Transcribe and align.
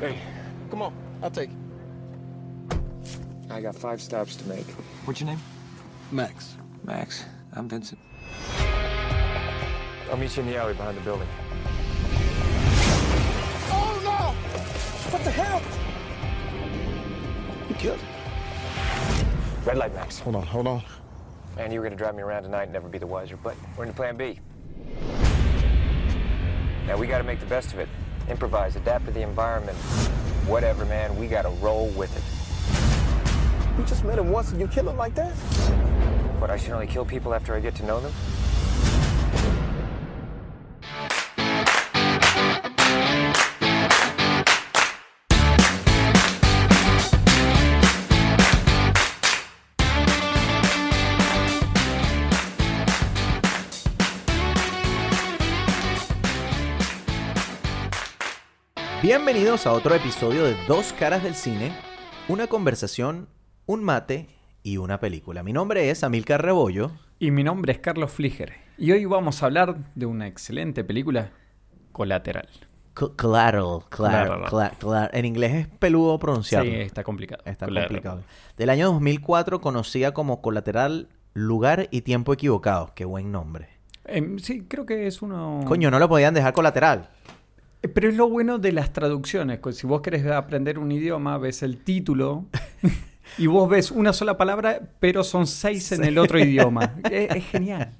Hey, 0.00 0.18
come 0.70 0.82
on. 0.82 0.92
I'll 1.22 1.30
take 1.30 1.50
it. 1.50 1.56
I 3.48 3.62
got 3.62 3.74
five 3.74 4.02
stops 4.02 4.36
to 4.36 4.48
make. 4.48 4.66
What's 5.06 5.20
your 5.20 5.30
name? 5.30 5.40
Max. 6.10 6.56
Max, 6.84 7.24
I'm 7.54 7.66
Vincent. 7.68 7.98
I'll 10.10 10.18
meet 10.18 10.36
you 10.36 10.42
in 10.42 10.48
the 10.48 10.56
alley 10.56 10.74
behind 10.74 10.98
the 10.98 11.00
building. 11.00 11.26
Oh 13.72 14.00
no! 14.04 14.34
What 15.10 15.24
the 15.24 15.30
hell? 15.30 15.62
You 17.68 17.74
killed 17.76 17.98
him. 17.98 18.08
Red 19.64 19.78
light, 19.78 19.94
Max. 19.94 20.18
Hold 20.20 20.36
on, 20.36 20.42
hold 20.42 20.66
on. 20.66 20.82
Man, 21.56 21.72
you 21.72 21.80
were 21.80 21.86
gonna 21.86 21.96
drive 21.96 22.14
me 22.14 22.22
around 22.22 22.42
tonight 22.42 22.64
and 22.64 22.72
never 22.72 22.88
be 22.88 22.98
the 22.98 23.06
wiser, 23.06 23.36
but 23.36 23.56
we're 23.76 23.86
in 23.86 23.94
plan 23.94 24.16
B. 24.16 24.38
Now 26.86 26.98
we 26.98 27.06
gotta 27.06 27.24
make 27.24 27.40
the 27.40 27.46
best 27.46 27.72
of 27.72 27.78
it. 27.78 27.88
Improvise, 28.28 28.74
adapt 28.76 29.06
to 29.06 29.12
the 29.12 29.22
environment. 29.22 29.76
Whatever, 30.46 30.84
man, 30.84 31.16
we 31.16 31.28
gotta 31.28 31.50
roll 31.60 31.88
with 31.90 32.16
it. 32.16 32.22
You 33.78 33.84
just 33.84 34.04
met 34.04 34.18
him 34.18 34.30
once 34.30 34.50
and 34.50 34.60
you 34.60 34.66
kill 34.66 34.88
him 34.88 34.96
like 34.96 35.14
that? 35.14 35.34
But 36.40 36.50
I 36.50 36.56
should 36.56 36.72
only 36.72 36.86
kill 36.86 37.04
people 37.04 37.34
after 37.34 37.54
I 37.54 37.60
get 37.60 37.74
to 37.76 37.84
know 37.84 38.00
them? 38.00 38.12
Bienvenidos 59.18 59.66
a 59.66 59.72
otro 59.72 59.94
episodio 59.94 60.44
de 60.44 60.54
Dos 60.68 60.92
Caras 60.92 61.22
del 61.22 61.34
Cine, 61.34 61.72
una 62.28 62.48
conversación, 62.48 63.30
un 63.64 63.82
mate 63.82 64.28
y 64.62 64.76
una 64.76 65.00
película. 65.00 65.42
Mi 65.42 65.54
nombre 65.54 65.88
es 65.88 66.04
Amilcar 66.04 66.42
Rebollo. 66.42 66.90
Y 67.18 67.30
mi 67.30 67.42
nombre 67.42 67.72
es 67.72 67.78
Carlos 67.78 68.12
Fliger. 68.12 68.52
Y 68.76 68.92
hoy 68.92 69.06
vamos 69.06 69.42
a 69.42 69.46
hablar 69.46 69.78
de 69.94 70.04
una 70.04 70.26
excelente 70.26 70.84
película, 70.84 71.30
Colateral. 71.92 72.46
C- 72.94 73.06
En 75.14 75.24
inglés 75.24 75.54
es 75.54 75.66
peludo 75.66 76.18
pronunciarlo. 76.18 76.70
Sí, 76.70 76.76
está 76.76 77.02
complicado. 77.02 77.42
Está 77.46 77.64
complicado. 77.64 78.22
Del 78.58 78.68
año 78.68 78.88
2004, 78.92 79.62
conocida 79.62 80.12
como 80.12 80.42
Colateral, 80.42 81.08
Lugar 81.32 81.88
y 81.90 82.02
Tiempo 82.02 82.34
Equivocados. 82.34 82.90
Qué 82.90 83.06
buen 83.06 83.32
nombre. 83.32 83.70
Em, 84.04 84.38
sí, 84.40 84.66
creo 84.68 84.84
que 84.84 85.06
es 85.06 85.22
uno... 85.22 85.62
Coño, 85.66 85.90
no 85.90 85.98
lo 85.98 86.06
podían 86.06 86.34
dejar 86.34 86.52
colateral. 86.52 87.08
Pero 87.94 88.08
es 88.08 88.16
lo 88.16 88.28
bueno 88.28 88.58
de 88.58 88.72
las 88.72 88.92
traducciones. 88.92 89.60
que 89.60 89.72
Si 89.72 89.86
vos 89.86 90.00
querés 90.00 90.26
aprender 90.26 90.78
un 90.78 90.90
idioma, 90.92 91.38
ves 91.38 91.62
el 91.62 91.78
título 91.82 92.46
y 93.38 93.46
vos 93.46 93.68
ves 93.68 93.90
una 93.90 94.12
sola 94.12 94.36
palabra, 94.36 94.80
pero 95.00 95.24
son 95.24 95.46
seis 95.46 95.92
en 95.92 96.04
el 96.04 96.18
otro 96.18 96.38
idioma. 96.38 96.94
Es, 97.10 97.34
es 97.34 97.44
genial. 97.46 97.92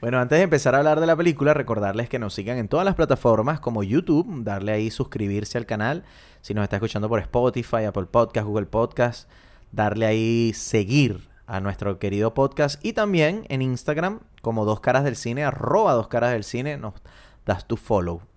Bueno, 0.00 0.18
antes 0.18 0.38
de 0.38 0.42
empezar 0.42 0.74
a 0.74 0.78
hablar 0.78 0.98
de 0.98 1.06
la 1.06 1.14
película, 1.14 1.54
recordarles 1.54 2.08
que 2.08 2.18
nos 2.18 2.34
sigan 2.34 2.58
en 2.58 2.66
todas 2.66 2.84
las 2.84 2.96
plataformas 2.96 3.60
como 3.60 3.84
YouTube, 3.84 4.42
darle 4.42 4.72
ahí 4.72 4.90
suscribirse 4.90 5.58
al 5.58 5.66
canal. 5.66 6.04
Si 6.40 6.54
nos 6.54 6.64
está 6.64 6.76
escuchando 6.76 7.08
por 7.08 7.20
Spotify, 7.20 7.84
Apple 7.84 8.06
Podcast, 8.06 8.46
Google 8.46 8.66
Podcast, 8.66 9.30
darle 9.70 10.06
ahí 10.06 10.52
seguir 10.54 11.28
a 11.46 11.60
nuestro 11.60 11.98
querido 11.98 12.34
podcast. 12.34 12.84
Y 12.84 12.94
también 12.94 13.44
en 13.48 13.62
Instagram, 13.62 14.20
como 14.40 14.64
Dos 14.64 14.80
Caras 14.80 15.04
del 15.04 15.16
Cine, 15.16 15.44
arroba 15.44 15.92
Dos 15.92 16.08
Caras 16.08 16.32
del 16.32 16.44
Cine, 16.44 16.76
nos 16.78 16.94
das 17.46 17.68
tu 17.68 17.76
follow. 17.76 18.31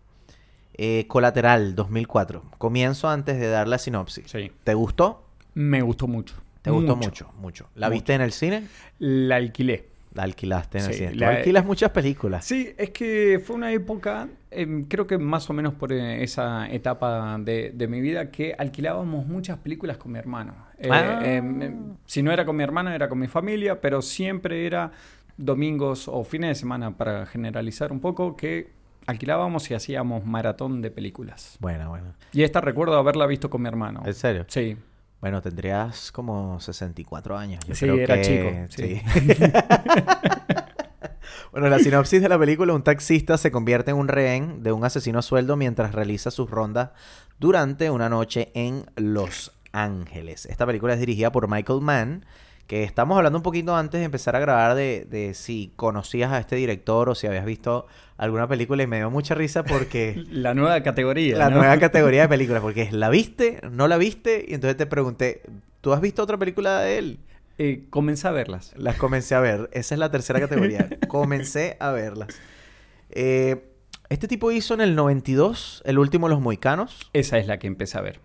Eh, 0.78 1.06
Colateral 1.08 1.76
2004. 1.76 2.44
Comienzo 2.58 3.08
antes 3.10 3.40
de 3.40 3.48
dar 3.48 3.68
la 3.68 3.78
sinopsis. 3.78 4.26
Sí. 4.30 4.52
¿Te 4.64 4.74
gustó? 4.74 5.24
Me 5.54 5.82
gustó 5.82 6.08
mucho. 6.08 6.36
Te 6.62 6.72
gustó 6.72 6.96
mucho, 6.96 7.32
mucho. 7.40 7.68
¿La 7.76 7.88
Mucho. 7.88 7.94
viste 7.94 8.14
en 8.14 8.22
el 8.22 8.32
cine? 8.32 8.64
La 9.00 9.36
alquilé. 9.36 9.86
La 10.16 10.24
alquilaste 10.24 10.80
en 10.80 10.86
el 10.86 10.92
Sí, 10.94 10.98
cine. 11.00 11.12
Tú 11.12 11.18
la- 11.20 11.30
alquilas 11.30 11.66
muchas 11.66 11.92
películas. 11.92 12.44
Sí, 12.46 12.74
es 12.78 12.90
que 12.92 13.42
fue 13.46 13.56
una 13.56 13.72
época, 13.72 14.28
em, 14.50 14.86
creo 14.86 15.06
que 15.06 15.18
más 15.18 15.50
o 15.50 15.54
menos 15.54 15.74
por 15.76 15.92
eh, 15.94 16.24
esa 16.24 16.68
etapa 16.72 17.38
de, 17.40 17.72
de 17.74 17.88
mi 17.88 18.02
vida, 18.02 18.32
que 18.32 18.56
alquilábamos 18.58 19.26
muchas 19.28 19.58
películas 19.60 19.98
con 19.98 20.12
mi 20.14 20.20
hermano. 20.20 20.56
Eh, 20.80 20.90
Ah. 20.92 21.22
em, 21.24 21.62
em, 21.62 21.76
si 22.06 22.24
no 22.24 22.32
era 22.32 22.46
con 22.46 22.56
mi 22.56 22.64
hermano, 22.64 22.92
era 22.92 23.08
con 23.10 23.20
mi 23.20 23.28
familia, 23.28 23.80
pero 23.80 24.02
siempre 24.02 24.66
era 24.66 24.92
domingos 25.38 26.08
o 26.08 26.24
fines 26.24 26.50
de 26.50 26.56
semana, 26.56 26.96
para 26.98 27.26
generalizar 27.26 27.92
un 27.92 28.00
poco, 28.00 28.36
que 28.38 28.70
alquilábamos 29.08 29.70
y 29.72 29.74
hacíamos 29.74 30.26
maratón 30.26 30.82
de 30.82 30.92
películas. 30.92 31.58
Bueno, 31.60 31.90
bueno. 31.90 32.14
Y 32.34 32.44
esta 32.44 32.62
recuerdo 32.62 32.98
haberla 32.98 33.26
visto 33.28 33.50
con 33.50 33.62
mi 33.62 33.68
hermano. 33.68 34.04
¿En 34.06 34.14
serio? 34.14 34.46
Sí. 34.48 34.78
Bueno, 35.22 35.42
tendrías 35.42 36.12
como 36.12 36.60
64 36.60 37.38
años. 37.38 37.66
Yo 37.66 37.74
Sí, 37.76 37.86
creo 37.86 37.98
era 37.98 38.22
que- 38.22 38.22
chico, 38.22 38.50
sí. 38.70 39.02
bueno, 41.52 41.70
la 41.70 41.80
sinopsis 41.80 42.22
de 42.22 42.30
la 42.30 42.38
película, 42.38 42.74
un 42.74 42.84
taxista 42.84 43.38
se 43.38 43.52
convierte 43.52 43.92
en 43.92 43.98
un 43.98 44.08
rehén 44.08 44.64
de 44.64 44.72
un 44.72 44.84
asesino 44.84 45.20
a 45.20 45.22
sueldo 45.22 45.56
mientras 45.56 45.94
realiza 45.94 46.32
sus 46.32 46.50
rondas 46.50 46.92
durante 47.40 47.90
una 47.90 48.10
noche 48.10 48.52
en 48.54 48.86
Los 48.96 49.54
Ángeles. 49.72 50.46
Esta 50.46 50.66
película 50.66 50.94
es 50.94 51.00
dirigida 51.00 51.32
por 51.32 51.50
Michael 51.50 51.82
Mann, 51.82 52.26
que 52.68 52.84
estamos 52.84 53.18
hablando 53.18 53.38
un 53.38 53.44
poquito 53.44 53.76
antes 53.76 54.00
de 54.00 54.06
empezar 54.06 54.36
a 54.36 54.40
grabar 54.40 54.76
de, 54.76 55.06
de 55.10 55.34
si 55.34 55.72
conocías 55.76 56.32
a 56.32 56.40
este 56.40 56.56
director 56.56 57.10
o 57.10 57.16
si 57.16 57.28
habías 57.28 57.46
visto 57.46 57.86
alguna 58.18 58.48
película 58.48 58.82
y 58.84 58.88
me 58.88 58.98
dio 58.98 59.12
mucha 59.12 59.36
risa 59.36 59.64
porque... 59.64 60.24
La 60.32 60.54
nueva 60.54 60.82
categoría. 60.82 61.38
La 61.38 61.50
¿no? 61.50 61.58
nueva 61.58 61.78
categoría 61.78 62.24
de 62.24 62.28
películas, 62.30 62.62
porque 62.62 62.84
es 62.84 62.94
¿la 62.94 63.10
viste? 63.10 63.60
¿No 63.72 63.88
la 63.88 63.98
viste? 63.98 64.46
Y 64.48 64.54
entonces 64.54 64.78
te 64.78 64.86
pregunté, 64.86 65.42
¿tú 65.82 65.94
has 65.94 66.02
visto 66.02 66.24
otra 66.24 66.38
película 66.38 66.80
de 66.80 66.98
él? 66.98 67.20
Eh, 67.58 67.86
comencé 67.90 68.28
a 68.28 68.32
verlas. 68.32 68.74
Las 68.76 68.98
comencé 68.98 69.36
a 69.36 69.40
ver. 69.40 69.70
Esa 69.72 69.96
es 69.96 70.00
la 70.00 70.12
tercera 70.12 70.40
categoría. 70.40 70.90
comencé 71.08 71.78
a 71.80 71.92
verlas. 71.92 72.30
Eh, 73.10 73.72
este 74.10 74.28
tipo 74.28 74.52
hizo 74.52 74.74
en 74.74 74.82
el 74.82 74.96
92 74.96 75.82
El 75.86 75.98
último 76.00 76.28
los 76.28 76.40
moicanos 76.42 77.10
Esa 77.14 77.38
es 77.38 77.48
la 77.48 77.60
que 77.60 77.68
empecé 77.68 77.98
a 77.98 78.02
ver. 78.02 78.20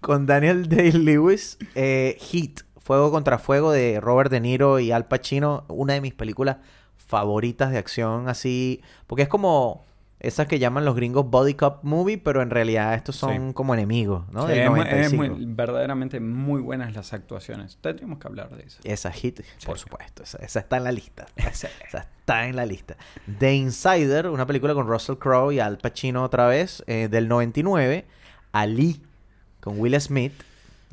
con 0.00 0.26
Daniel 0.26 0.68
Day-Lewis. 0.68 1.58
Eh, 1.74 2.16
Heat, 2.30 2.60
Fuego 2.84 3.10
contra 3.10 3.38
Fuego 3.38 3.72
de 3.72 3.98
Robert 4.00 4.30
De 4.30 4.40
Niro 4.40 4.78
y 4.78 4.92
Al 4.92 5.06
Pacino. 5.08 5.64
Una 5.68 5.94
de 5.94 6.00
mis 6.02 6.14
películas 6.14 6.58
favoritas 6.96 7.70
de 7.72 7.78
acción 7.78 8.28
así. 8.28 8.82
Porque 9.06 9.22
es 9.22 9.28
como 9.28 9.84
esas 10.20 10.46
que 10.46 10.58
llaman 10.58 10.84
los 10.84 10.94
gringos 10.94 11.28
body 11.28 11.54
cop 11.54 11.82
movie, 11.82 12.16
pero 12.18 12.40
en 12.42 12.48
realidad 12.50 12.94
estos 12.94 13.16
son 13.16 13.48
Sí. 13.48 13.52
como 13.54 13.74
enemigos, 13.74 14.24
¿no? 14.32 14.42
Sí, 14.42 14.48
Del 14.52 14.58
es 14.60 14.70
muy- 14.70 14.80
es 14.80 14.86
95. 15.12 15.34
muy- 15.36 15.44
verdaderamente 15.54 16.20
muy 16.20 16.60
buenas 16.62 16.94
las 16.94 17.12
actuaciones. 17.12 17.78
Tendríamos 17.80 18.18
que 18.18 18.28
hablar 18.28 18.54
de 18.56 18.64
eso. 18.64 18.80
Esa 18.84 19.10
hit, 19.12 19.40
por 19.66 19.78
supuesto. 19.78 20.22
Esa, 20.22 20.38
esa 20.38 20.60
está 20.60 20.76
en 20.78 20.84
la 20.84 20.92
lista. 20.92 21.26
Esa 21.36 21.68
está 21.68 22.46
en 22.46 22.56
la 22.56 22.64
lista. 22.66 22.96
The 23.38 23.54
Insider, 23.54 24.28
una 24.28 24.46
película 24.46 24.72
con 24.74 24.86
Russell 24.86 25.16
Crowe 25.16 25.52
y 25.54 25.58
Al 25.60 25.78
Pacino 25.78 26.22
otra 26.22 26.46
vez, 26.46 26.82
eh, 26.86 27.08
del 27.10 27.28
99. 27.28 28.06
Ali, 28.52 29.02
con 29.60 29.78
Will 29.80 29.98
Smith. 30.00 30.32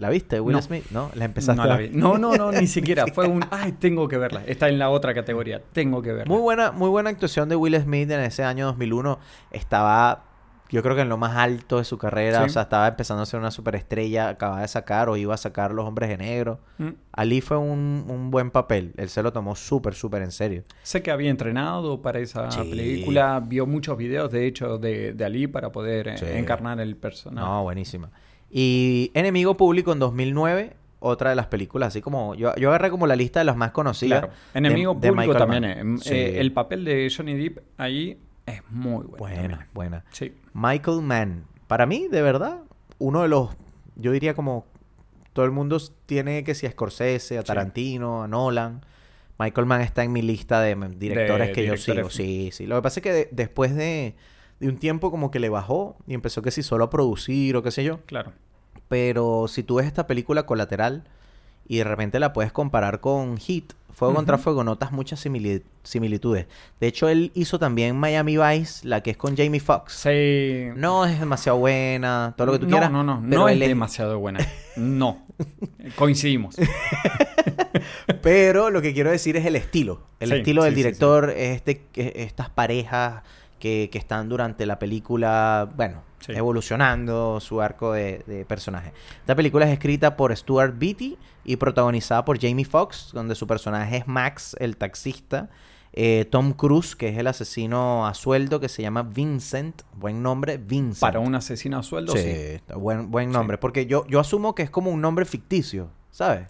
¿La 0.02 0.10
viste, 0.10 0.40
Will 0.40 0.56
No. 0.56 0.62
Smith? 0.64 0.86
¿No? 0.90 1.12
La 1.14 1.26
empezaste 1.26 1.62
No, 1.62 1.68
la 1.68 1.78
vi. 1.78 1.90
no, 1.94 2.18
no, 2.18 2.36
no, 2.36 2.52
ni 2.52 2.66
siquiera. 2.78 3.06
Fue 3.14 3.28
un, 3.28 3.46
ay, 3.52 3.74
tengo 3.74 4.08
que 4.08 4.18
verla. 4.18 4.42
Está 4.48 4.68
en 4.68 4.80
la 4.80 4.90
otra 4.90 5.14
categoría. 5.14 5.62
Tengo 5.74 6.02
que 6.02 6.12
verla. 6.12 6.34
Muy 6.34 6.42
buena, 6.42 6.72
muy 6.72 6.90
buena 6.90 7.12
actuación 7.12 7.48
de 7.50 7.56
Will 7.56 7.80
Smith 7.80 8.10
en 8.10 8.22
ese 8.22 8.44
año 8.44 8.66
2001. 8.66 9.20
Estaba, 9.52 10.24
yo 10.70 10.82
creo 10.82 10.96
que 10.96 11.02
en 11.02 11.10
lo 11.10 11.18
más 11.18 11.36
alto 11.38 11.78
de 11.78 11.84
su 11.84 11.98
carrera. 12.00 12.40
Sí. 12.40 12.46
O 12.46 12.50
sea, 12.50 12.64
estaba 12.64 12.88
empezando 12.88 13.22
a 13.22 13.26
ser 13.26 13.40
una 13.40 13.52
superestrella. 13.52 14.30
Acababa 14.30 14.62
de 14.62 14.68
sacar 14.70 15.08
o 15.10 15.18
iba 15.18 15.34
a 15.36 15.38
sacar 15.38 15.72
Los 15.72 15.86
Hombres 15.86 16.10
de 16.10 16.18
Negro. 16.18 16.60
Mm. 16.80 16.90
Ali 17.12 17.42
fue 17.42 17.58
un, 17.58 18.06
un 18.08 18.32
buen 18.32 18.50
papel. 18.50 18.94
Él 18.98 19.10
se 19.10 19.22
lo 19.22 19.32
tomó 19.32 19.56
súper, 19.56 19.94
súper 19.94 20.24
en 20.24 20.32
serio. 20.32 20.64
Sé 20.82 21.04
que 21.04 21.12
había 21.12 21.30
entrenado 21.30 22.02
para 22.02 22.20
esa 22.20 22.50
Sí. 22.50 22.60
película. 22.70 23.40
Vio 23.46 23.68
muchos 23.68 23.98
videos, 23.98 24.32
de 24.32 24.48
hecho, 24.48 24.78
de, 24.80 25.14
de 25.14 25.26
Ali 25.26 25.46
para 25.48 25.72
poder 25.72 26.08
eh, 26.08 26.18
Sí. 26.18 26.26
encarnar 26.28 26.80
el 26.80 26.96
personaje. 26.96 27.46
No, 27.48 27.64
buenísima. 27.64 28.10
Y 28.52 29.12
Enemigo 29.14 29.56
Público 29.58 29.94
en 29.94 30.00
2009, 30.00 30.76
otra 31.00 31.30
de 31.32 31.36
las 31.36 31.48
películas, 31.48 31.88
así 31.90 32.02
como 32.02 32.36
yo, 32.36 32.54
yo 32.56 32.70
agarré 32.70 32.90
como 32.92 33.08
la 33.08 33.16
lista 33.16 33.40
de 33.40 33.46
las 33.46 33.56
más 33.56 33.72
conocidas. 33.72 34.20
Claro. 34.22 34.34
Enemigo 34.54 34.94
de- 34.94 35.10
público 35.10 35.34
también. 35.36 35.64
Mann. 35.64 35.96
eh. 35.98 36.00
Sí. 36.02 36.14
Eh, 36.14 36.40
el 36.40 36.52
papel 36.52 36.84
de 36.86 37.12
Johnny 37.16 37.34
Depp 37.36 37.60
ahí 37.78 38.18
es 38.46 38.62
muy 38.70 39.06
bueno. 39.06 39.18
buena, 39.18 39.42
también. 39.50 39.68
buena. 39.74 40.06
Sí. 40.12 40.34
Michael 40.54 41.02
Mann, 41.02 41.46
para 41.68 41.86
mí, 41.86 42.08
de 42.12 42.22
verdad, 42.22 42.60
uno 43.00 43.22
de 43.22 43.30
los, 43.30 43.50
yo 43.96 44.12
diría 44.12 44.34
como 44.34 44.66
todo 45.34 45.46
el 45.46 45.52
mundo 45.52 45.78
tiene 46.06 46.44
que 46.44 46.54
si 46.54 46.66
a 46.68 46.72
Scorsese, 46.72 47.38
a 47.38 47.44
Tarantino, 47.44 48.24
a 48.24 48.28
Nolan. 48.28 48.82
Michael 49.40 49.66
Mann 49.66 49.82
está 49.82 50.04
en 50.04 50.12
mi 50.12 50.22
lista 50.22 50.62
de 50.62 50.76
directores 50.98 51.48
De 51.48 51.54
que 51.54 51.66
yo 51.66 51.78
sigo. 51.78 52.10
Sí, 52.12 52.50
sí. 52.52 52.68
Lo 52.68 52.76
que 52.76 52.82
pasa 52.84 53.00
es 53.00 53.04
que 53.04 53.14
de- 53.14 53.30
después 53.32 53.74
de, 53.74 54.14
de 54.62 54.70
un 54.70 54.78
tiempo 54.78 55.12
como 55.12 55.30
que 55.32 55.40
le 55.40 55.50
bajó 55.50 55.98
y 56.08 56.14
empezó 56.14 56.42
que 56.42 56.52
si 56.52 56.64
solo 56.64 56.86
a 56.86 56.90
producir 56.90 57.58
o 57.58 57.64
qué 57.64 57.72
sé 57.72 57.84
yo. 57.84 58.00
Claro. 58.06 58.32
Pero 58.88 59.48
si 59.50 59.64
tú 59.64 59.76
ves 59.76 59.88
esta 59.88 60.08
película 60.08 60.44
colateral 60.46 61.04
y 61.68 61.78
de 61.80 61.84
repente 61.84 62.20
la 62.20 62.32
puedes 62.32 62.52
comparar 62.52 63.00
con 63.02 63.38
Hit, 63.38 63.74
Fuego 63.94 64.14
contra 64.16 64.38
Fuego, 64.38 64.64
notas 64.64 64.92
muchas 64.94 65.24
simili- 65.26 65.64
similitudes. 65.84 66.48
De 66.80 66.88
hecho, 66.88 67.10
él 67.10 67.32
hizo 67.36 67.60
también 67.60 67.98
Miami 67.98 68.38
Vice, 68.38 68.88
la 68.88 69.02
que 69.04 69.12
es 69.12 69.18
con 69.18 69.36
Jamie 69.36 69.60
Foxx. 69.60 69.94
Sí. 69.94 70.68
No 70.76 71.06
es 71.06 71.20
demasiado 71.20 71.58
buena, 71.60 72.34
todo 72.38 72.48
lo 72.48 72.54
que 72.54 72.60
tú 72.60 72.66
no, 72.66 72.72
quieras. 72.72 72.92
No, 72.92 73.04
no, 73.04 73.22
pero 73.28 73.42
no 73.42 73.50
es 73.50 73.60
demasiado 73.60 74.18
buena. 74.20 74.40
No. 74.78 75.26
Coincidimos. 75.98 76.56
Pero 78.22 78.70
lo 78.70 78.82
que 78.82 78.94
quiero 78.94 79.10
decir 79.10 79.36
es 79.38 79.46
el 79.46 79.56
estilo. 79.56 80.02
El 80.20 80.30
Sí, 80.30 80.36
estilo 80.36 80.64
del 80.64 80.74
sí, 80.74 80.82
sí, 80.82 80.84
director 80.84 81.30
es 81.32 81.56
este, 81.58 81.82
es 81.96 82.12
estas 82.16 82.50
parejas 82.50 83.24
que, 83.62 83.88
que 83.90 83.98
están 83.98 84.28
durante 84.28 84.66
la 84.66 84.78
película, 84.80 85.70
bueno, 85.78 86.04
Sí. 86.20 86.34
evolucionando 86.34 87.40
su 87.40 87.62
arco 87.62 87.94
de, 87.94 88.22
de 88.28 88.46
personaje. 88.46 88.94
Esta 89.22 89.36
película 89.36 89.66
es 89.66 89.72
escrita 89.72 90.16
por 90.16 90.36
Stuart 90.36 90.76
Beatty 90.78 91.18
y 91.46 91.56
protagonizada 91.56 92.24
por 92.26 92.40
Jamie 92.40 92.64
Foxx, 92.66 93.10
donde 93.12 93.34
su 93.34 93.48
personaje 93.48 93.98
es 93.98 94.08
Max, 94.08 94.56
el 94.60 94.78
taxista. 94.78 95.50
Eh, 95.94 96.26
Tom 96.30 96.54
Cruise, 96.54 96.96
que 96.96 97.10
es 97.10 97.18
el 97.18 97.26
asesino 97.28 98.06
a 98.08 98.14
sueldo, 98.14 98.60
que 98.60 98.70
se 98.70 98.84
llama 98.84 99.02
Vincent. 99.02 99.82
Buen 99.96 100.22
nombre, 100.22 100.58
Vincent. 100.58 101.00
Para 101.02 101.20
un 101.20 101.34
asesino 101.34 101.80
a 101.80 101.84
sueldo, 101.84 102.14
Sí, 102.16 102.60
buen, 102.76 103.10
buen 103.10 103.32
nombre. 103.32 103.58
Porque 103.58 103.88
yo, 103.88 104.06
yo 104.08 104.20
asumo 104.20 104.54
que 104.54 104.62
es 104.64 104.70
como 104.70 104.92
un 104.92 105.02
nombre 105.02 105.26
ficticio, 105.26 105.90
¿sabes? 106.12 106.48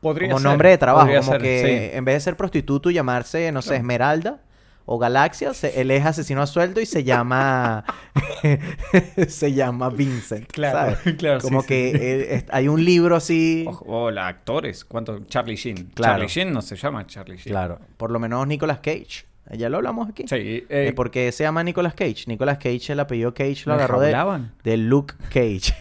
Podría 0.00 0.28
como 0.28 0.38
ser, 0.38 0.48
nombre 0.50 0.70
de 0.70 0.78
trabajo, 0.78 1.06
podría 1.06 1.20
como 1.20 1.32
ser, 1.32 1.42
que 1.42 1.90
sí. 1.92 1.96
en 1.96 2.04
vez 2.04 2.14
de 2.14 2.20
ser 2.20 2.36
prostituto 2.36 2.90
y 2.90 2.94
llamarse, 2.94 3.50
no 3.52 3.60
sé, 3.60 3.74
Esmeralda 3.76 4.40
o 4.92 4.98
Galaxia, 4.98 5.54
se- 5.54 5.80
él 5.80 5.92
es 5.92 6.04
asesino 6.04 6.42
a 6.42 6.48
sueldo 6.48 6.80
y 6.80 6.86
se 6.86 7.04
llama 7.04 7.84
se 9.28 9.52
llama 9.52 9.88
Vincent, 9.90 10.46
Claro, 10.50 10.96
¿sabes? 10.96 11.14
claro, 11.18 11.40
Como 11.40 11.60
sí, 11.62 11.68
que 11.68 11.90
sí. 11.92 11.98
eh, 12.02 12.46
hay 12.50 12.66
un 12.66 12.84
libro 12.84 13.14
así, 13.14 13.66
hola, 13.86 14.26
actores. 14.26 14.84
¿Cuánto? 14.84 15.20
Charlie 15.26 15.54
Sheen. 15.56 15.90
Claro. 15.94 16.14
Charlie 16.14 16.26
Sheen 16.28 16.52
no 16.52 16.60
se 16.62 16.74
llama 16.76 17.06
Charlie 17.06 17.36
Sheen. 17.36 17.52
claro, 17.52 17.78
por 17.96 18.10
lo 18.10 18.18
menos 18.18 18.44
Nicolas 18.46 18.78
Cage. 18.80 19.26
Ya 19.52 19.68
lo 19.68 19.78
hablamos 19.78 20.08
aquí. 20.08 20.24
Sí. 20.28 20.36
Eh, 20.36 20.66
Eh, 20.68 20.92
¿Por 20.92 21.10
qué 21.10 21.32
se 21.32 21.42
llama 21.42 21.64
Nicolas 21.64 21.94
Cage? 21.94 22.24
Nicolas 22.26 22.58
Cage, 22.58 22.92
el 22.92 23.00
apellido 23.00 23.32
Cage 23.34 23.62
lo 23.66 23.72
¿lo 23.72 23.74
agarró 23.74 24.00
de 24.00 24.76
Luke 24.76 25.14
Cage. 25.28 25.72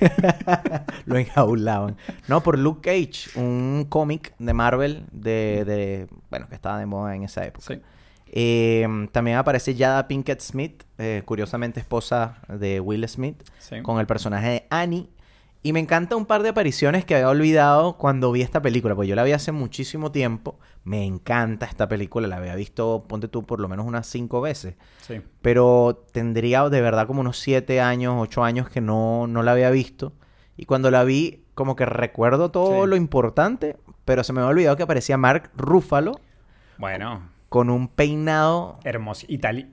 lo 1.06 1.18
enjaulaban. 1.18 1.96
No, 2.28 2.42
por 2.42 2.58
Luke 2.58 2.82
Cage, 2.90 3.30
un 3.40 3.86
cómic 3.90 4.34
de 4.40 4.54
Marvel 4.54 5.04
de, 5.12 5.66
de- 5.66 6.08
bueno, 6.32 6.48
que 6.48 6.56
estaba 6.56 6.80
de 6.80 6.86
moda 6.88 7.16
en 7.16 7.24
esa 7.24 7.44
época. 7.46 7.66
Sí. 7.68 7.80
Eh, 8.32 8.88
también 9.12 9.38
aparece 9.38 9.76
Jada 9.76 10.08
Pinkett 10.08 10.42
Smith, 10.42 10.84
eh, 10.98 11.24
curiosamente 11.26 11.80
esposa 11.80 12.38
de 12.48 12.80
Will 12.80 13.08
Smith, 13.08 13.44
Sí. 13.60 13.82
con 13.82 14.00
el 14.00 14.06
personaje 14.08 14.48
de 14.50 14.68
Annie. 14.70 15.10
Y 15.62 15.74
me 15.74 15.82
encanta 15.82 16.16
un 16.16 16.26
par 16.26 16.42
de 16.42 16.50
apariciones 16.50 17.04
que 17.04 17.16
había 17.16 17.28
olvidado 17.28 17.98
cuando 17.98 18.32
vi 18.32 18.42
esta 18.42 18.62
película, 18.62 18.96
porque 18.96 19.10
yo 19.10 19.16
la 19.16 19.24
vi 19.26 19.34
hace 19.34 19.52
muchísimo 19.52 20.10
tiempo. 20.10 20.58
Me 20.86 21.04
encanta 21.06 21.66
esta 21.66 21.90
película, 21.90 22.30
la 22.30 22.38
había 22.38 22.56
visto, 22.56 23.04
ponte 23.10 23.28
tú, 23.28 23.46
por 23.46 23.60
lo 23.60 23.68
menos 23.68 23.86
unas 23.86 24.08
cinco 24.08 24.40
veces. 24.40 24.76
Sí. 25.02 25.20
Pero 25.42 26.06
tendría 26.14 26.70
de 26.70 26.80
verdad 26.80 27.08
como 27.08 27.20
unos 27.20 27.38
siete 27.40 27.82
años, 27.82 28.16
ocho 28.18 28.44
años 28.46 28.70
que 28.70 28.80
no, 28.80 29.28
no 29.28 29.44
la 29.44 29.52
había 29.52 29.70
visto. 29.70 30.14
Y 30.56 30.64
cuando 30.66 30.92
la 30.92 31.04
vi, 31.04 31.44
como 31.56 31.76
que 31.76 31.86
recuerdo 31.86 32.52
todo 32.52 32.84
Sí. 32.86 32.90
lo 32.90 32.96
importante, 32.96 33.76
pero 34.06 34.24
se 34.24 34.32
me 34.32 34.40
había 34.40 34.52
olvidado 34.52 34.78
que 34.78 34.84
aparecía 34.84 35.18
Mark 35.18 35.52
Ruffalo 35.58 36.22
Bueno, 36.78 37.22
con 37.50 37.70
un 37.70 37.88
peinado 37.88 38.80
hermoso. 38.84 39.26
Itali 39.28 39.68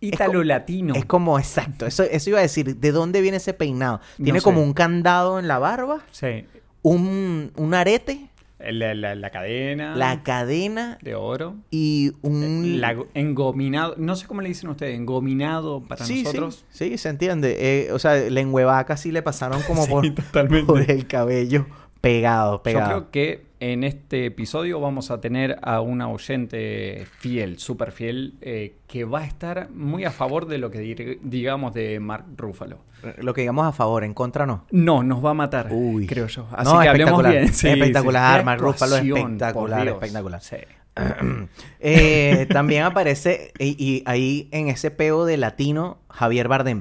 Es 0.00 0.08
Italo 0.12 0.38
co- 0.40 0.44
latino. 0.44 0.94
Es 0.94 1.04
como, 1.04 1.38
exacto, 1.38 1.86
eso, 1.86 2.02
eso 2.04 2.30
iba 2.30 2.38
a 2.38 2.42
decir, 2.42 2.76
¿de 2.76 2.92
dónde 2.92 3.20
viene 3.20 3.36
ese 3.36 3.52
peinado? 3.52 4.00
No 4.18 4.24
Tiene 4.24 4.40
sé. 4.40 4.44
como 4.44 4.62
un 4.62 4.72
candado 4.72 5.38
en 5.38 5.46
la 5.48 5.58
barba, 5.58 6.00
Sí. 6.12 6.46
un, 6.82 7.52
un 7.56 7.74
arete, 7.74 8.28
La, 8.60 8.94
la- 8.94 9.14
la 9.14 9.30
cadena 9.30 9.96
la 9.96 10.22
cadena 10.22 10.98
de 11.02 11.14
oro. 11.14 11.56
y 11.70 12.12
un... 12.22 12.80
La- 12.80 12.94
engominado. 13.14 13.94
No 13.98 14.16
sé 14.16 14.26
cómo 14.26 14.40
le 14.42 14.48
dicen 14.48 14.68
ustedes. 14.70 14.94
Engominado 14.96 15.80
para 15.82 16.04
sí, 16.04 16.22
nosotros. 16.24 16.64
sí, 16.70 16.90
sí, 16.90 16.98
se 16.98 17.08
entiende. 17.08 17.56
Eh, 17.86 17.92
o 17.92 17.98
sea, 17.98 18.14
lengüevaca 18.16 18.96
sí 18.98 19.12
le 19.12 19.22
pasaron 19.22 19.62
como 19.62 19.84
Sí, 20.02 20.10
por, 20.32 20.66
por 20.66 20.90
el 20.90 21.06
cabello 21.06 21.66
pegado, 22.02 22.62
pegado. 22.62 22.90
Yo 22.90 23.10
creo 23.10 23.10
que 23.10 23.49
en 23.60 23.84
este 23.84 24.26
episodio 24.26 24.80
vamos 24.80 25.10
a 25.10 25.20
tener 25.20 25.58
a 25.62 25.82
una 25.82 26.08
oyente 26.08 27.06
fiel, 27.18 27.58
súper 27.58 27.92
fiel, 27.92 28.34
eh, 28.40 28.76
que 28.86 29.04
va 29.04 29.20
a 29.20 29.24
estar 29.26 29.70
muy 29.70 30.04
a 30.04 30.10
favor 30.10 30.46
de 30.46 30.56
lo 30.58 30.70
que 30.70 31.18
digamos 31.22 31.74
de 31.74 32.00
Mark 32.00 32.24
Ruffalo. 32.36 32.78
Lo 33.18 33.34
que 33.34 33.42
digamos 33.42 33.66
a 33.66 33.72
favor, 33.72 34.02
en 34.04 34.14
contra 34.14 34.46
no. 34.46 34.64
No, 34.70 35.02
nos 35.02 35.24
va 35.24 35.30
a 35.30 35.34
matar, 35.34 35.68
Uy. 35.72 36.06
creo 36.06 36.26
yo. 36.26 36.46
Así 36.52 36.72
No, 36.72 36.80
que 36.80 36.88
hablemos 36.88 37.22
bien. 37.26 37.52
Sí, 37.52 37.68
Espectacular, 37.68 38.40
sí. 38.40 38.44
Mark 38.46 38.60
Ruffalo, 38.62 38.96
espectacular, 38.96 39.88
espectacular. 39.88 40.40
Sí. 40.42 40.56
Eh, 41.80 42.46
también 42.50 42.82
aparece, 42.82 43.52
y, 43.58 43.76
y 43.82 44.02
ahí 44.06 44.48
en 44.52 44.68
ese 44.68 44.90
peo 44.90 45.24
de 45.24 45.36
latino, 45.36 45.98
Javier 46.08 46.48
Bardem. 46.48 46.80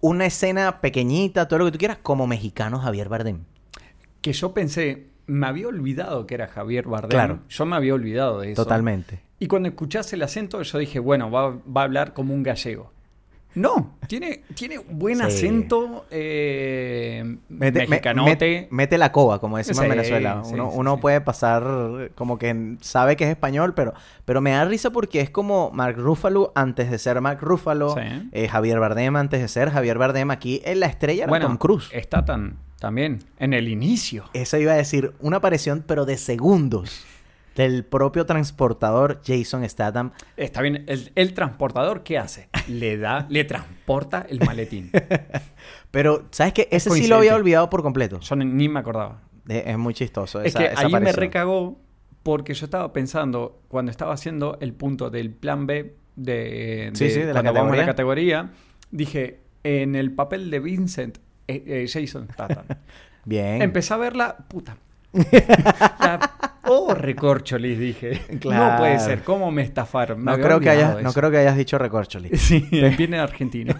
Una 0.00 0.26
escena 0.26 0.80
pequeñita, 0.80 1.48
todo 1.48 1.60
lo 1.60 1.64
que 1.66 1.72
tú 1.72 1.78
quieras, 1.78 1.98
como 2.02 2.26
mexicano 2.26 2.78
Javier 2.78 3.08
Bardem. 3.08 3.44
Que 4.20 4.32
yo 4.32 4.52
pensé, 4.52 5.06
me 5.26 5.46
había 5.46 5.68
olvidado 5.68 6.26
que 6.26 6.34
era 6.34 6.46
Javier 6.48 6.86
Bardem. 6.86 7.10
Claro. 7.10 7.40
Yo 7.48 7.66
me 7.66 7.76
había 7.76 7.94
olvidado 7.94 8.40
de 8.40 8.52
eso. 8.52 8.64
Totalmente. 8.64 9.20
Y 9.38 9.46
cuando 9.46 9.68
escuchás 9.68 10.12
el 10.12 10.22
acento, 10.22 10.62
yo 10.62 10.78
dije, 10.78 10.98
bueno, 10.98 11.30
va, 11.30 11.50
va 11.50 11.82
a 11.82 11.84
hablar 11.84 12.12
como 12.12 12.34
un 12.34 12.42
gallego. 12.42 12.92
No, 13.54 13.96
tiene, 14.06 14.42
tiene 14.54 14.78
buen 14.78 15.16
Sí. 15.18 15.22
acento 15.24 16.06
eh, 16.10 17.36
Mete, 17.48 17.80
me- 17.80 17.86
mexicanote. 17.88 18.68
mete- 18.70 18.98
la 18.98 19.12
coba, 19.12 19.38
como 19.40 19.56
decimos 19.58 19.78
en 19.84 19.90
Sí, 19.90 19.96
Venezuela. 19.96 20.42
sí, 20.44 20.54
Uno, 20.54 20.70
sí, 20.70 20.76
uno 20.78 21.00
puede 21.00 21.20
pasar 21.20 22.10
como 22.14 22.38
que 22.38 22.76
sabe 22.80 23.16
que 23.16 23.24
es 23.24 23.30
español, 23.30 23.74
pero, 23.74 23.92
pero 24.24 24.40
me 24.40 24.52
da 24.52 24.64
risa 24.64 24.90
porque 24.90 25.20
es 25.20 25.30
como 25.30 25.70
Mark 25.72 25.96
Ruffalo 25.98 26.52
antes 26.54 26.90
de 26.90 26.98
ser 26.98 27.20
Mark 27.20 27.38
Ruffalo, 27.42 27.94
eh, 28.32 28.48
Javier 28.48 28.78
Bardem 28.80 29.16
antes 29.16 29.40
de 29.40 29.48
ser 29.48 29.70
Javier 29.70 29.98
Bardem. 29.98 30.30
Aquí 30.30 30.62
en 30.64 30.80
la 30.80 30.86
estrella 30.86 31.24
era 31.24 31.40
Tom 31.40 31.56
Cruise. 31.56 31.88
está 31.92 32.24
tan, 32.24 32.56
también 32.78 33.18
en 33.38 33.52
el 33.54 33.68
inicio. 33.68 34.24
Eso 34.32 34.56
iba 34.58 34.72
a 34.72 34.76
decir, 34.76 35.12
una 35.20 35.38
aparición 35.38 35.84
pero 35.86 36.04
de 36.06 36.16
segundos 36.16 37.04
del 37.56 37.84
propio 37.84 38.24
transportador 38.26 39.20
Jason 39.24 39.68
Statham. 39.68 40.12
Está 40.36 40.62
bien, 40.62 40.84
el, 40.86 41.12
el 41.14 41.34
transportador, 41.34 42.02
¿qué 42.02 42.18
hace? 42.18 42.48
Le 42.68 42.96
da, 42.96 43.26
le 43.28 43.44
transporta 43.44 44.26
el 44.28 44.40
maletín. 44.40 44.90
Pero, 45.90 46.26
¿sabes 46.30 46.52
qué? 46.52 46.68
Ese 46.70 46.90
sí 46.90 47.06
lo 47.06 47.16
había 47.16 47.34
olvidado 47.34 47.68
por 47.70 47.82
completo. 47.82 48.20
Yo 48.20 48.36
ni, 48.36 48.44
ni 48.44 48.68
me 48.68 48.80
acordaba. 48.80 49.20
Es 49.48 49.76
muy 49.78 49.92
chistoso. 49.94 50.40
es 50.40 50.48
esa- 50.48 50.58
que 50.60 50.66
esa 50.66 50.80
ahí 50.86 50.92
me 50.92 51.12
recagó 51.12 51.80
porque 52.22 52.54
yo 52.54 52.64
estaba 52.66 52.92
pensando, 52.92 53.60
cuando 53.68 53.90
estaba 53.90 54.14
haciendo 54.14 54.56
el 54.60 54.72
punto 54.74 55.10
del 55.10 55.30
plan 55.30 55.66
B 55.66 55.96
de, 56.14 56.90
Sí, 56.94 57.10
sí, 57.10 57.20
de 57.20 57.34
la 57.34 57.42
categoría, 57.84 58.50
dije, 58.90 59.40
en 59.64 59.96
el 59.96 60.12
papel 60.12 60.50
de 60.50 60.60
Vincent, 60.60 61.18
eh, 61.48 61.64
eh, 61.66 61.86
Jason 61.88 62.28
Statham. 62.32 62.64
Bien. 63.24 63.60
Empecé 63.62 63.94
a 63.94 63.96
verla, 63.96 64.36
puta. 64.48 64.76
La- 65.32 66.30
oh, 66.64 66.94
recorcholis, 66.94 67.78
dije. 67.78 68.20
Claro. 68.40 68.72
No 68.72 68.78
puede 68.78 68.98
ser, 68.98 69.22
¿cómo 69.22 69.50
me 69.50 69.62
estafaron? 69.62 70.22
Me 70.22 70.32
no, 70.36 70.42
creo 70.42 70.60
que 70.60 70.70
hayas, 70.70 70.96
de 70.96 71.02
no 71.02 71.10
eso. 71.10 71.18
creo 71.20 71.30
que 71.30 71.38
hayas 71.38 71.56
dicho 71.56 71.78
recorcholi. 71.78 72.36
Sí, 72.36 72.66
viene 72.96 73.16
de 73.18 73.22
Argentina. 73.22 73.78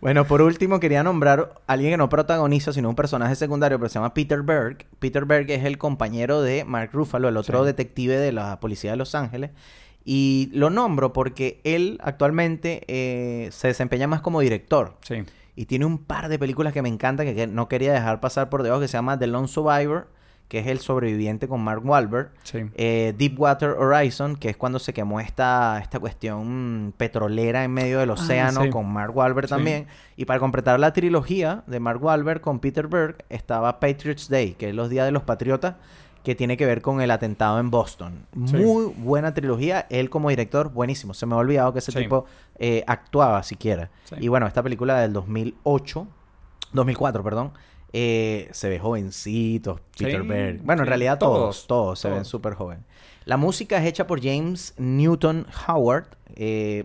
Bueno, 0.00 0.24
por 0.24 0.40
último 0.40 0.80
quería 0.80 1.02
nombrar 1.02 1.52
a 1.66 1.72
alguien 1.74 1.92
que 1.92 1.96
no 1.98 2.08
protagoniza, 2.08 2.72
sino 2.72 2.88
un 2.88 2.94
personaje 2.94 3.34
secundario, 3.34 3.78
pero 3.78 3.90
se 3.90 3.94
llama 3.98 4.14
Peter 4.14 4.42
Berg. 4.42 4.86
Peter 4.98 5.26
Berg 5.26 5.50
es 5.50 5.64
el 5.64 5.76
compañero 5.76 6.40
de 6.40 6.64
Mark 6.64 6.90
Ruffalo, 6.94 7.28
el 7.28 7.36
otro 7.36 7.60
Sí. 7.60 7.66
detective 7.66 8.16
de 8.16 8.32
la 8.32 8.60
policía 8.60 8.92
de 8.92 8.96
Los 8.96 9.14
Ángeles. 9.14 9.50
Y 10.02 10.48
lo 10.54 10.70
nombro 10.70 11.12
porque 11.12 11.60
él 11.64 11.98
actualmente 12.02 12.82
eh, 12.88 13.50
se 13.52 13.68
desempeña 13.68 14.06
más 14.06 14.22
como 14.22 14.40
director. 14.40 14.96
Sí. 15.02 15.16
Y 15.56 15.66
tiene 15.66 15.84
un 15.84 15.98
par 15.98 16.28
de 16.28 16.38
películas 16.38 16.72
que 16.72 16.82
me 16.82 16.88
encantan 16.88 17.26
que, 17.34 17.46
no 17.46 17.68
quería 17.68 17.92
dejar 17.92 18.20
pasar 18.20 18.48
por 18.48 18.62
debajo, 18.62 18.80
que 18.80 18.88
se 18.88 18.96
llama 18.96 19.18
The 19.18 19.26
Lone 19.26 19.48
Survivor, 19.48 20.08
que 20.48 20.58
es 20.58 20.66
el 20.66 20.78
sobreviviente 20.80 21.46
con 21.46 21.60
Mark 21.60 21.84
Wahlberg. 21.86 22.30
Sí. 22.42 22.58
Eh, 22.74 23.14
Deepwater 23.16 23.70
Horizon, 23.70 24.34
que 24.36 24.48
es 24.50 24.56
cuando 24.56 24.78
se 24.80 24.92
quemó 24.92 25.20
esta, 25.20 25.78
esta 25.80 26.00
cuestión 26.00 26.92
petrolera 26.96 27.62
en 27.62 27.72
medio 27.72 28.00
del 28.00 28.10
océano 28.10 28.60
Ah, 28.62 28.64
sí. 28.64 28.70
con 28.70 28.90
Mark 28.92 29.16
Wahlberg 29.16 29.46
Sí. 29.46 29.54
también. 29.54 29.86
Y 30.16 30.24
para 30.24 30.40
completar 30.40 30.80
la 30.80 30.92
trilogía 30.92 31.62
de 31.68 31.78
Mark 31.78 32.02
Wahlberg 32.02 32.40
con 32.40 32.58
Peter 32.58 32.88
Berg 32.88 33.18
estaba 33.28 33.78
Patriots 33.78 34.28
Day, 34.28 34.54
que 34.54 34.70
es 34.70 34.74
los 34.74 34.90
días 34.90 35.06
de 35.06 35.12
los 35.12 35.22
patriotas, 35.22 35.76
que 36.24 36.34
tiene 36.34 36.56
que 36.56 36.66
ver 36.66 36.82
con 36.82 37.00
el 37.00 37.10
atentado 37.10 37.58
en 37.60 37.70
Boston. 37.70 38.26
Sí. 38.46 38.56
Muy 38.56 38.92
buena 38.96 39.32
trilogía. 39.32 39.86
Él 39.90 40.10
como 40.10 40.28
director, 40.28 40.70
buenísimo. 40.70 41.14
Se 41.14 41.24
me 41.26 41.34
ha 41.34 41.38
olvidado 41.38 41.72
que 41.72 41.78
ese 41.78 41.92
Sí. 41.92 41.98
tipo 42.00 42.26
eh, 42.58 42.84
actuaba 42.86 43.42
siquiera. 43.42 43.90
Sí. 44.04 44.16
Y 44.20 44.28
bueno, 44.28 44.46
esta 44.46 44.62
película 44.62 44.98
del 45.00 45.12
2008, 45.14 46.06
2004, 46.72 47.22
perdón. 47.24 47.52
eh, 47.92 48.48
se 48.52 48.68
ve 48.68 48.78
jovencito, 48.78 49.80
Peter 49.98 50.22
Berg. 50.22 50.62
Bueno, 50.62 50.82
en 50.82 50.88
realidad 50.88 51.18
todos, 51.18 51.66
todos, 51.66 51.66
todos, 51.66 51.98
se 52.00 52.08
ven 52.10 52.24
súper 52.24 52.54
jóvenes. 52.54 52.84
La 53.24 53.36
música 53.36 53.78
es 53.78 53.84
hecha 53.86 54.06
por 54.06 54.22
James 54.22 54.74
Newton 54.78 55.46
Howard. 55.66 56.06
Eh, 56.36 56.84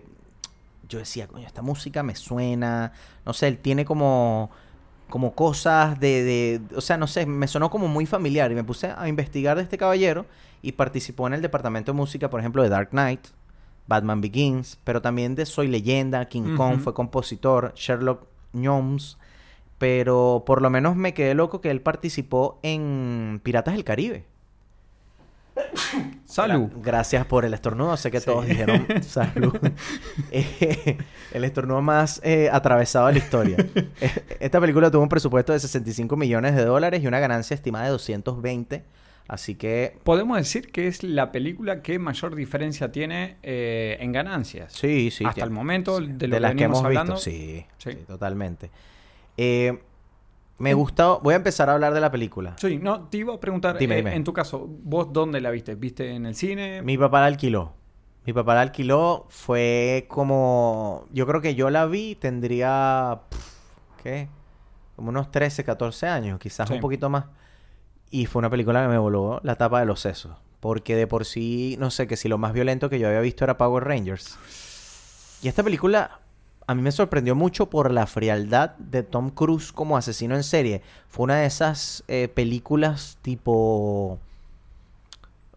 yo 0.88 0.98
decía, 0.98 1.28
coño, 1.28 1.46
esta 1.46 1.62
música 1.62 2.02
me 2.02 2.16
suena. 2.16 2.92
No 3.24 3.32
sé, 3.34 3.46
él 3.48 3.58
tiene 3.58 3.84
como. 3.84 4.50
Como 5.08 5.34
cosas 5.34 5.98
de, 6.00 6.24
de, 6.24 6.76
o 6.76 6.80
sea, 6.80 6.96
no 6.96 7.06
sé, 7.06 7.26
me 7.26 7.46
sonó 7.46 7.70
como 7.70 7.88
muy 7.88 8.06
familiar 8.06 8.50
y 8.50 8.54
me 8.54 8.64
puse 8.64 8.92
a 8.96 9.08
investigar 9.08 9.56
de 9.56 9.62
este 9.62 9.78
caballero 9.78 10.26
y 10.62 10.72
participó 10.72 11.26
en 11.26 11.34
el 11.34 11.42
departamento 11.42 11.92
de 11.92 11.96
música, 11.96 12.28
por 12.28 12.40
ejemplo, 12.40 12.62
de 12.62 12.68
Dark 12.68 12.90
Knight, 12.90 13.28
Batman 13.86 14.20
Begins, 14.20 14.78
pero 14.84 15.00
también 15.00 15.34
de 15.34 15.46
Soy 15.46 15.68
Leyenda, 15.68 16.24
King 16.24 16.56
Kong, 16.56 16.80
fue 16.80 16.92
compositor, 16.92 17.72
Sherlock 17.76 18.26
Gnomes, 18.52 19.16
pero 19.78 20.42
por 20.46 20.62
lo 20.62 20.70
menos 20.70 20.96
me 20.96 21.14
quedé 21.14 21.34
loco 21.34 21.60
que 21.60 21.70
él 21.70 21.80
participó 21.80 22.58
en 22.62 23.40
Piratas 23.44 23.74
del 23.74 23.84
Caribe. 23.84 24.24
Salud. 26.24 26.68
Gra- 26.70 26.82
Gracias 26.82 27.26
por 27.26 27.44
el 27.44 27.54
estornudo. 27.54 27.96
Sé 27.96 28.10
que 28.10 28.20
Sí. 28.20 28.26
todos 28.26 28.46
dijeron 28.46 28.86
salud. 29.02 29.56
Eh, 30.30 30.98
el 31.32 31.44
estornudo 31.44 31.82
más 31.82 32.20
eh, 32.24 32.48
atravesado 32.52 33.06
de 33.08 33.12
la 33.14 33.18
historia. 33.18 33.56
Eh, 34.00 34.10
Esta 34.40 34.60
película 34.60 34.90
tuvo 34.90 35.02
un 35.02 35.08
presupuesto 35.08 35.52
de 35.52 35.60
65 35.60 36.16
millones 36.16 36.54
de 36.54 36.64
dólares 36.64 37.02
y 37.02 37.06
una 37.06 37.18
ganancia 37.20 37.54
estimada 37.54 37.84
de 37.86 37.90
220. 37.92 38.84
Así 39.28 39.56
que 39.56 39.98
Podemos 40.04 40.36
decir 40.36 40.70
que 40.70 40.86
es 40.86 41.02
la 41.02 41.32
película 41.32 41.82
que 41.82 41.98
mayor 41.98 42.34
diferencia 42.36 42.92
tiene 42.92 43.36
eh, 43.42 43.96
en 44.00 44.12
ganancias. 44.12 44.72
sí, 44.72 45.10
sí. 45.10 45.24
Hasta 45.24 45.34
tiene- 45.34 45.46
el 45.46 45.50
momento 45.52 46.00
de 46.00 46.06
lo 46.06 46.16
de 46.16 46.28
que 46.28 46.40
las 46.40 46.54
que 46.54 46.64
hemos 46.64 46.84
hablando. 46.84 47.14
visto. 47.14 47.30
Sí, 47.30 47.66
Sí. 47.78 47.90
sí, 47.92 47.98
totalmente. 48.06 48.70
Eh, 49.36 49.78
me 50.58 50.74
gustó. 50.74 51.20
Voy 51.22 51.34
a 51.34 51.36
empezar 51.36 51.68
a 51.68 51.74
hablar 51.74 51.92
de 51.94 52.00
la 52.00 52.10
película. 52.10 52.56
Sí, 52.58 52.78
no, 52.78 53.08
te 53.08 53.18
iba 53.18 53.34
a 53.34 53.40
preguntar, 53.40 53.76
Dime, 53.78 53.94
eh, 53.94 53.98
dime. 53.98 54.14
en 54.16 54.24
tu 54.24 54.32
caso, 54.32 54.66
¿vos 54.68 55.12
dónde 55.12 55.40
la 55.40 55.50
viste? 55.50 55.74
¿Viste 55.74 56.10
en 56.14 56.26
el 56.26 56.34
cine? 56.34 56.82
Mi 56.82 56.96
papá 56.96 57.20
la 57.20 57.26
alquiló. 57.26 57.74
Mi 58.24 58.32
papá 58.32 58.54
la 58.54 58.62
alquiló. 58.62 59.26
Fue 59.28 60.06
como. 60.08 61.06
Yo 61.12 61.26
creo 61.26 61.40
que 61.40 61.54
yo 61.54 61.70
la 61.70 61.86
vi. 61.86 62.14
Tendría. 62.16 63.20
pf, 63.30 63.42
¿Qué? 64.02 64.28
Como 64.96 65.10
unos 65.10 65.30
13, 65.30 65.62
14 65.62 66.06
años. 66.06 66.38
Quizás 66.40 66.68
Sí. 66.68 66.74
un 66.74 66.80
poquito 66.80 67.08
más. 67.10 67.26
Y 68.10 68.26
fue 68.26 68.40
una 68.40 68.50
película 68.50 68.82
que 68.82 68.88
me 68.88 68.98
voló 68.98 69.40
la 69.42 69.56
tapa 69.56 69.80
de 69.80 69.86
los 69.86 70.00
sesos. 70.00 70.36
Porque 70.60 70.96
de 70.96 71.06
por 71.06 71.24
sí. 71.24 71.76
No 71.78 71.90
sé, 71.90 72.06
que 72.08 72.16
si 72.16 72.28
lo 72.28 72.38
más 72.38 72.52
violento 72.52 72.88
que 72.90 72.98
yo 72.98 73.06
había 73.08 73.20
visto 73.20 73.44
era 73.44 73.56
Power 73.58 73.84
Rangers. 73.84 74.38
Y 75.42 75.48
esta 75.48 75.62
película. 75.62 76.20
A 76.68 76.74
mí 76.74 76.82
me 76.82 76.90
sorprendió 76.90 77.34
mucho 77.36 77.66
por 77.70 77.92
la 77.92 78.06
frialdad 78.06 78.70
de 78.78 79.02
Tom 79.04 79.30
Cruise 79.30 79.72
como 79.72 79.96
asesino 79.96 80.34
en 80.34 80.42
serie. 80.42 80.82
Fue 81.08 81.24
una 81.24 81.36
de 81.36 81.46
esas 81.46 82.02
eh, 82.08 82.28
películas 82.32 83.18
tipo. 83.22 84.18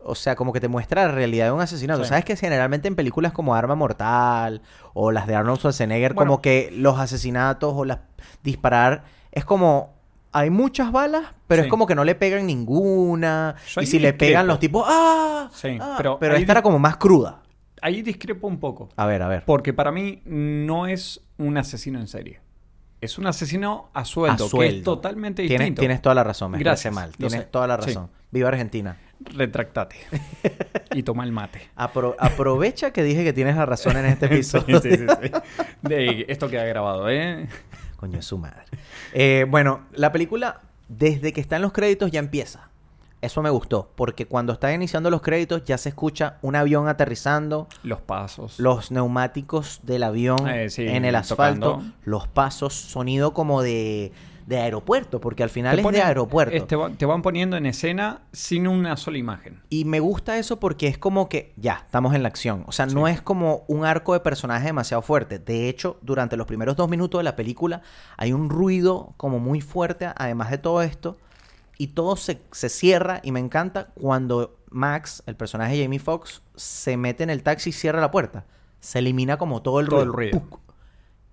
O 0.01 0.15
sea, 0.15 0.35
como 0.35 0.53
que 0.53 0.59
te 0.59 0.67
muestra 0.67 1.07
la 1.07 1.11
realidad 1.11 1.45
de 1.47 1.51
un 1.51 1.61
asesinato. 1.61 2.03
Sí. 2.03 2.09
¿Sabes 2.09 2.25
que 2.25 2.35
generalmente 2.35 2.87
en 2.87 2.95
películas 2.95 3.31
como 3.33 3.55
Arma 3.55 3.75
Mortal 3.75 4.61
o 4.93 5.11
las 5.11 5.25
de 5.27 5.35
Arnold 5.35 5.59
Schwarzenegger, 5.59 6.13
Bueno. 6.13 6.31
como 6.31 6.41
que 6.41 6.69
los 6.73 6.99
asesinatos 6.99 7.73
o 7.75 7.85
las 7.85 7.99
disparar 8.43 9.03
es 9.31 9.45
como 9.45 9.93
hay 10.31 10.51
muchas 10.51 10.91
balas, 10.91 11.23
pero 11.47 11.63
Sí. 11.63 11.67
es 11.67 11.71
como 11.71 11.87
que 11.87 11.95
no 11.95 12.03
le 12.03 12.13
pegan 12.13 12.45
ninguna. 12.45 13.55
Yo 13.67 13.81
y 13.81 13.87
si 13.87 13.97
le 13.97 14.13
pegan 14.13 14.45
los 14.45 14.59
tipos 14.59 14.85
¡ah! 14.87 15.49
Sí, 15.53 15.77
ah", 15.81 15.95
pero 15.97 16.35
esta 16.35 16.51
era 16.51 16.61
como 16.61 16.77
más 16.77 16.97
cruda. 16.97 17.41
Ahí 17.81 18.01
discrepo 18.01 18.47
un 18.47 18.59
poco. 18.59 18.89
A 18.95 19.05
ver, 19.05 19.21
a 19.21 19.27
ver. 19.27 19.43
Porque 19.45 19.73
para 19.73 19.91
mí 19.91 20.21
no 20.25 20.87
es 20.87 21.21
un 21.37 21.57
asesino 21.57 21.99
en 21.99 22.07
serie. 22.07 22.41
Es 23.01 23.17
un 23.17 23.27
asesino 23.27 23.89
a 23.93 24.03
sueldo, 24.03 24.49
que 24.49 24.67
es 24.67 24.83
totalmente 24.83 25.43
Tienes, 25.43 25.59
distinto. 25.59 25.79
tienes 25.79 26.01
toda 26.01 26.15
la 26.15 26.23
razón, 26.25 26.51
me 26.51 26.57
Gracias, 26.59 26.93
parece 26.93 27.07
mal. 27.11 27.17
Tienes 27.17 27.45
sé. 27.45 27.49
toda 27.51 27.65
la 27.67 27.81
Sí. 27.81 27.87
razón. 27.87 28.09
Viva 28.31 28.49
Argentina. 28.49 28.97
Retractate. 29.21 29.95
y 30.93 31.03
toma 31.03 31.23
el 31.23 31.31
mate. 31.31 31.61
Apro- 31.77 32.15
aprovecha 32.19 32.91
que 32.91 33.03
dije 33.03 33.23
que 33.23 33.31
tienes 33.33 33.55
la 33.55 33.65
razón 33.65 33.95
en 33.97 34.05
este 34.05 34.25
episodio. 34.27 34.81
Sí, 34.81 34.89
sí, 34.91 34.97
sí, 34.97 35.05
sí. 35.23 35.31
De- 35.81 36.25
esto 36.27 36.49
queda 36.49 36.65
grabado, 36.65 37.09
¿eh? 37.09 37.47
Coño, 37.95 38.19
es 38.19 38.25
su 38.25 38.37
madre. 38.37 38.63
Eh, 39.13 39.45
bueno, 39.49 39.85
la 39.93 40.11
película, 40.11 40.61
desde 40.89 41.31
que 41.33 41.39
está 41.41 41.55
en 41.55 41.61
los 41.61 41.71
créditos, 41.71 42.11
ya 42.11 42.19
empieza. 42.19 42.68
Eso 43.21 43.41
me 43.41 43.49
gustó, 43.49 43.91
porque 43.95 44.27
cuando 44.27 44.53
están 44.53 44.73
iniciando 44.73 45.09
los 45.09 45.21
créditos 45.21 45.65
ya 45.65 45.77
se 45.77 45.89
escucha 45.89 46.37
un 46.41 46.55
avión 46.55 46.87
aterrizando, 46.87 47.67
Los 47.83 47.99
pasos. 47.99 48.59
los 48.59 48.91
neumáticos 48.91 49.81
del 49.83 50.03
avión 50.03 50.47
Eh, 50.47 50.69
sí, 50.69 50.87
en 50.87 51.03
el 51.03 51.15
asfalto, 51.15 51.71
tocando. 51.73 51.93
los 52.05 52.27
pasos, 52.29 52.73
sonido 52.73 53.33
como 53.33 53.61
de, 53.61 54.13
de 54.45 54.57
aeropuerto, 54.59 55.19
porque 55.19 55.43
al 55.43 55.49
final 55.49 55.75
Te 55.75 55.81
es 55.81 55.85
ponen- 55.87 55.91
de 55.97 56.01
aeropuerto. 56.03 56.89
te 56.97 57.05
van 57.05 57.21
poniendo 57.21 57.57
en 57.57 57.65
escena 57.65 58.21
sin 58.31 58.67
una 58.69 58.95
sola 58.95 59.17
imagen. 59.17 59.61
Y 59.69 59.83
me 59.83 59.99
gusta 59.99 60.37
eso 60.37 60.57
porque 60.61 60.87
es 60.87 60.97
como 60.97 61.27
que 61.27 61.51
ya, 61.57 61.83
estamos 61.85 62.15
en 62.15 62.23
la 62.23 62.29
acción. 62.29 62.63
O 62.67 62.71
sea, 62.71 62.85
no 62.85 63.09
es 63.09 63.21
como 63.21 63.63
un 63.67 63.83
arco 63.83 64.13
de 64.13 64.21
personaje 64.21 64.67
demasiado 64.67 65.01
fuerte. 65.01 65.39
De 65.39 65.67
hecho, 65.67 65.97
durante 66.01 66.37
los 66.37 66.47
primeros 66.47 66.77
dos 66.77 66.89
minutos 66.89 67.19
de 67.19 67.23
la 67.25 67.35
película 67.35 67.81
hay 68.15 68.31
un 68.31 68.49
ruido 68.49 69.13
como 69.17 69.39
muy 69.39 69.59
fuerte, 69.59 70.07
además 70.15 70.51
de 70.51 70.57
todo 70.57 70.81
esto. 70.81 71.17
Y 71.79 71.87
todo 71.87 72.15
se, 72.15 72.39
se 72.51 72.69
cierra 72.69 73.21
y 73.23 73.31
me 73.31 73.39
encanta 73.39 73.87
cuando 73.95 74.59
Max, 74.69 75.23
el 75.25 75.35
personaje 75.35 75.75
de 75.77 75.83
Jamie 75.83 75.97
Foxx, 75.99 76.43
se 76.55 76.95
mete 76.97 77.23
en 77.23 77.31
el 77.31 77.41
taxi 77.41 77.71
y 77.71 77.73
cierra 77.73 77.99
la 78.01 78.11
puerta. 78.11 78.45
Se 78.81 78.99
elimina 78.99 79.37
como 79.37 79.61
todo 79.63 79.79
el 79.79 79.87
Todo 79.87 80.05
ruido. 80.05 80.11
el 80.11 80.13
ruido. 80.13 80.39
¡Puc! 80.47 80.59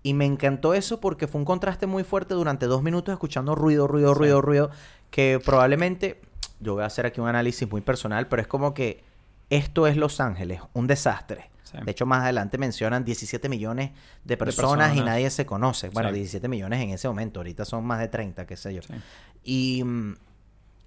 Y 0.02 0.14
me 0.14 0.24
encantó 0.24 0.72
eso 0.74 1.00
porque 1.00 1.26
fue 1.26 1.40
un 1.40 1.44
contraste 1.44 1.86
muy 1.86 2.04
fuerte 2.04 2.32
durante 2.34 2.66
dos 2.66 2.82
minutos 2.82 3.12
escuchando 3.12 3.54
ruido, 3.56 3.86
ruido, 3.88 4.14
Sí. 4.14 4.18
ruido, 4.20 4.40
ruido. 4.40 4.70
Que 5.10 5.40
probablemente, 5.44 6.22
yo 6.60 6.74
voy 6.74 6.84
a 6.84 6.86
hacer 6.86 7.06
aquí 7.06 7.20
un 7.20 7.26
análisis 7.28 7.68
muy 7.68 7.80
personal, 7.80 8.28
pero 8.28 8.40
es 8.40 8.46
como 8.48 8.72
que 8.72 9.02
esto 9.50 9.86
es 9.88 9.96
Los 9.96 10.20
Ángeles, 10.20 10.60
un 10.74 10.86
desastre. 10.86 11.50
Sí. 11.64 11.78
De 11.84 11.90
hecho, 11.90 12.06
más 12.06 12.22
adelante 12.22 12.56
mencionan 12.56 13.04
17 13.04 13.48
millones 13.48 13.90
de 14.24 14.36
personas, 14.36 14.90
y 14.90 14.98
personas. 14.98 15.04
nadie 15.14 15.28
se 15.30 15.44
conoce. 15.44 15.88
Bueno, 15.88 16.10
Sí. 16.10 16.14
17 16.16 16.46
millones 16.46 16.80
en 16.80 16.90
ese 16.90 17.08
momento, 17.08 17.40
ahorita 17.40 17.64
son 17.64 17.84
más 17.84 17.98
de 17.98 18.06
30, 18.06 18.46
qué 18.46 18.56
sé 18.56 18.72
yo. 18.72 18.82
Y 19.42 19.82
mm, 19.84 20.14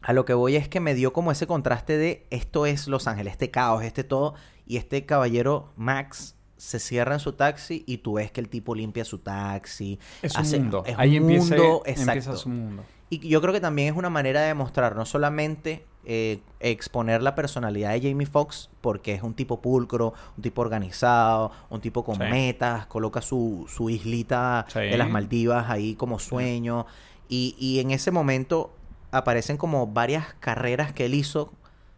a 0.01 0.13
lo 0.13 0.25
que 0.25 0.33
voy 0.33 0.55
es 0.55 0.67
que 0.69 0.79
me 0.79 0.93
dio 0.95 1.13
como 1.13 1.31
ese 1.31 1.47
contraste 1.47 1.97
de 1.97 2.25
esto 2.29 2.65
es 2.65 2.87
Los 2.87 3.07
Ángeles, 3.07 3.33
este 3.33 3.51
caos, 3.51 3.83
este 3.83 4.03
todo, 4.03 4.35
y 4.65 4.77
este 4.77 5.05
caballero 5.05 5.71
Max 5.75 6.35
se 6.57 6.79
cierra 6.79 7.13
en 7.13 7.19
su 7.19 7.33
taxi 7.33 7.83
y 7.87 7.97
tú 7.99 8.13
ves 8.13 8.31
que 8.31 8.41
el 8.41 8.49
tipo 8.49 8.75
limpia 8.75 9.05
su 9.05 9.19
taxi. 9.19 9.97
Es 10.21 10.35
un 10.35 10.61
mundo. 10.63 10.83
es 10.85 10.95
un 10.95 11.01
Ahí 11.01 11.15
empieza, 11.17 11.55
mundo, 11.55 11.83
empieza 11.85 12.13
exacto. 12.13 12.37
su 12.37 12.49
mundo. 12.49 12.83
Y 13.09 13.27
yo 13.27 13.41
creo 13.41 13.53
que 13.53 13.61
también 13.61 13.87
es 13.93 13.97
una 13.97 14.09
manera 14.09 14.41
de 14.41 14.53
mostrar 14.53 14.95
no 14.95 15.05
solamente 15.05 15.85
eh, 16.05 16.39
exponer 16.59 17.21
la 17.23 17.33
personalidad 17.35 17.91
de 17.93 18.01
Jamie 18.09 18.27
Foxx, 18.27 18.69
porque 18.81 19.13
es 19.13 19.23
un 19.23 19.33
tipo 19.33 19.61
pulcro, 19.61 20.13
un 20.37 20.43
tipo 20.43 20.61
organizado, 20.61 21.51
un 21.69 21.81
tipo 21.81 22.03
con 22.03 22.15
Sí. 22.17 22.23
metas, 22.23 22.85
coloca 22.87 23.21
su, 23.21 23.65
su 23.67 23.89
islita 23.89 24.65
Sí. 24.69 24.79
de 24.79 24.97
las 24.97 25.09
Maldivas 25.09 25.69
ahí 25.69 25.95
como 25.95 26.19
sueño. 26.19 26.85
Y, 27.29 27.55
y 27.59 27.79
en 27.79 27.91
ese 27.91 28.11
momento 28.11 28.75
aparecen 29.11 29.57
como 29.57 29.87
varias 29.87 30.33
carreras 30.39 30.93
que 30.93 31.05
él 31.05 31.13
hizo 31.13 31.53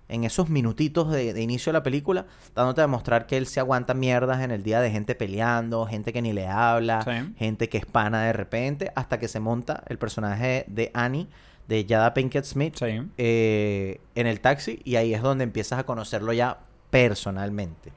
en 0.10 0.26
esos 0.26 0.50
minutitos 0.50 1.10
de, 1.12 1.34
de 1.34 1.42
inicio 1.42 1.72
de 1.72 1.80
la 1.80 1.84
película, 1.84 2.26
dándote 2.54 2.82
a 2.82 2.84
demostrar 2.84 3.28
que 3.28 3.38
él 3.38 3.48
se 3.48 3.62
aguanta 3.62 3.94
mierdas 3.94 4.42
en 4.42 4.52
el 4.52 4.62
día 4.62 4.82
de 4.82 4.92
gente 4.92 5.16
peleando, 5.16 5.86
gente 5.86 6.12
que 6.12 6.22
ni 6.22 6.34
le 6.34 6.48
habla, 6.48 7.02
Sí. 7.04 7.34
gente 7.38 7.70
que 7.70 7.78
es 7.78 7.86
pana 7.86 8.24
de 8.24 8.34
repente, 8.34 8.92
hasta 8.96 9.20
que 9.20 9.30
se 9.30 9.40
monta 9.40 9.84
el 9.88 9.98
personaje 9.98 10.66
de 10.68 10.92
Annie, 10.94 11.28
de 11.70 11.86
Jada 11.88 12.14
Pinkett 12.14 12.44
Smith, 12.44 12.76
Sí. 12.76 13.02
eh, 13.18 14.02
en 14.16 14.28
el 14.28 14.42
taxi, 14.42 14.82
y 14.84 14.98
ahí 14.98 15.14
es 15.14 15.22
donde 15.22 15.46
empiezas 15.46 15.80
a 15.80 15.86
conocerlo 15.86 16.34
ya 16.34 16.60
personalmente. 16.90 17.92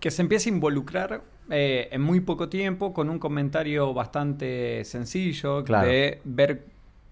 que 0.00 0.10
se 0.10 0.20
empieza 0.20 0.50
a 0.50 0.52
involucrar 0.52 1.22
eh, 1.50 1.88
en 1.90 2.02
muy 2.02 2.20
poco 2.20 2.48
tiempo 2.50 2.92
con 2.92 3.08
un 3.08 3.18
comentario 3.18 3.92
bastante 3.94 4.84
sencillo 4.84 5.64
Claro. 5.64 5.88
de 5.88 6.20
ver 6.24 6.66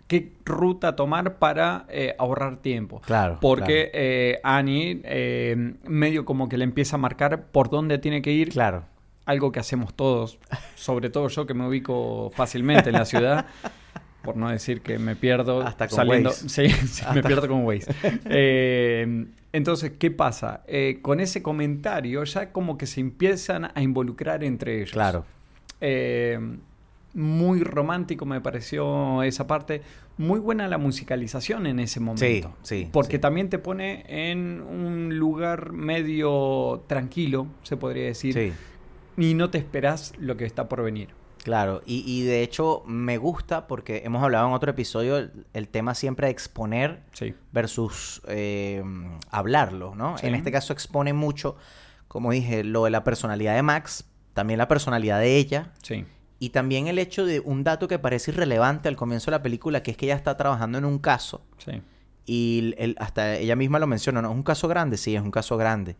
qué 0.06 0.32
ruta 0.44 0.94
tomar 0.96 1.38
para 1.38 1.86
eh, 1.88 2.14
ahorrar 2.18 2.56
tiempo. 2.58 3.00
Claro, 3.06 3.38
Porque 3.40 3.90
eh, 3.94 4.40
Annie 4.42 5.00
eh, 5.04 5.74
medio 5.84 6.24
como 6.24 6.48
que 6.48 6.58
le 6.58 6.64
empieza 6.64 6.96
a 6.96 6.98
marcar 6.98 7.46
por 7.46 7.70
dónde 7.70 7.98
tiene 7.98 8.20
que 8.22 8.32
ir, 8.32 8.50
Claro. 8.50 8.84
algo 9.24 9.52
que 9.52 9.60
hacemos 9.60 9.94
todos, 9.94 10.38
sobre 10.74 11.08
todo 11.10 11.28
yo 11.28 11.46
que 11.46 11.54
me 11.54 11.66
ubico 11.66 12.30
fácilmente 12.34 12.90
en 12.90 12.94
la 12.96 13.04
ciudad. 13.04 13.46
Por 14.22 14.36
no 14.36 14.50
decir 14.50 14.82
que 14.82 15.00
me 15.00 15.16
pierdo 15.16 15.62
Hasta 15.62 15.88
con 15.88 15.96
saliendo. 15.96 16.30
Waze. 16.30 16.48
Sí, 16.48 16.68
sí, 16.86 17.04
me 17.12 17.24
pierdo 17.24 17.48
con 17.48 17.64
Waze. 17.64 17.92
Eh, 18.26 19.26
entonces, 19.52 19.92
¿qué 19.98 20.10
pasa? 20.12 20.62
Eh, 20.68 21.00
con 21.02 21.18
ese 21.18 21.42
comentario 21.42 22.22
ya 22.22 22.52
como 22.52 22.78
que 22.78 22.86
se 22.86 23.00
empiezan 23.00 23.70
a 23.74 23.82
involucrar 23.82 24.44
entre 24.44 24.76
ellos. 24.76 24.92
Claro. 24.92 25.24
Eh, 25.80 26.38
muy 27.14 27.60
romántico 27.62 28.24
me 28.26 28.40
pareció 28.40 29.22
esa 29.22 29.46
parte. 29.46 29.82
Muy 30.18 30.40
buena 30.40 30.68
la 30.68 30.78
musicalización 30.78 31.66
en 31.66 31.78
ese 31.80 32.00
momento. 32.00 32.54
sí, 32.62 32.88
Porque 32.92 33.16
sí. 33.16 33.20
también 33.20 33.48
te 33.48 33.58
pone 33.58 34.04
en 34.08 34.60
un 34.60 35.18
lugar 35.18 35.72
medio 35.72 36.84
tranquilo, 36.86 37.46
se 37.62 37.76
podría 37.76 38.04
decir. 38.04 38.34
Sí. 38.34 38.52
Y 39.16 39.34
no 39.34 39.50
te 39.50 39.58
esperás 39.58 40.12
lo 40.18 40.36
que 40.36 40.44
está 40.44 40.68
por 40.68 40.82
venir. 40.82 41.08
Claro, 41.44 41.82
y, 41.86 42.04
y 42.06 42.22
de 42.24 42.42
hecho 42.42 42.82
me 42.86 43.18
gusta 43.18 43.66
porque 43.66 44.02
hemos 44.04 44.22
hablado 44.22 44.46
en 44.46 44.52
otro 44.54 44.70
episodio 44.70 45.18
el, 45.18 45.32
el 45.54 45.66
tema 45.68 45.94
siempre 45.96 46.28
de 46.28 46.30
exponer 46.32 47.02
Sí. 47.12 47.34
versus 47.50 48.22
eh, 48.28 48.82
hablarlo, 49.30 49.94
¿no? 49.96 50.16
Sí. 50.18 50.26
En 50.28 50.34
este 50.36 50.52
caso 50.52 50.72
expone 50.72 51.12
mucho, 51.12 51.56
como 52.06 52.30
dije, 52.30 52.62
lo 52.62 52.84
de 52.84 52.90
la 52.90 53.02
personalidad 53.02 53.56
de 53.56 53.62
Max, 53.62 54.04
también 54.34 54.58
la 54.58 54.68
personalidad 54.68 55.18
de 55.18 55.36
ella, 55.36 55.72
Sí. 55.82 56.04
Y 56.42 56.50
también 56.50 56.88
el 56.88 56.98
hecho 56.98 57.24
de 57.24 57.38
un 57.38 57.62
dato 57.62 57.86
que 57.86 58.00
parece 58.00 58.32
irrelevante 58.32 58.88
al 58.88 58.96
comienzo 58.96 59.26
de 59.30 59.36
la 59.36 59.42
película, 59.44 59.84
que 59.84 59.92
es 59.92 59.96
que 59.96 60.06
ella 60.06 60.16
está 60.16 60.36
trabajando 60.36 60.76
en 60.76 60.84
un 60.84 60.98
caso. 60.98 61.42
Sí. 61.58 61.80
Y 62.26 62.74
el- 62.78 62.96
hasta 62.98 63.36
ella 63.36 63.54
misma 63.54 63.78
lo 63.78 63.86
menciona, 63.86 64.20
¿no? 64.22 64.30
¿Es 64.30 64.34
un 64.34 64.42
caso 64.42 64.66
grande? 64.66 64.96
Sí, 64.96 65.14
es 65.14 65.22
un 65.22 65.30
caso 65.30 65.56
grande. 65.56 65.94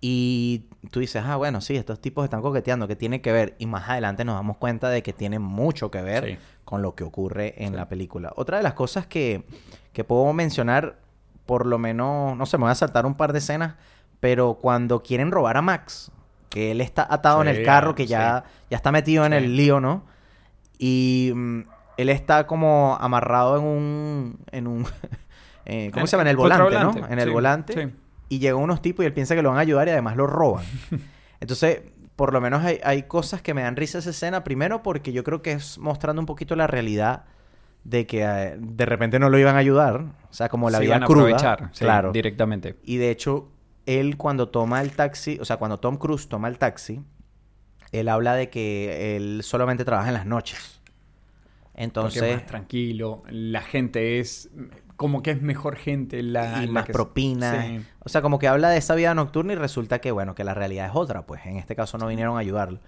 Y 0.00 0.64
tú 0.90 1.00
dices, 1.00 1.22
ah, 1.26 1.36
bueno, 1.36 1.60
sí, 1.60 1.76
estos 1.76 2.00
tipos 2.00 2.24
están 2.24 2.40
coqueteando, 2.40 2.88
que 2.88 2.96
tiene 2.96 3.20
que 3.20 3.30
ver? 3.32 3.56
Y 3.58 3.66
más 3.66 3.86
adelante 3.88 4.24
nos 4.24 4.36
damos 4.36 4.56
cuenta 4.56 4.88
de 4.88 5.02
que 5.02 5.12
tiene 5.12 5.38
mucho 5.38 5.90
que 5.90 6.00
ver 6.00 6.24
Sí. 6.24 6.38
con 6.64 6.80
lo 6.80 6.94
que 6.94 7.04
ocurre 7.04 7.62
en 7.62 7.76
la 7.76 7.86
película. 7.86 8.32
Otra 8.36 8.56
de 8.56 8.62
las 8.62 8.72
cosas 8.74 9.06
que, 9.06 9.44
que 9.92 10.02
puedo 10.02 10.32
mencionar, 10.32 10.98
por 11.44 11.66
lo 11.66 11.78
menos, 11.78 12.36
no 12.38 12.46
sé, 12.46 12.56
me 12.56 12.62
voy 12.64 12.72
a 12.72 12.74
saltar 12.74 13.04
un 13.04 13.14
par 13.16 13.32
de 13.34 13.38
escenas, 13.40 13.74
pero 14.20 14.54
cuando 14.62 15.02
quieren 15.02 15.30
robar 15.30 15.58
a 15.58 15.62
Max, 15.62 16.10
que 16.54 16.70
él 16.70 16.80
está 16.80 17.04
atado 17.10 17.42
en 17.42 17.48
el 17.48 17.64
carro, 17.64 17.96
que 17.96 18.04
sí. 18.04 18.10
ya, 18.10 18.44
ya 18.70 18.76
está 18.76 18.92
metido 18.92 19.26
en 19.26 19.32
Sí. 19.32 19.38
el 19.38 19.56
lío, 19.56 19.80
¿no? 19.80 20.04
Y 20.78 21.32
mm, 21.34 21.60
él 21.96 22.08
está 22.08 22.46
como 22.46 22.96
amarrado 23.00 23.56
en 23.58 23.64
un... 23.64 24.38
En 24.52 24.66
un 24.68 24.86
eh, 25.66 25.90
¿Cómo 25.92 26.02
En- 26.04 26.06
se 26.08 26.16
llama? 26.16 26.22
En 26.22 26.28
el 26.28 26.36
volante, 26.36 26.78
¿no? 26.78 27.06
En 27.08 27.18
el 27.18 27.30
volante. 27.30 27.90
Y 28.28 28.38
llegan 28.38 28.60
unos 28.60 28.80
tipos 28.82 29.02
y 29.02 29.06
él 29.06 29.12
piensa 29.12 29.34
que 29.34 29.42
lo 29.42 29.48
van 29.50 29.58
a 29.58 29.62
ayudar 29.62 29.88
y 29.88 29.90
además 29.90 30.16
lo 30.16 30.26
roban. 30.26 30.64
Entonces, 31.40 31.82
por 32.16 32.32
lo 32.32 32.40
menos 32.40 32.64
hay, 32.64 32.78
hay 32.84 33.02
cosas 33.02 33.42
que 33.42 33.52
me 33.54 33.62
dan 33.62 33.74
risa 33.76 33.98
esa 33.98 34.10
escena. 34.10 34.44
Primero 34.44 34.82
porque 34.82 35.12
yo 35.12 35.24
creo 35.24 35.42
que 35.42 35.52
es 35.52 35.78
mostrando 35.78 36.20
un 36.22 36.26
poquito 36.26 36.54
la 36.56 36.66
realidad 36.68 37.24
de 37.82 38.06
que 38.06 38.22
eh, 38.24 38.56
de 38.58 38.86
repente 38.86 39.18
no 39.18 39.28
lo 39.28 39.38
iban 39.38 39.56
a 39.56 39.58
ayudar. 39.58 40.00
O 40.30 40.32
sea, 40.32 40.48
como 40.48 40.70
la 40.70 40.78
Se 40.78 40.84
vida 40.84 40.94
iban 40.94 41.02
a 41.02 41.06
cruda. 41.06 41.22
aprovechar, 41.24 41.68
sí, 41.72 41.84
claro. 41.84 42.12
directamente. 42.12 42.76
Y 42.84 42.96
de 42.96 43.10
hecho, 43.10 43.48
él 43.86 44.16
cuando 44.16 44.48
toma 44.48 44.80
el 44.80 44.92
taxi, 44.92 45.38
o 45.40 45.44
sea, 45.44 45.56
cuando 45.58 45.78
Tom 45.78 45.96
Cruise 45.98 46.28
toma 46.28 46.48
el 46.48 46.58
taxi, 46.58 47.02
él 47.92 48.08
habla 48.08 48.34
de 48.34 48.50
que 48.50 49.16
él 49.16 49.40
solamente 49.42 49.84
trabaja 49.84 50.08
en 50.08 50.14
las 50.14 50.26
noches. 50.26 50.80
Entonces, 51.74 52.22
es 52.22 52.36
más 52.36 52.46
tranquilo, 52.46 53.22
la 53.28 53.60
gente 53.60 54.20
es 54.20 54.48
como 54.96 55.22
que 55.22 55.32
es 55.32 55.42
mejor 55.42 55.74
gente 55.76 56.22
la, 56.22 56.62
y 56.62 56.66
la 56.66 56.72
más 56.72 56.84
que- 56.86 56.92
propina. 56.92 57.62
Sí. 57.64 57.80
O 58.00 58.08
sea, 58.08 58.22
como 58.22 58.38
que 58.38 58.46
habla 58.46 58.70
de 58.70 58.78
esa 58.78 58.94
vida 58.94 59.12
nocturna 59.14 59.52
y 59.54 59.56
resulta 59.56 60.00
que, 60.00 60.12
bueno, 60.12 60.34
que 60.36 60.44
la 60.44 60.54
realidad 60.54 60.86
es 60.86 60.92
otra, 60.94 61.26
pues 61.26 61.44
en 61.46 61.56
este 61.56 61.74
caso 61.74 61.98
no 61.98 62.06
vinieron 62.06 62.36
a 62.36 62.40
ayudarlo. 62.40 62.78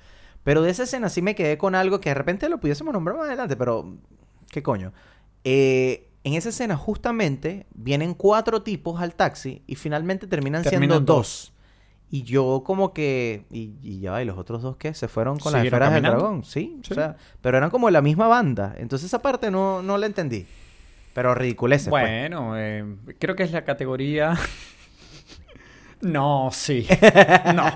Pero 0.44 0.62
de 0.62 0.70
esa 0.70 0.84
escena 0.84 1.08
sí 1.08 1.20
me 1.22 1.34
quedé 1.34 1.58
con 1.58 1.74
algo 1.74 2.00
que 2.00 2.10
de 2.10 2.14
repente 2.14 2.48
lo 2.48 2.60
pudiésemos 2.60 2.92
nombrar 2.92 3.16
más 3.16 3.26
adelante, 3.26 3.56
pero 3.56 3.96
¿qué 4.52 4.62
coño? 4.62 4.92
Eh, 5.42 6.05
en 6.26 6.34
esa 6.34 6.48
escena 6.48 6.76
justamente 6.76 7.66
vienen 7.72 8.12
cuatro 8.12 8.62
tipos 8.62 9.00
al 9.00 9.14
taxi 9.14 9.62
y 9.68 9.76
finalmente 9.76 10.26
terminan, 10.26 10.64
siendo 10.64 10.98
dos. 10.98 11.06
dos. 11.06 11.52
Y 12.10 12.24
yo 12.24 12.64
como 12.66 12.92
que... 12.92 13.44
Y, 13.48 13.74
y 13.80 14.00
ya 14.00 14.20
¿y 14.20 14.24
los 14.24 14.36
otros 14.36 14.60
dos 14.60 14.76
qué? 14.76 14.92
¿Se 14.92 15.06
fueron 15.06 15.38
con 15.38 15.52
las 15.52 15.60
¿Siguieron 15.62 15.82
esferas 15.84 15.94
del 15.94 16.02
dragón? 16.02 16.42
Sí, 16.42 16.80
Sí. 16.82 16.92
o 16.92 16.94
sea, 16.96 17.16
pero 17.40 17.58
eran 17.58 17.70
como 17.70 17.90
la 17.90 18.02
misma 18.02 18.26
banda. 18.26 18.74
Entonces 18.76 19.06
esa 19.06 19.22
parte 19.22 19.52
no, 19.52 19.82
no 19.82 19.98
la 19.98 20.06
entendí. 20.06 20.46
Pero 21.14 21.32
ridiculeces, 21.32 21.88
pues. 21.90 22.02
Bueno, 22.02 22.58
eh, 22.58 22.84
creo 23.20 23.36
que 23.36 23.44
es 23.44 23.52
la 23.52 23.64
categoría. 23.64 24.36
no, 26.00 26.50
sí. 26.52 26.88
No. 27.54 27.66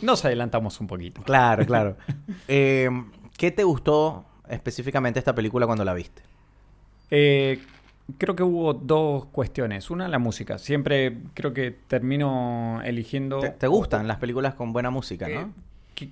Nos 0.00 0.24
adelantamos 0.24 0.80
un 0.80 0.86
poquito. 0.86 1.22
Claro, 1.24 1.66
claro. 1.66 1.98
Eh, 2.48 2.88
¿Qué 3.36 3.50
te 3.50 3.64
gustó 3.64 4.24
específicamente 4.48 5.18
esta 5.18 5.34
película 5.34 5.66
cuando 5.66 5.84
la 5.84 5.92
viste? 5.92 6.22
Eh, 7.10 7.58
creo 8.18 8.34
que 8.36 8.42
hubo 8.42 8.74
dos 8.74 9.26
cuestiones. 9.26 9.90
Una, 9.90 10.08
la 10.08 10.18
música. 10.18 10.58
Siempre 10.58 11.18
creo 11.34 11.52
que 11.52 11.70
termino 11.70 12.80
eligiendo. 12.84 13.40
¿Te, 13.40 13.50
te 13.50 13.66
gustan 13.66 14.06
las 14.08 14.18
películas 14.18 14.54
con 14.54 14.72
buena 14.72 14.90
música, 14.90 15.28
Eh, 15.28 15.34
no? 15.34 15.52
que- 15.94 16.10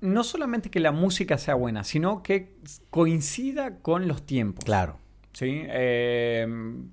no 0.00 0.24
solamente 0.24 0.70
que 0.70 0.80
la 0.80 0.92
música 0.92 1.38
sea 1.38 1.54
buena, 1.54 1.84
sino 1.84 2.22
que 2.22 2.54
coincida 2.90 3.78
con 3.78 4.08
los 4.08 4.24
tiempos. 4.26 4.64
Claro. 4.64 4.96
¿sí? 5.32 5.62
Eh, 5.66 6.46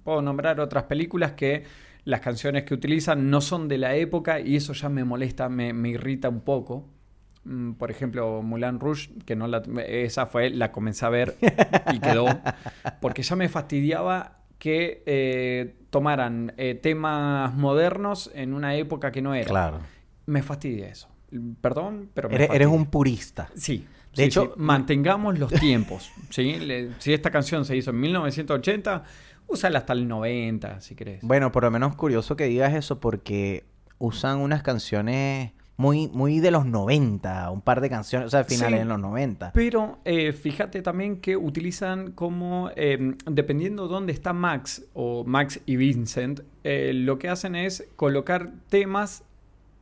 puedo 0.03 0.21
nombrar 0.21 0.59
otras 0.59 0.83
películas 0.83 1.33
que 1.33 1.63
las 2.05 2.21
canciones 2.21 2.63
que 2.63 2.73
utilizan 2.73 3.29
no 3.29 3.41
son 3.41 3.67
de 3.67 3.77
la 3.77 3.95
época 3.95 4.39
y 4.39 4.55
eso 4.55 4.73
ya 4.73 4.87
me 4.89 5.03
molesta, 5.03 5.49
me, 5.49 5.73
me 5.73 5.89
irrita 5.89 6.29
un 6.29 6.39
poco. 6.41 6.85
Mm, 7.43 7.73
Por 7.73 7.89
ejemplo, 7.91 8.41
Mulan 8.41 8.79
Rouge, 8.79 9.09
que 9.25 9.35
no 9.35 9.47
la, 9.47 9.61
esa 9.87 10.25
fue, 10.25 10.49
la 10.49 10.71
comencé 10.71 11.05
a 11.05 11.09
ver 11.09 11.37
y 11.93 11.99
quedó, 11.99 12.25
porque 13.01 13.23
ya 13.23 13.35
me 13.35 13.49
fastidiaba 13.49 14.37
que 14.57 15.03
eh, 15.05 15.75
tomaran 15.89 16.53
eh, 16.57 16.75
temas 16.75 17.53
modernos 17.55 18.29
en 18.35 18.53
una 18.53 18.75
época 18.75 19.11
que 19.11 19.21
no 19.21 19.33
era. 19.33 19.47
Claro. 19.47 19.79
Me 20.25 20.43
fastidia 20.43 20.87
eso. 20.89 21.07
Perdón, 21.61 22.09
pero 22.13 22.27
me 22.29 22.35
Eres, 22.35 22.49
eres 22.51 22.67
un 22.67 22.87
purista. 22.87 23.49
Sí. 23.55 23.85
De 24.15 24.23
sí, 24.23 24.23
hecho, 24.23 24.45
sí. 24.45 24.51
mantengamos 24.57 25.37
los 25.39 25.51
tiempos. 25.53 26.11
¿sí? 26.31 26.57
Le- 26.57 26.89
si 26.99 27.13
esta 27.13 27.29
canción 27.31 27.63
se 27.65 27.77
hizo 27.77 27.91
en 27.91 27.99
1980, 28.01 29.03
úsala 29.47 29.79
hasta 29.79 29.93
el 29.93 30.07
90, 30.07 30.81
si 30.81 30.95
querés. 30.95 31.21
Bueno, 31.21 31.51
por 31.51 31.63
lo 31.63 31.71
menos 31.71 31.95
curioso 31.95 32.35
que 32.35 32.45
digas 32.45 32.73
eso 32.73 32.99
porque 32.99 33.63
usan 33.99 34.39
unas 34.39 34.61
canciones 34.63 35.51
muy, 35.79 36.09
muy 36.09 36.41
de 36.41 36.51
los 36.51 36.65
90, 36.65 37.49
un 37.51 37.61
par 37.61 37.79
de 37.79 37.89
canciones, 37.89 38.27
o 38.27 38.29
sea, 38.29 38.43
finales 38.43 38.79
Sí. 38.81 38.83
de 38.83 38.85
los 38.85 38.99
90. 38.99 39.53
Pero 39.53 39.97
eh, 40.03 40.33
fíjate 40.33 40.81
también 40.81 41.21
que 41.21 41.37
utilizan 41.37 42.11
como, 42.11 42.69
eh, 42.75 43.13
dependiendo 43.25 43.87
dónde 43.87 44.11
está 44.11 44.33
Max 44.33 44.83
o 44.93 45.23
Max 45.23 45.61
y 45.65 45.77
Vincent, 45.77 46.41
eh, 46.65 46.91
lo 46.93 47.17
que 47.17 47.29
hacen 47.29 47.55
es 47.55 47.87
colocar 47.95 48.51
temas 48.67 49.23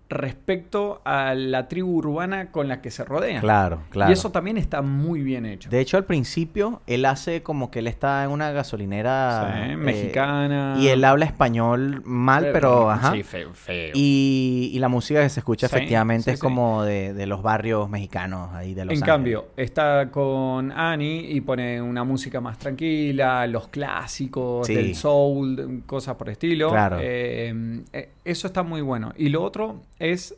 respecto 0.10 1.02
a 1.06 1.34
la 1.36 1.68
tribu 1.68 1.98
urbana 1.98 2.52
con 2.52 2.68
la 2.68 2.82
que 2.82 2.92
se 2.92 3.04
rodean. 3.04 3.42
Claro, 3.42 3.82
claro. 3.90 4.10
Y 4.10 4.14
eso 4.14 4.32
también 4.32 4.58
está 4.58 4.82
muy 4.82 5.22
bien 5.22 5.46
hecho. 5.46 5.70
De 5.70 5.80
hecho, 5.80 5.98
al 5.98 6.06
principio, 6.06 6.82
él 6.88 7.06
hace 7.06 7.44
como 7.44 7.72
que 7.72 7.80
él 7.80 7.88
está 7.88 8.24
en 8.24 8.32
una 8.32 8.52
gasolinera 8.52 9.52
Sí, 9.66 9.72
eh, 9.72 9.76
mexicana. 9.78 10.76
y 10.80 10.88
él 10.88 11.04
habla 11.04 11.26
español 11.26 12.02
mal, 12.06 12.50
pero 12.54 12.90
ajá. 12.90 13.12
Sí, 13.14 13.24
feo, 13.24 13.54
feo. 13.54 13.92
Y, 13.94 14.72
y 14.74 14.80
la 14.80 14.88
música 14.88 15.22
que 15.22 15.30
se 15.30 15.40
escucha 15.40 15.68
Sí, 15.68 15.76
efectivamente 15.76 16.32
es 16.32 16.40
como 16.40 16.84
de, 16.84 17.14
de 17.14 17.26
los 17.28 17.42
barrios 17.42 17.90
mexicanos 17.90 18.54
ahí 18.54 18.74
de 18.74 18.86
Los 18.86 18.94
En 18.94 18.98
Ángeles. 19.00 19.06
cambio, 19.06 19.48
está 19.58 20.10
con 20.12 20.72
Annie 20.72 21.32
y 21.32 21.42
pone 21.42 21.82
una 21.82 22.04
música 22.04 22.40
más 22.42 22.58
tranquila, 22.58 23.46
los 23.48 23.68
clásicos 23.68 24.68
del 24.68 24.96
soul, 24.96 25.84
cosas 25.86 26.16
por 26.16 26.30
estilo. 26.30 26.70
Claro. 26.70 26.98
Eh, 27.02 27.84
eh, 27.94 28.10
eso 28.24 28.48
está 28.48 28.64
muy 28.64 28.82
bueno. 28.82 29.14
Y 29.18 29.30
lo 29.30 29.44
otro 29.44 29.82
es, 30.00 30.36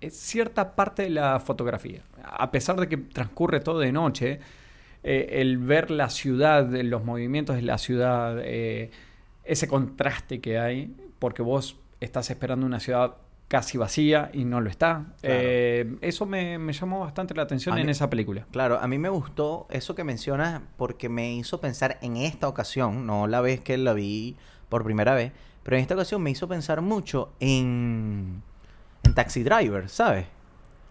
es 0.00 0.16
cierta 0.16 0.74
parte 0.74 1.02
de 1.02 1.10
la 1.10 1.40
fotografía. 1.40 2.02
A 2.22 2.50
pesar 2.50 2.78
de 2.78 2.88
que 2.88 2.96
transcurre 2.96 3.60
todo 3.60 3.80
de 3.80 3.92
noche, 3.92 4.40
eh, 5.02 5.40
el 5.40 5.58
ver 5.58 5.90
la 5.90 6.10
ciudad, 6.10 6.68
los 6.70 7.04
movimientos 7.04 7.56
de 7.56 7.62
la 7.62 7.78
ciudad, 7.78 8.38
eh, 8.42 8.90
ese 9.44 9.66
contraste 9.68 10.40
que 10.40 10.58
hay, 10.58 10.94
porque 11.18 11.42
vos 11.42 11.76
estás 12.00 12.30
esperando 12.30 12.66
una 12.66 12.80
ciudad 12.80 13.16
casi 13.48 13.76
vacía 13.76 14.30
y 14.32 14.44
no 14.44 14.60
lo 14.60 14.70
está. 14.70 15.06
Eh, 15.22 15.96
eso 16.00 16.24
me, 16.24 16.58
me 16.58 16.72
llamó 16.72 17.00
bastante 17.00 17.34
la 17.34 17.42
atención 17.42 17.76
en 17.76 17.90
esa 17.90 18.08
película. 18.08 18.46
Claro, 18.50 18.78
a 18.80 18.88
mí 18.88 18.96
me 18.96 19.10
gustó 19.10 19.66
eso 19.70 19.94
que 19.94 20.04
mencionas 20.04 20.62
porque 20.78 21.10
me 21.10 21.34
hizo 21.34 21.60
pensar 21.60 21.98
en 22.00 22.16
esta 22.16 22.48
ocasión, 22.48 23.06
no 23.06 23.26
la 23.26 23.42
vez 23.42 23.60
que 23.60 23.76
la 23.76 23.92
vi 23.92 24.36
por 24.70 24.84
primera 24.84 25.14
vez, 25.14 25.32
pero 25.62 25.76
en 25.76 25.82
esta 25.82 25.94
ocasión 25.94 26.22
me 26.22 26.30
hizo 26.30 26.48
pensar 26.48 26.80
mucho 26.80 27.34
en, 27.40 28.42
en 29.04 29.14
Taxi 29.14 29.42
Driver, 29.42 29.88
¿sabes? 29.88 30.26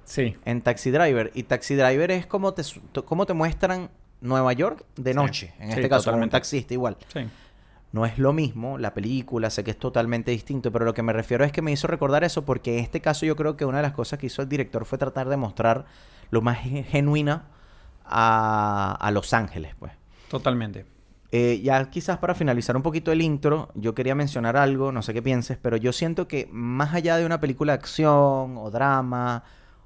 Sí. 0.03 0.35
En 0.45 0.61
Taxi 0.61 0.91
Driver. 0.91 1.31
Y 1.33 1.43
Taxi 1.43 1.75
Driver 1.75 2.11
es 2.11 2.25
como 2.25 2.53
te, 2.53 2.63
como 3.05 3.25
te 3.25 3.33
muestran 3.33 3.89
Nueva 4.19 4.53
York 4.53 4.85
de 4.97 5.11
Sí. 5.11 5.15
noche. 5.15 5.53
En 5.59 5.71
Sí, 5.71 5.75
este 5.77 5.89
caso, 5.89 6.11
como 6.11 6.23
un 6.23 6.29
taxista 6.29 6.73
igual. 6.73 6.97
Sí. 7.13 7.21
No 7.93 8.05
es 8.05 8.17
lo 8.17 8.31
mismo 8.31 8.77
la 8.77 8.93
película, 8.93 9.49
sé 9.49 9.63
que 9.63 9.71
es 9.71 9.77
totalmente 9.79 10.31
distinto, 10.31 10.71
pero 10.71 10.85
lo 10.85 10.93
que 10.93 11.03
me 11.03 11.11
refiero 11.11 11.43
es 11.43 11.51
que 11.51 11.61
me 11.61 11.71
hizo 11.73 11.87
recordar 11.87 12.23
eso 12.23 12.45
porque 12.45 12.77
en 12.77 12.83
este 12.83 13.01
caso 13.01 13.25
yo 13.25 13.35
creo 13.35 13.57
que 13.57 13.65
una 13.65 13.77
de 13.77 13.83
las 13.83 13.91
cosas 13.93 14.17
que 14.19 14.27
hizo 14.27 14.41
el 14.41 14.47
director 14.49 14.85
fue 14.85 14.97
tratar 14.97 15.27
de 15.27 15.35
mostrar 15.37 15.85
lo 16.29 16.41
más 16.41 16.59
ge- 16.59 16.83
genuina 16.83 17.47
a, 18.05 18.97
a 18.99 19.11
Los 19.11 19.33
Ángeles, 19.33 19.73
pues. 19.77 19.91
Totalmente. 20.29 20.85
Eh, 21.33 21.61
ya 21.63 21.89
quizás 21.89 22.17
para 22.17 22.35
finalizar 22.35 22.75
un 22.75 22.83
poquito 22.83 23.11
el 23.13 23.21
intro, 23.21 23.69
yo 23.75 23.95
quería 23.95 24.15
mencionar 24.15 24.57
algo, 24.57 24.91
no 24.91 25.01
sé 25.01 25.13
qué 25.13 25.21
pienses, 25.21 25.57
pero 25.57 25.77
yo 25.77 25.93
siento 25.93 26.27
que 26.27 26.49
más 26.51 26.93
allá 26.93 27.15
de 27.15 27.25
una 27.25 27.39
película 27.39 27.71
de 27.71 27.79
acción 27.79 28.57
o 28.57 28.69
drama 28.69 29.43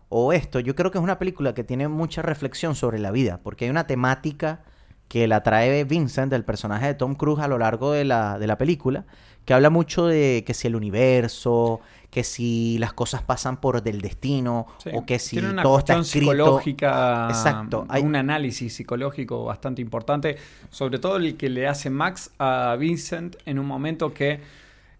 o 0.10 0.34
esto, 0.34 0.60
yo 0.60 0.76
creo 0.76 0.90
que 0.90 0.98
es 0.98 1.04
una 1.04 1.20
película 1.20 1.54
que 1.54 1.64
tiene 1.64 1.88
mucha 1.88 2.24
reflexión 2.24 2.74
sobre 2.74 2.98
la 2.98 3.12
vida, 3.12 3.42
porque 3.44 3.66
hay 3.66 3.72
una 3.72 3.86
temática 3.86 4.64
que 5.08 5.28
la 5.28 5.44
trae 5.44 5.84
Vincent, 5.84 6.34
el 6.34 6.44
personaje 6.44 6.88
de 6.88 6.94
Tom 6.96 7.14
Cruise 7.14 7.40
a 7.40 7.48
lo 7.48 7.60
largo 7.60 7.92
de 7.92 8.06
la, 8.06 8.40
de 8.40 8.48
la 8.48 8.58
película, 8.58 9.06
que 9.46 9.54
habla 9.54 9.70
mucho 9.70 10.08
de 10.08 10.44
que 10.48 10.56
si 10.56 10.68
el 10.68 10.76
universo, 10.76 11.80
que 12.15 12.23
si 12.23 12.78
las 12.78 12.93
cosas 12.93 13.23
pasan 13.23 13.58
por 13.60 13.84
del 13.84 13.99
destino, 13.99 14.67
Sí. 14.78 14.89
o 14.93 15.06
que 15.06 15.19
si 15.19 15.36
Tiene 15.36 15.49
una 15.49 15.63
todo 15.63 15.80
está 15.80 15.97
escrito. 15.97 16.32
psicológica, 16.32 17.28
Exacto. 17.30 17.86
Hay- 17.89 18.04
un 18.04 18.15
análisis 18.15 18.73
psicológico 18.73 19.43
bastante 19.43 19.82
importante, 19.82 20.38
sobre 20.69 20.97
todo 20.97 21.17
el 21.17 21.36
que 21.36 21.49
le 21.49 21.67
hace 21.67 21.89
Max 21.89 22.32
a 22.39 22.78
Vincent 22.80 23.36
en 23.45 23.60
un 23.60 23.65
momento 23.65 24.13
que 24.13 24.39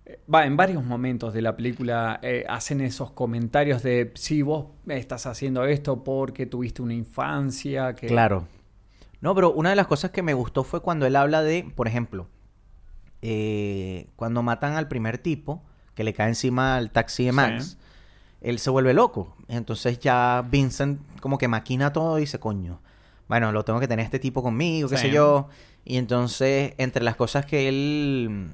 eh, 0.08 0.20
Va, 0.32 0.46
en 0.46 0.58
varios 0.58 0.84
momentos 0.84 1.34
de 1.34 1.42
la 1.42 1.56
película 1.56 2.20
eh, 2.22 2.44
hacen 2.50 2.82
esos 2.82 3.12
comentarios 3.12 3.82
de 3.82 4.12
si 4.16 4.42
vos 4.42 4.66
estás 4.90 5.26
haciendo 5.26 5.64
esto 5.64 6.04
porque 6.04 6.46
tuviste 6.46 6.82
una 6.82 6.94
infancia 6.96 7.96
que... 7.96 8.08
Claro. 8.08 8.46
No, 9.22 9.34
pero 9.34 9.52
una 9.54 9.70
de 9.70 9.78
las 9.78 9.88
cosas 9.88 10.12
que 10.12 10.22
me 10.22 10.34
gustó 10.34 10.66
fue 10.66 10.82
cuando 10.82 11.06
él 11.08 11.16
habla 11.16 11.42
de, 11.44 11.64
por 11.76 11.88
ejemplo, 11.88 12.28
eh, 13.22 14.08
cuando 14.18 14.44
matan 14.44 14.74
al 14.74 14.88
primer 14.90 15.18
tipo, 15.18 15.64
que 15.96 16.04
le 16.04 16.14
cae 16.14 16.28
encima 16.30 16.76
al 16.76 16.92
taxi 16.92 17.26
de 17.26 17.32
Max, 17.32 17.66
Sí. 17.66 17.78
él 18.42 18.60
se 18.60 18.70
vuelve 18.70 18.94
loco. 18.94 19.36
Entonces 19.48 20.00
ya 20.00 20.46
Vincent 20.50 21.00
como 21.22 21.38
que 21.38 21.48
maquina 21.48 21.92
todo 21.94 22.18
y 22.18 22.22
dice, 22.22 22.40
coño, 22.40 22.80
bueno, 23.28 23.52
lo 23.52 23.64
tengo 23.66 23.80
que 23.80 23.88
tener 23.88 24.06
este 24.06 24.20
tipo 24.20 24.44
conmigo, 24.44 24.88
qué 24.90 24.98
Sí. 24.98 25.08
sé 25.08 25.12
yo. 25.12 25.48
Y 25.84 25.98
entonces, 25.98 26.74
entre 26.78 27.04
las 27.04 27.16
cosas 27.16 27.46
que 27.46 27.68
él 27.70 28.50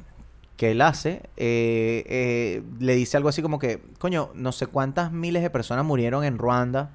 que 0.58 0.72
él 0.72 0.82
hace, 0.82 1.24
eh, 1.38 2.04
eh, 2.06 2.62
le 2.80 2.94
dice 2.94 3.18
algo 3.18 3.30
así 3.30 3.42
como 3.42 3.58
que, 3.58 3.82
coño, 3.98 4.30
no 4.36 4.52
sé 4.52 4.68
cuántas 4.68 5.12
miles 5.12 5.42
de 5.42 5.50
personas 5.50 5.84
murieron 5.84 6.24
en 6.24 6.38
Ruanda 6.38 6.92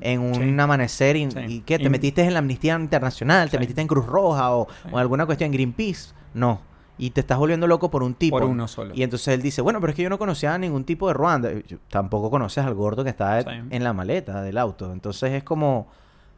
en 0.00 0.18
un 0.20 0.34
Sí. 0.34 0.56
amanecer 0.60 1.14
y, 1.14 1.30
Sí. 1.30 1.38
y 1.46 1.60
¿qué? 1.60 1.78
¿Te 1.78 1.88
metiste 1.90 2.22
en 2.24 2.32
la 2.32 2.40
Amnistía 2.40 2.74
Internacional? 2.74 3.50
¿Te 3.50 3.58
metiste 3.60 3.80
en 3.80 3.86
Cruz 3.86 4.04
Roja 4.06 4.50
o, 4.56 4.66
o 4.90 4.98
alguna 4.98 5.26
cuestión 5.26 5.46
en 5.46 5.52
Greenpeace? 5.52 6.12
No. 6.34 6.60
Y 6.96 7.10
te 7.10 7.20
estás 7.20 7.38
volviendo 7.38 7.66
loco 7.66 7.90
por 7.90 8.02
un 8.02 8.14
tipo. 8.14 8.38
Por 8.38 8.48
uno 8.48 8.68
solo. 8.68 8.94
Y 8.94 9.02
entonces 9.02 9.28
él 9.28 9.42
dice, 9.42 9.60
bueno, 9.62 9.80
pero 9.80 9.90
es 9.90 9.96
que 9.96 10.02
yo 10.02 10.10
no 10.10 10.18
conocía 10.18 10.54
a 10.54 10.58
ningún 10.58 10.84
tipo 10.84 11.08
de 11.08 11.14
Ruanda. 11.14 11.50
Yo, 11.66 11.78
Tampoco 11.88 12.30
conoces 12.30 12.64
al 12.64 12.74
gordo 12.74 13.02
que 13.02 13.10
está 13.10 13.42
Sí. 13.42 13.48
en 13.70 13.82
la 13.84 13.92
maleta 13.92 14.42
del 14.42 14.58
auto. 14.58 14.92
Entonces 14.92 15.32
es 15.32 15.42
como, 15.42 15.88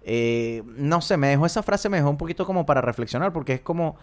eh, 0.03 0.62
no 0.77 1.01
sé, 1.03 1.16
me 1.19 1.29
dejó 1.29 1.45
esa 1.47 1.62
frase, 1.62 1.88
me 1.88 1.99
dejó 1.99 2.09
un 2.11 2.16
poquito 2.16 2.47
como 2.47 2.64
para 2.64 2.81
reflexionar, 2.81 3.33
porque 3.35 3.53
es 3.55 3.61
como, 3.61 3.97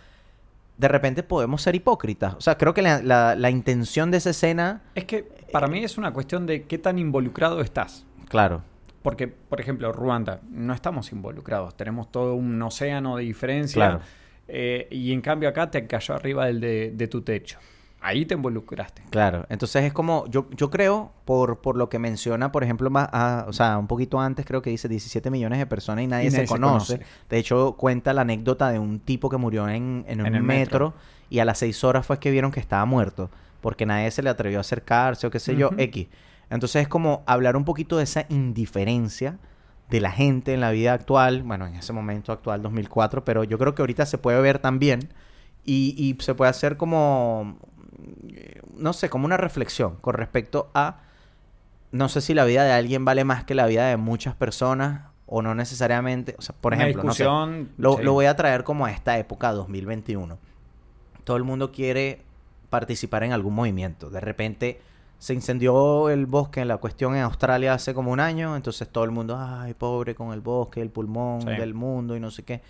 de 0.78 0.88
repente 0.88 1.24
podemos 1.24 1.62
ser 1.62 1.74
hipócritas. 1.76 2.36
O 2.36 2.42
sea, 2.42 2.58
creo 2.58 2.74
que 2.74 2.82
la, 2.84 3.02
la- 3.02 3.36
la 3.36 3.50
intención 3.50 4.12
de 4.12 4.18
esa 4.18 4.30
escena, 4.32 4.82
Es 4.96 5.06
que 5.06 5.24
para 5.52 5.68
mí 5.68 5.84
es 5.84 5.98
una 5.98 6.14
cuestión 6.14 6.46
de 6.46 6.64
qué 6.64 6.78
tan 6.78 7.00
involucrado 7.00 7.62
estás. 7.62 8.06
claro, 8.30 8.62
Porque, 9.02 9.28
por 9.28 9.60
ejemplo, 9.60 9.92
Ruanda, 9.92 10.40
no 10.50 10.74
estamos 10.74 11.12
involucrados. 11.12 11.76
Tenemos 11.76 12.10
todo 12.12 12.36
un 12.36 12.62
océano 12.62 13.18
de 13.18 13.24
diferencia. 13.24 13.76
Claro. 13.76 14.00
Eh, 14.48 14.88
y 14.92 15.12
en 15.14 15.22
cambio 15.22 15.50
acá 15.50 15.70
te 15.72 15.86
cayó 15.88 16.16
arriba 16.16 16.46
del 16.48 16.60
de, 16.60 16.92
de 16.96 17.08
tu 17.08 17.22
techo. 17.22 17.58
Ahí 18.06 18.26
te 18.26 18.34
involucraste. 18.34 19.02
Claro, 19.12 19.46
entonces 19.48 19.86
es 19.86 19.94
como, 19.94 20.28
yo, 20.28 20.50
yo 20.52 20.70
creo, 20.70 21.14
por, 21.24 21.62
por 21.62 21.78
lo 21.78 21.88
que 21.88 22.00
menciona, 22.00 22.52
por 22.52 22.62
ejemplo, 22.66 22.90
más, 22.90 23.08
ah, 23.14 23.46
o 23.48 23.54
sea, 23.54 23.78
un 23.78 23.88
poquito 23.88 24.20
antes 24.20 24.46
creo 24.46 24.62
que 24.62 24.70
dice 24.72 24.90
17 24.90 25.30
millones 25.32 25.60
de 25.60 25.66
personas 25.68 26.04
y 26.04 26.08
nadie, 26.08 26.28
Y 26.28 26.32
se, 26.32 26.38
nadie 26.38 26.48
se 26.48 26.54
conoce. 26.54 26.94
conoce. 26.98 27.12
De 27.30 27.38
hecho, 27.38 27.76
cuenta 27.78 28.12
la 28.14 28.24
anécdota 28.24 28.70
de 28.72 28.80
un 28.80 29.00
tipo 29.00 29.30
que 29.30 29.38
murió 29.38 29.70
en, 29.70 30.04
en 30.10 30.20
un 30.20 30.28
En 30.28 30.46
metro, 30.46 30.88
metro. 30.90 30.94
y 31.30 31.40
a 31.40 31.46
las 31.46 31.60
6 31.60 31.82
horas 31.86 32.06
fue 32.06 32.20
que 32.20 32.30
vieron 32.30 32.52
que 32.52 32.60
estaba 32.60 32.84
muerto, 32.84 33.30
porque 33.62 33.86
nadie 33.86 34.12
se 34.12 34.22
le 34.22 34.30
atrevió 34.30 34.58
a 34.58 34.62
acercarse 34.62 35.26
o 35.26 35.32
qué 35.32 35.40
sé 35.40 35.56
yo. 35.56 35.70
X. 35.78 36.08
Entonces 36.50 36.82
es 36.82 36.88
como 36.90 37.24
hablar 37.26 37.56
un 37.56 37.64
poquito 37.64 37.96
de 37.98 38.04
esa 38.04 38.26
indiferencia 38.28 39.38
de 39.90 40.02
la 40.02 40.12
gente 40.12 40.54
en 40.54 40.62
la 40.62 40.72
vida 40.72 40.94
actual, 40.94 41.44
bueno, 41.44 41.68
en 41.68 41.76
ese 41.76 41.94
momento 41.94 42.32
actual, 42.32 42.62
2004, 42.62 43.24
pero 43.24 43.44
yo 43.44 43.58
creo 43.58 43.76
que 43.76 43.82
ahorita 43.82 44.06
se 44.06 44.18
puede 44.18 44.42
ver 44.42 44.60
también 44.60 45.10
y, 45.64 45.96
y 45.98 46.22
se 46.24 46.36
puede 46.36 46.50
hacer 46.50 46.78
como, 46.78 47.58
eh, 48.30 48.62
no 48.76 48.94
sé, 48.94 49.10
como 49.10 49.26
una 49.26 49.38
reflexión 49.38 49.98
con 49.98 50.16
respecto 50.16 50.72
a, 50.74 51.02
no 51.92 52.10
sé 52.10 52.22
si 52.22 52.34
la 52.34 52.46
vida 52.46 52.64
de 52.64 52.72
alguien 52.72 53.06
vale 53.06 53.24
más 53.24 53.44
que 53.44 53.54
la 53.56 53.68
vida 53.68 53.88
de 53.88 53.98
muchas 53.98 54.36
personas 54.36 55.14
o 55.26 55.42
no 55.42 55.56
necesariamente, 55.56 56.36
o 56.38 56.42
sea, 56.42 56.56
por 56.60 56.74
Una 56.74 56.84
ejemplo, 56.84 57.04
no 57.04 57.14
sé, 57.14 57.24
lo, 57.24 57.98
sí. 57.98 58.04
lo 58.04 58.14
voy 58.14 58.26
a 58.26 58.36
traer 58.36 58.64
como 58.64 58.86
a 58.86 58.92
esta 58.92 59.18
época 59.18 59.52
2021. 59.52 60.38
Todo 61.24 61.38
el 61.38 61.44
mundo 61.44 61.72
quiere 61.72 62.22
participar 62.70 63.24
en 63.24 63.32
algún 63.32 63.54
movimiento. 63.54 64.10
De 64.10 64.20
repente 64.20 64.82
se 65.20 65.34
incendió 65.34 66.10
el 66.10 66.26
bosque 66.26 66.60
en 66.62 66.68
la 66.68 66.78
cuestión 66.78 67.16
en 67.16 67.22
Australia 67.24 67.74
hace 67.74 67.94
como 67.94 68.12
un 68.12 68.20
año, 68.20 68.56
entonces 68.56 68.90
todo 68.90 69.04
el 69.06 69.12
mundo, 69.12 69.38
ay, 69.40 69.74
pobre 69.74 70.16
con 70.16 70.34
el 70.34 70.42
bosque, 70.42 70.82
el 70.82 70.90
pulmón 70.90 71.42
Sí. 71.42 71.48
del 71.50 71.74
mundo 71.74 72.16
y 72.16 72.20
no 72.20 72.30
sé 72.32 72.44
qué. 72.44 72.62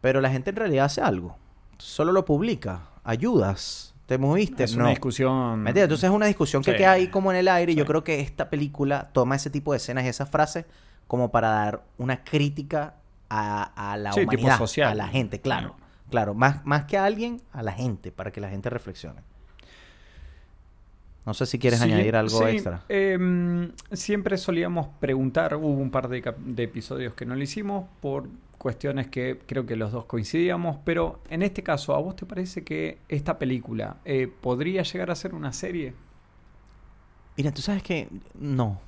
Pero 0.00 0.20
la 0.20 0.30
gente 0.30 0.50
en 0.50 0.56
realidad 0.56 0.84
hace 0.86 1.00
algo. 1.00 1.36
Solo 1.78 2.12
lo 2.12 2.24
publica. 2.24 2.82
Ayudas. 3.04 3.94
¿Te 4.06 4.16
moviste? 4.16 4.64
Es 4.64 4.74
no. 4.74 4.82
una 4.84 4.90
discusión. 4.90 5.66
Entonces 5.66 6.04
es 6.04 6.10
una 6.10 6.26
discusión 6.26 6.62
que 6.62 6.74
queda 6.76 6.92
ahí 6.92 7.08
como 7.08 7.30
en 7.30 7.36
el 7.38 7.48
aire 7.48 7.72
y 7.72 7.74
yo 7.74 7.84
creo 7.84 8.04
que 8.04 8.20
esta 8.20 8.48
película 8.48 9.10
toma 9.12 9.36
ese 9.36 9.50
tipo 9.50 9.72
de 9.72 9.76
escenas 9.78 10.04
y 10.04 10.08
esas 10.08 10.30
frases 10.30 10.64
como 11.06 11.30
para 11.30 11.48
dar 11.50 11.82
una 11.98 12.22
crítica 12.24 12.94
a, 13.28 13.92
a 13.92 13.96
la 13.96 14.10
tipo 14.12 14.30
humanidad, 14.30 14.58
social. 14.58 14.90
a 14.90 14.94
la 14.94 15.08
gente, 15.08 15.40
claro. 15.40 15.76
Claro, 16.10 16.32
más, 16.32 16.64
más 16.64 16.84
que 16.84 16.96
a 16.96 17.04
alguien, 17.04 17.42
a 17.52 17.62
la 17.62 17.72
gente, 17.72 18.10
para 18.12 18.30
que 18.30 18.40
la 18.40 18.48
gente 18.48 18.70
reflexione. 18.70 19.20
No 21.28 21.34
sé 21.34 21.44
si 21.44 21.58
quieres 21.58 21.80
Sí, 21.80 21.84
añadir 21.84 22.16
algo 22.16 22.38
sí, 22.38 22.44
extra. 22.46 22.84
em, 22.88 23.70
siempre 23.92 24.38
solíamos 24.38 24.88
preguntar, 24.98 25.54
hubo 25.56 25.68
un 25.68 25.90
par 25.90 26.08
de 26.08 26.62
episodios 26.62 27.12
que 27.12 27.26
no 27.26 27.34
lo 27.36 27.42
hicimos 27.42 27.84
por 28.00 28.28
cuestiones 28.56 29.08
que 29.08 29.38
creo 29.46 29.66
que 29.66 29.76
los 29.76 29.92
dos 29.92 30.06
coincidíamos, 30.06 30.78
pero 30.84 31.20
en 31.28 31.42
este 31.42 31.62
caso, 31.62 31.94
¿a 31.94 31.98
vos 32.00 32.16
te 32.16 32.24
parece 32.24 32.64
que 32.64 32.96
esta 33.10 33.38
película 33.38 33.98
eh, 34.06 34.26
podría 34.40 34.82
llegar 34.84 35.10
a 35.10 35.14
ser 35.14 35.34
una 35.34 35.52
serie? 35.52 35.92
Mira, 37.36 37.52
tú 37.52 37.62
sabes 37.62 37.82
que 37.82 38.08
no, 38.34 38.80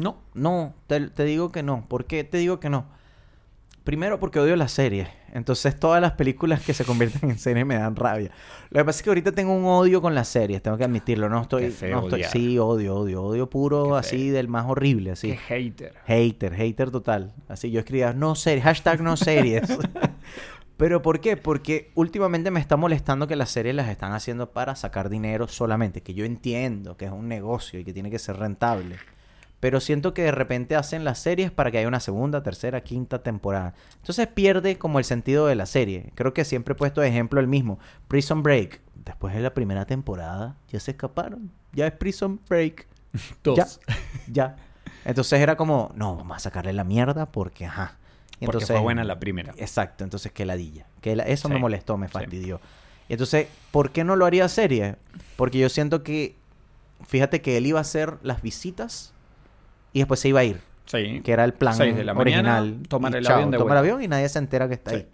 No. 0.00 0.16
no, 0.34 0.74
te, 0.86 1.10
te 1.10 1.24
digo 1.24 1.50
que 1.50 1.62
no. 1.64 1.84
¿Por 1.88 2.06
qué 2.06 2.24
te 2.24 2.38
digo 2.38 2.60
que 2.60 2.70
no? 2.70 2.86
Primero 3.84 4.20
porque 4.20 4.38
odio 4.38 4.54
las 4.54 4.72
series. 4.72 5.08
Entonces 5.32 5.78
todas 5.78 6.00
las 6.00 6.12
películas 6.12 6.62
que 6.62 6.74
se 6.74 6.84
convierten 6.84 7.30
en 7.30 7.38
series 7.38 7.66
me 7.66 7.74
dan 7.74 7.96
rabia. 7.96 8.30
Lo 8.70 8.78
que 8.78 8.84
pasa 8.84 8.98
es 8.98 9.02
que 9.02 9.10
ahorita 9.10 9.32
tengo 9.32 9.54
un 9.54 9.64
odio 9.64 10.00
con 10.00 10.14
las 10.14 10.28
series, 10.28 10.62
tengo 10.62 10.76
que 10.76 10.84
admitirlo. 10.84 11.28
No 11.28 11.42
estoy... 11.42 11.64
Qué 11.64 11.70
feo 11.70 11.96
no 11.96 12.02
estoy 12.02 12.20
odiar. 12.20 12.30
sí, 12.30 12.58
odio, 12.58 12.96
odio. 12.96 13.22
Odio 13.22 13.50
puro 13.50 13.96
así 13.96 14.28
del 14.28 14.48
más 14.48 14.66
horrible, 14.68 15.12
así. 15.12 15.30
Qué 15.30 15.36
hater. 15.36 15.94
Hater, 16.06 16.54
hater 16.54 16.90
total. 16.90 17.32
Así 17.48 17.70
yo 17.70 17.80
escribía, 17.80 18.12
no 18.12 18.34
series, 18.34 18.64
hashtag 18.64 19.00
no 19.00 19.16
series. 19.16 19.62
Pero 20.76 21.02
¿por 21.02 21.20
qué? 21.20 21.36
Porque 21.36 21.90
últimamente 21.94 22.50
me 22.50 22.60
está 22.60 22.76
molestando 22.76 23.26
que 23.26 23.36
las 23.36 23.50
series 23.50 23.74
las 23.74 23.88
están 23.88 24.12
haciendo 24.12 24.50
para 24.50 24.76
sacar 24.76 25.08
dinero 25.08 25.48
solamente. 25.48 26.02
Que 26.02 26.14
yo 26.14 26.24
entiendo 26.24 26.96
que 26.96 27.06
es 27.06 27.12
un 27.12 27.28
negocio 27.28 27.80
y 27.80 27.84
que 27.84 27.92
tiene 27.92 28.10
que 28.10 28.18
ser 28.18 28.36
rentable. 28.36 28.96
Pero 29.62 29.78
siento 29.78 30.12
que 30.12 30.22
de 30.22 30.32
repente 30.32 30.74
hacen 30.74 31.04
las 31.04 31.20
series 31.20 31.52
para 31.52 31.70
que 31.70 31.78
haya 31.78 31.86
una 31.86 32.00
segunda, 32.00 32.42
tercera, 32.42 32.80
quinta 32.80 33.22
temporada. 33.22 33.74
Entonces 33.98 34.26
pierde 34.26 34.76
como 34.76 34.98
el 34.98 35.04
sentido 35.04 35.46
de 35.46 35.54
la 35.54 35.66
serie. 35.66 36.10
Creo 36.16 36.34
que 36.34 36.44
siempre 36.44 36.72
he 36.72 36.74
puesto 36.76 37.00
de 37.00 37.06
ejemplo 37.06 37.38
el 37.38 37.46
mismo. 37.46 37.78
Prison 38.08 38.42
Break. 38.42 38.80
Después 39.04 39.32
de 39.36 39.40
la 39.40 39.54
primera 39.54 39.84
temporada 39.86 40.56
ya 40.68 40.80
se 40.80 40.90
escaparon. 40.90 41.52
Ya 41.72 41.86
es 41.86 41.92
Prison 41.92 42.40
Break. 42.48 42.88
Dos. 43.44 43.56
Ya, 43.56 43.66
ya. 44.26 44.56
Entonces 45.04 45.38
era 45.38 45.56
como, 45.56 45.92
no, 45.94 46.16
vamos 46.16 46.36
a 46.38 46.40
sacarle 46.40 46.72
la 46.72 46.82
mierda 46.82 47.26
porque, 47.30 47.64
ajá. 47.66 47.98
Y 48.40 48.46
Porque 48.46 48.56
entonces- 48.64 48.66
fue 48.74 48.80
buena 48.80 49.04
la 49.04 49.20
primera. 49.20 49.54
Exacto, 49.58 50.02
entonces 50.02 50.32
qué 50.32 50.44
ladilla. 50.44 50.86
Que 51.00 51.14
la- 51.14 51.22
eso 51.22 51.48
me 51.48 51.60
molestó, 51.60 51.96
me 51.96 52.08
sí. 52.08 52.12
fastidió. 52.14 52.60
Y 53.08 53.12
entonces, 53.12 53.46
¿por 53.70 53.92
qué 53.92 54.02
no 54.02 54.16
lo 54.16 54.26
haría 54.26 54.48
serie? 54.48 54.96
Porque 55.36 55.58
yo 55.60 55.68
siento 55.68 56.02
que, 56.02 56.34
fíjate 57.06 57.40
que 57.42 57.56
él 57.58 57.66
iba 57.66 57.78
a 57.78 57.82
hacer 57.82 58.18
las 58.24 58.42
visitas 58.42 59.14
y 59.92 60.00
después 60.00 60.20
se 60.20 60.28
iba 60.28 60.40
a 60.40 60.44
ir. 60.44 60.60
Sí. 60.86 61.20
Que 61.24 61.32
era 61.32 61.44
el 61.44 61.54
plan 61.54 61.76
de 61.78 62.04
la 62.04 62.12
mañana, 62.14 62.58
original. 62.60 62.88
tomar 62.88 63.14
el 63.16 63.24
chao, 63.24 63.36
avión 63.36 63.50
de 63.50 63.58
Toma 63.58 63.70
el 63.74 63.78
vuelta. 63.80 63.94
avión 63.94 64.02
y 64.02 64.08
nadie 64.08 64.28
se 64.28 64.38
entera 64.38 64.68
que 64.68 64.74
está 64.74 64.90
Sí. 64.90 64.96
ahí. 64.96 65.08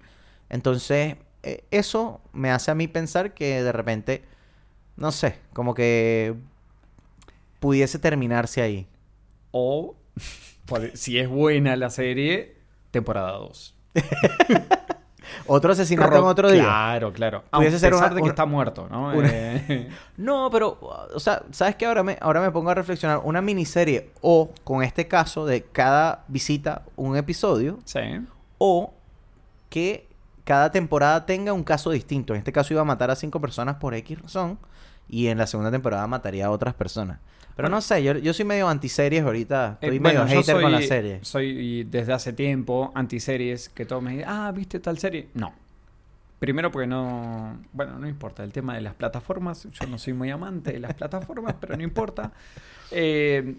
Entonces, 0.51 1.17
eh, 1.43 1.65
eso 1.71 2.21
me 2.33 2.51
hace 2.51 2.71
a 2.71 2.75
mí 2.75 2.89
pensar 2.89 3.35
que 3.35 3.63
de 3.63 3.71
repente, 3.73 4.23
no 4.97 5.13
sé, 5.13 5.37
como 5.53 5.75
que 5.75 6.35
pudiese 7.61 7.99
terminarse 7.99 8.63
ahí. 8.63 8.87
O, 9.51 9.95
si 10.95 11.19
es 11.19 11.29
buena 11.29 11.77
la 11.77 11.91
serie, 11.91 12.57
temporada 12.91 13.33
2. 13.33 13.75
Otro 15.49 15.73
asesinato 15.73 16.17
en 16.17 16.25
otro 16.25 16.51
día. 16.51 16.63
Claro, 16.63 17.13
claro. 17.13 17.45
A 17.51 17.63
ser 17.71 17.95
una- 17.95 18.09
de 18.11 18.15
que 18.17 18.23
una- 18.23 18.31
está 18.31 18.47
muerto, 18.47 18.87
¿no? 18.91 19.09
una- 19.11 19.29
Eh, 19.33 19.89
No, 20.17 20.49
pero, 20.51 20.79
o 21.15 21.19
sea, 21.21 21.43
¿sabes 21.51 21.77
qué? 21.77 21.87
Ahora 21.87 22.03
me, 22.03 22.17
ahora 22.21 22.41
me 22.41 22.51
pongo 22.51 22.71
a 22.71 22.75
reflexionar. 22.75 23.21
Una 23.25 23.41
miniserie 23.41 24.11
o, 24.21 24.51
con 24.65 24.83
este 24.83 25.09
caso 25.09 25.47
de 25.47 25.63
cada 25.65 26.25
visita 26.29 26.83
un 26.97 27.17
episodio, 27.17 27.79
sí. 27.85 28.01
o 28.59 28.93
que 29.69 30.09
cada 30.45 30.71
temporada 30.71 31.27
tenga 31.27 31.53
un 31.53 31.63
caso 31.65 31.91
distinto. 31.91 32.33
En 32.35 32.39
este 32.39 32.53
caso 32.53 32.73
iba 32.73 32.81
a 32.81 32.85
matar 32.85 33.11
a 33.11 33.17
cinco 33.17 33.41
personas 33.41 33.77
por 33.77 33.95
X 33.95 34.23
razón 34.23 34.59
y 35.09 35.29
en 35.29 35.39
la 35.39 35.47
segunda 35.47 35.71
temporada 35.71 36.07
mataría 36.07 36.47
a 36.47 36.51
otras 36.51 36.75
personas. 36.75 37.19
Pero 37.57 37.69
no 37.69 37.81
sé, 37.81 38.03
yo, 38.05 38.17
yo 38.19 38.33
soy 38.33 38.45
medio 38.45 38.69
antiseries 38.69 39.23
ahorita. 39.25 39.79
Estoy 39.81 39.97
Eh, 39.97 40.01
medio 40.01 40.21
bueno, 40.25 40.37
hater 40.41 40.61
con 40.63 40.71
la 40.71 40.79
soy- 40.79 40.87
serie. 40.87 41.19
Soy 41.23 41.85
desde 41.85 42.13
hace 42.13 42.33
tiempo 42.33 42.93
antiseries 42.95 43.69
que 43.69 43.85
todos 43.85 44.01
me 44.03 44.13
dicen, 44.13 44.27
ah, 44.29 44.53
¿viste 44.55 44.79
tal 44.79 44.99
serie? 44.99 45.29
No. 45.35 45.53
Primero 46.39 46.71
porque 46.71 46.87
no... 46.87 47.59
Bueno, 47.73 47.99
no 47.99 48.09
importa. 48.09 48.45
El 48.45 48.53
tema 48.53 48.77
de 48.77 48.81
las 48.83 48.95
plataformas. 48.95 49.67
Yo 49.73 49.87
no 49.89 49.99
soy 49.99 50.13
muy 50.13 50.31
amante 50.31 50.71
de 50.73 50.79
las 50.79 50.95
plataformas, 50.95 51.57
pero 51.61 51.77
no 51.77 51.83
importa. 51.83 52.33
Eh, 52.91 53.55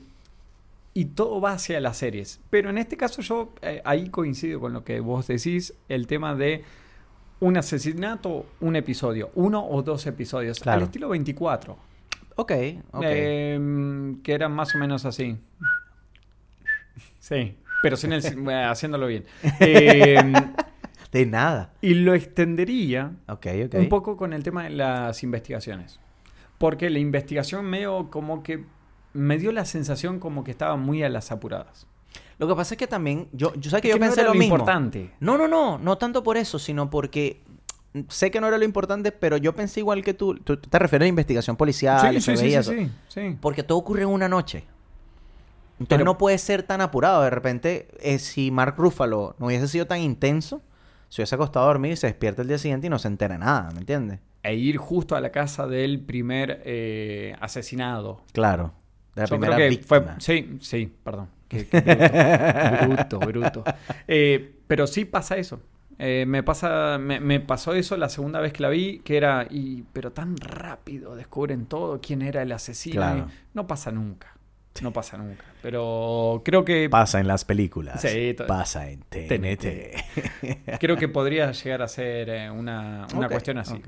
y 0.95 1.05
todo 1.05 1.39
va 1.39 1.51
hacia 1.51 1.79
las 1.79 1.97
series. 1.97 2.39
Pero 2.49 2.69
en 2.71 2.77
este 2.79 2.97
caso 2.97 3.21
yo 3.21 3.53
eh, 3.62 3.79
ahí 3.85 4.09
coincido 4.09 4.59
con 4.59 4.73
lo 4.73 4.83
que 4.83 4.99
vos 5.01 5.27
decís. 5.27 5.73
El 5.88 6.07
tema 6.07 6.33
de 6.35 6.63
un 7.39 7.58
asesinato, 7.58 8.45
un 8.60 8.75
episodio. 8.75 9.32
Uno 9.36 9.65
o 9.65 9.82
dos 9.82 10.06
episodios. 10.08 10.60
Claro. 10.60 10.80
Al 10.80 10.84
estilo 10.86 11.10
24. 11.10 11.78
Ok, 12.36 12.52
ok. 12.91 13.04
Eh, 13.06 14.15
que 14.23 14.34
era 14.34 14.49
más 14.49 14.73
o 14.75 14.78
menos 14.78 15.06
así. 15.06 15.38
Sí, 17.19 17.58
pero 17.82 17.97
sin 17.97 18.13
el, 18.13 18.23
haciéndolo 18.69 19.08
bien. 19.08 19.25
Eh, 19.60 20.21
de 21.12 21.25
nada. 21.25 21.73
y 21.82 21.95
lo 21.95 22.13
extendería 22.13 23.13
Ok, 23.28 23.47
ok. 23.65 23.73
un 23.80 23.89
poco 23.89 24.15
con 24.15 24.32
el 24.34 24.43
tema 24.43 24.65
de 24.65 24.69
las 24.71 25.23
investigaciones. 25.23 25.99
Porque 26.60 26.89
la 26.89 26.99
investigación 26.99 27.65
medio 27.65 28.10
como 28.12 28.43
que 28.43 28.63
me 29.13 29.38
dio 29.38 29.52
la 29.52 29.65
sensación 29.65 30.19
como 30.19 30.43
que 30.43 30.52
estaba 30.52 30.75
muy 30.75 31.04
a 31.04 31.10
las 31.10 31.32
apuradas. 31.32 31.88
Lo 32.39 32.47
que 32.47 32.56
pasa 32.56 32.73
es 32.73 32.78
que 32.78 32.88
también, 32.88 33.28
yo, 33.34 33.54
yo 33.56 33.69
sé 33.69 33.82
que 33.82 33.89
yo 33.89 33.95
no 33.95 33.99
pensé 33.99 34.21
era 34.21 34.30
lo, 34.30 34.34
lo 34.34 34.39
mismo. 34.39 34.56
importante. 34.56 35.12
No, 35.19 35.38
no, 35.38 35.47
no, 35.47 35.78
no 35.78 35.97
tanto 35.97 36.23
por 36.23 36.38
eso, 36.38 36.58
sino 36.58 36.89
porque 36.89 37.41
sé 38.08 38.32
que 38.32 38.39
no 38.41 38.47
era 38.47 38.58
lo 38.58 38.63
importante, 38.65 39.12
pero 39.12 39.38
yo 39.38 39.54
pensé 39.54 39.82
igual 39.82 40.04
que 40.04 40.13
tú. 40.13 40.36
Tú 40.36 40.58
tú 40.58 40.69
te 40.69 40.80
refieres 40.80 41.04
a 41.04 41.06
la 41.06 41.10
investigación 41.10 41.56
policial, 41.58 42.15
sí, 42.15 42.21
sí, 42.21 42.38
sí, 42.38 42.47
sí, 42.49 42.54
eso. 42.56 42.71
sí, 42.71 42.89
sí. 43.10 43.38
Porque 43.41 43.62
todo 43.63 43.78
ocurre 43.78 44.04
en 44.04 44.08
una 44.10 44.30
noche. 44.30 44.63
Entonces 45.73 45.97
Pero- 45.97 46.06
no 46.06 46.17
puede 46.17 46.38
ser 46.38 46.63
tan 46.63 46.82
apurado. 46.82 47.21
De 47.23 47.30
repente, 47.30 47.88
eh, 48.02 48.19
si 48.19 48.52
Mark 48.52 48.75
Ruffalo 48.78 49.36
no 49.39 49.47
hubiese 49.47 49.67
sido 49.67 49.86
tan 49.88 49.99
intenso, 50.02 50.62
se 51.10 51.21
hubiese 51.21 51.36
acostado 51.36 51.65
a 51.65 51.67
dormir 51.69 51.93
y 51.93 51.95
se 51.95 52.08
despierta 52.08 52.41
el 52.41 52.47
día 52.47 52.58
siguiente 52.58 52.88
y 52.88 52.89
no 52.89 52.99
se 52.99 53.08
entera 53.08 53.38
nada, 53.38 53.69
¿me 53.71 53.80
entiendes? 53.80 54.19
E 54.43 54.56
ir 54.56 54.78
justo 54.78 55.15
a 55.15 55.21
la 55.21 55.32
casa 55.32 55.67
del 55.67 55.99
primer 56.02 56.62
eh, 56.65 57.36
asesinado. 57.41 58.21
Claro. 58.34 58.73
De 59.15 59.21
la 59.23 59.28
Yo 59.28 59.30
primera 59.36 59.56
creo 59.56 59.69
que 59.71 59.84
fue... 59.84 59.99
víctima. 59.99 60.19
Sí, 60.21 60.58
sí, 60.62 60.93
perdón. 61.04 61.30
Qué- 61.49 61.67
qué 61.67 62.85
bruto, 62.88 63.19
bruto, 63.19 63.19
bruto. 63.19 63.63
Eh, 64.07 64.55
pero 64.67 64.88
sí 64.88 65.03
pasa 65.05 65.35
eso. 65.38 65.59
Eh, 65.97 66.23
me, 66.25 66.43
pasa, 66.43 66.97
me, 66.97 67.19
me 67.19 67.41
pasó 67.41 67.73
eso 67.73 67.97
la 67.97 68.07
segunda 68.07 68.39
vez 68.39 68.53
que 68.53 68.62
la 68.63 68.69
vi, 68.69 68.99
que 68.99 69.17
era, 69.17 69.45
y, 69.49 69.83
pero 69.91 70.13
tan 70.13 70.38
rápido 70.38 71.15
descubren 71.17 71.65
todo, 71.65 71.99
quién 71.99 72.21
era 72.21 72.41
el 72.41 72.51
asesino. 72.53 72.95
Claro. 72.95 73.27
No 73.53 73.67
pasa 73.67 73.91
nunca. 73.91 74.33
No 74.81 74.93
pasa 74.93 75.17
nunca. 75.17 75.43
Pero 75.62 76.41
creo 76.45 76.63
que 76.63 76.88
Pasa 76.89 77.19
en 77.19 77.27
las 77.27 77.43
películas. 77.43 77.99
Sí, 77.99 78.33
Pasa 78.47 78.89
en 78.89 79.01
TNT. 79.01 80.77
creo 80.79 80.95
que 80.95 81.07
podría 81.09 81.51
llegar 81.51 81.81
a 81.81 81.88
ser 81.89 82.29
eh, 82.29 82.49
una, 82.49 83.05
una 83.13 83.27
cuestión 83.27 83.57
así. 83.57 83.81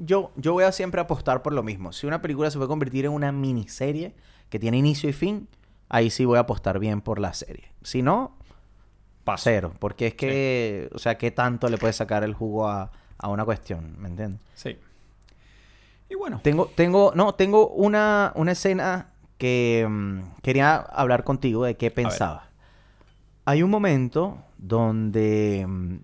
Yo, 0.00 0.32
yo 0.36 0.52
voy 0.54 0.64
a 0.64 0.72
siempre 0.72 1.00
apostar 1.00 1.42
por 1.42 1.52
lo 1.52 1.62
mismo. 1.62 1.92
Si 1.92 2.06
una 2.08 2.22
película 2.22 2.50
se 2.50 2.56
puede 2.58 2.68
convertir 2.68 3.04
en 3.04 3.12
una 3.12 3.30
miniserie 3.30 4.14
que 4.48 4.58
tiene 4.58 4.78
inicio 4.78 5.08
y 5.08 5.12
fin, 5.12 5.46
ahí 5.88 6.10
sí 6.10 6.24
voy 6.24 6.36
a 6.38 6.40
apostar 6.40 6.78
bien 6.78 7.00
por 7.00 7.18
la 7.18 7.32
serie. 7.34 7.72
Si 7.82 8.02
no, 8.02 8.36
cero. 9.36 9.72
Porque 9.78 10.08
es 10.08 10.14
que, 10.14 10.88
o 10.94 10.98
sea, 10.98 11.18
¿qué 11.18 11.30
tanto 11.30 11.68
le 11.68 11.78
puede 11.78 11.92
sacar 11.92 12.22
el 12.22 12.34
jugo 12.34 12.68
a, 12.68 12.92
a 13.18 13.28
una 13.28 13.44
cuestión? 13.44 13.96
¿Me 13.98 14.08
entiendes? 14.08 14.40
Sí. 14.54 14.78
Y 16.08 16.14
bueno, 16.14 16.40
Tengo, 16.42 16.70
tengo, 16.74 17.12
no, 17.16 17.34
tengo 17.34 17.68
una, 17.68 18.32
una 18.36 18.52
escena 18.52 19.08
que 19.38 19.84
mm, 19.88 20.40
quería 20.42 20.76
hablar 20.76 21.24
contigo 21.24 21.64
de 21.64 21.76
qué 21.76 21.90
pensabas. 21.90 22.44
Hay 23.44 23.62
un 23.62 23.70
momento 23.70 24.38
donde 24.56 25.64
mm, 25.66 25.96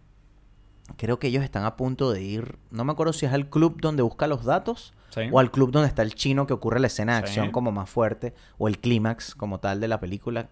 creo 0.97 1.19
que 1.19 1.29
ellos 1.29 1.45
están 1.45 1.65
a 1.65 1.77
punto 1.77 2.13
de 2.13 2.23
ir, 2.23 2.59
no 2.71 2.85
me 2.85 2.93
acuerdo 2.93 3.13
si 3.13 3.27
es 3.27 3.33
al 3.33 3.49
club 3.49 3.81
donde 3.81 4.03
busca 4.03 4.27
los 4.27 4.45
datos 4.45 4.93
Sí. 5.11 5.23
o 5.31 5.39
al 5.39 5.51
club 5.51 5.71
donde 5.73 5.89
está 5.89 6.03
el 6.03 6.15
chino 6.15 6.47
que 6.47 6.55
ocurre 6.55 6.81
la 6.81 6.87
escena 6.87 7.15
de 7.15 7.19
Sí. 7.21 7.25
acción 7.27 7.51
como 7.53 7.71
más 7.73 7.89
fuerte 7.91 8.35
o 8.59 8.67
el 8.69 8.79
clímax 8.79 9.35
como 9.35 9.61
tal 9.61 9.79
de 9.81 9.89
la 9.89 10.01
película. 10.01 10.49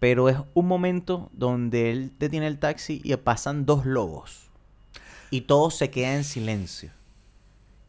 Pero 0.00 0.28
es 0.28 0.36
un 0.54 0.66
momento 0.66 1.30
donde 1.32 1.90
él 1.92 2.12
detiene 2.18 2.48
el 2.48 2.58
taxi 2.58 3.00
y 3.04 3.14
pasan 3.16 3.64
dos 3.64 3.86
lobos 3.86 4.50
y 5.30 5.42
todo 5.42 5.70
se 5.70 5.90
queda 5.90 6.14
en 6.16 6.24
silencio. 6.24 6.90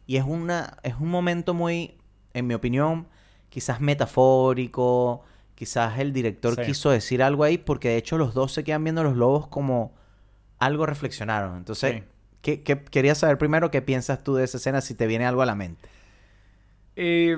Y 0.06 0.16
es 0.16 0.24
una 0.24 0.78
es 0.84 0.94
un 1.00 1.08
momento 1.10 1.52
muy 1.52 1.94
en 2.32 2.46
mi 2.46 2.54
opinión 2.54 3.06
quizás 3.50 3.80
metafórico, 3.80 5.22
quizás 5.54 5.98
el 5.98 6.12
director 6.12 6.54
Sí. 6.54 6.62
quiso 6.64 6.90
decir 6.90 7.22
algo 7.22 7.42
ahí 7.44 7.58
porque 7.58 7.88
de 7.88 7.96
hecho 7.96 8.16
los 8.18 8.34
dos 8.34 8.52
se 8.52 8.62
quedan 8.64 8.84
viendo 8.84 9.02
los 9.02 9.16
lobos 9.16 9.48
como 9.48 9.92
algo 10.58 10.86
reflexionaron. 10.86 11.56
Entonces, 11.56 11.96
Sí. 11.96 12.02
¿qué, 12.42 12.62
qué- 12.62 12.82
quería 12.82 13.14
saber 13.14 13.38
primero 13.38 13.70
qué 13.70 13.82
piensas 13.82 14.22
tú 14.24 14.34
de 14.34 14.44
esa 14.44 14.56
escena 14.58 14.80
si 14.80 14.94
te 14.94 15.06
viene 15.06 15.26
algo 15.26 15.42
a 15.42 15.46
la 15.46 15.54
mente. 15.54 15.88
eh, 17.00 17.36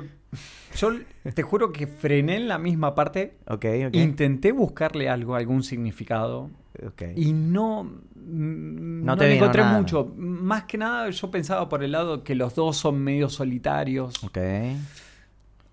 yo 0.77 0.91
te 1.35 1.43
juro 1.43 1.71
que 1.73 1.87
frené 1.87 2.37
en 2.37 2.49
la 2.49 2.59
misma 2.59 2.95
parte. 2.95 3.37
Ok, 3.47 3.67
ok. 3.89 3.95
Intenté 3.97 4.53
buscarle 4.53 5.09
algo, 5.11 5.35
algún 5.35 5.63
significado. 5.63 6.49
ok. 6.87 7.03
Y 7.17 7.33
no, 7.35 7.83
mm, 7.85 9.05
No 9.05 9.17
te 9.19 9.35
encontré 9.37 9.61
nada. 9.63 9.77
mucho. 9.79 10.11
Más 10.17 10.65
que 10.65 10.79
nada 10.79 11.11
yo 11.11 11.31
pensaba 11.31 11.69
por 11.69 11.83
el 11.85 11.93
lado 11.93 12.23
que 12.25 12.35
los 12.35 12.55
dos 12.55 12.77
son 12.79 13.03
medio 13.03 13.29
solitarios, 13.29 14.23
Ok. 14.25 14.39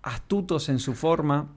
astutos 0.02 0.68
en 0.68 0.78
su 0.78 0.94
forma. 0.94 1.48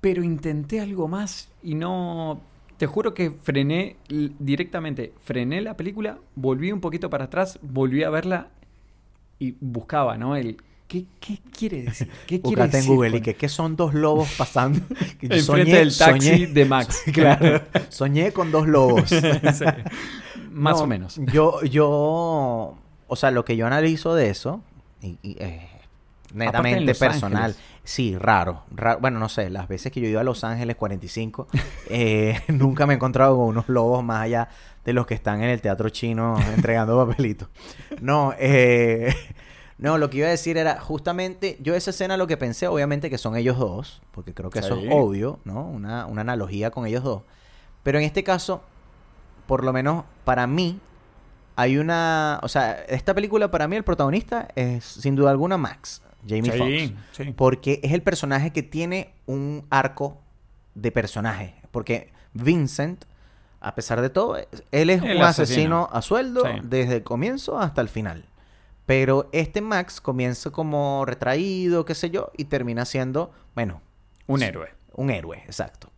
Pero 0.00 0.22
intenté 0.22 0.80
algo 0.80 1.08
más 1.08 1.48
y 1.62 1.74
no... 1.74 2.40
Te 2.78 2.86
juro 2.86 3.12
que 3.12 3.30
frené 3.30 3.96
directamente. 4.08 5.12
Frené 5.22 5.60
la 5.60 5.76
película, 5.76 6.18
volví 6.36 6.72
un 6.72 6.80
poquito 6.80 7.10
para 7.10 7.24
atrás, 7.24 7.58
volví 7.60 8.04
a 8.04 8.10
verla 8.10 8.48
y 9.38 9.56
buscaba, 9.60 10.16
¿no? 10.16 10.36
El... 10.36 10.56
¿Qué, 10.86 11.04
qué 11.20 11.38
quiere 11.54 11.82
decir? 11.82 12.08
¿Qué 12.26 12.40
quiere 12.40 12.62
Búscate 12.62 12.64
en 12.78 12.82
decir 12.82 12.94
Google 12.94 13.16
y 13.18 13.20
que 13.20 13.34
qué 13.34 13.48
son 13.50 13.76
dos 13.76 13.92
lobos 13.92 14.32
pasando. 14.38 14.80
Enfrente 15.20 15.76
del 15.76 15.94
taxi 15.94 16.46
de 16.46 16.64
Max. 16.64 17.02
claro. 17.12 17.60
Soñé 17.90 18.32
con 18.32 18.50
dos 18.50 18.66
lobos. 18.66 19.04
Sí. 19.10 19.64
Más 20.50 20.78
No, 20.78 20.84
o 20.84 20.86
menos. 20.86 21.20
Yo, 21.32 21.62
yo, 21.62 22.78
o 23.06 23.16
sea, 23.16 23.30
lo 23.30 23.44
que 23.44 23.56
yo 23.56 23.66
analizo 23.66 24.14
de 24.14 24.30
eso, 24.30 24.62
y, 25.02 25.18
y, 25.22 25.36
eh, 25.40 25.68
netamente 26.32 26.94
personal, 26.94 27.50
Ángeles. 27.50 27.58
Sí, 27.88 28.18
raro, 28.18 28.64
raro. 28.70 29.00
Bueno, 29.00 29.18
no 29.18 29.28
sé, 29.28 29.48
las 29.48 29.66
veces 29.66 29.90
que 29.90 30.00
yo 30.00 30.06
he 30.06 30.10
ido 30.10 30.20
a 30.20 30.24
Los 30.24 30.44
Ángeles 30.44 30.76
45, 30.76 31.48
eh, 31.88 32.40
nunca 32.48 32.86
me 32.86 32.92
he 32.92 32.96
encontrado 32.96 33.36
con 33.36 33.46
unos 33.46 33.68
lobos 33.68 34.04
más 34.04 34.22
allá 34.22 34.48
de 34.84 34.92
los 34.92 35.06
que 35.06 35.14
están 35.14 35.42
en 35.42 35.50
el 35.50 35.60
teatro 35.60 35.88
chino 35.88 36.36
entregando 36.54 37.06
papelitos. 37.06 37.48
No, 38.00 38.34
eh, 38.38 39.14
no, 39.78 39.96
lo 39.96 40.10
que 40.10 40.18
iba 40.18 40.26
a 40.26 40.30
decir 40.30 40.58
era 40.58 40.80
justamente, 40.80 41.56
yo 41.60 41.74
esa 41.74 41.90
escena 41.90 42.16
lo 42.16 42.26
que 42.26 42.36
pensé, 42.36 42.68
obviamente 42.68 43.08
que 43.08 43.18
son 43.18 43.36
ellos 43.36 43.58
dos, 43.58 44.02
porque 44.12 44.34
creo 44.34 44.50
que 44.50 44.58
eso 44.58 44.76
es 44.76 44.90
obvio, 44.92 45.40
¿no? 45.44 45.64
Una, 45.64 46.06
una 46.06 46.20
analogía 46.20 46.70
con 46.70 46.86
ellos 46.86 47.02
dos. 47.02 47.22
Pero 47.82 47.98
en 47.98 48.04
este 48.04 48.22
caso, 48.22 48.62
por 49.46 49.64
lo 49.64 49.72
menos 49.72 50.04
para 50.24 50.46
mí, 50.46 50.78
hay 51.56 51.78
una. 51.78 52.38
O 52.42 52.48
sea, 52.48 52.84
esta 52.84 53.14
película 53.14 53.50
para 53.50 53.66
mí 53.66 53.76
el 53.76 53.82
protagonista 53.82 54.48
es 54.54 54.84
sin 54.84 55.16
duda 55.16 55.30
alguna 55.30 55.56
Max, 55.56 56.02
Jamie 56.26 56.50
Sí, 56.52 56.58
Foxx. 56.58 57.06
sí. 57.12 57.32
Porque 57.36 57.80
es 57.82 57.92
el 57.92 58.02
personaje 58.02 58.52
que 58.52 58.62
tiene 58.62 59.12
un 59.26 59.66
arco 59.70 60.18
de 60.74 60.90
personaje. 60.92 61.54
Porque 61.70 62.10
Vincent, 62.34 63.04
a 63.60 63.74
pesar 63.74 64.00
de 64.00 64.10
todo, 64.10 64.36
él 64.36 64.90
es 64.90 65.02
El 65.02 65.16
un 65.16 65.22
asesino, 65.22 65.24
asesino. 65.84 65.88
a 65.92 66.02
sueldo 66.02 66.42
Sí. 66.44 66.60
desde 66.64 66.96
el 66.96 67.02
comienzo 67.02 67.58
hasta 67.58 67.80
el 67.80 67.88
final. 67.88 68.24
Pero 68.86 69.28
este 69.32 69.60
Max 69.60 70.00
comienza 70.00 70.50
como 70.50 71.04
retraído, 71.04 71.84
qué 71.84 71.94
sé 71.94 72.10
yo, 72.10 72.30
y 72.36 72.44
termina 72.44 72.84
siendo, 72.86 73.32
bueno, 73.54 73.82
Un 74.26 74.42
héroe. 74.42 74.70
un 74.94 75.10
héroe, 75.10 75.38
exacto. 75.44 75.90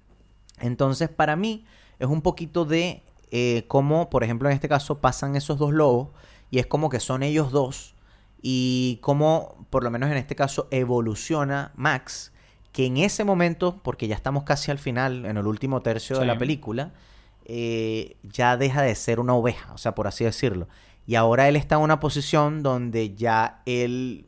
Entonces, 0.59 1.09
para 1.09 1.37
mí, 1.37 1.65
es 1.99 2.09
un 2.09 2.21
poquito 2.23 2.65
de 2.65 3.03
eh, 3.31 3.65
cómo, 3.69 4.11
por 4.11 4.25
ejemplo, 4.25 4.49
en 4.49 4.55
este 4.55 4.69
caso, 4.69 4.99
pasan 5.01 5.37
esos 5.37 5.57
dos 5.59 5.73
lobos 5.73 6.09
y 6.51 6.59
es 6.59 6.67
como 6.67 6.89
que 6.91 6.99
son 6.99 7.23
ellos 7.23 7.53
dos 7.53 7.95
y 8.43 8.99
cómo, 9.03 9.67
por 9.71 9.85
lo 9.85 9.91
menos 9.91 10.11
en 10.11 10.17
este 10.17 10.35
caso, 10.37 10.69
evoluciona 10.71 11.73
Max, 11.77 12.33
que 12.73 12.87
en 12.87 12.97
ese 12.99 13.25
momento, 13.25 13.81
porque 13.83 14.09
ya 14.09 14.15
estamos 14.15 14.45
casi 14.45 14.71
al 14.71 14.79
final, 14.79 15.25
en 15.27 15.37
el 15.37 15.47
último 15.47 15.83
tercio 15.83 16.19
de 16.19 16.27
la 16.27 16.39
película, 16.39 16.93
eh, 17.45 18.17
ya 18.23 18.57
deja 18.57 18.83
de 18.83 18.95
ser 18.95 19.19
una 19.21 19.35
oveja, 19.35 19.73
o 19.73 19.79
sea, 19.79 19.95
por 19.95 20.07
así 20.07 20.25
decirlo. 20.25 20.69
Y 21.07 21.17
ahora 21.17 21.49
él 21.49 21.57
está 21.57 21.75
en 21.77 21.81
una 21.83 21.99
posición 21.99 22.63
donde 22.63 23.15
ya 23.17 23.63
él 23.67 24.25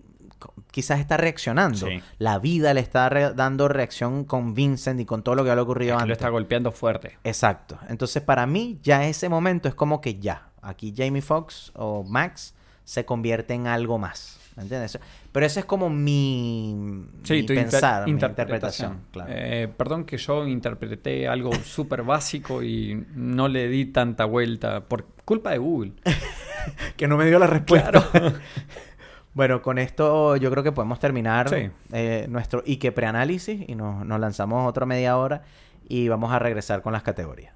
quizás 0.72 0.98
está 0.98 1.16
reaccionando. 1.16 1.86
Sí. 1.86 2.02
La 2.18 2.40
vida 2.40 2.74
le 2.74 2.80
está 2.80 3.08
re- 3.08 3.32
dando 3.34 3.68
reacción 3.68 4.24
con 4.24 4.54
Vincent 4.54 4.98
y 5.00 5.04
con 5.04 5.22
todo 5.22 5.36
lo 5.36 5.44
que 5.44 5.50
había 5.52 5.62
ocurrido 5.62 5.92
Es 5.92 5.98
que 5.98 6.02
antes. 6.02 6.08
lo 6.08 6.12
está 6.14 6.28
golpeando 6.30 6.72
fuerte. 6.72 7.18
Exacto. 7.22 7.78
Entonces, 7.88 8.22
para 8.22 8.46
mí, 8.46 8.80
ya 8.82 9.06
ese 9.06 9.28
momento 9.28 9.68
es 9.68 9.74
como 9.76 10.00
que 10.00 10.18
ya. 10.18 10.48
Aquí 10.60 10.92
Jamie 10.96 11.22
Foxx 11.22 11.70
o 11.76 12.02
Max 12.02 12.54
se 12.84 13.04
convierte 13.04 13.54
en 13.54 13.66
algo 13.66 13.98
más. 13.98 14.38
¿Me 14.56 14.64
entiendes? 14.64 14.98
Pero 15.32 15.46
esa 15.46 15.60
es 15.60 15.66
como 15.66 15.88
mi, 15.88 16.74
mi 16.76 17.22
tu 17.22 17.32
inter- 17.34 17.56
pensar, 17.56 18.04
mi 18.04 18.10
interpretación. 18.10 19.00
Claro. 19.10 19.32
Eh, 19.34 19.66
perdón 19.74 20.04
que 20.04 20.18
yo 20.18 20.46
interpreté 20.46 21.26
algo 21.26 21.54
súper 21.54 22.02
básico 22.02 22.62
y 22.62 23.06
no 23.14 23.48
le 23.48 23.68
di 23.68 23.86
tanta 23.86 24.26
vuelta 24.26 24.82
por 24.82 25.06
culpa 25.24 25.52
de 25.52 25.58
Google. 25.58 25.92
que 26.98 27.08
no 27.08 27.16
me 27.16 27.24
dio 27.24 27.38
la 27.38 27.46
respuesta. 27.46 28.04
bueno, 29.34 29.62
con 29.62 29.78
esto 29.78 30.36
yo 30.36 30.50
creo 30.50 30.62
que 30.62 30.72
podemos 30.72 30.98
terminar 30.98 31.48
Sí. 31.48 31.70
eh, 31.92 32.26
nuestro 32.28 32.62
Ike 32.66 32.92
preanálisis 32.92 33.64
y 33.66 33.74
nos, 33.74 34.04
nos 34.04 34.20
lanzamos 34.20 34.68
otra 34.68 34.84
media 34.84 35.16
hora 35.16 35.44
y 35.88 36.08
vamos 36.08 36.30
a 36.30 36.38
regresar 36.38 36.82
con 36.82 36.92
las 36.92 37.02
categorías. 37.02 37.54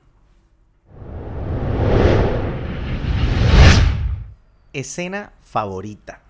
Escena 4.81 5.33
favorita. 5.43 6.21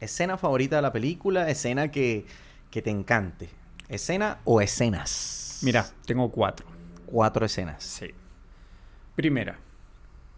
Escena 0.00 0.38
favorita 0.38 0.76
de 0.76 0.82
la 0.82 0.92
película, 0.92 1.48
escena 1.50 1.90
que, 1.90 2.24
que 2.70 2.80
te 2.80 2.90
encante. 2.90 3.50
¿Escena 3.88 4.38
o 4.44 4.60
escenas? 4.60 5.58
Mira, 5.62 5.86
tengo 6.06 6.30
cuatro. 6.30 6.66
Cuatro 7.06 7.44
escenas. 7.44 7.82
Sí. 7.82 8.06
Primera. 9.14 9.58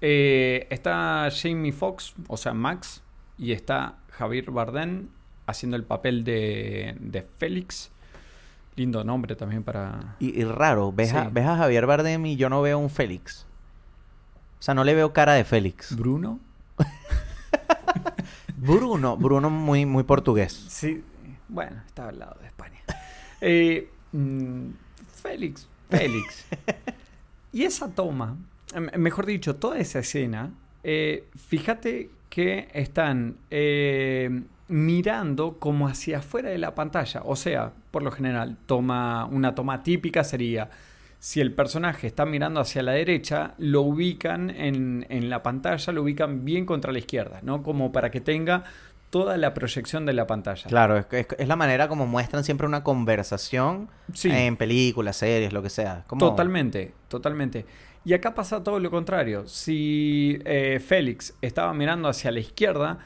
eh, 0.01 0.66
está 0.70 1.29
Jamie 1.31 1.70
Foxx, 1.72 2.14
o 2.27 2.37
sea, 2.37 2.53
Max, 2.55 3.03
y 3.38 3.53
está 3.53 3.98
Javier 4.11 4.51
Bardem 4.51 5.09
haciendo 5.46 5.77
el 5.77 5.85
papel 5.85 6.25
de, 6.25 6.96
de 6.98 7.22
Félix. 7.22 7.92
Lindo 8.75 9.05
nombre 9.05 9.37
también 9.37 9.62
para... 9.62 10.16
Y, 10.18 10.40
y 10.40 10.44
raro, 10.44 10.90
ves, 10.92 11.12
a, 11.14 11.29
ves 11.29 11.46
a 11.46 11.57
Javier 11.59 11.87
Bardem 11.87 12.25
y 12.27 12.37
yo 12.37 12.48
no 12.48 12.62
veo 12.62 12.79
un 12.79 12.90
Félix. 12.90 13.46
O 14.59 14.62
sea, 14.62 14.75
no 14.75 14.83
le 14.83 14.94
veo 14.94 15.12
cara 15.12 15.35
de 15.35 15.44
Félix. 15.44 15.94
Bruno. 15.94 16.40
Bruno, 18.56 19.16
Bruno 19.16 19.50
muy, 19.50 19.87
muy 19.87 20.04
portugués. 20.04 20.52
Sí, 20.68 21.02
bueno, 21.48 21.82
está 21.87 22.08
al 22.08 22.18
lado 22.18 22.37
de 22.40 22.46
España. 22.46 22.80
Eh, 23.40 23.90
mm, 24.12 24.68
Félix, 25.22 25.68
Félix. 25.90 26.46
y 27.52 27.64
esa 27.64 27.88
toma, 27.88 28.37
em, 28.74 28.88
mejor 28.98 29.26
dicho, 29.26 29.56
toda 29.56 29.78
esa 29.78 29.98
escena, 29.98 30.52
eh, 30.85 31.28
fíjate 31.37 32.11
que 32.28 32.68
están 32.72 33.37
eh, 33.50 34.42
mirando 34.68 35.58
como 35.58 35.87
hacia 35.88 36.18
afuera 36.18 36.48
de 36.48 36.58
la 36.58 36.74
pantalla. 36.74 37.22
O 37.24 37.37
sea, 37.37 37.72
por 37.90 38.02
lo 38.02 38.11
general, 38.11 38.56
toma, 38.66 39.26
una 39.26 39.54
toma 39.54 39.82
típica 39.82 40.24
sería, 40.24 40.70
si 41.24 41.40
el 41.40 41.52
personaje 41.54 42.08
está 42.08 42.26
mirando 42.26 42.58
hacia 42.58 42.82
la 42.82 42.90
derecha, 42.92 43.54
lo 43.58 43.82
ubican 43.82 44.50
en, 44.50 45.06
en 45.08 45.30
la 45.30 45.40
pantalla, 45.44 45.92
lo 45.92 46.02
ubican 46.02 46.44
bien 46.44 46.66
contra 46.66 46.90
la 46.90 46.98
izquierda, 46.98 47.38
¿no? 47.42 47.62
Como 47.62 47.92
para 47.92 48.11
que 48.11 48.20
tenga 48.20 48.64
toda 49.11 49.37
la 49.37 49.54
proyección 49.54 50.04
de 50.04 50.14
la 50.14 50.26
pantalla. 50.26 50.64
Claro, 50.66 50.96
es, 50.96 51.06
es- 51.12 51.26
es 51.38 51.46
la 51.46 51.54
manera 51.54 51.87
como 51.87 52.08
muestran 52.08 52.42
siempre 52.42 52.66
una 52.66 52.82
conversación 52.82 53.88
Sí. 54.12 54.30
en 54.32 54.56
películas, 54.56 55.16
series, 55.16 55.52
lo 55.52 55.62
que 55.62 55.70
sea. 55.70 56.02
Como- 56.08 56.18
Totalmente, 56.28 56.92
totalmente. 57.06 57.66
Y 58.04 58.14
acá 58.14 58.35
pasa 58.35 58.64
todo 58.64 58.80
lo 58.80 58.90
contrario. 58.90 59.46
Si 59.46 60.40
eh, 60.44 60.80
Félix 60.85 61.35
estaba 61.40 61.72
mirando 61.72 62.08
hacia 62.08 62.32
la 62.32 62.40
izquierda, 62.40 62.98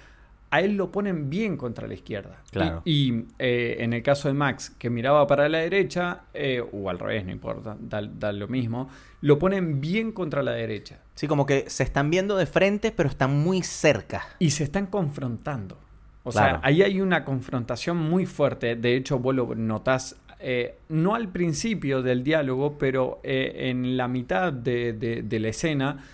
a 0.57 0.61
él 0.61 0.77
lo 0.77 0.91
ponen 0.91 1.29
bien 1.31 1.57
contra 1.57 1.87
la 1.87 1.95
izquierda. 1.95 2.43
Claro. 2.51 2.83
Y, 2.85 3.13
y, 3.13 3.25
eh, 3.39 3.77
en 3.81 3.93
el 3.93 4.03
caso 4.03 4.29
de 4.29 4.35
Max, 4.35 4.71
que 4.79 4.91
miraba 4.91 5.27
para 5.27 5.49
la 5.49 5.59
derecha, 5.59 6.23
eh, 6.35 6.63
o 6.73 6.91
al 6.91 6.99
revés, 6.99 7.25
no 7.25 7.33
importa, 7.33 7.77
da, 7.81 8.03
da 8.03 8.33
lo 8.33 8.49
mismo, 8.49 8.89
lo 9.21 9.39
ponen 9.39 9.81
bien 9.81 10.13
contra 10.13 10.43
la 10.43 10.53
derecha. 10.53 11.01
Sí, 11.15 11.27
como 11.27 11.47
que 11.47 11.65
se 11.69 11.83
están 11.83 12.11
viendo 12.11 12.37
de 12.37 12.47
frente, 12.47 12.93
pero 12.93 13.09
están 13.09 13.37
muy 13.39 13.63
cerca. 13.63 14.27
Y 14.39 14.51
se 14.51 14.65
están 14.65 14.87
confrontando. 14.87 15.79
O 16.25 16.31
Claro. 16.31 16.57
sea, 16.57 16.61
ahí 16.65 16.83
hay 16.83 17.01
una 17.01 17.25
confrontación 17.25 17.97
muy 17.97 18.27
fuerte. 18.27 18.75
De 18.77 18.97
hecho, 18.97 19.19
vos 19.19 19.35
lo 19.35 19.55
notás, 19.55 20.17
eh, 20.41 20.77
no 20.89 21.15
al 21.15 21.29
principio 21.29 22.03
del 22.03 22.23
diálogo, 22.25 22.77
pero 22.79 23.21
eh, 23.23 23.71
en 23.71 23.97
la 23.97 24.09
mitad 24.09 24.53
de, 24.53 24.93
de- 24.93 25.23
de 25.23 25.41
la 25.41 25.49
escena, 25.49 26.05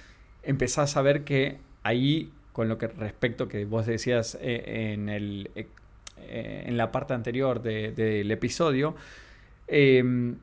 empezás 0.43 0.97
a 0.97 1.03
ver 1.03 1.25
que 1.25 1.59
ahí, 1.83 2.31
con 2.53 2.69
lo 2.69 2.79
que 2.79 2.87
respecto 2.88 3.49
que 3.49 3.65
vos 3.65 3.87
decías 3.87 4.37
eh, 4.41 4.93
en, 4.95 5.09
el, 5.09 5.51
eh, 5.55 5.67
eh, 6.19 6.65
en 6.67 6.77
la 6.77 6.93
parte 6.93 7.15
anterior 7.15 7.62
de- 7.62 7.93
del 7.93 8.31
episodio, 8.31 8.95
eh, 9.69 10.35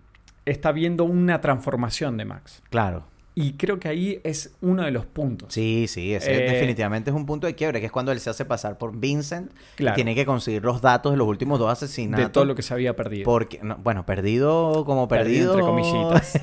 está 0.45 0.72
viendo 0.72 1.04
una 1.04 1.41
transformación 1.41 2.17
de 2.17 2.26
Max. 2.26 2.62
Claro. 2.69 3.06
Y 3.36 3.54
creo 3.54 3.80
que 3.80 3.88
ahí 3.88 4.19
es 4.26 4.54
uno 4.60 4.84
de 4.84 4.91
los 4.91 5.06
puntos. 5.06 5.54
Sí, 5.54 5.86
sí, 5.88 6.13
ese 6.13 6.34
Eh, 6.45 6.52
definitivamente 6.52 7.10
es 7.10 7.15
un 7.15 7.26
punto 7.26 7.48
de 7.48 7.56
quiebre, 7.56 7.80
que 7.80 7.86
es 7.86 7.91
cuando 7.91 8.12
él 8.12 8.19
se 8.19 8.30
hace 8.30 8.43
pasar 8.43 8.78
por 8.78 9.00
Vincent 9.00 9.52
Claro. 9.78 9.93
y 9.93 9.95
tiene 9.95 10.13
que 10.13 10.26
conseguir 10.26 10.63
los 10.65 10.82
datos 10.82 11.13
de 11.13 11.17
los 11.17 11.26
últimos 11.28 11.58
dos 11.58 11.72
asesinatos. 11.72 12.26
de 12.26 12.32
todo 12.32 12.43
lo 12.43 12.54
que 12.56 12.63
se 12.63 12.74
había 12.74 12.95
perdido. 12.98 13.24
Porque, 13.24 13.60
no, 13.63 13.78
bueno, 13.78 14.06
perdido 14.06 14.84
como 14.84 15.08
Perdido, 15.08 15.54
perdido. 15.54 15.69
entre 15.78 15.91
comillitas. 15.93 16.41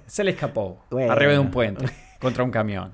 se 0.06 0.24
le 0.24 0.30
escapó. 0.30 0.82
Bueno. 0.90 1.12
Arriba 1.12 1.32
de 1.32 1.38
un 1.40 1.50
puente. 1.50 1.84
Contra 2.20 2.42
un 2.42 2.50
camión. 2.50 2.90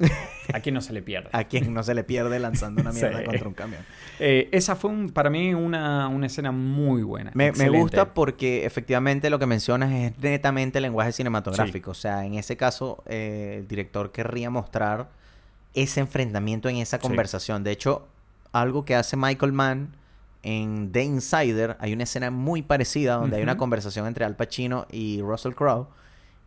Aquí 0.53 0.71
no 0.71 0.81
se 0.83 0.93
le 0.93 1.01
pierde. 1.03 1.31
A 1.33 1.45
quien 1.45 1.73
no 1.73 1.83
se 1.83 1.95
le 1.95 2.05
pierde 2.05 2.39
lanzando 2.39 2.83
una 2.83 2.93
mierda 2.93 3.21
Sí. 3.21 3.25
contra 3.25 3.49
un 3.49 3.55
camión. 3.55 3.83
Eh, 4.21 4.49
esa 4.53 4.77
fue 4.77 4.91
un- 4.91 5.11
para 5.11 5.31
mí 5.31 5.55
una, 5.55 6.09
una 6.09 6.27
escena 6.27 6.53
muy 6.53 7.03
buena. 7.03 7.31
Me, 7.35 7.51
gusta 7.71 8.13
porque 8.13 8.67
efectivamente 8.67 9.31
lo 9.31 9.39
que 9.39 9.47
mencionas 9.47 9.93
es 9.93 10.19
netamente 10.19 10.81
lenguaje 10.81 11.13
cinematográfico. 11.13 11.93
O 11.93 11.95
sea, 11.95 12.25
en 12.27 12.35
ese 12.35 12.57
caso, 12.59 13.03
eh, 13.07 13.57
el 13.61 13.67
director 13.69 14.13
querría 14.13 14.51
mostrar 14.51 15.09
ese 15.73 16.01
enfrentamiento 16.01 16.69
en 16.69 16.77
esa 16.77 16.99
Sí. 16.99 17.03
conversación. 17.03 17.65
De 17.65 17.73
hecho, 17.73 18.07
algo 18.53 18.85
que 18.85 18.95
hace 18.95 19.17
Michael 19.17 19.53
Mann 19.53 19.97
en 20.43 20.93
The 20.93 21.03
Insider, 21.03 21.77
hay 21.81 21.95
una 21.95 22.03
escena 22.05 22.31
muy 22.31 22.61
parecida 22.61 23.15
donde 23.15 23.39
hay 23.39 23.43
una 23.43 23.57
conversación 23.57 24.07
entre 24.07 24.27
Al 24.27 24.37
Pacino 24.37 24.87
y 24.91 25.23
Russell 25.23 25.55
Crowe. 25.55 25.89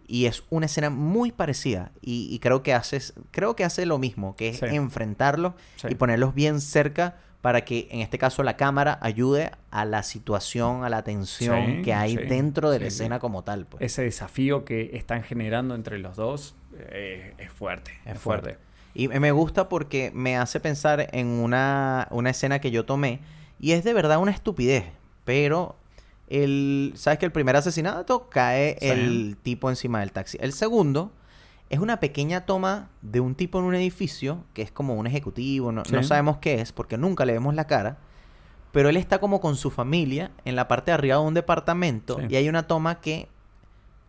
Y 0.08 0.26
es 0.26 0.44
una 0.50 0.66
escena 0.68 0.90
muy 0.90 1.32
parecida. 1.32 1.92
Y, 2.02 2.30
y 2.34 2.40
creo 2.40 2.64
que 2.64 2.74
hace, 2.74 3.00
creo 3.32 3.56
que 3.56 3.64
hace 3.66 3.86
lo 3.86 3.98
mismo, 4.00 4.36
que 4.36 4.50
es 4.50 4.58
Sí. 4.60 4.66
enfrentarlos 4.68 5.54
Sí. 5.76 5.88
y 5.92 5.96
ponerlos 5.96 6.34
bien 6.34 6.62
cerca 6.62 7.18
para 7.42 7.64
que 7.66 7.88
en 7.92 8.00
este 8.02 8.18
caso 8.18 8.42
la 8.42 8.58
cámara 8.58 8.98
ayude 9.02 9.52
a 9.70 9.86
la 9.86 10.04
situación, 10.04 10.84
a 10.84 10.90
la 10.90 11.04
tensión 11.04 11.66
Sí, 11.78 11.82
que 11.84 11.94
hay 11.94 12.16
dentro 12.16 12.72
de 12.72 12.80
la 12.80 12.88
escena 12.88 13.20
como 13.20 13.44
tal. 13.44 13.66
Pues. 13.66 13.84
Ese 13.84 14.02
desafío 14.04 14.66
que 14.66 14.92
están 14.98 15.24
generando 15.24 15.76
entre 15.76 16.00
los 16.00 16.16
dos 16.16 16.56
eh, 16.78 17.34
es 17.38 17.52
fuerte. 17.52 17.92
Es 18.06 18.16
Es, 18.16 18.20
fuerte. 18.20 18.50
fuerte. 18.56 18.68
Y 18.96 19.08
me 19.10 19.32
gusta 19.32 19.70
porque 19.70 20.12
me 20.14 20.38
hace 20.38 20.60
pensar 20.60 21.10
en 21.12 21.28
una, 21.28 22.08
una 22.12 22.32
escena 22.32 22.60
que 22.60 22.72
yo 22.72 22.86
tomé 22.86 23.20
y 23.60 23.74
es 23.74 23.84
de 23.84 23.94
verdad 23.94 24.18
una 24.20 24.32
estupidez, 24.32 24.86
pero 25.24 25.76
el, 26.28 26.94
sabes 26.96 27.20
que 27.20 27.26
el 27.26 27.32
primer 27.32 27.56
asesinato 27.56 28.30
cae 28.30 28.78
Sí. 28.82 28.88
el 28.88 29.38
tipo 29.42 29.70
encima 29.70 30.00
del 30.02 30.12
taxi. 30.12 30.38
El 30.42 30.54
segundo 30.54 31.12
es 31.70 31.80
una 31.80 32.00
pequeña 32.00 32.46
toma 32.46 32.90
de 33.02 33.20
un 33.20 33.36
tipo 33.36 33.60
en 33.60 33.66
un 33.66 33.76
edificio 33.76 34.44
que 34.54 34.62
es 34.62 34.72
como 34.72 34.96
un 34.96 35.08
ejecutivo, 35.08 35.72
no, 35.72 35.84
no 35.92 36.04
sabemos 36.04 36.38
qué 36.38 36.62
es 36.62 36.72
porque 36.72 36.98
nunca 36.98 37.26
le 37.26 37.34
vemos 37.34 37.56
la 37.56 37.66
cara. 37.68 37.98
Pero 38.72 38.90
él 38.90 38.98
está 38.98 39.20
como 39.20 39.40
con 39.42 39.56
su 39.56 39.72
familia 39.72 40.32
en 40.46 40.56
la 40.56 40.68
parte 40.68 40.92
de 40.92 40.96
arriba 40.96 41.16
de 41.18 41.22
un 41.24 41.34
departamento 41.34 42.18
Sí. 42.20 42.28
y 42.30 42.36
hay 42.36 42.50
una 42.50 42.68
toma 42.68 43.00
que 43.02 43.28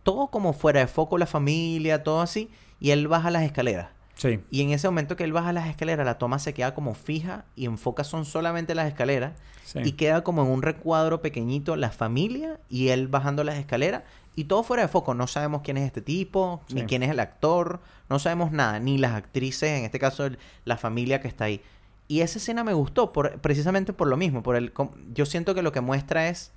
todo 0.03 0.27
como 0.27 0.53
fuera 0.53 0.79
de 0.81 0.87
foco 0.87 1.17
la 1.17 1.25
familia, 1.25 2.03
todo 2.03 2.21
así, 2.21 2.49
y 2.79 2.91
él 2.91 3.07
baja 3.07 3.31
las 3.31 3.43
escaleras. 3.43 3.89
Sí. 4.19 4.41
Y 4.51 4.61
en 4.63 4.71
ese 4.71 4.85
momento 4.87 5.15
que 5.15 5.23
él 5.23 5.31
baja 5.31 5.53
las 5.53 5.67
escaleras, 5.69 6.05
la 6.05 6.17
toma 6.17 6.39
se 6.39 6.53
queda 6.53 6.73
como 6.75 6.93
fija 6.93 7.45
y 7.55 7.65
enfoca 7.65 8.03
son 8.03 8.25
solamente 8.25 8.75
las 8.75 8.87
escaleras 8.89 9.31
sí. 9.63 9.79
y 9.81 9.93
queda 9.93 10.25
como 10.25 10.41
en 10.43 10.49
un 10.49 10.61
recuadro 10.61 11.21
pequeñito 11.21 11.77
la 11.77 11.89
familia 11.89 12.59
y 12.67 12.89
él 12.89 13.07
bajando 13.07 13.45
las 13.45 13.55
escaleras 13.57 14.03
y 14.35 14.43
todo 14.43 14.63
fuera 14.63 14.83
de 14.83 14.89
foco. 14.89 15.13
No 15.13 15.25
sabemos 15.25 15.61
quién 15.63 15.77
es 15.77 15.85
este 15.85 16.01
tipo, 16.01 16.61
ni 16.73 16.83
quién 16.83 17.01
es 17.03 17.11
el 17.11 17.19
actor, 17.21 17.79
no 18.09 18.19
sabemos 18.19 18.51
nada, 18.51 18.79
ni 18.79 18.97
las 18.97 19.13
actrices, 19.13 19.69
en 19.69 19.85
este 19.85 19.99
caso 19.99 20.25
el- 20.25 20.37
la 20.65 20.75
familia 20.75 21.21
que 21.21 21.29
está 21.29 21.45
ahí. 21.45 21.61
Y 22.09 22.19
esa 22.21 22.39
escena 22.39 22.63
me 22.65 22.73
gustó 22.73 23.13
por, 23.13 23.39
precisamente 23.39 23.93
por 23.93 24.09
lo 24.09 24.17
mismo, 24.17 24.43
por 24.43 24.57
el 24.57 24.73
yo 25.13 25.25
siento 25.25 25.55
que 25.55 25.61
lo 25.61 25.71
que 25.71 25.79
muestra 25.79 26.27
es 26.27 26.51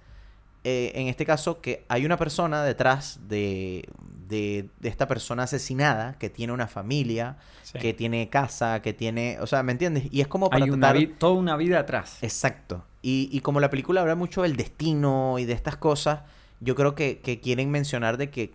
eh, 0.64 0.92
en 0.94 1.08
este 1.08 1.24
caso 1.26 1.60
que 1.60 1.84
hay 1.88 2.04
una 2.06 2.16
persona 2.16 2.62
detrás 2.62 3.20
de, 3.28 3.88
de, 4.28 4.68
de 4.80 4.88
esta 4.88 5.08
persona 5.08 5.42
asesinada 5.44 6.14
que 6.18 6.30
tiene 6.30 6.52
una 6.52 6.68
familia, 6.68 7.36
Sí. 7.62 7.78
que 7.78 7.94
tiene 7.94 8.28
casa, 8.28 8.82
que 8.82 8.92
tiene, 8.92 9.38
o 9.40 9.46
sea, 9.46 9.62
¿me 9.62 9.72
entiendes? 9.72 10.04
Y 10.10 10.20
es 10.20 10.28
como 10.28 10.50
para 10.50 10.64
Hay 10.64 10.70
tratar- 10.70 11.18
toda 11.18 11.32
una 11.34 11.56
vida 11.56 11.78
atrás. 11.80 12.18
Exacto. 12.22 12.84
Y, 13.02 13.28
y 13.32 13.40
como 13.40 13.60
la 13.60 13.70
película 13.70 14.00
habla 14.02 14.14
mucho 14.14 14.42
del 14.42 14.56
destino 14.56 15.38
y 15.38 15.44
de 15.46 15.54
estas 15.54 15.76
cosas, 15.76 16.20
yo 16.60 16.74
creo 16.74 16.94
que, 16.94 17.20
que 17.20 17.40
quieren 17.40 17.70
mencionar 17.70 18.16
de 18.18 18.30
que 18.30 18.52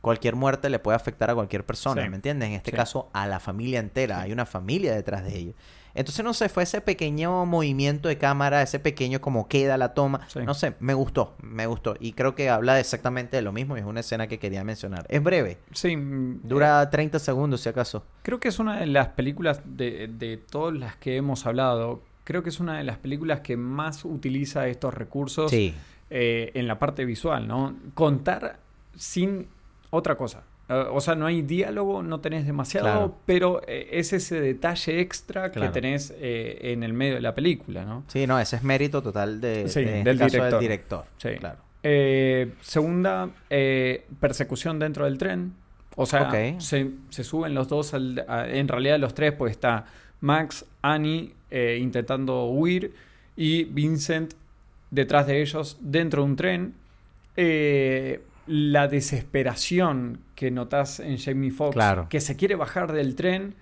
cualquier 0.00 0.34
muerte 0.36 0.70
le 0.70 0.78
puede 0.78 0.96
afectar 0.96 1.28
a 1.30 1.34
cualquier 1.34 1.66
persona, 1.66 2.02
Sí. 2.04 2.08
¿me 2.08 2.16
entiendes? 2.16 2.48
En 2.48 2.54
este 2.54 2.70
Sí. 2.70 2.76
caso, 2.76 3.10
a 3.12 3.26
la 3.26 3.38
familia 3.40 3.80
entera. 3.80 4.20
Hay 4.22 4.32
una 4.32 4.46
familia 4.46 4.94
detrás 4.94 5.24
de 5.24 5.36
ellos. 5.36 5.54
Entonces, 5.94 6.24
no 6.24 6.34
sé, 6.34 6.48
fue 6.48 6.62
ese 6.62 6.80
pequeño 6.80 7.44
movimiento 7.46 8.08
de 8.08 8.16
cámara, 8.18 8.62
ese 8.62 8.78
pequeño 8.78 9.20
como 9.20 9.48
queda 9.48 9.76
la 9.76 9.94
toma. 9.94 10.20
Sí. 10.28 10.40
No 10.44 10.54
sé, 10.54 10.74
me 10.80 10.94
gustó, 10.94 11.34
me 11.42 11.66
gustó. 11.66 11.96
Y 12.00 12.12
creo 12.12 12.34
que 12.34 12.48
habla 12.50 12.78
exactamente 12.78 13.36
de 13.36 13.42
lo 13.42 13.52
mismo 13.52 13.76
y 13.76 13.80
es 13.80 13.86
una 13.86 14.00
escena 14.00 14.26
que 14.26 14.38
quería 14.38 14.62
mencionar. 14.64 15.06
Es 15.08 15.22
breve, 15.22 15.58
Sí. 15.72 15.96
mm, 15.96 16.40
dura 16.44 16.88
30 16.90 17.18
segundos 17.18 17.60
si 17.60 17.68
acaso. 17.68 18.04
Creo 18.22 18.38
que 18.40 18.48
es 18.48 18.58
una 18.58 18.78
de 18.80 18.86
las 18.86 19.08
películas 19.08 19.60
de, 19.64 20.08
de 20.08 20.36
todas 20.36 20.74
las 20.76 20.96
que 20.96 21.16
hemos 21.16 21.46
hablado. 21.46 22.02
Creo 22.24 22.42
que 22.42 22.50
es 22.50 22.60
una 22.60 22.78
de 22.78 22.84
las 22.84 22.98
películas 22.98 23.40
que 23.40 23.56
más 23.56 24.04
utiliza 24.04 24.68
estos 24.68 24.94
recursos 24.94 25.50
Sí, 25.50 25.74
eh, 26.10 26.52
en 26.54 26.68
la 26.68 26.78
parte 26.78 27.04
visual, 27.04 27.48
¿no? 27.48 27.74
Contar 27.94 28.58
sin 28.94 29.48
otra 29.90 30.16
cosa. 30.16 30.42
Eh, 30.70 30.84
o 30.92 31.00
sea, 31.00 31.16
no 31.16 31.26
hay 31.26 31.42
diálogo, 31.42 32.02
no 32.02 32.20
tenés 32.20 32.46
demasiado, 32.46 32.86
Claro. 32.86 33.16
pero 33.26 33.60
eh, 33.66 33.88
es 33.92 34.12
ese 34.12 34.40
detalle 34.40 35.00
extra 35.00 35.50
Claro. 35.50 35.72
que 35.72 35.80
tenés 35.80 36.14
eh, 36.18 36.58
en 36.72 36.84
el 36.84 36.92
medio 36.92 37.14
de 37.16 37.20
la 37.20 37.34
película, 37.34 37.84
¿no? 37.84 38.04
sí, 38.06 38.26
no, 38.26 38.38
ese 38.38 38.56
es 38.56 38.62
mérito 38.62 39.02
total 39.02 39.40
de, 39.40 39.68
Sí, 39.68 39.82
de- 39.84 39.98
en 39.98 40.04
del 40.04 40.14
este 40.20 40.26
director. 40.26 40.50
del 40.52 40.60
director. 40.60 41.04
Sí. 41.18 41.28
Claro. 41.40 41.58
Eh, 41.82 42.52
segunda, 42.60 43.30
persecución 44.20 44.78
dentro 44.78 45.06
del 45.06 45.18
tren. 45.18 45.54
O 45.96 46.06
sea, 46.06 46.30
se, 46.60 46.90
se 47.10 47.24
suben 47.24 47.52
los 47.54 47.68
dos, 47.68 47.92
al- 47.94 48.24
a- 48.28 48.48
en 48.48 48.68
realidad 48.68 48.98
los 48.98 49.12
tres, 49.14 49.32
pues 49.32 49.50
está 49.50 49.86
Max, 50.20 50.64
Annie 50.82 51.34
intentando 51.80 52.44
huir 52.46 52.94
y 53.36 53.64
Vincent 53.64 54.34
detrás 54.90 55.26
de 55.26 55.42
ellos 55.42 55.78
dentro 55.80 56.22
de 56.22 56.28
un 56.30 56.36
tren. 56.36 56.74
Eh, 57.36 58.20
la 58.46 58.88
desesperación 58.88 60.20
que 60.34 60.50
notas 60.50 61.00
en 61.00 61.18
Jamie 61.18 61.50
Foxx, 61.50 61.74
Claro. 61.74 62.06
que 62.08 62.20
se 62.20 62.36
quiere 62.36 62.56
bajar 62.56 62.92
del 62.92 63.14
tren 63.14 63.54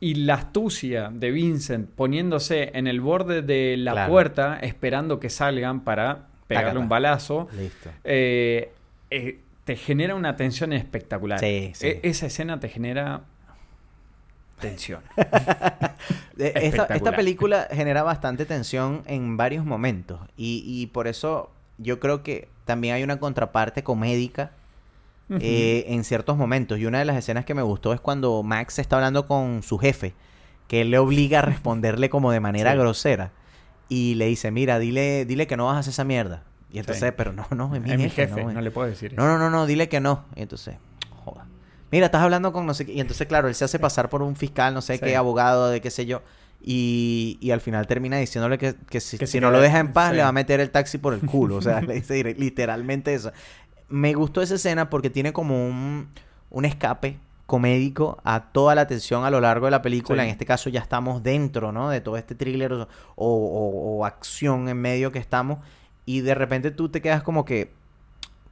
y 0.00 0.14
la 0.14 0.34
astucia 0.34 1.10
de 1.12 1.30
Vincent 1.30 1.88
poniéndose 1.90 2.70
en 2.74 2.86
el 2.86 3.00
borde 3.00 3.42
de 3.42 3.76
la 3.76 3.92
Claro. 3.92 4.10
puerta 4.12 4.58
esperando 4.60 5.18
que 5.20 5.30
salgan 5.30 5.80
para 5.84 6.26
pegarle 6.46 6.78
un 6.78 6.88
balazo. 6.88 7.48
Listo. 7.58 7.90
Eh, 8.04 8.70
eh, 9.10 9.40
te 9.64 9.76
genera 9.76 10.14
una 10.14 10.36
tensión 10.36 10.72
espectacular. 10.72 11.40
Sí, 11.40 11.70
sí. 11.74 11.86
E- 11.86 12.00
esa 12.02 12.26
escena 12.26 12.60
te 12.60 12.68
genera 12.68 13.22
tensión. 14.60 15.00
De- 16.36 16.52
Esta, 16.54 17.12
película 17.16 17.68
genera 17.70 18.02
bastante 18.02 18.44
tensión 18.46 19.02
en 19.06 19.36
varios 19.36 19.64
momentos 19.64 20.20
y, 20.36 20.62
y 20.66 20.86
por 20.88 21.06
eso 21.06 21.50
yo 21.78 22.00
creo 22.00 22.22
que 22.22 22.48
también 22.64 22.94
hay 22.94 23.02
una 23.02 23.18
contraparte 23.18 23.82
comédica 23.82 24.52
eh, 25.30 25.84
en 25.88 26.04
ciertos 26.04 26.36
momentos. 26.36 26.78
Y 26.78 26.86
una 26.86 26.98
de 26.98 27.04
las 27.04 27.16
escenas 27.16 27.44
que 27.44 27.54
me 27.54 27.62
gustó 27.62 27.92
es 27.92 28.00
cuando 28.00 28.42
Max 28.42 28.78
está 28.78 28.96
hablando 28.96 29.26
con 29.26 29.62
su 29.62 29.78
jefe, 29.78 30.14
que 30.68 30.82
él 30.82 30.90
le 30.90 30.98
obliga 30.98 31.38
a 31.40 31.42
responderle 31.46 32.10
como 32.10 32.30
de 32.30 32.40
manera 32.40 32.72
Sí. 32.72 32.78
grosera 32.78 33.30
y 33.88 34.14
le 34.14 34.26
dice, 34.26 34.50
mira, 34.50 34.78
dile, 34.78 35.24
dile 35.24 35.46
que 35.46 35.56
no 35.56 35.66
vas 35.66 35.76
a 35.76 35.78
hacer 35.80 35.90
esa 35.92 36.04
mierda. 36.04 36.42
Y 36.72 36.78
entonces, 36.78 37.08
Sí. 37.10 37.14
pero 37.16 37.32
no, 37.32 37.46
no, 37.54 37.74
es 37.74 37.80
mi 37.82 37.90
es 37.90 37.96
mi 37.96 38.02
jefe, 38.04 38.26
jefe, 38.28 38.44
no, 38.44 38.52
no, 38.52 38.60
le 38.60 38.70
puedo 38.70 38.88
decir 38.88 39.12
eso. 39.12 39.20
no, 39.22 39.26
no, 39.28 39.38
no, 39.38 39.50
no, 39.50 39.66
dile 39.66 39.88
que 39.88 40.00
no. 40.00 40.24
Y 40.36 40.42
entonces, 40.42 40.76
joda. 41.24 41.46
Mira, 41.90 42.06
estás 42.06 42.22
hablando 42.22 42.52
con 42.52 42.66
no 42.66 42.74
sé 42.74 42.84
qué. 42.86 42.92
Y 42.92 43.00
entonces, 43.00 43.26
claro, 43.28 43.48
él 43.48 43.54
se 43.54 43.64
hace 43.64 43.78
pasar 43.78 44.08
por 44.10 44.22
un 44.22 44.34
fiscal, 44.36 44.74
no 44.74 44.82
sé 44.82 44.94
Sí. 44.94 45.00
qué, 45.04 45.16
abogado, 45.16 45.68
de 45.70 45.80
qué 45.80 45.90
sé 45.90 46.06
yo. 46.06 46.22
Y, 46.66 47.36
y 47.42 47.50
al 47.50 47.60
final 47.60 47.86
termina 47.86 48.16
diciéndole 48.16 48.56
que, 48.56 48.74
que 48.88 49.00
si, 49.00 49.18
Que 49.18 49.26
si 49.26 49.32
se 49.32 49.40
no 49.40 49.50
lo 49.50 49.60
deja 49.60 49.78
en 49.80 49.92
paz, 49.92 50.10
sí. 50.10 50.16
le 50.16 50.22
va 50.22 50.28
a 50.28 50.32
meter 50.32 50.60
el 50.60 50.70
taxi 50.70 50.96
por 50.96 51.12
el 51.12 51.20
culo. 51.20 51.56
O 51.56 51.62
sea, 51.62 51.80
le 51.82 51.94
dice 51.94 52.22
literalmente 52.38 53.12
eso. 53.12 53.32
Me 53.90 54.14
gustó 54.14 54.40
esa 54.40 54.54
escena 54.54 54.88
porque 54.88 55.10
tiene 55.10 55.32
como 55.34 55.66
un, 55.66 56.08
un 56.48 56.64
escape 56.64 57.18
comédico 57.44 58.18
a 58.24 58.50
toda 58.52 58.74
la 58.74 58.86
tensión 58.86 59.24
a 59.26 59.30
lo 59.30 59.40
largo 59.42 59.66
de 59.66 59.72
la 59.72 59.82
película. 59.82 60.22
Sí. 60.22 60.28
En 60.28 60.32
este 60.32 60.46
caso 60.46 60.70
ya 60.70 60.80
estamos 60.80 61.22
dentro, 61.22 61.70
¿no? 61.70 61.90
De 61.90 62.00
todo 62.00 62.16
este 62.16 62.34
thriller 62.34 62.72
o, 62.72 62.88
o- 63.16 63.98
o 63.98 64.06
acción 64.06 64.68
en 64.70 64.78
medio 64.80 65.12
que 65.12 65.18
estamos. 65.18 65.58
Y 66.06 66.22
de 66.22 66.34
repente 66.34 66.70
tú 66.70 66.88
te 66.88 67.02
quedas 67.02 67.22
como 67.22 67.44
que, 67.44 67.72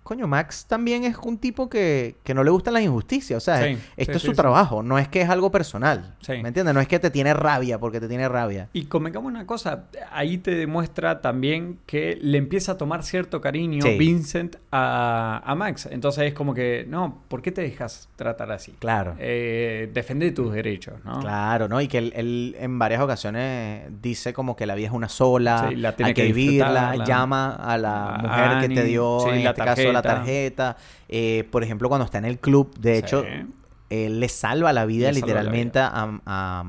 coño, 0.03 0.27
Max 0.27 0.67
también 0.69 1.05
es 1.05 1.17
un 1.19 1.39
tipo 1.39 1.69
que, 1.69 2.17
que 2.25 2.35
no 2.35 2.43
le 2.45 2.51
gustan 2.51 2.75
las 2.75 2.83
injusticias. 2.83 3.37
O 3.37 3.41
sea, 3.41 3.63
Sí, 3.65 3.79
esto 3.97 4.13
sí, 4.15 4.17
es 4.17 4.23
su 4.23 4.31
sí. 4.31 4.37
trabajo, 4.37 4.83
no 4.83 4.99
es 4.99 5.09
que 5.09 5.21
es 5.21 5.29
algo 5.29 5.51
personal. 5.51 6.15
¿Me 6.29 6.49
entiendes? 6.49 6.75
No 6.75 6.81
es 6.81 6.89
que 6.89 6.99
te 6.99 7.11
tiene 7.11 7.35
rabia 7.35 7.79
porque 7.79 8.01
te 8.01 8.09
tiene 8.09 8.29
rabia. 8.29 8.69
Y 8.73 8.85
convengamos 8.87 9.31
una 9.31 9.47
cosa, 9.47 9.85
ahí 10.11 10.39
te 10.39 10.55
demuestra 10.55 11.21
también 11.21 11.79
que 11.87 12.19
le 12.21 12.39
empieza 12.39 12.73
a 12.73 12.77
tomar 12.79 13.03
cierto 13.05 13.41
cariño. 13.41 13.85
Vincent 13.99 14.57
a, 14.71 15.43
a 15.45 15.55
Max. 15.55 15.89
Entonces 15.91 16.25
es 16.25 16.35
como 16.35 16.55
que, 16.55 16.85
no, 16.89 17.23
¿por 17.29 17.43
qué 17.43 17.53
te 17.53 17.63
dejas 17.63 18.09
tratar 18.17 18.51
así? 18.53 18.73
Claro. 18.79 19.15
Eh, 19.19 19.91
defende 19.93 20.31
tus 20.33 20.53
derechos, 20.53 20.95
¿no? 21.05 21.21
Claro, 21.21 21.69
¿no? 21.69 21.81
Y 21.81 21.89
que 21.89 21.99
él, 21.99 22.13
él 22.17 22.57
en 22.59 22.79
varias 22.79 23.01
ocasiones 23.01 23.85
dice 24.03 24.33
como 24.33 24.57
que 24.57 24.67
la 24.67 24.75
vida 24.75 24.89
es 24.89 24.93
una 24.93 25.09
sola, 25.09 25.67
Sí, 25.69 25.77
la 25.77 25.95
tiene 25.95 26.09
hay 26.09 26.15
que, 26.15 26.27
que 26.27 26.33
vivirla, 26.33 27.05
llama 27.05 27.55
a 27.55 27.79
la 27.79 28.15
A 28.15 28.19
mujer 28.19 28.69
que 28.69 28.75
te 28.75 28.85
dio, 28.85 29.33
en 29.33 29.45
la 29.45 29.51
este 29.51 29.63
caso, 29.65 29.92
la 29.93 30.03
tarjeta. 30.03 30.77
Eh, 31.09 31.47
por 31.51 31.63
ejemplo, 31.63 31.89
cuando 31.89 32.05
está 32.05 32.19
en 32.19 32.25
el 32.25 32.39
club, 32.39 32.75
de 32.79 32.99
hecho, 32.99 33.25
él 33.91 34.21
le 34.21 34.29
salva 34.29 34.73
la 34.73 34.87
vida 34.87 35.09
Le 35.13 35.21
salva 35.21 35.27
la 35.35 35.43
literalmente 35.43 35.79
A, 35.81 35.91
a- 36.27 36.65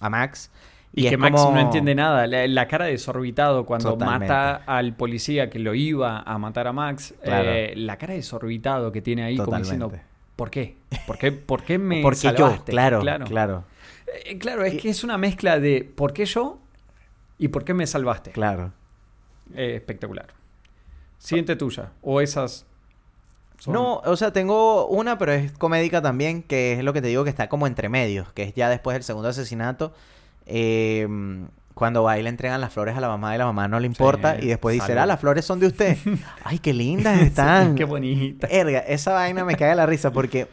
a 0.00 0.10
Max. 0.10 0.50
Y, 0.94 1.08
que 1.08 1.16
Max 1.16 1.40
como- 1.40 1.54
no 1.54 1.60
entiende 1.60 1.94
nada. 1.94 2.26
La, 2.26 2.46
la 2.46 2.68
cara 2.68 2.84
desorbitado 2.84 3.64
cuando 3.64 3.92
Totalmente. 3.92 4.26
mata 4.28 4.56
al 4.66 4.94
policía 4.94 5.48
que 5.48 5.58
lo 5.58 5.74
iba 5.74 6.20
a 6.20 6.36
matar 6.38 6.66
a 6.66 6.72
Max. 6.74 7.14
Claro. 7.24 7.48
eh, 7.50 7.72
la 7.76 7.96
cara 7.96 8.12
desorbitado 8.14 8.92
que 8.92 9.00
tiene 9.00 9.22
ahí 9.24 9.36
como 9.38 9.56
diciendo. 9.56 9.90
¿por 10.36 10.50
qué? 10.50 10.76
¿Por 11.06 11.16
qué, 11.18 11.32
por 11.32 11.62
qué 11.62 11.78
me 11.78 12.02
Porque 12.02 12.18
yo, 12.20 12.30
salvaste? 12.36 12.72
claro, 12.72 13.00
claro, 13.26 13.64
Eh, 14.26 14.36
claro, 14.38 14.64
es 14.64 14.80
que 14.82 14.90
es 14.90 15.02
una 15.04 15.16
mezcla 15.16 15.58
de 15.58 15.82
¿por 15.84 16.12
qué 16.12 16.26
yo? 16.26 16.58
y 17.38 17.48
¿por 17.48 17.64
qué 17.64 17.72
me 17.74 17.86
salvaste? 17.86 18.30
claro. 18.32 18.72
Eh, 19.54 19.74
espectacular. 19.76 20.26
Siguiente 21.22 21.56
tuya. 21.56 21.90
O 22.02 22.20
esas... 22.20 22.66
son- 23.58 23.74
No, 23.74 23.96
o 24.04 24.16
sea, 24.16 24.32
tengo 24.32 24.86
una, 24.88 25.18
pero 25.18 25.32
es 25.32 25.52
comédica 25.52 26.02
también, 26.02 26.42
que 26.42 26.72
es 26.74 26.84
lo 26.84 26.92
que 26.92 27.00
te 27.00 27.08
digo 27.08 27.24
que 27.24 27.30
está 27.30 27.48
como 27.48 27.66
entre 27.66 27.88
medios, 27.88 28.32
que 28.32 28.42
es 28.42 28.54
ya 28.54 28.68
después 28.68 28.94
del 28.94 29.04
segundo 29.04 29.28
asesinato, 29.28 29.92
eh, 30.46 31.06
cuando 31.74 32.02
va 32.02 32.18
y 32.18 32.22
le 32.22 32.28
entregan 32.28 32.60
las 32.60 32.72
flores 32.72 32.96
a 32.96 33.00
la 33.00 33.08
mamá 33.08 33.34
y 33.34 33.38
la 33.38 33.46
mamá 33.46 33.66
no 33.68 33.80
le 33.80 33.86
importa, 33.86 34.36
y 34.40 34.46
después 34.48 34.74
dice, 34.74 34.98
ah, 34.98 35.06
las 35.06 35.20
flores 35.20 35.44
son 35.44 35.58
de 35.60 35.68
usted. 35.68 35.96
Ay, 36.44 36.58
qué 36.58 36.74
lindas 36.74 37.20
están. 37.20 37.74
Qué 37.76 37.84
bonita. 37.84 38.46
Erga, 38.48 38.80
esa 38.80 39.12
vaina 39.12 39.44
me 39.44 39.54
cae 39.56 39.74
la 39.74 39.86
risa 39.86 40.12
porque, 40.12 40.48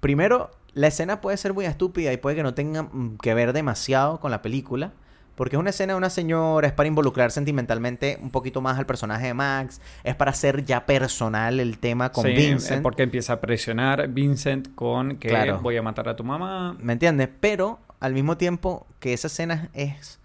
primero, 0.00 0.50
la 0.72 0.86
escena 0.86 1.20
puede 1.20 1.36
ser 1.36 1.52
muy 1.52 1.66
estúpida 1.66 2.12
y 2.12 2.16
puede 2.16 2.36
que 2.36 2.42
no 2.42 2.54
tenga 2.54 2.84
mm, 2.84 3.18
que 3.20 3.34
ver 3.34 3.52
demasiado 3.52 4.18
con 4.20 4.30
la 4.30 4.40
película. 4.40 4.92
Porque 5.34 5.56
es 5.56 5.60
una 5.60 5.70
escena 5.70 5.94
de 5.94 5.96
una 5.96 6.10
señora, 6.10 6.66
es 6.66 6.72
para 6.74 6.86
involucrar 6.86 7.30
sentimentalmente 7.30 8.18
un 8.20 8.30
poquito 8.30 8.60
más 8.60 8.78
al 8.78 8.84
personaje 8.86 9.26
de 9.28 9.34
Max, 9.34 9.80
es 10.04 10.14
para 10.14 10.30
hacer 10.30 10.64
ya 10.64 10.84
personal 10.84 11.58
el 11.58 11.78
tema 11.78 12.12
con 12.12 12.24
Sí, 12.26 12.32
eh, 12.32 12.34
Vincent. 12.36 12.82
porque 12.82 13.02
empieza 13.02 13.32
a 13.34 13.40
presionar 13.40 14.08
Vincent 14.08 14.74
con 14.74 15.16
que 15.16 15.28
Claro. 15.28 15.60
voy 15.60 15.76
a 15.76 15.82
matar 15.82 16.08
a 16.08 16.16
tu 16.16 16.22
mamá. 16.24 16.76
¿Me 16.80 16.92
entiendes? 16.92 17.28
Pero 17.40 17.78
al 18.00 18.12
mismo 18.12 18.36
tiempo 18.36 18.86
que 19.00 19.12
esa 19.14 19.28
escena 19.28 19.70
es 19.72 20.18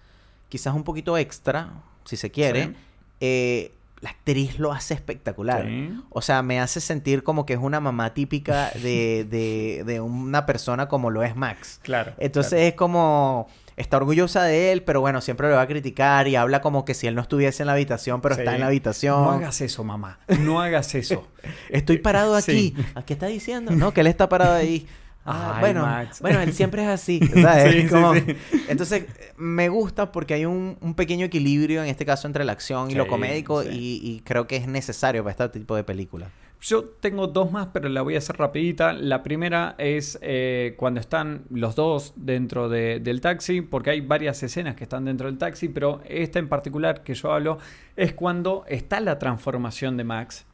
quizás 0.50 0.74
un 0.74 0.84
poquito 0.84 1.18
extra, 1.18 1.72
si 2.06 2.18
se 2.18 2.30
quiere, 2.32 2.66
Sí. 2.66 2.76
eh, 3.22 3.72
la 4.02 4.12
actriz 4.12 4.60
lo 4.60 4.72
hace 4.74 4.94
espectacular. 4.94 5.66
Sí. 5.66 5.92
O 6.12 6.22
sea, 6.22 6.44
me 6.44 6.60
hace 6.60 6.80
sentir 6.82 7.24
como 7.24 7.46
que 7.48 7.54
es 7.54 7.60
una 7.60 7.80
mamá 7.80 8.14
típica 8.14 8.70
de, 8.76 9.26
de, 9.30 9.84
de 9.86 10.00
una 10.02 10.46
persona 10.46 10.88
como 10.88 11.10
lo 11.10 11.24
es 11.24 11.36
Max. 11.36 11.80
Claro. 11.84 12.12
Entonces 12.20 12.52
claro. 12.52 12.66
es 12.68 12.74
como... 12.76 13.48
Está 13.78 13.98
orgullosa 13.98 14.44
de 14.44 14.72
él, 14.72 14.82
pero 14.84 15.02
bueno, 15.02 15.22
siempre 15.22 15.48
lo 15.50 15.56
va 15.56 15.62
a 15.62 15.68
criticar 15.68 16.28
y 16.28 16.36
habla 16.36 16.62
como 16.62 16.84
que 16.84 16.94
si 16.96 17.06
él 17.08 17.14
no 17.16 17.22
estuviese 17.22 17.62
en 17.64 17.68
la 17.68 17.74
habitación, 17.74 18.22
pero 18.22 18.34
Sí. 18.36 18.42
está 18.42 18.56
en 18.56 18.62
la 18.62 18.68
habitación. 18.68 19.22
No 19.24 19.32
hagas 19.32 19.62
eso, 19.62 19.84
mamá. 19.84 20.20
No 20.40 20.60
hagas 20.60 20.96
eso. 20.96 21.28
Estoy 21.70 22.00
parado 22.00 22.36
aquí. 22.36 22.74
Sí. 22.76 22.86
¿A 22.96 23.06
qué 23.06 23.14
está 23.14 23.28
diciendo? 23.28 23.72
No, 23.72 23.94
que 23.94 24.02
él 24.02 24.08
está 24.08 24.28
parado 24.28 24.56
ahí. 24.56 24.88
Ah, 25.30 25.54
Ay, 25.56 25.60
bueno, 25.60 25.82
Max. 25.86 26.22
bueno, 26.22 26.40
él 26.40 26.54
siempre 26.54 26.82
es 26.84 26.90
así. 26.90 27.20
¿sabes? 27.42 27.72
Sí, 27.74 27.82
sí, 27.84 27.88
Como- 27.90 28.14
sí. 28.16 28.26
Entonces, 28.68 29.04
me 29.38 29.70
gusta 29.70 30.12
porque 30.12 30.34
hay 30.34 30.46
un, 30.46 30.78
un 30.82 30.96
pequeño 30.96 31.26
equilibrio 31.26 31.84
en 31.84 31.90
este 31.90 32.06
caso 32.06 32.28
entre 32.28 32.46
la 32.46 32.54
acción 32.54 32.90
y 32.90 32.96
lo 32.96 33.08
comédico 33.08 33.62
y, 33.64 34.00
y 34.02 34.22
creo 34.26 34.48
que 34.48 34.56
es 34.56 34.68
necesario 34.68 35.24
para 35.24 35.32
este 35.34 35.60
tipo 35.60 35.76
de 35.76 35.84
películas. 35.84 36.30
Yo 36.60 36.84
tengo 36.86 37.28
dos 37.28 37.52
más, 37.52 37.68
pero 37.72 37.88
la 37.88 38.02
voy 38.02 38.16
a 38.16 38.18
hacer 38.18 38.36
rapidita. 38.38 38.92
La 38.94 39.22
primera 39.22 39.76
es 39.78 40.18
eh, 40.22 40.74
cuando 40.78 41.00
están 41.00 41.44
los 41.52 41.76
dos 41.76 42.14
dentro 42.16 42.68
de- 42.68 43.00
del 43.00 43.22
taxi, 43.22 43.62
porque 43.62 43.92
hay 43.92 44.02
varias 44.02 44.42
escenas 44.42 44.76
que 44.76 44.84
están 44.84 45.06
dentro 45.06 45.28
del 45.28 45.38
taxi, 45.38 45.70
pero 45.70 46.02
esta 46.06 46.40
en 46.40 46.50
particular 46.50 47.04
que 47.04 47.14
yo 47.14 47.32
hablo 47.32 47.60
es 47.96 48.14
cuando 48.14 48.66
está 48.68 49.00
la 49.00 49.20
transformación 49.20 49.98
de 49.98 50.04
Max, 50.04 50.46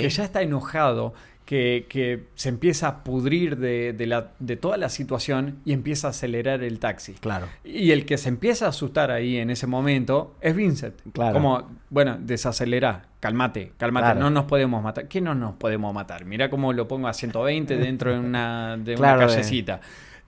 que 0.00 0.08
ya 0.10 0.24
está 0.24 0.42
enojado, 0.42 1.12
que, 1.48 1.86
que 1.88 2.24
se 2.34 2.50
empieza 2.50 2.88
a 2.88 3.04
pudrir 3.04 3.56
de, 3.56 3.94
de 3.94 4.06
la, 4.06 4.32
de 4.38 4.56
toda 4.56 4.76
la 4.76 4.90
situación 4.90 5.60
y 5.64 5.72
empieza 5.72 6.08
a 6.08 6.10
acelerar 6.10 6.62
el 6.62 6.78
taxi. 6.78 7.14
Claro. 7.14 7.46
Y 7.64 7.92
el 7.92 8.04
que 8.04 8.18
se 8.18 8.28
empieza 8.28 8.66
a 8.66 8.68
asustar 8.68 9.10
ahí 9.10 9.38
en 9.38 9.48
ese 9.48 9.66
momento 9.66 10.34
es 10.42 10.54
Vincent. 10.54 10.96
Claro. 11.14 11.32
Como, 11.32 11.70
bueno, 11.88 12.18
desacelera, 12.20 13.06
calmate, 13.20 13.72
calmate, 13.78 14.04
Claro. 14.04 14.20
no 14.20 14.28
nos 14.28 14.44
podemos 14.44 14.82
matar. 14.82 15.08
¿Qué 15.08 15.22
no 15.22 15.34
nos 15.34 15.54
podemos 15.54 15.94
matar? 15.94 16.26
Mira 16.26 16.50
cómo 16.50 16.74
lo 16.74 16.86
pongo 16.86 17.08
a 17.08 17.14
120 17.14 17.76
dentro 17.78 18.12
de 18.12 18.18
una, 18.18 18.76
de 18.76 18.96
Claro, 18.96 19.20
una 19.20 19.28
callecita. 19.28 19.80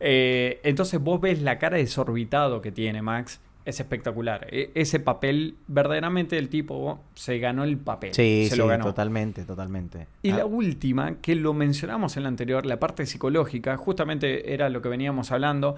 Eh, 0.02 0.58
entonces 0.62 0.98
vos 1.00 1.20
ves 1.20 1.42
la 1.42 1.58
cara 1.58 1.76
desorbitado 1.76 2.62
que 2.62 2.72
tiene 2.72 3.02
Max. 3.02 3.40
Es 3.70 3.80
espectacular. 3.80 4.46
E- 4.50 4.70
ese 4.74 5.00
papel, 5.00 5.56
verdaderamente 5.66 6.36
el 6.38 6.48
tipo 6.48 7.00
se 7.14 7.38
ganó 7.38 7.64
el 7.64 7.78
papel. 7.78 8.12
Sí, 8.14 8.44
se 8.48 8.54
sí, 8.54 8.56
lo 8.56 8.66
ganó. 8.66 8.84
totalmente, 8.84 9.44
totalmente. 9.44 10.06
Y 10.22 10.30
Ah, 10.32 10.38
la 10.38 10.46
última, 10.46 11.16
que 11.22 11.34
lo 11.34 11.54
mencionamos 11.54 12.16
en 12.16 12.24
la 12.24 12.28
anterior, 12.28 12.66
la 12.66 12.78
parte 12.78 13.06
psicológica, 13.06 13.76
justamente 13.76 14.52
era 14.52 14.68
lo 14.68 14.82
que 14.82 14.88
veníamos 14.88 15.32
hablando. 15.32 15.76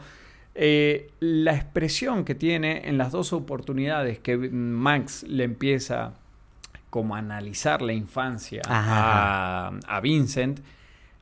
eh, 0.54 1.10
la 1.20 1.54
expresión 1.54 2.24
que 2.26 2.34
tiene 2.34 2.82
en 2.88 2.98
las 2.98 3.10
dos 3.10 3.32
oportunidades 3.32 4.18
que 4.18 4.36
Max 4.36 5.22
le 5.26 5.44
empieza 5.44 6.12
como 6.90 7.14
a 7.16 7.20
analizar 7.20 7.80
la 7.80 7.94
infancia 7.94 8.60
a, 8.66 9.72
a 9.86 10.00
Vincent, 10.02 10.60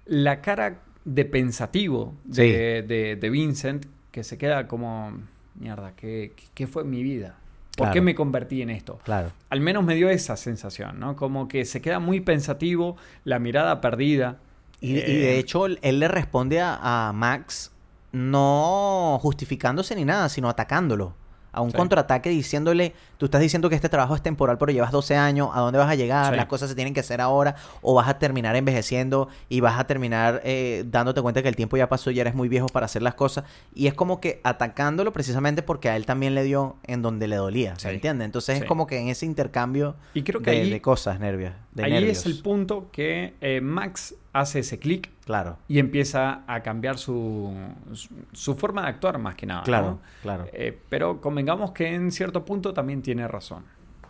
la 0.07 0.41
cara 0.41 0.81
de 1.05 1.25
pensativo 1.25 2.15
de, 2.25 2.83
de- 2.83 3.15
de 3.15 3.31
Vincent, 3.31 3.87
que 4.11 4.25
se 4.25 4.37
queda 4.37 4.67
como, 4.67 5.13
mierda, 5.61 5.93
¿qué, 5.95 6.33
qué 6.55 6.67
fue 6.67 6.83
mi 6.85 7.03
vida? 7.03 7.37
¿Por 7.77 7.93
qué 7.93 8.01
me 8.01 8.15
convertí 8.15 8.61
en 8.61 8.69
esto? 8.71 8.99
Claro. 9.05 9.31
Al 9.49 9.61
menos 9.61 9.85
me 9.85 9.95
dio 9.95 10.11
esa 10.11 10.37
sensación, 10.37 11.01
¿no? 11.01 11.17
Como 11.17 11.49
que 11.49 11.65
se 11.65 11.81
queda 11.81 11.99
muy 11.99 12.21
pensativo, 12.21 12.97
la 13.25 13.39
mirada 13.39 13.81
perdida. 13.81 14.39
Y, 14.81 14.97
y 14.97 14.99
Eh, 14.99 15.03
de 15.03 15.39
hecho, 15.39 15.67
él 15.67 15.99
le 15.99 16.09
responde 16.09 16.61
a, 16.61 17.09
a 17.09 17.13
Max 17.13 17.71
no 18.13 19.19
justificándose 19.23 19.95
ni 19.95 20.05
nada, 20.05 20.29
sino 20.29 20.49
atacándolo. 20.49 21.15
A 21.53 21.61
un 21.61 21.71
Sí. 21.71 21.77
contraataque 21.77 22.31
diciéndole, 22.31 22.95
tú 23.19 23.27
estás 23.27 23.41
diciendo 23.41 23.69
que 23.69 23.75
este 23.75 23.89
trabajo 23.89 24.15
es 24.15 24.23
temporal, 24.23 24.59
pero 24.59 24.73
llevas 24.73 24.93
12 24.93 25.17
años, 25.17 25.51
¿a 25.53 25.61
dónde 25.61 25.79
vas 25.79 25.89
a 25.91 25.95
llegar? 25.95 26.31
Sí. 26.33 26.37
Las 26.37 26.47
cosas 26.47 26.69
se 26.69 26.75
tienen 26.75 26.95
que 26.95 27.01
hacer 27.01 27.21
ahora, 27.21 27.57
o 27.83 27.95
vas 27.95 28.09
a 28.09 28.19
terminar 28.19 28.57
envejeciendo 28.57 29.29
y 29.49 29.61
vas 29.61 29.79
a 29.79 29.85
terminar 29.87 30.41
eh, 30.45 30.85
dándote 30.87 31.21
cuenta 31.23 31.43
que 31.43 31.49
el 31.49 31.57
tiempo 31.57 31.77
ya 31.77 31.89
pasó 31.89 32.11
y 32.11 32.15
ya 32.15 32.23
eres 32.23 32.35
muy 32.35 32.49
viejo 32.49 32.67
para 32.69 32.87
hacer 32.87 33.03
las 33.03 33.15
cosas. 33.15 33.45
Y 33.75 33.87
es 33.87 33.95
como 33.95 34.21
que 34.21 34.41
atacándolo 34.45 35.13
precisamente 35.13 35.63
porque 35.63 35.89
a 35.89 35.97
él 35.97 36.07
también 36.07 36.35
le 36.35 36.43
dio 36.45 36.77
en 36.85 37.03
donde 37.03 37.29
le 37.29 37.37
dolía, 37.37 37.75
¿se 37.77 37.89
Sí. 37.89 37.95
entiende? 37.95 38.25
Entonces 38.25 38.61
es 38.61 38.65
como 38.67 38.87
que 38.87 38.99
en 38.99 39.09
ese 39.09 39.27
intercambio 39.27 39.97
Y 40.15 40.23
creo 40.23 40.41
que 40.43 40.51
de, 40.51 40.61
ahí- 40.63 40.71
de 40.71 40.81
cosas, 40.81 41.19
nervios. 41.21 41.53
De 41.73 41.85
Ahí 41.85 41.93
nervios. 41.93 42.19
es 42.19 42.27
el 42.27 42.43
punto 42.43 42.89
que 42.91 43.35
eh, 43.41 43.61
Max 43.61 44.15
hace 44.33 44.61
ese 44.61 44.79
clic 44.79 45.11
Claro, 45.31 45.59
y 45.69 45.79
empieza 45.79 46.43
a 46.49 46.61
cambiar 46.61 46.99
su, 46.99 47.55
su, 47.93 48.09
su 48.33 48.57
forma 48.57 48.83
de 48.83 48.89
actuar 48.89 49.19
más 49.19 49.37
que 49.37 49.47
nada. 49.47 49.63
claro, 49.63 49.87
¿no? 49.87 50.01
claro. 50.23 50.47
Eh, 50.53 50.77
pero 50.89 51.21
convengamos 51.21 51.71
que 51.71 51.95
en 51.95 52.11
cierto 52.11 52.45
punto 52.45 52.75
también 52.75 53.01
tiene 53.01 53.29
razón. 53.29 53.63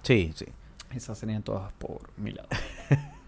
Sí, 0.02 0.32
sí. 0.34 0.46
Esas 0.94 1.18
serían 1.18 1.42
todas 1.42 1.72
por 1.74 2.10
mi 2.16 2.32
lado. 2.32 2.48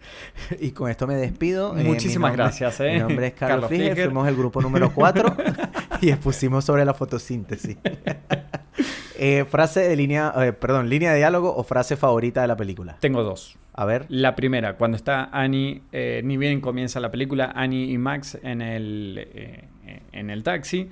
Y 0.58 0.72
con 0.72 0.90
esto 0.90 1.06
me 1.06 1.14
despido. 1.14 1.78
Eh, 1.78 1.84
Muchísimas 1.84 2.32
mi 2.32 2.36
nombre- 2.38 2.44
gracias, 2.44 2.80
¿eh? 2.80 2.94
Mi 2.94 2.98
nombre 3.00 3.26
es 3.28 3.34
Carlos, 3.34 3.70
Carlos 3.70 3.94
fuimos 3.98 4.26
el 4.28 4.36
grupo 4.36 4.60
número 4.60 4.92
4 4.92 5.36
y 6.06 6.10
expusimos 6.10 6.64
sobre 6.66 6.84
la 6.84 6.94
fotosíntesis. 6.94 7.76
Eh, 9.24 9.44
frase 9.48 9.80
de 9.80 9.94
línea, 9.94 10.32
eh, 10.38 10.52
perdón, 10.52 10.88
línea 10.88 11.12
de 11.12 11.18
diálogo 11.18 11.54
o 11.54 11.62
frase 11.62 11.96
favorita 11.96 12.40
de 12.42 12.48
la 12.48 12.56
película. 12.56 12.96
Tengo 12.98 13.22
dos. 13.22 13.56
A 13.72 13.84
ver. 13.84 14.06
La 14.08 14.34
primera, 14.34 14.76
cuando 14.76 14.96
está 14.96 15.28
Annie, 15.30 15.82
eh, 15.92 16.22
ni 16.24 16.36
bien 16.36 16.60
comienza 16.60 16.98
la 16.98 17.10
película, 17.12 17.52
Annie 17.54 17.92
y 17.92 17.98
Max 17.98 18.36
en 18.42 18.62
el, 18.62 19.28
en 20.10 20.30
el 20.30 20.42
taxi. 20.42 20.88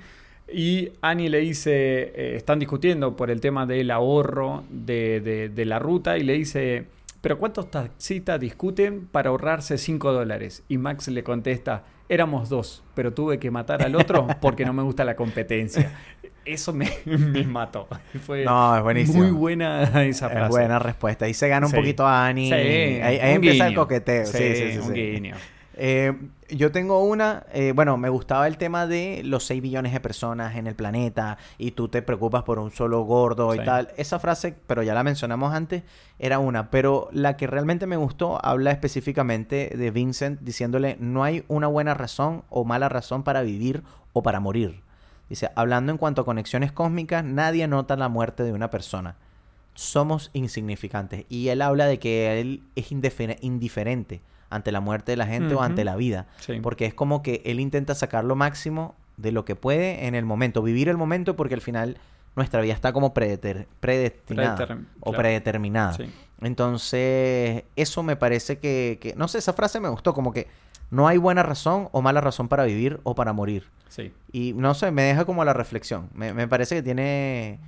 Y 0.53 0.91
Annie 1.01 1.29
le 1.29 1.39
dice, 1.39 2.35
están 2.37 2.59
discutiendo 2.59 3.17
por 3.17 3.31
el 3.31 3.41
tema 3.41 3.65
del 3.65 3.91
ahorro 3.91 4.63
de, 4.69 5.19
de- 5.19 5.49
de 5.49 5.65
la 5.65 5.79
ruta 5.79 6.17
y 6.17 6.23
le 6.23 6.33
dice, 6.33 6.85
pero 7.19 7.37
¿cuántos 7.37 7.69
taxistas 7.69 8.39
discuten 8.39 9.07
para 9.07 9.31
ahorrarse 9.31 9.77
5 9.77 10.13
dólares? 10.13 10.63
Y 10.69 10.77
Max 10.77 11.09
le 11.09 11.23
contesta, 11.23 11.83
éramos 12.11 12.49
dos, 12.49 12.83
pero 12.93 13.13
tuve 13.13 13.39
que 13.39 13.49
matar 13.49 13.81
al 13.81 13.95
otro 13.95 14.27
porque 14.41 14.65
no 14.65 14.73
me 14.73 14.83
gusta 14.83 15.05
la 15.05 15.15
competencia. 15.15 15.91
Eso 16.43 16.73
me, 16.73 16.89
me 17.05 17.43
mató. 17.43 17.87
Fue 18.25 18.43
No, 18.43 18.75
es 18.75 18.83
buenísimo. 18.83 19.19
Muy 19.23 19.31
buena 19.31 19.83
esa 20.03 20.27
frase. 20.29 20.43
Es 20.45 20.49
buena 20.49 20.77
respuesta. 20.79 21.25
Ahí 21.25 21.33
se 21.33 21.47
gana 21.47 21.67
un 21.67 21.71
Sí. 21.71 21.77
poquito 21.77 22.05
a 22.05 22.27
Annie. 22.27 22.47
Sí, 22.49 23.01
ahí 23.01 23.33
empieza 23.35 23.67
el 23.67 23.75
coqueteo. 23.75 24.25
Sí, 24.25 24.37
sí, 24.55 24.71
sí. 24.73 24.77
un 24.79 24.93
guiño. 24.93 25.35
Eh, 25.83 26.13
yo 26.49 26.71
tengo 26.71 27.03
una, 27.03 27.43
eh, 27.53 27.71
bueno, 27.73 27.97
me 27.97 28.09
gustaba 28.09 28.45
el 28.45 28.57
tema 28.57 28.85
de 28.85 29.23
los 29.25 29.45
6 29.45 29.63
billones 29.63 29.93
de 29.93 29.99
personas 29.99 30.55
en 30.55 30.67
el 30.67 30.75
planeta 30.75 31.39
y 31.57 31.71
tú 31.71 31.87
te 31.87 32.03
preocupas 32.03 32.43
por 32.43 32.59
un 32.59 32.69
solo 32.69 33.01
gordo 33.01 33.55
y 33.55 33.57
tal. 33.65 33.89
Esa 33.97 34.19
frase, 34.19 34.55
pero 34.67 34.83
ya 34.83 34.93
la 34.93 35.03
mencionamos 35.03 35.55
antes, 35.55 35.81
era 36.19 36.37
una. 36.37 36.69
Pero 36.69 37.09
la 37.11 37.35
que 37.35 37.47
realmente 37.47 37.87
me 37.87 37.95
gustó 37.97 38.43
habla 38.45 38.69
específicamente 38.69 39.73
de 39.75 39.89
Vincent 39.89 40.39
diciéndole, 40.41 40.97
no 40.99 41.23
hay 41.23 41.45
una 41.47 41.65
buena 41.65 41.95
razón 41.95 42.43
o 42.51 42.63
mala 42.63 42.87
razón 42.87 43.23
para 43.23 43.41
vivir 43.41 43.81
o 44.13 44.21
para 44.21 44.39
morir. 44.39 44.81
Dice, 45.29 45.49
hablando 45.55 45.91
en 45.91 45.97
cuanto 45.97 46.21
a 46.21 46.25
conexiones 46.25 46.71
cósmicas, 46.71 47.23
nadie 47.23 47.67
nota 47.67 47.95
la 47.95 48.07
muerte 48.07 48.43
de 48.43 48.53
una 48.53 48.69
persona. 48.69 49.15
Somos 49.73 50.29
insignificantes. 50.33 51.25
Y 51.27 51.47
él 51.47 51.63
habla 51.63 51.87
de 51.87 51.97
que 51.97 52.39
él 52.39 52.61
es 52.75 52.91
indifer- 52.91 53.37
indiferente 53.41 54.21
ante 54.51 54.71
la 54.71 54.79
muerte 54.81 55.13
de 55.13 55.17
la 55.17 55.25
gente 55.25 55.55
o 55.55 55.61
ante 55.63 55.83
la 55.83 55.95
vida. 55.95 56.27
Sí. 56.39 56.59
Porque 56.61 56.85
es 56.85 56.93
como 56.93 57.23
que 57.23 57.41
él 57.45 57.59
intenta 57.59 57.95
sacar 57.95 58.23
lo 58.23 58.35
máximo 58.35 58.93
de 59.17 59.31
lo 59.31 59.45
que 59.45 59.55
puede 59.55 60.05
en 60.07 60.13
el 60.15 60.25
momento. 60.25 60.61
Vivir 60.61 60.89
el 60.89 60.97
momento 60.97 61.35
porque 61.35 61.55
al 61.55 61.61
final 61.61 61.97
nuestra 62.35 62.61
vida 62.61 62.73
está 62.73 62.93
como 62.93 63.13
predeter- 63.13 63.65
predestinada 63.79 64.57
Predeterm- 64.57 64.85
o 64.99 65.11
claro. 65.11 65.17
predeterminada. 65.23 65.93
Sí. 65.93 66.05
Entonces, 66.41 67.63
eso 67.75 68.03
me 68.03 68.15
parece 68.15 68.57
que, 68.59 68.97
que- 69.01 69.13
No 69.15 69.27
sé, 69.27 69.37
esa 69.39 69.53
frase 69.53 69.79
me 69.79 69.89
gustó. 69.89 70.13
Como 70.13 70.31
que 70.31 70.47
no 70.89 71.07
hay 71.07 71.17
buena 71.17 71.43
razón 71.43 71.89
o 71.91 72.01
mala 72.01 72.21
razón 72.21 72.47
para 72.47 72.63
vivir 72.65 72.99
o 73.03 73.15
para 73.15 73.33
morir. 73.33 73.65
Sí. 73.89 74.13
Y 74.31 74.53
no 74.53 74.73
sé, 74.73 74.91
me 74.91 75.03
deja 75.03 75.25
como 75.25 75.43
la 75.43 75.53
reflexión. 75.53 76.09
Me, 76.13 76.33
me 76.33 76.47
parece 76.47 76.75
que 76.75 76.83
tiene. 76.83 77.59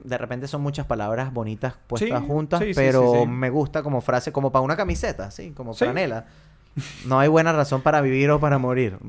De 0.00 0.18
repente 0.18 0.48
son 0.48 0.60
muchas 0.60 0.86
palabras 0.86 1.32
bonitas 1.32 1.74
puestas 1.86 2.20
Sí, 2.20 2.26
juntas, 2.26 2.60
sí, 2.60 2.72
pero 2.74 3.22
sí, 3.22 3.26
me 3.26 3.48
gusta 3.48 3.82
como 3.82 4.00
frase, 4.00 4.30
como 4.30 4.52
para 4.52 4.62
una 4.62 4.76
camiseta, 4.76 5.30
sí, 5.30 5.52
como 5.52 5.72
franela. 5.72 6.26
No 7.06 7.18
hay 7.18 7.28
buena 7.28 7.52
razón 7.52 7.82
para 7.82 8.00
vivir 8.00 8.30
o 8.30 8.40
para 8.40 8.58
morir. 8.58 8.98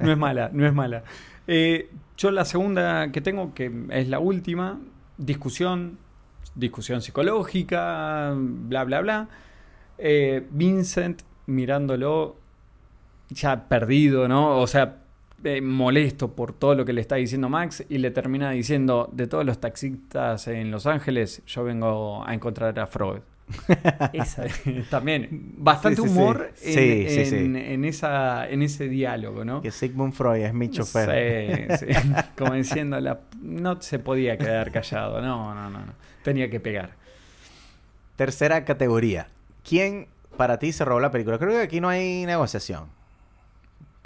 No 0.00 0.12
es 0.12 0.16
mala, 0.16 0.50
no 0.52 0.64
es 0.64 0.72
mala. 0.72 1.02
Eh, 1.48 1.90
yo 2.16 2.30
la 2.30 2.44
segunda 2.44 3.10
que 3.10 3.20
tengo, 3.20 3.54
que 3.54 3.72
es 3.90 4.08
la 4.08 4.20
última, 4.20 4.78
discusión, 5.18 5.98
discusión 6.54 7.02
psicológica, 7.02 8.32
bla, 8.36 8.84
bla, 8.84 9.00
bla. 9.00 9.28
Eh, 9.98 10.46
Vincent 10.50 11.22
mirándolo 11.46 12.36
ya 13.30 13.68
perdido, 13.68 14.28
¿no? 14.28 14.58
O 14.58 14.66
sea, 14.68 14.98
eh, 15.44 15.60
molesto 15.60 16.32
por 16.34 16.52
todo 16.52 16.74
lo 16.74 16.84
que 16.84 16.92
le 16.92 17.00
está 17.00 17.16
diciendo 17.16 17.48
Max 17.48 17.84
y 17.88 17.98
le 17.98 18.10
termina 18.10 18.50
diciendo, 18.50 19.08
de 19.12 19.26
todos 19.26 19.44
los 19.44 19.60
taxistas 19.60 20.48
en 20.48 20.70
Los 20.70 20.86
Ángeles, 20.86 21.42
yo 21.46 21.64
vengo 21.64 22.26
a 22.26 22.34
encontrar 22.34 22.78
a 22.80 22.86
Freud. 22.86 23.20
Esa, 24.14 24.44
también 24.90 25.52
bastante 25.58 26.00
Sí, 26.00 26.08
sí, 26.08 26.08
sí. 26.14 26.18
humor 26.18 26.50
en, 26.62 26.74
Sí, 26.74 27.06
sí, 27.10 27.24
sí. 27.26 27.36
en- 27.36 27.56
en 27.56 27.84
esa, 27.84 28.48
en 28.48 28.62
ese 28.62 28.88
diálogo, 28.88 29.44
¿no? 29.44 29.60
Que 29.60 29.70
Sigmund 29.70 30.14
Freud 30.14 30.40
es 30.42 30.54
mi 30.54 30.70
chofer. 30.70 31.68
Sí, 31.78 31.86
sí. 31.92 32.00
Como 32.38 32.54
diciendo, 32.54 32.98
la- 33.00 33.20
no 33.42 33.80
se 33.82 33.98
podía 33.98 34.38
quedar 34.38 34.72
callado. 34.72 35.20
No, 35.20 35.54
no, 35.54 35.68
no, 35.70 35.78
no. 35.84 35.92
Tenía 36.22 36.48
que 36.48 36.58
pegar. 36.58 36.92
Tercera 38.16 38.64
categoría. 38.64 39.28
¿Quién 39.68 40.06
para 40.36 40.58
ti 40.58 40.72
se 40.72 40.84
robó 40.84 41.00
la 41.00 41.10
película? 41.10 41.38
Creo 41.38 41.50
que 41.52 41.60
aquí 41.62 41.80
no 41.80 41.88
hay 41.88 42.24
negociación. 42.26 42.84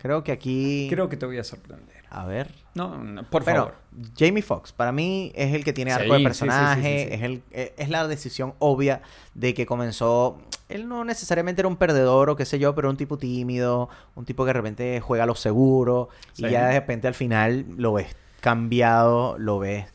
Creo 0.01 0.23
que 0.23 0.33
aquí. 0.33 0.87
Creo 0.89 1.09
que 1.09 1.17
te 1.17 1.27
voy 1.27 1.39
a 1.39 1.45
sorprender. 1.45 2.05
A 2.11 2.25
ver. 2.25 2.55
No, 2.75 2.97
no, 2.97 3.25
por 3.25 3.43
favor. 3.43 3.75
Jamie 4.17 4.43
Foxx, 4.43 4.73
para 4.73 4.93
mí 4.93 5.33
es 5.35 5.55
el 5.55 5.65
que 5.65 5.73
tiene 5.73 5.93
arco 5.93 6.13
de 6.13 6.19
sí, 6.19 6.25
personaje, 6.25 6.83
sí, 6.83 7.05
sí, 7.05 7.09
sí. 7.09 7.15
Es, 7.15 7.23
el, 7.23 7.43
eh, 7.51 7.75
es 7.77 7.89
la 7.89 8.07
decisión 8.07 8.55
obvia 8.61 9.03
de 9.35 9.53
que 9.55 9.67
comenzó. 9.67 10.39
Él 10.69 10.89
no 10.89 11.05
necesariamente 11.05 11.61
era 11.63 11.69
un 11.69 11.77
perdedor 11.77 12.31
o 12.31 12.37
qué 12.37 12.45
sé 12.45 12.59
yo, 12.59 12.75
pero 12.75 12.89
un 12.89 12.97
tipo 12.97 13.19
tímido, 13.19 13.89
un 14.15 14.25
tipo 14.25 14.45
que 14.45 14.51
de 14.51 14.53
repente 14.55 15.01
juega 15.01 15.25
a 15.25 15.27
lo 15.27 15.35
seguro 15.35 16.09
y 16.37 16.49
ya 16.49 16.69
de 16.69 16.75
repente 16.75 17.09
al 17.09 17.15
final 17.15 17.67
lo 17.77 17.95
ves 17.95 18.15
cambiado, 18.41 19.37
lo 19.39 19.59
ves. 19.59 19.87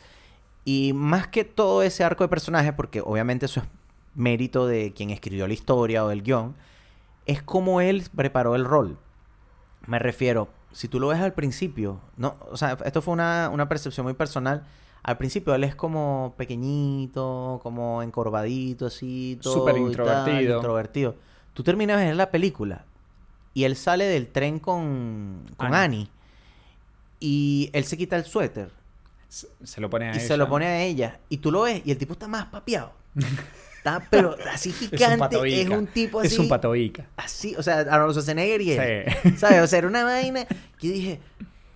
Y 0.65 0.91
más 0.93 1.27
que 1.27 1.45
todo 1.45 1.83
ese 1.83 2.03
arco 2.03 2.23
de 2.23 2.27
personaje, 2.27 2.73
porque 2.73 3.01
obviamente 3.01 3.45
eso 3.45 3.61
es 3.61 3.65
mérito 4.15 4.67
de 4.67 4.93
quien 4.93 5.09
escribió 5.09 5.47
la 5.47 5.53
historia 5.53 6.03
o 6.03 6.11
el 6.11 6.23
guion, 6.23 6.55
es 7.25 7.41
como 7.41 7.81
él 7.81 8.03
preparó 8.15 8.55
el 8.55 8.65
rol. 8.65 8.97
Me 9.87 9.99
refiero, 9.99 10.49
si 10.71 10.87
tú 10.87 10.99
lo 10.99 11.07
ves 11.09 11.19
al 11.19 11.33
principio, 11.33 11.99
no, 12.17 12.35
o 12.49 12.57
sea, 12.57 12.77
esto 12.85 13.01
fue 13.01 13.13
una, 13.13 13.49
una 13.51 13.67
percepción 13.67 14.05
muy 14.05 14.13
personal. 14.13 14.63
Al 15.03 15.17
principio 15.17 15.53
él 15.53 15.63
es 15.65 15.75
como 15.75 16.33
pequeñito, 16.37 17.59
como 17.61 18.01
encorvadito, 18.01 18.85
así, 18.85 19.37
todo. 19.41 19.53
Súper 19.53 19.75
y 19.75 19.79
tal, 19.79 19.87
introvertido. 19.89 20.55
introvertido. 20.55 21.15
Tú 21.53 21.63
terminas 21.63 21.99
de 21.99 22.05
ver 22.05 22.15
la 22.15 22.31
película 22.31 22.85
y 23.53 23.65
él 23.65 23.75
sale 23.75 24.05
del 24.05 24.27
tren 24.27 24.59
con, 24.59 25.43
con 25.57 25.73
Annie. 25.75 25.83
Annie. 25.83 26.09
y 27.19 27.69
él 27.73 27.83
se 27.83 27.97
quita 27.97 28.15
el 28.15 28.25
suéter 28.25 28.71
Se, 29.27 29.47
se 29.63 29.81
lo 29.81 29.89
pone 29.89 30.09
a 30.09 30.13
y 30.13 30.17
ella. 30.17 30.27
se 30.27 30.37
lo 30.37 30.47
pone 30.47 30.65
a 30.65 30.81
ella. 30.81 31.19
Y 31.29 31.37
tú 31.37 31.51
lo 31.51 31.61
ves 31.63 31.81
y 31.85 31.91
el 31.91 31.97
tipo 31.97 32.13
está 32.13 32.27
más 32.27 32.45
papeado. 32.45 32.93
Está, 33.83 34.01
pero 34.09 34.35
así 34.49 34.71
gigante. 34.71 35.37
Es 35.61 35.69
un 35.69 35.87
tipo 35.87 36.19
así. 36.21 36.27
Es 36.27 36.39
un 36.39 36.47
patoica. 36.47 37.05
Así, 37.17 37.53
o 37.57 37.61
sea, 37.63 37.79
Arnold 37.79 38.13
Schwarzenegger 38.13 38.61
y 38.61 38.71
él. 38.71 39.05
Sí. 39.23 39.31
¿Sabes? 39.37 39.61
O 39.61 39.67
sea, 39.67 39.79
era 39.79 39.87
una 39.89 40.05
vaina 40.05 40.45
que 40.79 40.87
dije, 40.87 41.19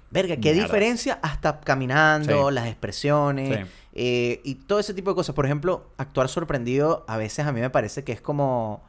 verga, 0.09 0.35
qué 0.37 0.53
Mierda. 0.53 0.63
diferencia 0.63 1.19
hasta 1.21 1.59
caminando, 1.59 2.47
Sí. 2.47 2.53
las 2.55 2.67
expresiones 2.67 3.59
Sí. 3.65 3.71
eh, 3.95 4.41
y 4.45 4.55
todo 4.55 4.79
ese 4.79 4.93
tipo 4.93 5.09
de 5.11 5.15
cosas. 5.15 5.35
Por 5.35 5.45
ejemplo, 5.45 5.89
actuar 5.97 6.29
sorprendido 6.29 7.03
a 7.09 7.17
veces 7.17 7.45
a 7.45 7.51
mí 7.51 7.59
me 7.59 7.69
parece 7.69 8.05
que 8.05 8.13
es 8.13 8.21
como 8.21 8.81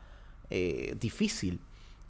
eh, 0.51 0.95
difícil. 1.01 1.59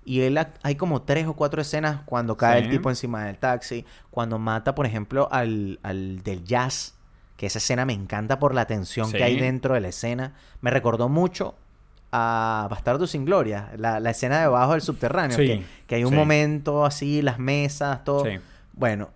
Y 0.05 0.21
él 0.21 0.39
hay 0.63 0.75
como 0.77 1.03
tres 1.03 1.27
o 1.27 1.33
cuatro 1.35 1.61
escenas 1.63 2.03
cuando 2.05 2.37
cae 2.37 2.61
Sí. 2.61 2.65
el 2.67 2.71
tipo 2.71 2.91
encima 2.91 3.25
del 3.25 3.39
taxi, 3.39 3.85
cuando 4.11 4.39
mata, 4.39 4.75
por 4.75 4.85
ejemplo, 4.87 5.27
al, 5.33 5.81
al 5.83 6.23
del 6.23 6.45
jazz, 6.45 6.95
que 7.39 7.47
esa 7.47 7.57
escena 7.59 7.87
me 7.87 7.95
encanta 7.95 8.39
por 8.39 8.55
la 8.55 8.67
tensión 8.67 9.07
Sí. 9.11 9.17
que 9.17 9.25
hay 9.25 9.39
dentro 9.41 9.73
de 9.73 9.81
la 9.81 9.89
escena. 9.89 10.35
Me 10.61 10.71
recordó 10.71 11.09
mucho 11.09 11.55
a 12.13 12.67
Bastardo 12.71 13.07
sin 13.07 13.25
Gloria, 13.25 13.71
la, 13.79 14.01
la 14.01 14.11
escena 14.11 14.41
debajo 14.41 14.73
del 14.73 14.81
subterráneo, 14.83 15.37
Sí, 15.37 15.47
que, 15.47 15.65
que 15.87 15.95
hay 15.95 16.05
un 16.05 16.11
sí. 16.11 16.17
momento 16.17 16.85
así, 16.85 17.23
las 17.23 17.39
mesas, 17.39 18.05
todo. 18.05 18.25
Sí. 18.27 18.39
Bueno, 18.75 19.09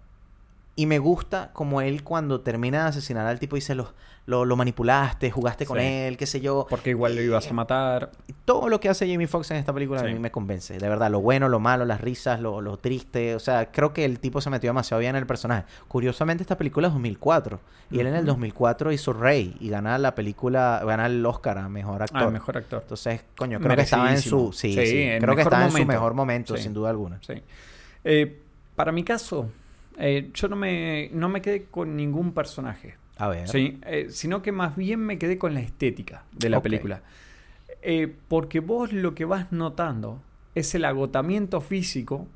Y 0.74 0.86
me 0.86 0.98
gusta 0.98 1.50
como 1.52 1.82
él 1.82 2.02
cuando 2.02 2.40
termina 2.40 2.84
de 2.84 2.88
asesinar 2.88 3.26
al 3.26 3.38
tipo 3.38 3.56
dice, 3.56 3.74
lo, 3.74 3.92
lo, 4.26 4.44
lo 4.44 4.54
manipulaste, 4.56 5.30
jugaste 5.32 5.66
con 5.66 5.78
Sí. 5.78 5.84
él, 5.84 6.16
qué 6.16 6.26
sé 6.26 6.40
yo. 6.40 6.66
Porque 6.70 6.90
igual 6.90 7.16
lo 7.16 7.22
ibas 7.22 7.48
a 7.48 7.52
matar. 7.52 8.10
Todo 8.44 8.68
lo 8.68 8.78
que 8.78 8.88
hace 8.88 9.10
Jamie 9.10 9.26
Foxx 9.26 9.50
en 9.50 9.56
esta 9.56 9.72
película 9.72 10.00
a 10.00 10.04
mí 10.04 10.14
me 10.18 10.30
convence. 10.30 10.78
De 10.78 10.88
verdad, 10.88 11.10
lo 11.10 11.20
bueno, 11.20 11.48
lo 11.48 11.58
malo, 11.58 11.84
las 11.84 12.00
risas, 12.00 12.40
lo, 12.40 12.60
lo 12.60 12.76
triste. 12.76 13.34
O 13.34 13.40
sea, 13.40 13.72
creo 13.72 13.92
que 13.92 14.04
el 14.04 14.20
tipo 14.20 14.40
se 14.40 14.48
metió 14.50 14.70
demasiado 14.70 15.00
bien 15.00 15.16
en 15.16 15.20
el 15.22 15.26
personaje. 15.26 15.64
Curiosamente, 15.88 16.42
esta 16.42 16.56
película 16.56 16.86
es 16.88 16.92
2004. 16.94 17.60
Y 17.90 18.00
él 18.00 18.06
en 18.06 18.14
el 18.14 18.20
Ujú. 18.20 18.28
2004 18.28 18.92
hizo 18.92 19.12
Rey 19.12 19.56
y 19.60 19.68
gana 19.68 19.98
la 19.98 20.14
película, 20.14 20.80
gana 20.86 21.06
el 21.06 21.24
Oscar 21.26 21.58
a 21.58 21.68
Mejor 21.68 22.02
Actor. 22.02 22.22
Ah, 22.22 22.30
mejor 22.30 22.56
actor. 22.56 22.82
Entonces, 22.82 23.22
coño, 23.36 23.58
creo 23.60 23.76
que 23.76 23.82
estaba 23.82 24.10
en 24.12 24.20
su... 24.22 24.52
Sí, 24.52 24.72
Sí, 24.72 25.08
creo 25.20 25.34
que 25.36 25.42
estaba 25.42 25.64
en 25.66 25.72
su 25.72 25.84
mejor 25.84 26.14
momento, 26.14 26.56
sin 26.56 26.72
duda 26.72 26.90
alguna. 26.90 27.18
Sí. 27.26 27.34
Eh, 28.04 28.40
para 28.76 28.92
mi 28.92 29.02
caso, 29.04 29.50
eh, 29.98 30.30
yo 30.32 30.48
no 30.48 30.56
me, 30.56 31.10
no 31.12 31.28
me 31.28 31.42
quedé 31.42 31.64
con 31.64 31.94
ningún 31.96 32.32
personaje. 32.32 32.94
A 33.22 33.28
ver. 33.28 33.46
Sí, 33.48 33.78
eh, 33.86 34.06
sino 34.10 34.42
que 34.42 34.50
más 34.52 34.74
bien 34.76 34.98
me 35.00 35.16
quedé 35.18 35.38
con 35.38 35.54
la 35.54 35.60
estética 35.60 36.24
de 36.32 36.48
la 36.48 36.60
película. 36.60 37.02
Eh, 37.82 38.12
porque 38.28 38.58
vos 38.60 38.92
lo 38.92 39.14
que 39.14 39.24
vas 39.24 39.52
notando 39.52 40.20
es 40.54 40.74
el 40.74 40.84
agotamiento 40.84 41.60
físico 41.60 42.26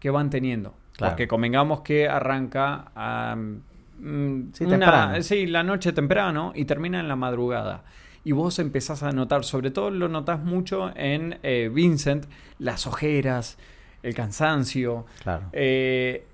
que 0.00 0.10
van 0.10 0.28
teniendo. 0.30 0.74
Claro. 0.96 1.12
Porque 1.12 1.28
convengamos 1.28 1.80
que 1.80 2.08
arranca 2.08 2.90
a, 2.94 3.36
mm, 3.36 4.52
Sí, 4.52 4.64
una- 4.64 5.22
sí, 5.22 5.46
la 5.46 5.62
noche 5.62 5.92
temprano 5.92 6.52
y 6.54 6.66
termina 6.66 7.00
en 7.00 7.08
la 7.08 7.16
madrugada. 7.16 7.82
Y 8.22 8.32
vos 8.32 8.58
empezás 8.58 9.02
a 9.02 9.12
notar, 9.12 9.44
sobre 9.44 9.70
todo 9.70 9.90
lo 9.90 10.08
notás 10.08 10.40
mucho 10.42 10.92
en 10.96 11.38
eh, 11.42 11.70
Vincent, 11.72 12.26
las 12.58 12.86
ojeras, 12.86 13.56
el 14.02 14.14
cansancio, 14.14 15.06
Claro. 15.22 15.46
eh, 15.52 16.24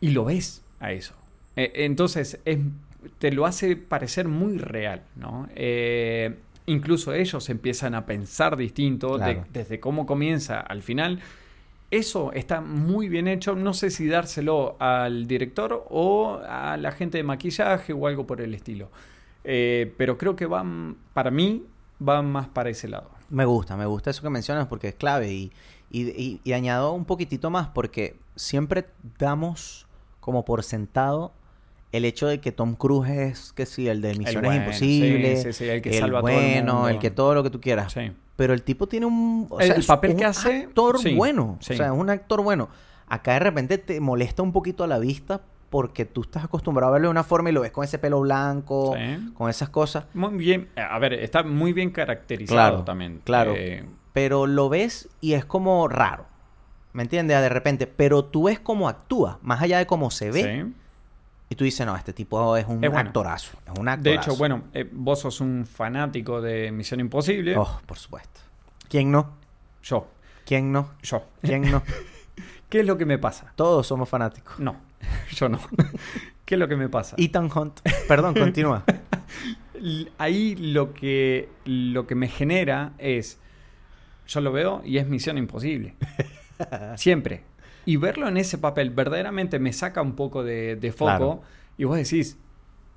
y 0.00 0.10
lo 0.10 0.24
ves 0.26 0.62
a 0.80 0.92
eso. 0.92 1.14
Entonces, 1.56 2.38
es- 2.44 2.58
te 3.18 3.32
lo 3.32 3.46
hace 3.46 3.76
parecer 3.76 4.28
muy 4.28 4.58
real, 4.58 5.02
¿no? 5.16 5.48
Eh, 5.54 6.36
incluso 6.66 7.12
ellos 7.12 7.48
empiezan 7.50 7.94
a 7.94 8.06
pensar 8.06 8.56
distinto 8.56 9.18
de- 9.18 9.24
desde 9.52 9.80
cómo 9.80 10.06
comienza 10.06 10.60
al 10.60 10.82
final. 10.82 11.20
Eso 11.90 12.32
está 12.32 12.60
muy 12.60 13.08
bien 13.08 13.28
hecho. 13.28 13.54
No 13.54 13.74
sé 13.74 13.90
si 13.90 14.06
dárselo 14.06 14.76
al 14.80 15.26
director 15.26 15.84
o 15.90 16.40
a 16.48 16.76
la 16.78 16.92
gente 16.92 17.18
de 17.18 17.24
maquillaje 17.24 17.92
o 17.92 18.06
algo 18.06 18.26
por 18.26 18.40
el 18.40 18.54
estilo. 18.54 18.90
Eh, 19.44 19.92
pero 19.98 20.16
creo 20.16 20.34
que 20.36 20.46
van, 20.46 20.96
para 21.12 21.30
mí, 21.30 21.66
van 21.98 22.30
más 22.30 22.48
para 22.48 22.70
ese 22.70 22.88
lado. 22.88 23.10
Me 23.28 23.44
gusta, 23.44 23.76
me 23.76 23.86
gusta 23.86 24.10
eso 24.10 24.22
que 24.22 24.30
mencionas 24.30 24.68
porque 24.68 24.88
es 24.88 24.94
clave 24.94 25.32
y, 25.32 25.52
y, 25.90 26.02
y- 26.10 26.40
y 26.44 26.52
añado 26.52 26.92
un 26.92 27.04
poquitito 27.04 27.50
más 27.50 27.68
porque 27.68 28.16
siempre 28.36 28.86
damos 29.18 29.86
como 30.20 30.44
por 30.44 30.62
sentado 30.62 31.32
el 31.92 32.04
hecho 32.04 32.26
de 32.26 32.40
que 32.40 32.52
Tom 32.52 32.74
Cruise 32.74 33.08
es 33.10 33.52
que 33.52 33.66
sí, 33.66 33.88
el 33.88 34.00
de 34.00 34.14
Misiones 34.14 34.42
bueno, 34.50 34.62
Imposibles, 34.64 35.42
sí, 35.42 35.52
sí, 35.52 35.64
sí, 35.64 35.68
el 35.70 35.82
que 35.82 35.90
el 35.90 35.98
salva 36.00 36.18
a 36.18 36.22
todo 36.22 36.30
el 36.30 36.36
bueno, 36.36 36.72
mundo. 36.74 36.88
el 36.88 36.98
que 36.98 37.10
todo 37.10 37.34
lo 37.34 37.42
que 37.42 37.50
tú 37.50 37.60
quieras. 37.60 37.92
Sí. 37.92 38.12
Pero 38.36 38.54
el 38.54 38.62
tipo 38.62 38.86
tiene 38.88 39.06
un 39.06 39.46
o 39.50 39.60
El- 39.60 39.66
sea, 39.66 39.74
el 39.76 39.80
es 39.82 39.86
papel 39.86 40.12
un 40.12 40.16
que 40.16 40.24
hace, 40.24 40.62
actor 40.64 40.96
bueno, 41.14 41.58
sí. 41.60 41.74
o 41.74 41.76
sea, 41.76 41.86
es 41.86 41.92
un 41.92 42.08
actor 42.10 42.42
bueno. 42.42 42.68
Acá 43.06 43.34
de 43.34 43.40
repente 43.40 43.76
te 43.78 44.00
molesta 44.00 44.42
un 44.42 44.52
poquito 44.52 44.84
a 44.84 44.86
la 44.86 44.98
vista 44.98 45.42
porque 45.68 46.04
tú 46.06 46.22
estás 46.22 46.44
acostumbrado 46.44 46.90
a 46.90 46.92
verlo 46.94 47.08
de 47.08 47.12
una 47.12 47.24
forma 47.24 47.50
y 47.50 47.52
lo 47.52 47.60
ves 47.62 47.70
con 47.72 47.84
ese 47.84 47.98
pelo 47.98 48.20
blanco, 48.20 48.94
con 49.34 49.50
esas 49.50 49.68
cosas. 49.68 50.06
Muy 50.14 50.34
bien, 50.36 50.68
a 50.76 50.98
ver, 50.98 51.12
está 51.14 51.42
muy 51.42 51.72
bien 51.72 51.90
caracterizado 51.90 52.56
Claro, 52.56 52.84
también. 52.84 53.20
claro. 53.24 53.54
Eh, 53.56 53.84
pero 54.14 54.46
lo 54.46 54.68
ves 54.68 55.08
y 55.20 55.32
es 55.34 55.44
como 55.44 55.88
raro. 55.88 56.26
¿Me 56.94 57.02
entiendes? 57.04 57.38
De 57.40 57.48
repente, 57.48 57.86
pero 57.86 58.24
tú 58.26 58.44
ves 58.44 58.60
cómo 58.60 58.86
actúa, 58.88 59.38
más 59.42 59.62
allá 59.62 59.78
de 59.78 59.86
cómo 59.86 60.10
se 60.10 60.30
ve, 60.30 60.62
sí. 60.66 60.74
Y 61.52 61.54
tú 61.54 61.64
dices, 61.64 61.84
no, 61.86 61.94
este 61.94 62.14
tipo 62.14 62.56
es 62.56 62.66
un 62.66 62.82
Es 62.82 62.90
bueno. 62.90 63.08
actorazo. 63.08 63.58
Es 63.66 63.78
un 63.78 63.86
actorazo. 63.86 64.02
De 64.02 64.14
hecho, 64.14 64.36
bueno, 64.36 64.64
eh, 64.72 64.88
vos 64.90 65.20
sos 65.20 65.40
un 65.42 65.66
fanático 65.66 66.40
de 66.40 66.72
Misión 66.72 66.98
Imposible. 67.00 67.54
Oh, 67.58 67.78
por 67.84 67.98
supuesto. 67.98 68.40
¿Quién 68.88 69.10
no? 69.10 69.36
Yo, 69.82 70.08
¿Quién 70.46 70.72
no? 70.72 70.92
yo. 71.02 71.22
¿Quién 71.42 71.70
no? 71.70 71.82
¿Qué 72.70 72.80
es 72.80 72.86
lo 72.86 72.96
que 72.96 73.04
me 73.04 73.18
pasa? 73.18 73.52
Todos 73.54 73.86
somos 73.86 74.08
fanáticos. 74.08 74.58
No, 74.58 74.76
yo 75.34 75.50
no. 75.50 75.58
¿Qué 76.46 76.54
es 76.54 76.58
lo 76.58 76.68
que 76.68 76.76
me 76.76 76.88
pasa? 76.88 77.16
Ethan 77.18 77.50
Hunt. 77.54 77.80
Perdón, 78.08 78.32
continúa. 78.34 78.84
Ahí 80.16 80.54
lo 80.56 80.94
que, 80.94 81.50
lo 81.66 82.06
que 82.06 82.14
me 82.14 82.28
genera 82.28 82.92
es, 82.96 83.38
yo 84.26 84.40
lo 84.40 84.52
veo 84.52 84.80
y 84.86 84.96
es 84.96 85.06
Misión 85.06 85.36
Imposible. 85.36 85.96
Siempre. 86.96 87.42
Y 87.84 87.96
verlo 87.96 88.28
en 88.28 88.36
ese 88.36 88.58
papel 88.58 88.90
verdaderamente 88.90 89.58
me 89.58 89.72
saca 89.72 90.02
un 90.02 90.12
poco 90.14 90.42
de, 90.44 90.76
de 90.76 90.92
foco 90.92 91.06
Claro. 91.06 91.42
y 91.76 91.84
vos 91.84 91.96
decís, 91.96 92.36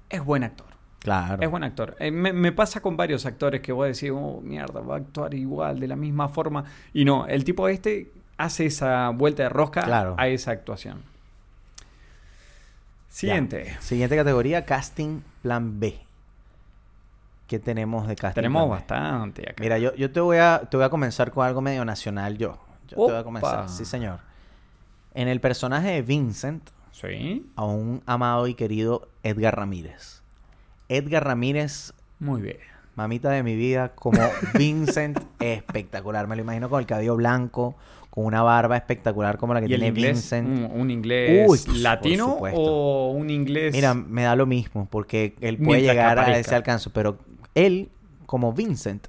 es 0.10 0.24
buen 0.24 0.44
actor. 0.44 0.68
Claro. 1.00 1.42
Es 1.42 1.50
buen 1.50 1.64
actor. 1.64 1.96
Eh, 2.00 2.10
me, 2.12 2.34
me 2.34 2.52
pasa 2.52 2.82
con 2.82 2.98
varios 2.98 3.26
actores 3.26 3.62
que 3.62 3.72
vos 3.72 3.86
decís, 3.88 4.12
oh, 4.14 4.42
mierda, 4.42 4.80
va 4.82 4.96
a 4.96 4.98
actuar 4.98 5.34
igual, 5.36 5.80
de 5.80 5.88
la 5.88 5.96
misma 5.96 6.28
forma. 6.30 6.64
Y 6.94 7.06
no, 7.06 7.28
el 7.28 7.44
tipo 7.44 7.68
este 7.68 8.12
hace 8.38 8.66
esa 8.66 9.10
vuelta 9.10 9.44
de 9.44 9.50
rosca 9.50 9.84
Claro. 9.84 10.16
a 10.18 10.28
esa 10.28 10.52
actuación. 10.52 11.04
Siguiente. 13.10 13.66
Ya. 13.68 13.82
Siguiente 13.82 14.16
categoría, 14.16 14.66
casting 14.66 15.22
plan 15.42 15.80
B. 15.80 16.00
¿Qué 17.48 17.60
tenemos 17.60 18.08
de 18.08 18.16
casting 18.16 18.36
Tenemos 18.42 18.64
plan 18.64 18.70
B? 18.70 18.76
bastante 18.76 19.42
acá. 19.50 19.62
Mira, 19.62 19.78
yo, 19.78 19.94
yo 19.96 20.12
te, 20.12 20.20
voy 20.20 20.38
a, 20.38 20.62
te 20.70 20.76
voy 20.78 20.86
a 20.86 20.90
comenzar 20.90 21.32
con 21.32 21.46
algo 21.46 21.62
medio 21.62 21.86
nacional 21.86 22.38
yo. 22.38 22.58
Yo 22.88 22.96
te 22.98 23.12
voy 23.12 23.16
a 23.16 23.24
comenzar. 23.24 23.70
Sí, 23.70 23.86
señor. 23.86 24.20
En 25.16 25.28
el 25.28 25.40
personaje 25.40 25.88
de 25.92 26.02
Vincent, 26.04 26.70
Sí, 26.92 27.46
a 27.56 27.66
un 27.66 28.02
amado 28.06 28.48
y 28.48 28.54
querido 28.54 29.10
Edgar 29.24 29.58
Ramírez. 29.58 30.22
Edgar 30.88 31.26
Ramírez, 31.26 31.94
muy 32.20 32.42
bien. 32.42 32.58
mamita 32.96 33.30
de 33.32 33.44
mi 33.44 33.56
vida, 33.56 33.90
como 33.96 34.20
Vincent, 34.54 35.20
espectacular. 35.40 36.28
Me 36.28 36.36
lo 36.38 36.42
imagino 36.44 36.70
con 36.70 36.80
el 36.80 36.86
cabello 36.86 37.16
blanco, 37.18 37.76
con 38.10 38.26
una 38.26 38.42
barba 38.44 38.78
espectacular 38.78 39.38
como 39.38 39.54
la 39.54 39.60
que 39.62 39.68
¿Y 39.68 39.74
el 39.74 39.80
tiene 39.82 39.88
inglés? 39.98 40.14
Vincent. 40.14 40.48
Un, 40.72 40.80
un 40.82 40.92
inglés 40.92 41.50
Uy, 41.50 41.80
latino 41.80 42.38
o 42.54 43.12
un 43.12 43.30
inglés... 43.30 43.74
Mira, 43.74 43.94
me 43.94 44.24
da 44.24 44.36
lo 44.38 44.46
mismo, 44.46 44.88
porque 44.90 45.36
él 45.42 45.58
puede 45.58 45.82
Mientras 45.82 45.96
llegar 45.96 46.20
a 46.20 46.38
ese 46.38 46.56
alcance, 46.56 46.90
pero 46.92 47.18
él, 47.56 47.90
como 48.26 48.54
Vincent, 48.54 49.08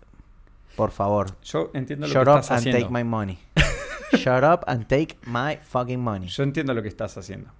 por 0.77 0.91
favor, 0.91 1.37
yo 1.45 1.71
entiendo 1.73 2.07
lo 2.09 2.13
shut 2.13 2.25
que 2.25 2.31
up 2.31 2.39
estás 2.39 2.51
and 2.51 2.59
haciendo. 2.69 2.81
take 2.81 2.93
my 2.93 3.05
money. 3.09 3.39
shut 4.13 4.45
up 4.45 4.61
and 4.67 4.87
take 4.87 5.17
my 5.27 5.57
fucking 5.57 6.01
money. 6.01 6.29
Yo 6.29 6.43
entiendo 6.43 6.75
lo 6.75 6.83
que 6.83 6.89
estás 6.89 7.17
haciendo. 7.19 7.51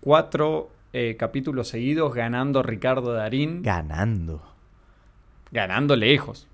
Cuatro 0.00 0.70
eh, 0.92 1.16
capítulos 1.18 1.68
seguidos 1.68 2.14
ganando 2.14 2.62
Ricardo 2.62 3.12
Darín. 3.12 3.62
Ganando. 3.62 4.42
ganando 5.50 5.94
lejos. 5.96 6.48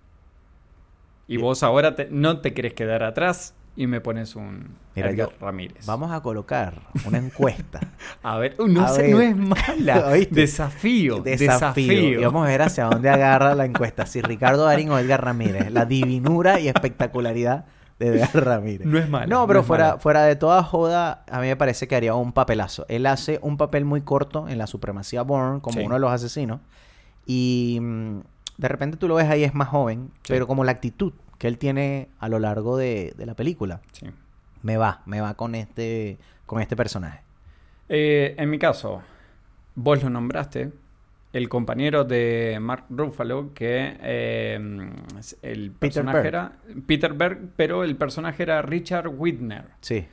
Y 1.27 1.37
vos 1.37 1.63
ahora 1.63 1.95
te- 1.95 2.09
no 2.11 2.41
te 2.41 2.53
querés 2.55 2.75
quedar 2.75 3.03
atrás 3.03 3.55
y 3.77 3.87
me 3.87 4.01
pones 4.01 4.35
un 4.37 4.77
Mira, 4.97 5.13
yo- 5.13 5.33
Ramírez. 5.41 5.87
Vamos 5.87 6.11
a 6.13 6.21
colocar 6.23 6.83
una 7.07 7.19
encuesta. 7.19 7.81
A 8.23 8.37
ver, 8.39 8.57
no, 8.59 8.83
A 8.85 8.89
sé, 8.89 9.03
ver. 9.03 9.11
no 9.13 9.21
es 9.21 9.37
mala. 9.37 10.07
¿Oíste? 10.13 10.35
Desafío, 10.35 11.21
desafío. 11.21 12.21
Y 12.21 12.25
vamos 12.25 12.45
a 12.47 12.49
ver 12.51 12.63
hacia 12.63 12.85
dónde 12.87 13.09
agarra 13.09 13.55
la 13.55 13.65
encuesta. 13.65 14.07
Si 14.07 14.21
Ricardo 14.21 14.65
Darín 14.65 14.91
o 14.91 14.99
Edgar 14.99 15.25
Ramírez. 15.25 15.71
La 15.71 15.85
divinura 15.87 16.59
y 16.61 16.69
espectacularidad 16.69 17.67
de 18.01 18.09
Edgar 18.21 18.31
Ramírez. 18.45 18.87
No 18.87 18.99
es 18.99 19.09
mala, 19.09 19.27
No, 19.27 19.47
pero 19.47 19.63
fuera, 19.63 19.85
mala. 19.91 19.99
fuera 19.99 20.25
de 20.25 20.35
toda 20.35 20.65
joda, 20.65 21.25
a 21.31 21.41
mí 21.41 21.47
me 21.47 21.55
parece 21.57 21.87
que 21.87 21.95
haría 21.95 22.15
un 22.15 22.33
papelazo. 22.33 22.85
Él 22.89 23.07
hace 23.07 23.39
un 23.43 23.57
papel 23.57 23.85
muy 23.85 24.01
corto 24.01 24.49
en 24.49 24.59
la 24.59 24.67
supremacía 24.67 25.23
Bourne, 25.23 25.61
como 25.61 25.79
Sí. 25.79 25.85
uno 25.87 25.95
de 25.95 26.01
los 26.01 26.11
asesinos. 26.11 26.61
Y 27.27 27.79
mm, 27.81 28.21
de 28.59 28.69
repente 28.69 28.97
tú 28.97 29.07
lo 29.07 29.15
ves 29.15 29.29
ahí, 29.31 29.45
es 29.45 29.55
más 29.55 29.69
joven, 29.69 30.11
Sí. 30.23 30.33
pero 30.33 30.47
como 30.49 30.65
la 30.65 30.73
actitud 30.73 31.13
que 31.39 31.47
él 31.47 31.57
tiene 31.59 32.09
a 32.19 32.29
lo 32.29 32.39
largo 32.39 32.77
de, 32.77 33.15
de 33.17 33.27
la 33.27 33.35
película, 33.35 33.81
Sí. 33.93 34.07
me 34.63 34.77
va, 34.77 35.03
me 35.07 35.21
va 35.21 35.35
con 35.35 35.55
este, 35.55 36.19
con 36.47 36.61
este 36.61 36.77
personaje. 36.77 37.21
Eh, 37.89 38.35
en 38.39 38.51
mi 38.51 38.59
caso, 38.59 39.03
vos 39.75 40.03
lo 40.03 40.11
nombraste, 40.11 40.73
el 41.33 41.49
compañero 41.49 42.05
de 42.05 42.59
Mark 42.61 42.85
Ruffalo, 42.91 43.53
que 43.55 43.97
eh, 44.01 44.59
el 45.43 45.71
personaje 45.73 46.27
era 46.29 46.53
Peter 46.87 47.13
Berg, 47.13 47.39
pero 47.57 47.85
el 47.85 47.97
personaje 47.97 48.43
era 48.43 48.63
Richard 48.63 49.09
Whitner. 49.09 49.65
Sí. 49.81 50.07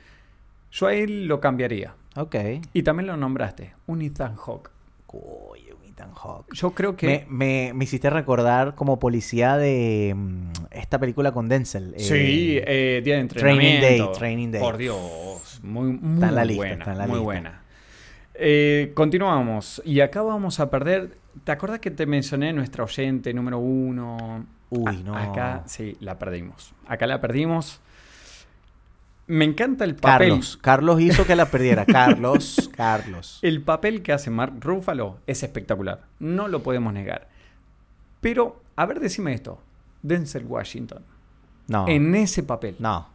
Yo 0.70 0.86
a 0.86 0.94
él 0.94 1.26
lo 1.26 1.40
cambiaría. 1.40 1.94
Ok. 2.16 2.36
Y 2.72 2.82
también 2.82 3.06
lo 3.06 3.16
nombraste, 3.16 3.74
un 3.86 4.02
Ethan 4.02 4.36
Hawke. 4.36 4.70
Coño, 5.06 5.74
Ethan 5.88 6.12
Hawke. 6.12 6.52
Yo 6.54 6.70
creo 6.72 6.94
que... 6.94 7.06
Me, 7.06 7.26
me, 7.28 7.72
me 7.74 7.84
hiciste 7.84 8.10
recordar 8.10 8.74
como 8.74 8.98
policía 8.98 9.56
de 9.56 10.12
mm, 10.14 10.50
esta 10.70 10.98
película 10.98 11.32
con 11.32 11.48
Denzel. 11.48 11.94
eh, 11.96 12.00
Sí, 12.00 12.60
eh, 12.64 13.00
día 13.04 13.16
de 13.16 13.24
Training 13.24 13.64
entrenamiento. 13.66 14.04
Day, 14.10 14.18
Training 14.18 14.50
Day. 14.52 14.60
Por 14.60 14.76
Dios, 14.76 15.60
muy, 15.62 15.92
muy 15.94 16.14
Está 16.14 16.28
en 16.28 16.34
la 16.34 16.44
lista, 16.44 16.60
buena, 16.60 16.74
está 16.74 16.92
en 16.92 16.98
la 16.98 17.06
muy 17.06 17.14
lista. 17.14 17.24
buena. 17.24 17.62
Eh, 18.40 18.92
continuamos. 18.94 19.82
Y 19.84 20.00
acá 20.00 20.22
vamos 20.22 20.60
a 20.60 20.70
perder. 20.70 21.18
¿Te 21.44 21.52
acuerdas 21.52 21.80
que 21.80 21.90
te 21.90 22.06
mencioné 22.06 22.52
nuestra 22.52 22.84
oyente 22.84 23.32
número 23.34 23.58
uno? 23.58 24.46
Uy, 24.70 24.84
A- 24.86 24.92
no. 25.04 25.16
Acá 25.16 25.62
sí, 25.66 25.96
la 26.00 26.18
perdimos. 26.18 26.72
Acá 26.86 27.06
la 27.06 27.20
perdimos. 27.20 27.80
Me 29.26 29.44
encanta 29.44 29.84
el 29.84 29.94
papel. 29.94 30.28
Carlos. 30.30 30.56
Carlos 30.62 31.00
hizo 31.00 31.26
que 31.26 31.36
la 31.36 31.46
perdiera. 31.46 31.84
Carlos. 31.84 32.70
Carlos. 32.76 33.38
El 33.42 33.60
papel 33.62 34.02
que 34.02 34.12
hace 34.12 34.30
Mark 34.30 34.54
Ruffalo 34.60 35.18
es 35.26 35.42
espectacular. 35.42 36.02
No 36.18 36.48
lo 36.48 36.62
podemos 36.62 36.92
negar. 36.94 37.28
Pero, 38.20 38.62
a 38.76 38.86
ver, 38.86 39.00
decime 39.00 39.34
esto. 39.34 39.60
Denzel 40.02 40.46
Washington. 40.46 41.02
No. 41.66 41.86
En 41.88 42.14
ese 42.14 42.42
papel. 42.42 42.76
No. 42.78 43.08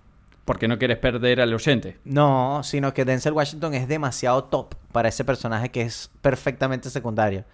Porque 0.45 0.67
no 0.67 0.77
quieres 0.77 0.97
perder 0.97 1.39
al 1.39 1.53
oyente. 1.53 1.97
No, 2.03 2.61
sino 2.63 2.93
que 2.93 3.05
Denzel 3.05 3.33
Washington 3.33 3.73
es 3.73 3.87
demasiado 3.87 4.43
top 4.45 4.75
para 4.91 5.09
ese 5.09 5.23
personaje 5.23 5.69
que 5.69 5.81
es 5.81 6.11
perfectamente 6.21 6.89
secundario. 6.89 7.45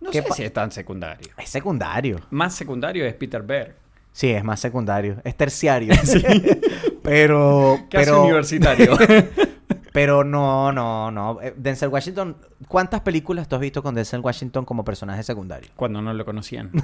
No 0.00 0.10
¿Qué 0.10 0.22
sé 0.22 0.32
si 0.32 0.42
es 0.44 0.52
tan 0.52 0.70
secundario. 0.70 1.28
Es 1.36 1.50
secundario. 1.50 2.20
Más 2.30 2.54
secundario 2.54 3.04
es 3.04 3.14
Peter 3.14 3.42
Berg. 3.42 3.74
Sí, 4.12 4.30
es 4.30 4.42
más 4.44 4.60
secundario. 4.60 5.20
Es 5.24 5.36
terciario. 5.36 5.94
pero. 7.02 7.78
Casi 7.90 8.04
pero, 8.04 8.22
universitario. 8.22 8.96
pero 9.92 10.22
no, 10.22 10.72
no, 10.72 11.10
no. 11.10 11.40
Eh, 11.42 11.54
Denzel 11.56 11.88
Washington. 11.88 12.36
¿Cuántas 12.68 13.00
películas 13.00 13.48
tú 13.48 13.56
has 13.56 13.60
visto 13.60 13.82
con 13.82 13.94
Denzel 13.94 14.20
Washington 14.20 14.64
como 14.64 14.84
personaje 14.84 15.22
secundario? 15.22 15.70
Cuando 15.74 16.00
no 16.00 16.12
lo 16.12 16.24
conocían. 16.24 16.70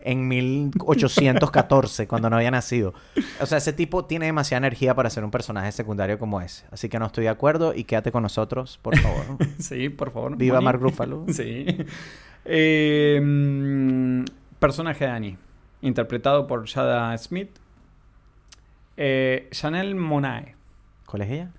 En 0.00 0.28
1814, 0.28 2.06
cuando 2.06 2.30
no 2.30 2.36
había 2.36 2.50
nacido. 2.50 2.94
O 3.40 3.46
sea, 3.46 3.58
ese 3.58 3.72
tipo 3.72 4.04
tiene 4.04 4.26
demasiada 4.26 4.58
energía 4.58 4.94
para 4.94 5.10
ser 5.10 5.24
un 5.24 5.30
personaje 5.30 5.72
secundario 5.72 6.18
como 6.18 6.40
ese. 6.40 6.64
Así 6.70 6.88
que 6.88 6.98
no 6.98 7.06
estoy 7.06 7.24
de 7.24 7.30
acuerdo 7.30 7.74
y 7.74 7.84
quédate 7.84 8.12
con 8.12 8.22
nosotros, 8.22 8.78
por 8.80 8.96
favor. 8.96 9.24
sí, 9.58 9.88
por 9.88 10.12
favor. 10.12 10.36
Viva 10.36 10.56
Moni. 10.56 10.64
Mark 10.64 10.80
Ruffalo. 10.80 11.26
Sí. 11.32 11.66
Eh, 12.44 13.20
mm, 13.22 14.24
personaje 14.58 15.04
de 15.04 15.10
Annie. 15.10 15.36
Interpretado 15.82 16.46
por 16.46 16.66
Jada 16.68 17.16
Smith. 17.18 17.50
Eh, 18.96 19.48
Chanel 19.50 19.94
Monae. 19.94 20.54
¿Cuál 21.06 21.22
es 21.22 21.30
ella? 21.30 21.50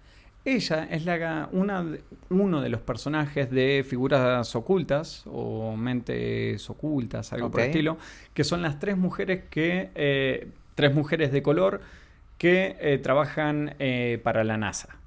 Ella 0.56 0.88
es 0.89 1.06
la, 1.06 1.50
una, 1.52 1.86
uno 2.30 2.62
de 2.62 2.70
los 2.70 2.82
personajes 2.82 3.52
de 3.52 3.86
figuras 3.88 4.56
ocultas 4.56 5.24
o 5.28 5.76
mentes 5.76 6.70
ocultas, 6.70 7.32
algo 7.34 7.52
por 7.52 7.62
el 7.62 7.68
estilo, 7.68 7.97
que 8.34 8.43
son 8.43 8.62
las 8.62 8.80
tres 8.80 8.97
mujeres 8.97 9.43
que 9.50 9.91
eh, 9.95 10.47
tres 10.76 10.93
mujeres 10.93 11.32
de 11.32 11.41
color 11.41 11.82
que 12.38 12.78
eh, 12.80 12.97
trabajan 12.97 13.76
eh, 13.80 14.20
para 14.24 14.43
la 14.43 14.58
NASA. 14.58 14.97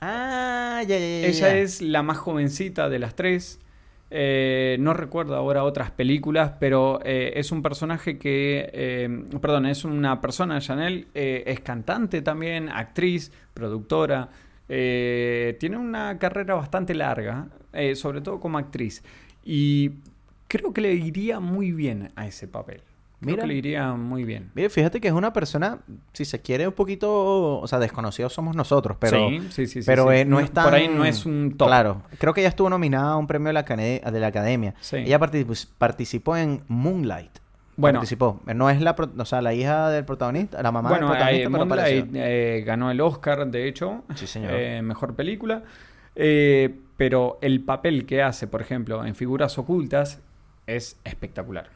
Ah, 0.00 0.82
ya, 0.86 0.98
ya. 0.98 1.04
Ella 1.04 1.58
es 1.58 1.82
la 1.82 2.02
más 2.02 2.18
jovencita 2.18 2.88
de 2.88 2.98
las 2.98 3.14
tres. 3.14 3.60
Eh, 4.08 4.76
no 4.78 4.94
recuerdo 4.94 5.34
ahora 5.34 5.64
otras 5.64 5.90
películas, 5.90 6.52
pero 6.60 7.00
eh, 7.04 7.32
es 7.36 7.50
un 7.50 7.60
personaje 7.60 8.18
que, 8.18 8.70
eh, 8.72 9.24
perdón, 9.40 9.66
es 9.66 9.84
una 9.84 10.20
persona, 10.20 10.60
Chanel, 10.60 11.08
es 11.12 11.60
cantante 11.60 12.22
también, 12.22 12.68
actriz, 12.68 13.32
productora, 13.52 14.28
eh, 14.68 15.56
tiene 15.60 15.76
una 15.78 16.18
carrera 16.18 16.54
bastante 16.54 16.94
larga, 16.94 17.48
eh, 17.72 17.94
sobre 17.94 18.20
todo 18.20 18.40
como 18.40 18.58
actriz, 18.58 19.02
y 19.44 19.92
creo 20.48 20.72
que 20.72 20.80
le 20.80 20.92
iría 20.94 21.40
muy 21.40 21.72
bien 21.72 22.10
a 22.16 22.26
ese 22.26 22.48
papel. 22.48 22.82
Creo 23.18 23.32
Mira. 23.32 23.42
que 23.44 23.48
le 23.48 23.54
iría 23.54 23.92
muy 23.94 24.24
bien. 24.24 24.50
Mire, 24.54 24.68
fíjate 24.68 25.00
que 25.00 25.08
es 25.08 25.14
una 25.14 25.32
persona, 25.32 25.78
si 26.12 26.26
se 26.26 26.42
quiere, 26.42 26.68
un 26.68 26.74
poquito, 26.74 27.58
o 27.60 27.66
sea, 27.66 27.78
desconocidos 27.78 28.34
somos 28.34 28.54
nosotros, 28.54 28.98
pero, 29.00 29.28
Sí, 29.30 29.40
sí, 29.50 29.66
sí, 29.66 29.80
sí, 29.82 29.86
pero 29.86 30.12
eh, 30.12 30.26
no 30.26 30.36
No- 30.36 30.40
es 30.40 30.50
tan... 30.50 30.64
por 30.64 30.74
ahí 30.74 30.86
no 30.88 31.02
es 31.04 31.24
un 31.24 31.54
top. 31.56 31.66
Claro, 31.68 32.02
creo 32.18 32.34
que 32.34 32.42
ella 32.42 32.50
estuvo 32.50 32.68
nominada 32.68 33.12
a 33.12 33.16
un 33.16 33.26
premio 33.26 33.46
de 33.48 33.52
la, 33.54 33.62
de 33.62 34.20
la 34.20 34.26
academia. 34.26 34.74
Ella 34.92 35.18
participó 35.78 36.36
en 36.36 36.62
Moonlight. 36.68 37.38
Bueno. 37.76 37.98
Participó. 37.98 38.40
No 38.54 38.70
es 38.70 38.80
la, 38.80 38.96
o 39.18 39.24
sea, 39.26 39.42
la 39.42 39.52
hija 39.52 39.90
del 39.90 40.04
protagonista, 40.04 40.62
la 40.62 40.72
mamá 40.72 40.88
Bueno, 40.88 41.08
del 41.10 41.18
protagonista, 41.18 41.58
eh, 41.58 41.62
apareció. 42.00 42.06
eh, 42.14 42.62
ganó 42.66 42.90
el 42.90 43.00
Oscar, 43.02 43.46
de 43.46 43.68
hecho. 43.68 44.02
Sí, 44.14 44.26
señor. 44.26 44.52
eh, 44.54 44.80
mejor 44.82 45.14
película. 45.14 45.62
Eh, 46.14 46.74
pero 46.96 47.38
el 47.42 47.60
papel 47.60 48.06
que 48.06 48.22
hace, 48.22 48.46
por 48.46 48.62
ejemplo, 48.62 49.04
en 49.04 49.14
figuras 49.14 49.58
ocultas 49.58 50.20
es 50.66 50.98
espectacular. 51.04 51.68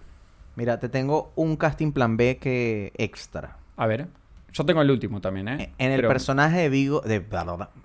Mira, 0.57 0.81
te 0.81 0.89
tengo 0.89 1.33
un 1.37 1.57
casting 1.57 1.93
plan 1.93 2.17
B 2.17 2.39
que 2.39 2.93
extra. 2.97 3.59
A 3.77 3.87
ver, 3.87 4.07
yo 4.53 4.65
tengo 4.67 4.83
el 4.83 4.91
último 4.91 5.21
también, 5.21 5.49
¿eh? 5.49 5.73
En 5.79 5.91
el 5.93 5.97
Pero- 5.99 6.09
personaje 6.09 6.59
de 6.59 6.69
Vigo, 6.69 7.01
de, 7.01 7.23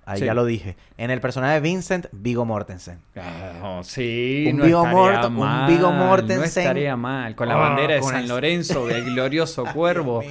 ahí 0.04 0.18
Sí. 0.18 0.24
ya 0.24 0.34
lo 0.34 0.44
dije. 0.44 0.76
En 0.98 1.10
el 1.10 1.20
personaje 1.20 1.54
de 1.54 1.60
Vincent, 1.60 2.06
Vigo 2.12 2.44
Mortensen. 2.44 2.98
Ah, 3.16 3.80
sí, 3.84 4.46
Un 4.50 4.58
no 4.58 4.64
Viggo 4.64 4.78
estaría 4.86 4.98
Mort- 5.20 5.26
un 5.28 5.36
mal, 5.38 5.70
Viggo 5.70 5.90
No 5.90 6.06
Mortensen. 6.06 6.44
estaría 6.44 6.96
mal. 6.96 7.34
Con 7.34 7.48
la 7.48 7.56
Oh, 7.56 7.60
bandera 7.60 7.94
de 7.94 8.02
San 8.02 8.22
el- 8.22 8.28
Lorenzo, 8.28 8.88
el 8.90 9.04
glorioso 9.14 9.64
cuervo. 9.72 10.22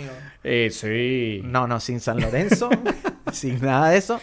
Eh, 0.44 0.70
sí. 0.72 1.42
No, 1.44 1.68
no, 1.68 1.80
sin 1.80 2.00
San 2.00 2.20
Lorenzo, 2.20 2.70
sin 3.32 3.60
nada 3.62 3.90
de 3.90 3.98
eso. 3.98 4.20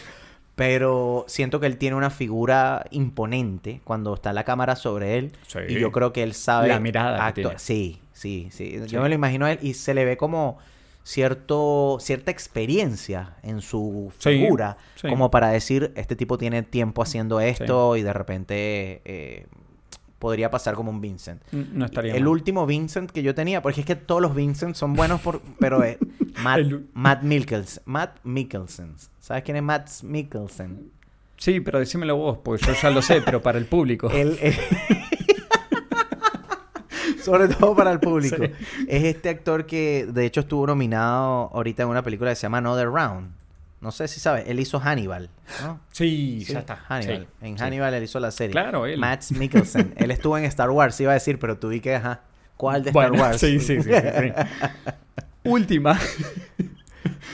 Pero 0.55 1.25
siento 1.27 1.59
que 1.59 1.65
él 1.65 1.77
tiene 1.77 1.95
una 1.95 2.11
figura 2.11 2.85
imponente 2.91 3.81
cuando 3.83 4.13
está 4.13 4.33
la 4.33 4.43
cámara 4.43 4.75
sobre 4.75 5.17
él. 5.17 5.31
Sí. 5.47 5.59
Y 5.67 5.79
yo 5.79 5.91
creo 5.91 6.13
que 6.13 6.21
él 6.21 6.33
sabe 6.35 6.67
La 6.67 6.79
mirada 6.79 7.17
que 7.17 7.41
actuar. 7.41 7.55
tiene. 7.55 7.59
Sí, 7.59 7.99
sí, 8.13 8.49
sí, 8.51 8.79
Sí. 8.83 8.87
Yo 8.87 9.01
me 9.01 9.09
lo 9.09 9.15
imagino 9.15 9.47
a 9.47 9.53
él 9.53 9.59
y 9.63 9.73
se 9.73 9.95
le 9.95 10.05
ve 10.05 10.15
como 10.15 10.59
cierto 11.03 11.97
cierta 11.99 12.31
experiencia 12.31 13.35
en 13.43 13.61
su 13.61 14.11
figura 14.19 14.77
sí. 14.95 15.07
como 15.09 15.29
para 15.31 15.49
decir 15.49 15.91
este 15.95 16.15
tipo 16.15 16.37
tiene 16.37 16.63
tiempo 16.63 17.01
haciendo 17.03 17.39
esto 17.41 17.97
y 17.97 18.01
de 18.03 18.13
repente 18.13 19.01
eh, 19.05 19.45
podría 20.19 20.49
pasar 20.49 20.75
como 20.75 20.89
un 20.91 21.01
Vincent 21.01 21.41
No 21.51 21.83
estaría 21.85 22.13
el 22.15 22.21
mal. 22.23 22.29
último 22.29 22.65
Vincent 22.65 23.11
que 23.11 23.21
yo 23.23 23.35
tenía, 23.35 23.61
porque 23.61 23.81
es 23.81 23.85
que 23.85 23.97
todos 23.97 24.21
los 24.21 24.33
Vincent 24.33 24.75
son 24.75 24.93
buenos, 24.93 25.19
por, 25.19 25.41
pero 25.59 25.83
eh, 25.83 25.97
Matt, 26.41 26.59
El- 26.59 26.87
Matt 26.93 27.23
Mikkelsen. 27.23 27.83
Matt 27.85 28.19
Mikkelsen. 28.23 28.95
¿Sabes 29.19 29.43
quién 29.43 29.57
es 29.57 29.63
Matt 29.63 29.89
Mikkelsen? 30.03 30.89
Sí, 31.35 31.59
pero 31.59 31.79
decímelo 31.79 32.15
vos, 32.15 32.37
porque 32.41 32.65
yo 32.65 32.71
ya 32.81 32.89
lo 32.89 33.01
sé, 33.01 33.21
pero 33.21 33.41
para 33.41 33.57
el 33.57 33.65
público. 33.65 34.09
Él, 34.13 34.37
eh, 34.41 34.57
Sobre 37.23 37.47
todo 37.47 37.75
para 37.75 37.91
el 37.91 37.99
público. 38.01 38.35
Sí. 38.37 38.51
Es 38.87 39.03
este 39.03 39.29
actor 39.29 39.65
que, 39.65 40.07
de 40.11 40.25
hecho, 40.25 40.41
estuvo 40.41 40.67
nominado 40.67 41.49
ahorita 41.53 41.83
en 41.83 41.89
una 41.89 42.01
película 42.03 42.31
que 42.31 42.35
se 42.35 42.43
llama 42.43 42.59
Another 42.59 42.87
Round. 42.89 43.31
No 43.81 43.91
sé 43.91 44.07
si 44.07 44.19
sabes. 44.21 44.45
Él 44.47 44.59
hizo 44.59 44.79
Hannibal. 44.79 45.29
¿no? 45.61 45.79
Sí, 45.91 46.43
Sí, 46.45 46.53
ya 46.53 46.59
está. 46.59 46.79
Hannibal. 46.87 47.27
Sí, 47.41 47.47
En. 47.47 47.57
Hannibal 47.59 47.93
él 47.93 48.03
hizo 48.03 48.19
la 48.19 48.31
serie. 48.31 48.51
Claro, 48.53 48.85
él. 48.85 48.97
Matt 48.99 49.29
Mikkelsen. 49.31 49.93
él 49.97 50.11
estuvo 50.11 50.37
en 50.37 50.45
Star 50.45 50.69
Wars, 50.69 50.99
iba 51.01 51.11
a 51.11 51.15
decir, 51.15 51.37
pero 51.39 51.57
tú 51.57 51.69
vi 51.69 51.79
que, 51.81 51.95
ajá. 51.95 52.21
¿Cuál 52.55 52.83
de 52.83 52.91
Star 52.91 53.09
Bueno, 53.09 53.23
Wars? 53.23 53.39
sí, 53.41 53.59
sí, 53.59 53.81
sí. 53.81 53.89
Última. 55.43 55.99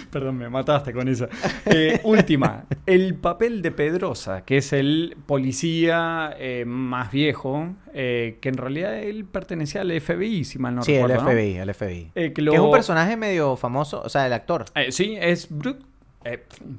Perdón, 0.11 0.37
me 0.37 0.49
mataste 0.49 0.91
con 0.93 1.07
esa. 1.07 1.27
Eh, 1.65 1.99
última. 2.03 2.65
El 2.85 3.15
papel 3.15 3.61
de 3.61 3.71
Pedrosa, 3.71 4.43
que 4.45 4.57
es 4.57 4.73
el 4.73 5.15
policía 5.25 6.35
eh, 6.39 6.65
más 6.65 7.11
viejo, 7.11 7.75
eh, 7.93 8.37
que 8.41 8.49
en 8.49 8.57
realidad 8.57 8.97
él 8.97 9.25
pertenecía 9.25 9.81
al 9.81 9.91
FBI, 10.01 10.43
si 10.45 10.57
mal 10.59 10.75
no 10.75 10.83
sí, 10.83 10.93
recuerdo. 10.93 11.15
el 11.15 11.23
¿no? 11.23 11.29
FBI, 11.31 11.55
el 11.57 11.73
FBI. 11.73 12.11
Eh, 12.15 12.33
Que 12.33 12.41
es 12.41 12.59
un 12.59 12.71
personaje 12.71 13.15
medio 13.17 13.55
famoso, 13.55 14.01
o 14.03 14.09
sea, 14.09 14.25
el 14.25 14.33
actor. 14.33 14.65
Sí, 14.89 15.17
es 15.19 15.47
Bruce. 15.49 15.79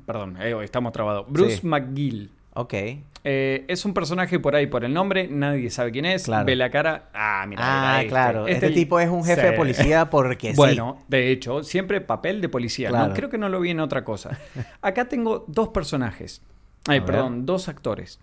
perdón, 0.07 0.37
estamos 0.63 0.93
trabados. 0.93 1.27
Bruce 1.29 1.57
Sí. 1.59 1.67
McGill. 1.67 2.31
Ok. 2.55 2.75
Eh, 3.23 3.65
es 3.69 3.85
un 3.85 3.93
personaje 3.93 4.39
por 4.41 4.57
ahí 4.57 4.67
por 4.67 4.83
el 4.85 4.95
nombre, 4.95 5.29
nadie 5.29 5.69
sabe 5.71 5.91
quién 5.93 6.07
es. 6.07 6.25
Claro. 6.25 6.47
Ve 6.47 6.57
la 6.57 6.71
cara. 6.71 7.11
Ah, 7.13 7.45
mira. 7.47 7.63
ah, 7.65 7.99
este. 7.99 8.09
claro. 8.09 8.47
Este, 8.47 8.67
el- 8.67 8.75
tipo 8.75 8.99
es 8.99 9.09
un 9.11 9.25
jefe 9.25 9.43
de 9.43 9.51
Sí. 9.51 9.57
policía 9.57 10.09
porque 10.11 10.53
Bueno, 10.55 10.99
de 11.09 11.31
hecho, 11.31 11.63
siempre 11.63 12.01
papel 12.01 12.41
de 12.41 12.49
policía. 12.49 12.89
¿no? 12.91 12.97
Claro. 12.97 13.15
Creo 13.15 13.29
que 13.29 13.39
no 13.39 13.49
lo 13.49 13.61
vi 13.61 13.71
en 13.71 13.81
otra 13.81 14.05
cosa. 14.05 14.39
Acá 14.83 15.07
tengo 15.07 15.45
dos 15.49 15.69
personajes. 15.69 16.41
Ay, 16.89 17.03
perdón, 17.03 17.45
dos 17.45 17.69
actores. 17.69 18.19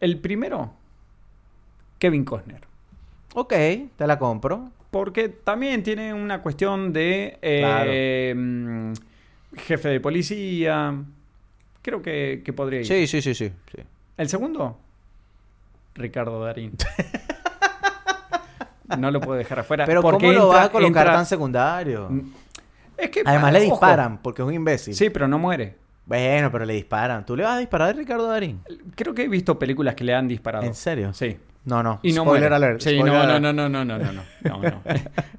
El 0.00 0.18
primero, 0.20 0.72
Kevin 1.98 2.24
Costner. 2.24 2.60
sí. 2.60 2.66
Ok, 3.34 3.52
te 3.96 4.06
la 4.06 4.18
compro. 4.18 4.70
Porque 4.92 5.28
también 5.28 5.82
tiene 5.82 6.14
una 6.14 6.40
cuestión 6.40 6.92
de 6.92 7.36
eh, 7.42 8.32
mm, 8.36 8.92
jefe 9.56 9.88
de 9.88 9.98
policía. 10.00 10.94
Creo 11.84 12.00
que, 12.02 12.42
que 12.44 12.52
podría 12.52 12.80
ir. 12.80 12.86
Sí, 12.86 13.06
sí, 13.06 13.20
sí, 13.22 13.34
sí. 13.34 13.52
sí. 13.76 13.82
El 14.16 14.28
segundo, 14.28 14.78
Ricardo 15.94 16.42
Darín. 16.42 16.72
no 18.98 19.10
lo 19.10 19.20
puedo 19.20 19.38
dejar 19.38 19.60
afuera. 19.60 19.84
Pero 19.84 20.02
¿cómo 20.02 20.32
lo 20.32 20.48
vas 20.48 20.56
a 20.58 20.62
entra- 20.64 20.72
colocar 20.72 21.06
entra- 21.06 21.14
tan 21.16 21.26
secundario? 21.26 22.10
Es 22.96 23.10
que, 23.10 23.22
Además 23.24 23.52
le 23.52 23.58
ojo. 23.60 23.70
disparan 23.72 24.18
porque 24.18 24.42
es 24.42 24.48
un 24.48 24.54
imbécil. 24.54 24.94
Sí, 24.94 25.10
pero 25.10 25.26
no 25.28 25.38
muere. 25.38 25.76
Bueno, 26.06 26.50
pero 26.52 26.64
le 26.64 26.74
disparan. 26.74 27.24
¿Tú 27.26 27.34
le 27.36 27.42
vas 27.44 27.56
a 27.56 27.58
disparar 27.58 27.88
a 27.90 27.92
Ricardo 27.92 28.28
Darín? 28.28 28.60
Creo 28.94 29.14
que 29.14 29.22
he 29.24 29.28
visto 29.28 29.58
películas 29.58 29.94
que 29.94 30.04
le 30.04 30.14
han 30.14 30.28
disparado. 30.28 30.64
¿En 30.64 30.74
serio? 30.74 31.12
Sí. 31.12 31.36
No, 31.64 31.82
no. 31.82 31.98
Y 32.02 32.12
no 32.12 32.22
Spoiler 32.24 32.50
muere. 32.50 32.54
alert. 32.66 32.80
Sí, 32.82 32.90
spoiler 32.96 33.12
no, 33.14 33.20
alert. 33.20 33.40
no, 33.42 33.52
no, 33.54 33.68
no, 33.68 33.84
no, 33.84 33.98
no, 33.98 33.98
no, 33.98 34.60
no, 34.60 34.60
no, 34.60 34.82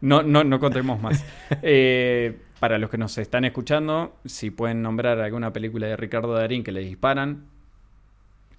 no, 0.02 0.24
no, 0.24 0.44
no 0.44 0.60
contemos 0.60 1.00
más. 1.00 1.24
Eh, 1.62 2.36
para 2.60 2.78
los 2.78 2.90
que 2.90 2.98
nos 2.98 3.18
están 3.18 3.46
escuchando, 3.46 4.16
si 4.26 4.50
pueden 4.50 4.82
nombrar 4.82 5.20
alguna 5.20 5.52
película 5.54 5.88
de 5.88 5.96
Ricardo 5.98 6.34
Darín 6.34 6.64
que 6.64 6.72
le 6.72 6.82
disparan, 6.82 7.46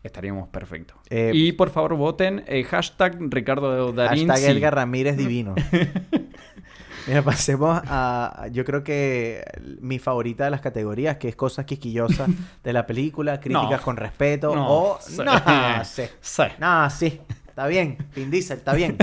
estaríamos 0.02 0.48
perfectos. 0.48 0.96
Eh, 1.10 1.32
y 1.34 1.52
por 1.52 1.70
favor 1.70 1.96
voten 1.96 2.44
eh, 2.46 2.62
hashtag 2.64 3.18
Ricardo 3.30 3.92
Darín. 3.92 4.28
Hashtag 4.28 4.50
sí. 4.52 4.56
Edgar 4.58 4.74
Ramírez 4.74 5.16
Divino. 5.16 5.54
Mira, 7.06 7.22
pasemos 7.22 7.80
a. 7.86 8.48
Yo 8.50 8.64
creo 8.64 8.82
que 8.82 9.44
mi 9.80 10.00
favorita 10.00 10.44
de 10.44 10.50
las 10.50 10.60
categorías, 10.60 11.18
que 11.18 11.28
es 11.28 11.36
cosas 11.36 11.64
quisquillosas 11.64 12.28
de 12.64 12.72
la 12.72 12.84
película, 12.84 13.38
críticas 13.40 13.70
No. 13.78 13.82
con 13.82 13.96
respeto. 13.96 14.54
No, 14.54 14.68
o. 14.68 14.98
sí. 15.00 15.22
No, 15.24 15.84
sí. 15.84 16.02
Sí. 16.20 16.42
No, 16.58 16.90
sí. 16.90 17.20
Está 17.48 17.68
bien. 17.68 17.96
Vin 18.14 18.30
Diesel, 18.30 18.58
está 18.58 18.74
bien. 18.74 18.96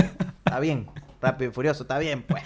Está 0.44 0.60
bien. 0.60 0.86
Rápido 1.22 1.50
y 1.50 1.54
furioso, 1.54 1.84
está 1.84 1.98
bien, 1.98 2.22
pues. 2.22 2.42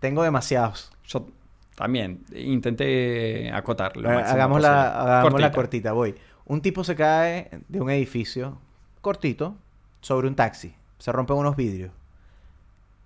Tengo 0.00 0.22
demasiados. 0.22 0.90
Yo 1.06 1.28
también 1.76 2.24
intenté 2.34 3.50
acotar. 3.52 3.96
lo 3.96 4.10
Eh, 4.10 4.22
hagamos 4.22 4.60
la, 4.60 5.00
hagamos 5.00 5.40
la 5.40 5.50
Cortita. 5.50 5.52
cortita, 5.52 5.92
voy. 5.92 6.14
Un 6.46 6.60
tipo 6.62 6.82
se 6.82 6.96
cae 6.96 7.48
de 7.68 7.80
un 7.80 7.90
edificio 7.90 8.58
cortito 9.00 9.56
sobre 10.00 10.26
un 10.26 10.34
taxi. 10.34 10.74
Se 10.98 11.12
rompen 11.12 11.36
unos 11.36 11.56
vidrios. 11.56 11.92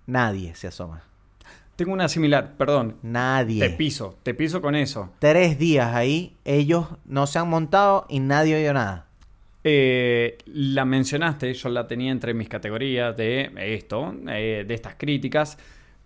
Nadie 0.07 0.55
se 0.55 0.67
asoma. 0.67 1.03
Tengo 1.75 1.91
una 1.93 2.07
similar, 2.07 2.53
perdón. 2.57 2.95
Nadie. 3.01 3.59
Te 3.67 3.75
piso, 3.75 4.17
te 4.23 4.33
piso 4.33 4.61
con 4.61 4.75
eso. 4.75 5.11
Tres 5.19 5.59
días 5.59 5.93
ahí, 5.93 6.37
ellos 6.45 6.87
no 7.05 7.27
se 7.27 7.39
han 7.39 7.49
montado 7.49 8.05
y 8.07 8.19
nadie 8.19 8.55
oyó 8.57 8.73
nada. 8.73 9.07
Eh, 9.63 10.37
la 10.45 10.85
mencionaste, 10.85 11.53
yo 11.53 11.69
la 11.69 11.87
tenía 11.87 12.11
entre 12.11 12.33
mis 12.33 12.47
categorías 12.47 13.17
de 13.17 13.51
esto, 13.57 14.13
eh, 14.29 14.63
de 14.65 14.73
estas 14.73 14.95
críticas. 14.95 15.57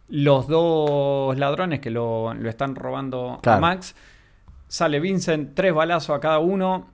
Los 0.10 0.48
dos 0.48 1.38
ladrones 1.38 1.80
que 1.80 1.90
lo, 1.92 2.34
lo 2.34 2.50
están 2.50 2.76
robando 2.76 3.40
a. 3.46 3.60
Max. 3.60 3.96
Sale 4.68 5.00
Vincent, 5.00 5.56
tres 5.56 5.74
balazos 5.74 6.16
a 6.16 6.20
cada 6.20 6.40
uno. 6.40 6.88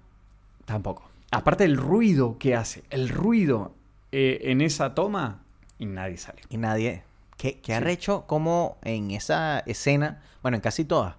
Tampoco. 0.66 1.10
Aparte 1.32 1.64
el 1.66 1.78
ruido 1.78 2.38
que 2.38 2.56
hace, 2.56 2.84
el 2.90 3.10
ruido 3.10 3.74
eh, 4.12 4.40
en 4.44 4.62
esa 4.62 4.94
toma 4.96 5.42
y 5.80 5.86
nadie 5.86 6.18
sale. 6.18 6.42
Y 6.50 6.58
nadie. 6.58 7.04
¿Qué, 7.38 7.60
qué 7.60 7.74
Sí. 7.74 7.74
arrecho 7.74 8.24
como 8.28 8.78
en 8.84 9.12
esa 9.12 9.60
escena? 9.60 10.22
Bueno, 10.42 10.56
en 10.56 10.62
casi 10.62 10.86
todas. 10.86 11.16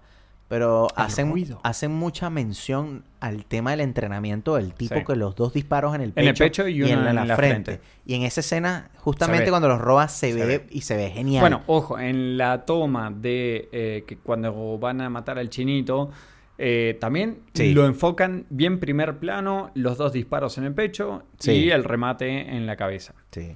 Pero 0.49 0.87
El 0.95 1.03
hacen, 1.03 1.29
ruido. 1.31 1.59
hacen 1.63 1.91
mucha 1.91 2.29
mención 2.29 3.03
al 3.19 3.43
tema 3.43 3.71
del 3.71 3.81
entrenamiento 3.81 4.55
del 4.55 4.73
tipo 4.73 4.95
Sí. 4.95 5.03
que 5.05 5.15
los 5.17 5.35
dos 5.35 5.51
disparos 5.53 5.93
en 5.93 5.99
el 6.01 6.13
pecho, 6.13 6.21
En 6.23 6.27
el 6.29 6.35
pecho 6.35 6.67
y 6.69 6.83
uno 6.83 6.93
en, 7.01 7.07
en 7.07 7.15
la, 7.15 7.25
la 7.25 7.35
frente. 7.35 7.71
frente. 7.73 7.87
Y 8.05 8.13
en 8.13 8.21
esa 8.23 8.39
escena, 8.39 8.89
justamente 8.95 9.49
cuando 9.49 9.67
los 9.67 9.81
robas, 9.81 10.13
se, 10.13 10.31
Se 10.31 10.39
ve, 10.39 10.45
ve. 10.45 10.67
y 10.71 10.81
se 10.81 10.95
ve 10.95 11.09
genial. 11.09 11.41
Bueno, 11.41 11.63
ojo, 11.67 11.99
en 11.99 12.37
la 12.37 12.63
toma 12.63 13.11
de 13.11 13.67
eh, 13.73 14.05
que 14.07 14.17
cuando 14.17 14.77
van 14.77 15.01
a 15.01 15.09
matar 15.09 15.37
al 15.37 15.49
chinito, 15.49 16.11
eh, 16.57 16.97
también 17.01 17.39
Sí. 17.53 17.73
lo 17.73 17.85
enfocan 17.85 18.45
bien 18.49 18.79
primer 18.79 19.17
plano, 19.17 19.71
los 19.73 19.97
dos 19.97 20.13
disparos 20.13 20.57
en 20.57 20.63
el 20.63 20.73
pecho 20.73 21.23
Sí. 21.39 21.51
y 21.51 21.71
el 21.71 21.83
remate 21.83 22.55
en 22.55 22.65
la 22.65 22.77
cabeza. 22.77 23.13
Sí. 23.31 23.51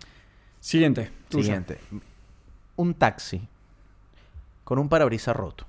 Siguiente. 0.60 1.10
tuya. 1.30 1.44
Siguiente. 1.46 1.78
Un 2.76 2.94
taxi 2.96 3.48
con 4.66 4.78
un 4.78 4.90
parabrisas 4.90 5.36
roto. 5.36 5.66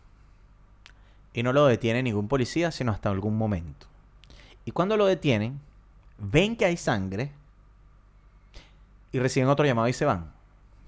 Y 1.35 1.43
no 1.43 1.53
lo 1.53 1.67
detiene 1.67 2.03
ningún 2.03 2.29
policía, 2.29 2.71
sino 2.71 2.93
hasta 2.93 3.11
algún 3.11 3.37
momento. 3.37 3.87
Y 4.65 4.71
cuando 4.71 4.97
lo 4.97 5.07
detienen, 5.07 5.61
ven 6.19 6.57
que 6.57 6.67
hay 6.67 6.77
sangre 6.77 7.33
y 9.13 9.19
reciben 9.19 9.49
otro 9.49 9.65
llamado 9.65 9.89
y 9.89 9.93
se 9.93 10.05
van. 10.05 10.31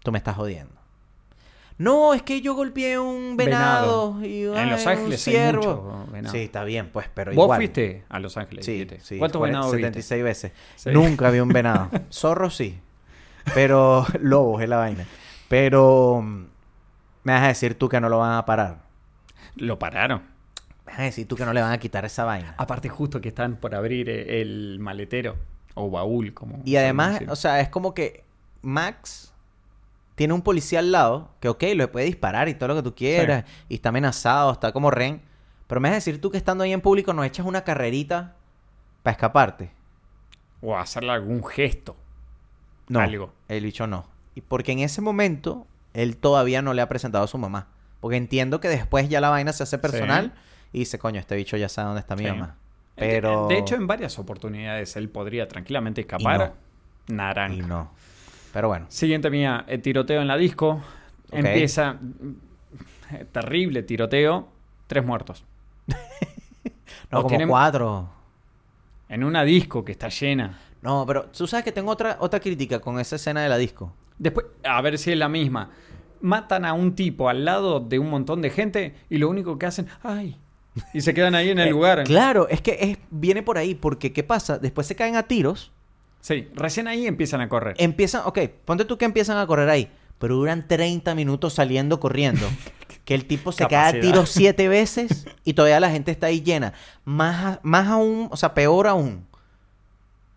Tú 0.03 0.13
me 0.13 0.19
estás 0.19 0.37
jodiendo. 0.37 0.75
No, 1.77 2.15
es 2.15 2.23
que 2.23 2.41
yo 2.41 2.55
golpeé 2.55 2.99
un 2.99 3.37
venado. 3.37 4.15
Venado. 4.15 4.27
Y, 4.27 4.45
En 4.45 4.71
Los 4.71 4.83
un 4.85 4.89
Ángeles 4.93 5.27
hay 5.27 5.35
ciervo. 5.35 6.07
mucho. 6.13 6.31
Sí, 6.31 6.39
está 6.39 6.63
bien, 6.63 6.91
pues, 6.93 7.09
pero 7.13 7.33
Vos 7.33 7.45
igual. 7.47 7.59
fuiste 7.59 8.05
a 8.09 8.21
Los 8.21 8.37
Ángeles. 8.37 8.65
Sí, 8.65 8.87
sí. 9.03 9.19
¿Cuántos 9.19 9.43
venados 9.43 9.73
viste? 9.73 9.89
76 9.89 10.23
veces. 10.23 10.53
Sí. 10.77 10.91
Nunca 10.91 11.31
vi 11.31 11.41
un 11.41 11.49
venado. 11.49 11.91
Zorro 12.13 12.51
sí. 12.51 12.79
Pero 13.55 14.07
lobos 14.21 14.63
es 14.63 14.69
la 14.69 14.77
vaina. 14.77 15.05
Pero 15.49 16.21
mm, 16.23 16.45
me 17.25 17.33
vas 17.33 17.43
a 17.43 17.49
decir 17.49 17.77
tú 17.77 17.89
que 17.89 18.01
no 18.01 18.09
lo 18.09 18.19
van 18.19 18.39
a 18.39 18.45
parar. 18.47 18.79
Lo 19.57 19.79
pararon. 19.79 20.23
Me 20.87 20.93
vas 20.93 21.01
a 21.01 21.05
decir 21.05 21.27
tú 21.27 21.37
que 21.37 21.45
no 21.45 21.53
le 21.53 21.61
van 21.61 21.73
a 21.73 21.79
quitar 21.79 22.05
esa 22.05 22.25
vaina. 22.25 22.55
Aparte 22.59 22.89
justo 22.89 23.21
que 23.21 23.29
están 23.29 23.57
por 23.57 23.75
abrir 23.75 24.09
eh, 24.09 24.43
el 24.43 24.79
maletero 24.81 25.37
o 25.75 25.91
baúl, 25.91 26.35
como 26.35 26.61
Y 26.65 26.77
además, 26.77 27.21
o 27.29 27.37
sea, 27.37 27.61
es 27.61 27.69
como 27.69 27.95
que 27.95 28.23
Max 28.63 29.33
tiene 30.15 30.35
un 30.35 30.43
policía 30.43 30.79
al 30.79 30.93
lado 30.93 31.31
que, 31.41 31.49
ok, 31.49 31.63
le 31.75 31.89
puede 31.89 32.07
disparar 32.07 32.49
y 32.49 32.55
todo 32.55 32.69
lo 32.69 32.77
que 32.77 32.83
tú 32.83 32.95
quieras. 32.95 33.45
Y 33.69 33.77
está 33.77 33.89
amenazado, 33.89 34.53
está 34.53 34.73
como 34.73 34.91
ren. 34.91 35.23
Pero 35.67 35.81
me 35.81 35.89
vas 35.89 35.95
a 35.95 35.97
decir 35.97 36.21
tú 36.21 36.31
que 36.31 36.37
estando 36.37 36.65
ahí 36.65 36.73
en 36.73 36.81
público 36.81 37.13
no 37.13 37.25
echas 37.25 37.47
una 37.47 37.65
carrerita 37.65 38.37
para 39.03 39.13
escaparte. 39.13 39.71
o 40.61 40.77
hacerle 40.77 41.13
algún 41.13 41.45
gesto. 41.45 41.97
No, 42.89 43.01
Algo. 43.01 43.33
el 43.49 43.65
bicho 43.65 43.87
no. 43.87 44.07
Y 44.35 44.43
porque 44.43 44.73
en 44.73 44.81
ese 44.81 45.01
momento 45.01 45.67
él 45.95 46.17
todavía 46.17 46.63
no 46.63 46.75
le 46.75 46.83
ha 46.83 46.89
presentado 46.89 47.25
a 47.25 47.29
su 47.29 47.39
mamá. 47.39 47.69
Porque 48.01 48.17
entiendo 48.17 48.61
que 48.61 48.69
después 48.69 49.09
ya 49.09 49.21
la 49.21 49.31
vaina 49.31 49.53
se 49.53 49.63
hace 49.63 49.79
personal 49.79 50.35
y 50.75 50.81
dice, 50.81 50.99
coño, 50.99 51.21
este 51.21 51.37
bicho 51.37 51.57
ya 51.57 51.69
sabe 51.69 51.87
dónde 51.87 52.01
está 52.01 52.17
mi 52.17 52.25
Sí. 52.25 52.31
mamá. 52.31 52.57
Pero... 52.97 53.49
De 53.49 53.59
hecho, 53.59 53.75
en 53.77 53.87
varias 53.87 54.19
oportunidades 54.19 54.95
él 54.97 55.09
podría 55.09 55.49
tranquilamente 55.49 56.03
escapar. 56.03 56.55
Naranja. 57.09 57.55
Y 57.55 57.61
no. 57.63 57.91
Pero 58.53 58.69
bueno. 58.69 58.87
Siguiente 58.89 59.31
mía, 59.31 59.65
el 59.67 59.83
tiroteo 59.83 60.21
en 60.21 60.29
la 60.29 60.37
disco. 60.37 60.83
Empieza 61.33 61.95
mm, 61.95 62.35
terrible 63.33 63.83
tiroteo, 63.83 64.49
tres 64.87 65.05
muertos. 65.05 65.45
No, 67.11 67.19
O 67.19 67.23
como 67.23 67.29
tienen- 67.29 67.49
cuatro. 67.49 68.09
En 69.09 69.23
una 69.25 69.45
disco 69.45 69.85
que 69.85 69.93
está 69.93 70.09
llena. 70.09 70.59
No, 70.83 71.05
pero 71.07 71.27
tú 71.27 71.47
sabes 71.47 71.65
que 71.65 71.71
tengo 71.73 71.91
otra, 71.93 72.17
otra 72.21 72.41
crítica 72.41 72.81
con 72.81 72.99
esa 72.99 73.17
escena 73.17 73.43
de 73.43 73.49
la 73.49 73.57
disco. 73.59 73.93
Después, 74.19 74.47
a 74.65 74.81
ver 74.81 74.99
si 74.99 75.13
es 75.13 75.19
la 75.19 75.29
misma. 75.29 75.71
Matan 76.21 76.65
a 76.65 76.73
un 76.73 76.95
tipo 76.95 77.29
al 77.29 77.45
lado 77.45 77.81
de 77.81 77.99
un 77.99 78.09
montón 78.11 78.41
de 78.43 78.51
gente 78.51 78.95
y 79.11 79.19
lo 79.19 79.29
único 79.29 79.59
que 79.59 79.67
hacen, 79.67 79.87
ay, 80.03 80.39
y 80.93 81.01
se 81.01 81.15
quedan 81.15 81.35
ahí 81.35 81.51
en 81.51 81.59
el 81.59 81.69
Eh, 81.69 81.71
lugar. 81.71 82.05
Claro, 82.05 82.49
es 82.49 82.61
que 82.61 82.79
es, 82.81 82.99
viene 83.11 83.43
por 83.43 83.59
ahí, 83.59 83.75
porque 83.75 84.13
¿qué 84.13 84.23
pasa? 84.23 84.59
Después 84.59 84.87
se 84.87 84.95
caen 84.97 85.17
a 85.17 85.25
tiros, 85.25 85.71
Sí, 86.21 86.49
recién 86.55 86.89
ahí 86.89 87.07
empiezan 87.07 87.43
a 87.43 87.49
correr. 87.51 87.77
empiezan, 87.79 88.23
ok, 88.25 88.39
ponte 88.65 88.85
tú 88.87 88.97
que 88.97 89.05
empiezan 89.05 89.37
a 89.37 89.47
correr 89.47 89.69
ahí, 89.69 89.91
pero 90.19 90.37
duran 90.37 90.67
30 90.67 91.15
minutos 91.15 91.53
saliendo 91.55 92.01
corriendo. 92.01 92.47
que 93.05 93.15
el 93.15 93.27
tipo 93.27 93.53
se 93.53 93.67
cae 93.69 93.99
a 93.99 94.01
tiros 94.01 94.31
siete 94.31 94.67
veces 94.69 95.27
y 95.45 95.53
todavía 95.53 95.79
la 95.81 95.91
gente 95.91 96.11
está 96.11 96.29
ahí 96.29 96.41
llena. 96.41 96.73
Más, 97.05 97.59
más 97.63 97.89
aún, 97.89 98.29
o 98.31 98.37
sea, 98.39 98.55
peor 98.55 98.87
aún. 98.87 99.27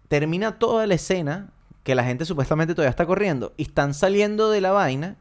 Termina 0.09 0.59
toda 0.59 0.85
la 0.87 0.95
escena 0.95 1.49
que 1.83 1.95
la 1.95 2.03
gente 2.03 2.25
supuestamente 2.25 2.75
todavía 2.75 2.89
está 2.89 3.05
corriendo 3.05 3.53
y 3.55 3.63
están 3.63 3.93
saliendo 3.93 4.49
de 4.51 4.59
la 4.59 4.71
vaina. 4.71 5.15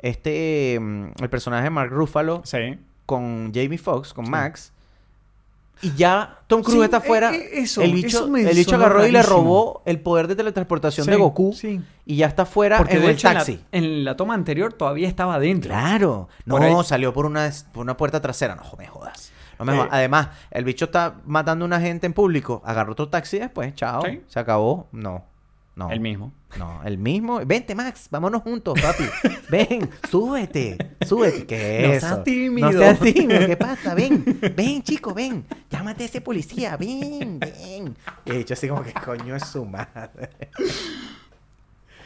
Este, 0.00 0.78
mm, 0.80 1.06
el 1.22 1.30
personaje 1.30 1.64
de 1.64 1.70
Mark 1.70 1.90
Ruffalo 1.92 2.42
Sí. 2.44 2.78
Con 3.06 3.52
Jamie 3.54 3.78
Foxx, 3.78 4.12
con 4.12 4.28
Max. 4.30 4.72
Y 5.84 5.92
ya 5.94 6.38
Tom 6.46 6.62
Cruise 6.62 6.78
Sí, 6.78 6.84
está 6.84 6.98
afuera. 6.98 7.34
eh, 7.34 7.38
eh, 7.38 7.50
eso, 7.62 7.82
el 7.82 7.92
bicho, 7.92 8.18
eso 8.24 8.36
el 8.36 8.54
bicho 8.56 8.76
agarró 8.76 9.04
y 9.04 9.10
le 9.10 9.20
robó 9.22 9.82
el 9.84 9.98
poder 9.98 10.28
de 10.28 10.36
teletransportación 10.36 11.06
de 11.08 11.16
Goku. 11.16 11.52
sí. 11.54 11.80
Y 12.06 12.16
ya 12.16 12.26
está 12.26 12.42
afuera 12.42 12.78
Porque 12.78 12.96
en 12.98 13.02
el 13.02 13.10
hecho 13.10 13.26
en 13.28 13.34
la- 13.34 13.40
taxi. 13.40 13.60
En, 13.72 14.04
la, 14.04 14.16
toma 14.16 14.34
anterior 14.34 14.72
todavía 14.72 15.08
estaba 15.08 15.34
adentro. 15.36 15.70
Claro. 15.70 16.28
No, 16.44 16.56
Por 16.56 16.64
ahí. 16.64 16.74
salió 16.84 17.12
por 17.12 17.26
una, 17.26 17.50
por 17.72 17.82
una 17.82 17.96
puerta 17.96 18.20
trasera. 18.20 18.54
No 18.54 18.62
me 18.78 18.86
jodas. 18.86 19.32
No 19.58 19.64
me 19.64 19.72
Eh. 19.72 19.76
jodas. 19.76 19.90
Además, 19.92 20.28
el 20.52 20.64
bicho 20.64 20.84
está 20.84 21.16
matando 21.26 21.64
a 21.64 21.66
una 21.66 21.80
gente 21.80 22.06
en 22.06 22.12
público. 22.12 22.62
Agarró 22.64 22.92
otro 22.92 23.08
taxi 23.08 23.38
después. 23.40 23.74
Chao. 23.74 24.02
Se 24.28 24.38
acabó. 24.38 24.86
No. 24.92 25.24
No. 25.74 25.90
El 25.90 26.00
mismo. 26.00 26.32
No, 26.58 26.82
el 26.84 26.98
mismo. 26.98 27.40
Vente, 27.46 27.74
Max, 27.74 28.08
vámonos 28.10 28.42
juntos, 28.42 28.78
papi. 28.78 29.04
Ven, 29.50 29.88
súbete, 30.10 30.76
súbete. 31.06 31.46
¿Qué 31.46 31.80
es 31.84 31.88
No 31.88 31.94
eso? 31.94 32.06
seas 32.08 32.24
tímido. 32.24 32.72
No 32.72 32.78
seas 32.78 33.00
tímido, 33.00 33.46
¿qué 33.46 33.56
pasa? 33.58 33.94
Ven, 33.94 34.22
ven, 34.54 34.82
chico, 34.82 35.14
ven. 35.14 35.46
Llámate 35.70 36.02
a 36.02 36.06
ese 36.06 36.20
policía, 36.20 36.76
ven, 36.76 37.38
ven. 37.40 37.96
Y 38.26 38.30
he 38.32 38.38
dicho 38.38 38.52
así 38.52 38.68
como 38.68 38.82
que 38.82 38.92
coño 38.92 39.34
es 39.34 39.46
su 39.46 39.64
madre. 39.64 40.28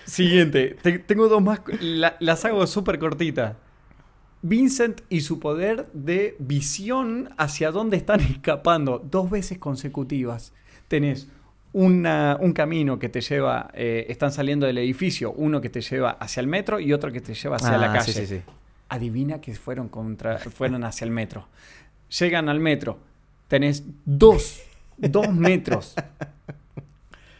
Siguiente. 0.05 0.77
Te- 0.83 0.99
tengo 1.01 1.29
dos 1.29 1.43
más. 1.43 1.61
la- 1.81 2.17
las 2.21 2.45
hago 2.45 2.67
súper 2.67 2.99
cortitas. 2.99 3.57
Vincent 4.43 5.01
y 5.09 5.23
su 5.23 5.41
poder 5.41 5.91
de 5.93 6.37
visión 6.39 7.31
hacia 7.37 7.73
dónde 7.73 7.97
están 7.97 8.21
escapando. 8.21 9.01
Dos 9.11 9.29
veces 9.31 9.59
consecutivas. 9.59 10.53
Tenés 10.87 11.29
una- 11.79 12.39
un 12.41 12.53
camino 12.55 12.99
que 12.99 13.11
te 13.11 13.21
lleva. 13.21 13.69
eh, 13.75 14.07
están 14.09 14.33
saliendo 14.33 14.67
del 14.67 14.79
edificio. 14.79 15.33
Uno 15.33 15.61
que 15.61 15.69
te 15.69 15.83
lleva 15.83 16.13
hacia 16.13 16.41
el 16.41 16.47
metro 16.47 16.81
y 16.81 16.93
otro 16.95 17.13
que 17.13 17.21
te 17.21 17.35
lleva 17.35 17.57
hacia 17.57 17.77
la 17.77 17.91
Ah, 17.91 17.99
calle. 17.99 18.13
sí, 18.15 18.27
sí, 18.27 18.37
sí. 18.39 18.43
Adivina 18.89 19.41
que 19.43 19.55
fueron, 19.55 19.89
contra, 19.89 20.39
fueron 20.39 20.85
hacia 20.85 21.05
el 21.05 21.11
metro. 21.11 21.47
Llegan 22.19 22.49
al 22.49 22.61
metro. 22.61 22.99
Tenés 23.49 23.85
dos, 24.07 24.63
dos 24.97 25.29
metros. 25.35 25.95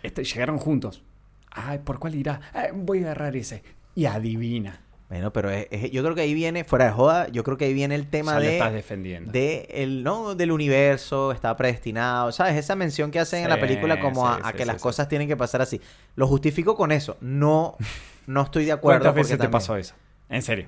Este, 0.03 0.23
llegaron 0.23 0.59
juntos. 0.59 1.03
Ay, 1.51 1.79
¿por 1.79 1.99
cuál 1.99 2.15
irá? 2.15 2.41
"Ah, 2.53 2.67
voy 2.75 2.99
a 2.99 3.03
agarrar 3.07 3.35
ese. 3.37 3.63
Y 3.95 4.05
adivina. 4.05 4.81
Bueno, 5.09 5.33
pero 5.33 5.51
es- 5.51 5.69
es- 5.71 5.91
yo 5.93 6.03
creo 6.03 6.15
que 6.17 6.23
ahí 6.23 6.35
viene, 6.35 6.65
fuera 6.65 6.87
de 6.87 6.91
joda, 6.91 7.29
yo 7.29 7.45
creo 7.45 7.57
que 7.57 7.67
ahí 7.67 7.73
viene 7.75 7.95
el 7.95 8.09
tema 8.09 8.33
Ya 8.33 8.39
lo 8.41 8.45
de, 8.47 8.53
estás 8.55 8.73
defendiendo. 8.73 9.31
de 9.31 9.69
el, 9.71 10.03
no, 10.03 10.35
del 10.35 10.51
universo, 10.51 11.31
está 11.31 11.57
predestinado, 11.57 12.33
¿sabes? 12.33 12.57
Esa 12.57 12.75
mención 12.75 13.13
que 13.13 13.21
hacen 13.21 13.45
en 13.45 13.51
la 13.51 13.61
película 13.61 14.01
como 14.01 14.27
a, 14.29 14.35
sí, 14.37 14.41
a 14.45 14.51
sí, 14.51 14.57
que 14.57 14.67
las 14.67 14.83
cosas 14.83 15.09
tienen 15.09 15.29
que 15.29 15.37
pasar 15.37 15.63
así. 15.63 15.81
Lo 16.17 16.27
justifico 16.27 16.75
con 16.77 16.91
eso. 16.91 17.17
No, 17.21 17.77
no 18.27 18.43
estoy 18.43 18.65
de 18.65 18.73
acuerdo. 18.73 19.01
¿Cuántas 19.03 19.15
veces 19.15 19.39
te 19.39 19.49
pasó 19.49 19.77
eso? 19.77 19.95
En 20.29 20.43
serio. 20.43 20.67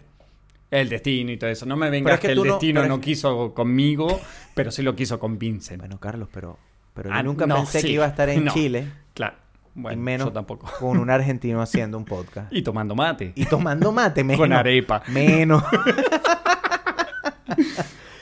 El 0.70 0.88
destino 0.90 1.32
y 1.32 1.36
todo 1.38 1.50
eso. 1.50 1.66
No 1.66 1.76
me 1.76 1.90
vengas 1.90 2.14
es 2.14 2.20
que 2.20 2.26
que, 2.28 2.32
el 2.34 2.38
no- 2.38 2.44
destino 2.44 2.86
no, 2.86 2.94
es- 2.96 3.00
quiso 3.00 3.54
conmigo, 3.54 4.20
pero 4.54 4.70
sí 4.70 4.82
lo 4.82 4.94
quiso 4.94 5.18
con 5.18 5.38
Vincent. 5.38 5.80
Bueno, 5.80 5.98
Carlos, 5.98 6.28
pero, 6.32 6.58
pero 6.94 7.08
yo 7.10 7.14
Ah, 7.16 7.22
nunca 7.24 7.46
no, 7.46 7.56
pensé 7.56 7.80
que 7.82 7.88
iba 7.88 8.04
a 8.04 8.08
estar 8.08 8.28
en. 8.28 8.46
Chile 8.54 8.86
Claro. 9.14 9.34
Bueno, 9.74 10.00
y 10.00 10.02
menos 10.02 10.26
yo 10.28 10.32
tampoco. 10.32 10.68
con 10.80 10.98
un 10.98 11.10
argentino 11.10 11.60
haciendo 11.62 11.96
un 11.98 12.04
podcast. 12.04 12.52
Y 12.52 12.62
tomando 12.62 12.94
mate. 12.94 13.32
Y 13.34 13.44
tomando 13.46 13.92
mate, 13.92 14.24
menos. 14.24 14.40
Con 14.40 14.52
arepa. 14.52 15.02
Menos. 15.08 15.62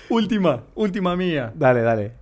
Última, 0.09 0.63
última 0.75 1.17
mía. 1.17 1.53
dale, 1.55 1.83
dale. 1.83 2.13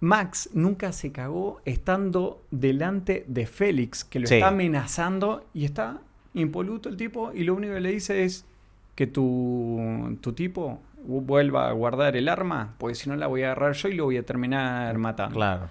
Max 0.00 0.48
nunca 0.54 0.92
se 0.92 1.12
cagó 1.12 1.60
estando 1.64 2.42
delante 2.50 3.24
de 3.28 3.46
Félix, 3.46 4.04
que 4.04 4.20
lo 4.20 4.26
Sí. 4.26 4.36
está 4.36 4.48
amenazando 4.48 5.44
y 5.52 5.64
está 5.64 5.98
impoluto 6.34 6.88
el 6.88 6.96
tipo 6.96 7.32
y 7.34 7.44
lo 7.44 7.54
único 7.54 7.74
que 7.74 7.80
le 7.80 7.90
dice 7.90 8.24
es 8.24 8.46
que 8.94 9.06
tu, 9.06 10.16
tu 10.20 10.32
tipo 10.32 10.80
vuelva 11.04 11.68
a 11.68 11.72
guardar 11.72 12.16
el 12.16 12.28
arma, 12.28 12.74
porque 12.78 12.94
si 12.94 13.08
no 13.10 13.16
la 13.16 13.26
voy 13.26 13.42
a 13.42 13.46
agarrar 13.46 13.72
yo 13.74 13.88
y 13.88 13.94
lo 13.94 14.04
voy 14.04 14.16
a 14.16 14.24
terminar 14.24 14.96
matando. 14.98 15.34
Claro. 15.34 15.70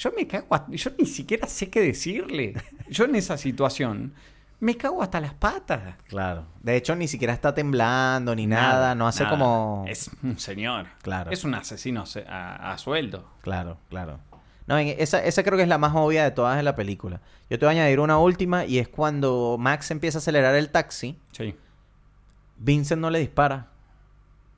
Yo 0.00 0.10
me 0.16 0.26
cago, 0.26 0.46
yo 0.70 0.90
ni 0.98 1.04
siquiera 1.04 1.46
sé 1.46 1.68
qué 1.68 1.80
decirle. 1.82 2.54
Yo 2.88 3.04
en 3.04 3.16
esa 3.16 3.36
situación 3.36 4.14
me 4.58 4.74
cago 4.76 5.02
hasta 5.02 5.20
las 5.20 5.34
patas. 5.34 5.96
Claro. 6.08 6.46
De 6.62 6.74
hecho, 6.76 6.96
ni 6.96 7.06
siquiera 7.06 7.34
está 7.34 7.52
temblando 7.54 8.34
ni 8.34 8.46
nada. 8.46 8.94
no 8.94 9.06
hace 9.06 9.24
nada. 9.24 9.36
como. 9.36 9.84
Es 9.88 10.10
un 10.22 10.38
señor. 10.38 10.86
Claro. 11.02 11.30
Es 11.30 11.44
un 11.44 11.54
asesino 11.54 12.06
se- 12.06 12.24
a, 12.26 12.72
a 12.72 12.78
sueldo. 12.78 13.28
Claro, 13.42 13.76
claro. 13.90 14.20
No, 14.66 14.78
esa, 14.78 15.22
esa 15.22 15.42
creo 15.42 15.56
que 15.58 15.64
es 15.64 15.68
la 15.68 15.76
más 15.78 15.92
obvia 15.94 16.24
de 16.24 16.30
todas 16.30 16.58
en 16.58 16.64
la 16.64 16.76
película. 16.76 17.20
Yo 17.50 17.58
te 17.58 17.66
voy 17.66 17.74
a 17.74 17.78
añadir 17.82 18.00
una 18.00 18.16
última 18.18 18.64
y 18.64 18.78
es 18.78 18.88
cuando 18.88 19.56
Max 19.58 19.90
empieza 19.90 20.16
a 20.16 20.20
acelerar 20.20 20.54
el 20.54 20.70
taxi, 20.70 21.18
Sí. 21.32 21.54
Vincent 22.56 23.00
no 23.02 23.10
le 23.10 23.18
dispara. 23.18 23.68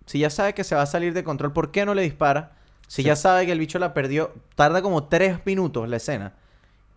Si 0.07 0.19
ya 0.19 0.31
sabe 0.31 0.55
que 0.55 0.65
se 0.65 0.75
va 0.75 0.83
a 0.83 0.87
salir 0.87 1.15
de 1.15 1.25
control, 1.25 1.53
¿por 1.53 1.71
qué 1.71 1.85
no 1.87 1.95
le 1.95 2.03
dispara? 2.03 2.53
Si 2.89 3.03
Sí. 3.03 3.05
ya 3.05 3.17
sabe 3.17 3.47
que 3.47 3.53
el 3.53 3.59
bicho 3.59 3.79
la 3.79 3.95
perdió, 3.95 4.35
tarda 4.55 4.83
como 4.83 5.05
tres 5.05 5.39
minutos 5.47 5.89
la 5.89 5.97
escena. 5.97 6.35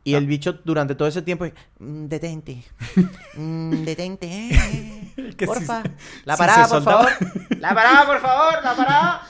Y 0.04 0.14
Ah. 0.14 0.18
el 0.20 0.28
bicho 0.28 0.60
durante 0.66 0.94
todo 0.94 1.08
ese 1.08 1.22
tiempo, 1.22 1.46
"Mm, 1.80 2.06
detente, 2.08 2.64
Mm, 3.38 3.84
detente, 3.86 4.28
eh. 4.28 5.12
porfa, 5.46 5.82
si- 5.84 5.90
la 6.26 6.38
parada, 6.38 6.68
por 6.68 6.78
soltaba- 6.84 7.08
favor, 7.08 7.58
la 7.60 7.74
parada, 7.74 8.06
por 8.06 8.20
favor, 8.20 8.64
la 8.64 8.76
parada. 8.76 9.22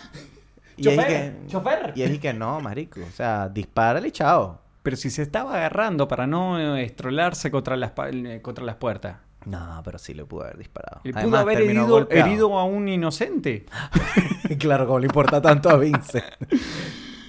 Y 0.78 0.84
Chofer, 0.84 1.08
que, 1.08 1.48
chofer. 1.48 1.94
y 1.96 2.18
que 2.20 2.34
no, 2.34 2.60
marico, 2.60 3.00
o 3.00 3.12
sea, 3.12 3.48
dispárale 3.48 4.12
chao. 4.12 4.60
Pero 4.84 4.98
si 4.98 5.10
se 5.10 5.22
estaba 5.22 5.56
agarrando 5.56 6.08
para 6.08 6.28
no 6.28 6.60
eh, 6.60 6.84
estrolarse 6.84 7.50
contra 7.50 7.78
las, 7.78 7.94
eh, 8.12 8.40
contra 8.44 8.66
las 8.66 8.76
puertas. 8.76 9.16
No, 9.46 9.82
pero 9.86 9.98
sí 10.00 10.14
le 10.14 10.26
pudo 10.26 10.44
haber 10.44 10.58
disparado. 10.58 11.02
Y 11.04 11.10
pudo 11.12 11.20
Además, 11.22 11.42
haber 11.42 11.58
terminó 11.60 11.82
herido, 11.82 11.96
golpeado. 11.96 12.28
herido 12.28 12.60
a 12.60 12.64
un 12.66 12.88
inocente. 12.88 13.66
claro, 14.60 14.88
como 14.88 15.00
le 15.00 15.06
importa 15.08 15.42
tanto 15.42 15.70
a 15.70 15.78
Vincent. 15.78 16.26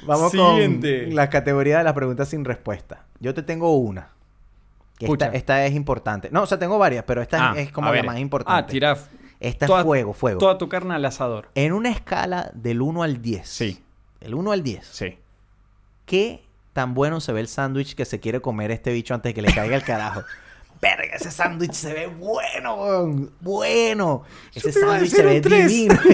Vamos 0.07 0.33
Siguiente. 0.33 1.07
con 1.07 1.15
la 1.17 1.29
categoría 1.31 1.79
de 1.79 1.85
las 1.85 1.93
preguntas 1.93 2.29
sin 2.29 2.45
respuesta. 2.45 3.05
Yo 3.21 3.35
te 3.35 3.43
tengo 3.43 3.77
una. 3.77 4.11
Que 4.99 5.07
esta, 5.35 5.67
es 5.67 5.75
importante. 5.75 6.31
No, 6.31 6.43
o 6.45 6.47
sea, 6.47 6.59
tengo 6.59 6.79
varias, 6.79 7.05
pero 7.05 7.21
esta 7.21 7.51
Ah, 7.51 7.55
es 7.59 7.71
como 7.71 7.89
a 7.89 7.95
la 7.95 8.03
más 8.03 8.19
importante. 8.19 8.63
Ah, 8.63 8.67
tira 8.67 8.97
Esta 9.41 9.67
toda- 9.67 9.81
es 9.81 9.85
fuego, 9.85 10.15
fuego. 10.15 10.39
toda 10.39 10.57
tu 10.57 10.69
carne 10.71 10.95
al 10.95 11.05
asador. 11.05 11.51
En 11.55 11.73
una 11.73 11.91
escala 11.91 12.51
del 12.55 12.81
1 12.81 13.03
al 13.03 13.21
10. 13.21 13.47
Sí. 13.47 13.83
El 14.21 14.35
1 14.35 14.53
al 14.53 14.63
10. 14.63 14.87
Sí. 14.87 15.19
¿Qué 16.07 16.45
tan 16.73 16.95
bueno 16.95 17.21
se 17.21 17.33
ve 17.33 17.41
el 17.41 17.49
sándwich 17.49 17.95
que 17.95 18.05
se 18.07 18.21
quiere 18.21 18.41
comer 18.41 18.71
este 18.71 18.93
bicho 18.93 19.13
antes 19.13 19.31
de 19.31 19.35
que 19.35 19.43
le 19.43 19.53
caiga 19.53 19.77
el 19.77 19.83
carajo? 19.83 20.23
Verga, 20.81 21.15
ese 21.17 21.31
sándwich 21.31 21.73
se 21.73 21.93
ve 21.93 22.07
bueno, 22.07 22.75
weón. 22.77 23.33
Bueno. 23.41 24.23
Ese 24.55 24.73
sándwich 24.73 25.11
se 25.11 25.23
ve 25.23 25.41
tres. 25.41 25.69
divino. 25.69 25.99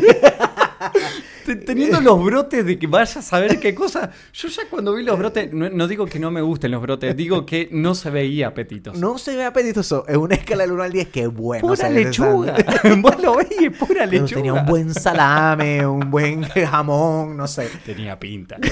Te- 1.45 1.57
Teniendo 1.57 2.01
los 2.01 2.23
brotes 2.25 2.65
de 2.65 2.79
que 2.79 2.87
vayas 2.87 3.17
a 3.17 3.23
saber 3.23 3.59
qué 3.59 3.75
cosa. 3.75 4.11
Yo 4.33 4.49
ya 4.49 4.63
cuando 4.71 4.95
vi 4.95 5.03
los 5.03 5.19
brotes, 5.19 5.53
no, 5.53 5.69
no 5.71 5.89
digo 5.89 6.07
que 6.07 6.21
no 6.21 6.31
me 6.31 6.41
gusten 6.41 6.71
los 6.71 6.81
brotes, 6.81 7.17
digo 7.17 7.45
que 7.45 7.69
no 7.73 7.97
se 7.97 8.11
veía 8.11 8.49
apetitos. 8.49 8.97
No 8.97 9.19
se 9.19 9.37
ve 9.37 9.45
apetitoso. 9.45 10.05
Es 10.07 10.17
una 10.17 10.37
escala 10.37 10.63
del 10.63 10.73
1 10.73 10.83
al 10.85 10.93
10. 10.93 11.09
Qué 11.09 11.27
bueno. 11.27 11.67
pura 11.67 11.91
lechuga. 11.91 12.57
Vos 12.99 13.21
lo 13.21 13.41
es 13.41 13.49
pura 13.77 14.07
Pero 14.09 14.23
lechuga. 14.23 14.35
Tenía 14.37 14.53
un 14.55 14.67
buen 14.67 14.95
salame, 14.95 15.85
un 15.85 16.11
buen 16.11 16.43
jamón, 16.45 17.37
no 17.37 17.49
sé. 17.49 17.69
Tenía 17.85 18.19
pinta. 18.21 18.59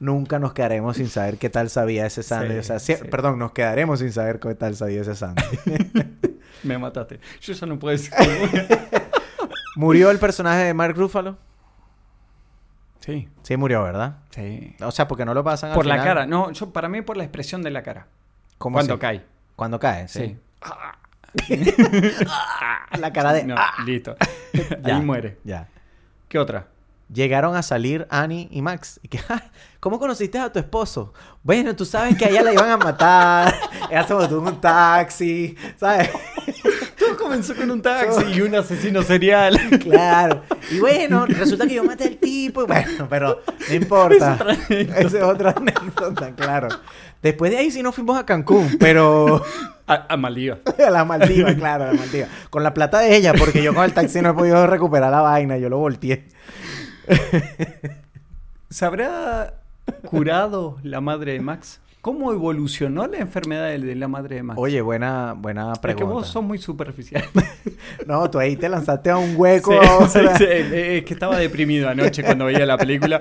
Nunca 0.00 0.38
nos 0.38 0.52
quedaremos 0.54 0.96
sin 0.96 1.08
saber 1.08 1.36
qué 1.38 1.50
tal 1.50 1.70
sabía 1.70 2.06
ese 2.06 2.22
sándwich. 2.22 2.52
Sí, 2.52 2.58
o 2.58 2.62
sea, 2.62 2.78
sí. 2.78 2.94
Perdón, 3.10 3.38
nos 3.38 3.52
quedaremos 3.52 4.00
sin 4.00 4.10
saber 4.12 4.40
qué 4.40 4.54
tal 4.54 4.74
sabía 4.74 5.02
ese 5.02 5.14
sándwich. 5.14 5.60
Me 6.64 6.76
mataste. 6.78 7.20
Yo 7.40 7.52
ya 7.52 7.66
no 7.66 7.78
puedo 7.78 7.92
decir. 7.92 8.12
¿Murió 9.76 10.10
el 10.10 10.18
personaje 10.18 10.64
de 10.64 10.74
Mark 10.74 10.96
Ruffalo? 10.96 11.38
Sí, 12.98 13.28
Sí, 13.42 13.56
murió, 13.56 13.82
¿verdad? 13.82 14.18
sí. 14.30 14.74
O 14.82 14.90
sea, 14.90 15.06
porque 15.08 15.24
no 15.24 15.32
lo 15.34 15.42
pasan 15.44 15.70
al 15.70 15.76
Por 15.76 15.86
la 15.86 15.94
final. 15.94 16.06
cara. 16.06 16.26
No, 16.26 16.50
yo 16.52 16.70
para 16.72 16.88
mí 16.88 17.00
por 17.02 17.16
la 17.16 17.24
expresión 17.24 17.62
de 17.62 17.70
la 17.70 17.82
cara. 17.82 18.06
¿Cómo 18.58 18.74
Cuando 18.76 18.98
cae. 18.98 19.22
Cuando 19.56 19.78
cae, 19.80 20.06
sí. 20.08 20.38
Sí. 21.46 21.74
La 22.98 23.12
cara 23.12 23.32
de... 23.32 23.44
No, 23.44 23.54
¡Ah! 23.56 23.74
listo. 23.86 24.16
Ya, 24.82 24.96
Ahí 24.96 25.02
muere. 25.02 25.38
Ya. 25.44 25.68
¿Qué 26.28 26.38
otra? 26.38 26.66
Llegaron 27.12 27.56
a 27.56 27.62
salir 27.62 28.06
Annie 28.10 28.48
y 28.50 28.62
Max. 28.62 29.00
Y 29.02 29.08
que, 29.08 29.18
"Ah, 29.28 29.42
¿Cómo 29.80 29.98
conociste 29.98 30.38
a 30.38 30.52
tu 30.52 30.58
esposo? 30.58 31.12
Bueno, 31.42 31.74
tú 31.74 31.84
sabes 31.84 32.16
que 32.16 32.24
a 32.26 32.28
ella 32.28 32.42
la 32.42 32.52
iban 32.52 32.70
a 32.70 32.76
matar. 32.76 33.54
Ella 33.90 34.06
se 34.06 34.14
botó 34.14 34.38
en 34.38 34.46
un 34.46 34.60
taxi, 34.60 35.56
¿sabes? 35.78 36.10
Todo 36.98 37.16
comenzó 37.16 37.56
con 37.56 37.70
un 37.70 37.80
taxi 37.82 38.24
y 38.34 38.40
un 38.42 38.54
asesino 38.54 39.02
serial. 39.02 39.58
Claro. 39.82 40.42
Y 40.70 40.78
bueno, 40.80 41.24
resulta 41.26 41.66
que 41.66 41.74
yo 41.74 41.82
maté 41.84 42.04
al 42.04 42.16
tipo. 42.18 42.66
Bueno, 42.66 43.06
pero 43.08 43.40
no 43.68 43.74
importa. 43.74 44.36
Esa 44.68 45.18
es 45.18 45.24
otra 45.24 45.54
anécdota, 45.56 46.30
claro. 46.36 46.68
Después 47.22 47.50
de 47.50 47.56
ahí 47.58 47.70
sí 47.70 47.82
nos 47.82 47.94
fuimos 47.94 48.18
a 48.18 48.24
Cancún, 48.26 48.76
pero 48.78 49.42
A, 49.86 50.06
a 50.12 50.16
Maldivas. 50.16 50.58
a 50.86 50.90
la 50.90 51.04
Maldiva, 51.04 51.54
claro, 51.54 51.84
a 51.84 51.86
la 51.88 51.92
Maldiva. 51.94 52.28
Con 52.50 52.62
la 52.62 52.72
plata 52.74 52.98
de 53.00 53.16
ella, 53.16 53.32
porque 53.32 53.62
yo 53.62 53.74
con 53.74 53.84
el 53.84 53.92
taxi 53.94 54.20
no 54.20 54.30
he 54.30 54.34
podido 54.34 54.66
recuperar 54.66 55.10
la 55.10 55.20
vaina, 55.22 55.56
yo 55.58 55.68
lo 55.70 55.78
volteé. 55.78 56.26
¿Se 58.70 58.84
habrá 58.84 59.54
curado 60.04 60.78
la 60.82 61.00
madre 61.00 61.32
de 61.32 61.40
Max? 61.40 61.80
¿Cómo 62.00 62.32
evolucionó 62.32 63.06
la 63.06 63.18
enfermedad 63.18 63.68
de 63.68 63.94
la 63.94 64.08
madre 64.08 64.36
de 64.36 64.42
Max? 64.42 64.58
Oye, 64.58 64.80
buena, 64.80 65.34
buena 65.36 65.72
es 65.72 65.78
que 65.78 65.82
pregunta. 65.82 66.14
vos 66.14 66.28
sos 66.28 66.42
muy 66.42 66.58
superficial. 66.58 67.24
No, 68.06 68.28
tú 68.30 68.38
ahí 68.38 68.56
te 68.56 68.68
lanzaste 68.68 69.10
a 69.10 69.18
un 69.18 69.34
hueco. 69.36 69.72
Sí, 70.08 70.20
sí. 70.38 70.44
Eh, 70.48 70.98
Es 70.98 71.04
que 71.04 71.12
estaba 71.14 71.36
deprimido 71.38 71.88
anoche 71.88 72.22
cuando 72.22 72.46
veía 72.46 72.64
la 72.64 72.78
película 72.78 73.20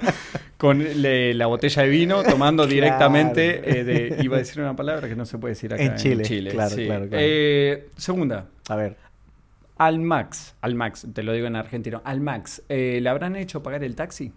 con 0.57 0.79
le- 1.01 1.33
la 1.33 1.47
botella 1.47 1.83
de 1.83 1.89
vino 1.89 2.23
tomando 2.23 2.63
Claro. 2.63 2.73
directamente 2.73 3.79
eh, 3.79 3.83
de... 3.83 4.17
Iba 4.23 4.37
a 4.37 4.39
decir 4.39 4.61
una 4.61 4.75
palabra 4.75 5.07
que 5.09 5.15
no 5.15 5.25
se 5.25 5.37
puede 5.37 5.53
decir 5.55 5.73
acá 5.73 5.83
En 5.83 5.95
Chile, 5.95 6.23
claro, 6.51 6.69
sí. 6.75 6.85
claro, 6.85 7.07
claro. 7.09 7.17
Eh, 7.25 7.89
segunda. 7.97 8.45
A 8.69 8.75
ver. 8.75 8.95
Al 9.79 9.97
Max, 9.99 10.55
al 10.61 10.75
Max, 10.75 11.07
te 11.13 11.23
lo 11.23 11.31
digo 11.33 11.47
en 11.47 11.55
argentino, 11.55 12.01
al 12.05 12.19
Max, 12.21 12.61
eh, 12.69 12.99
¿le 13.01 13.09
habrán 13.09 13.35
hecho 13.35 13.63
pagar 13.63 13.83
el 13.83 13.95
taxi? 13.95 14.31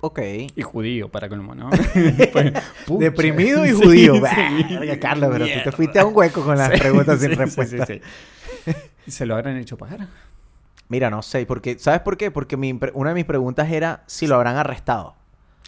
Ok. 0.00 0.18
Y 0.54 0.62
judío, 0.62 1.08
para 1.08 1.28
colmo, 1.28 1.54
¿no? 1.54 1.70
Pues. 2.32 2.52
Deprimido 2.98 3.64
y 3.64 3.70
judío. 3.72 4.14
sí. 4.16 4.98
Carlos, 5.00 5.30
pero 5.32 5.46
tú 5.46 5.52
te 5.64 5.72
fuiste 5.72 5.98
a 5.98 6.04
un 6.04 6.14
hueco 6.14 6.42
con 6.44 6.58
las 6.58 6.72
Sí, 6.72 6.78
preguntas 6.78 7.20
sin 7.20 7.30
sí, 7.30 7.34
respuesta. 7.36 7.86
¿Se 9.06 9.24
lo 9.24 9.34
habrán 9.36 9.56
hecho 9.56 9.78
pagar? 9.78 10.08
Mira, 10.88 11.08
no 11.08 11.22
sé, 11.22 11.46
porque 11.46 11.78
¿sabes 11.78 12.00
por 12.00 12.18
qué? 12.18 12.30
Porque 12.30 12.56
mi 12.58 12.78
una 12.92 13.10
de 13.10 13.14
mis 13.14 13.24
preguntas 13.24 13.70
era 13.70 14.02
si 14.06 14.26
lo 14.26 14.34
habrán 14.34 14.56
arrestado. 14.56 15.14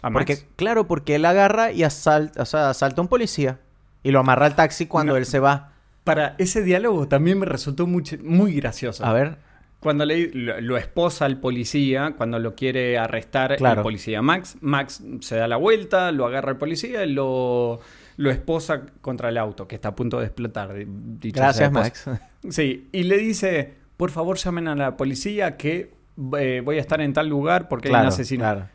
¿A 0.03 0.11
Porque, 0.11 0.33
Max? 0.35 0.45
claro, 0.55 0.87
porque 0.87 1.15
él 1.15 1.25
agarra 1.25 1.71
y 1.71 1.83
asalta, 1.83 2.43
o 2.43 2.45
sea, 2.45 2.69
asalta 2.69 3.01
a 3.01 3.03
un 3.03 3.07
policía 3.07 3.59
y 4.03 4.11
lo 4.11 4.19
amarra 4.19 4.45
al 4.45 4.55
taxi 4.55 4.85
cuando 4.85 5.13
No. 5.13 5.17
él 5.17 5.25
se 5.25 5.39
va. 5.39 5.71
Para 6.07 6.35
ese 6.37 6.63
diálogo 6.63 7.07
también 7.07 7.37
me 7.39 7.45
resultó 7.45 7.85
mucho- 7.85 8.15
muy 8.23 8.53
gracioso. 8.53 9.05
A 9.05 9.11
ver, 9.13 9.37
Cuando 9.79 10.05
le, 10.05 10.31
lo, 10.33 10.59
lo 10.59 10.77
esposa 10.77 11.25
al 11.25 11.39
policía, 11.39 12.15
cuando 12.17 12.39
lo 12.39 12.55
quiere 12.55 12.97
arrestar 12.97 13.57
Claro. 13.57 13.81
el 13.81 13.83
policía 13.83 14.21
Max, 14.23 14.57
Max 14.61 15.03
se 15.19 15.35
da 15.35 15.47
la 15.47 15.57
vuelta, 15.57 16.11
lo 16.11 16.25
agarra 16.25 16.51
el 16.51 16.57
policía 16.57 17.05
y 17.05 17.11
lo, 17.13 17.79
lo 18.17 18.31
esposa 18.31 18.81
contra 19.01 19.29
el 19.29 19.37
auto, 19.37 19.67
que 19.67 19.75
está 19.75 19.89
a 19.89 19.95
punto 19.95 20.19
de 20.19 20.25
explotar. 20.25 20.73
dicho 20.87 21.39
gracias. 21.39 21.71
Max. 21.71 22.05
Sí, 22.49 22.87
y 22.91 23.03
le 23.03 23.17
dice, 23.17 23.73
por 23.97 24.09
favor 24.09 24.37
llamen 24.37 24.67
a 24.69 24.75
la 24.75 24.95
policía 24.97 25.57
que 25.57 25.91
eh, 26.39 26.61
voy 26.63 26.77
a 26.77 26.81
estar 26.81 27.01
en 27.01 27.11
tal 27.13 27.27
lugar 27.27 27.67
porque 27.67 27.89
hay 27.89 27.91
un 27.93 27.95
claro, 27.99 28.07
asesino. 28.09 28.41
claro. 28.41 28.67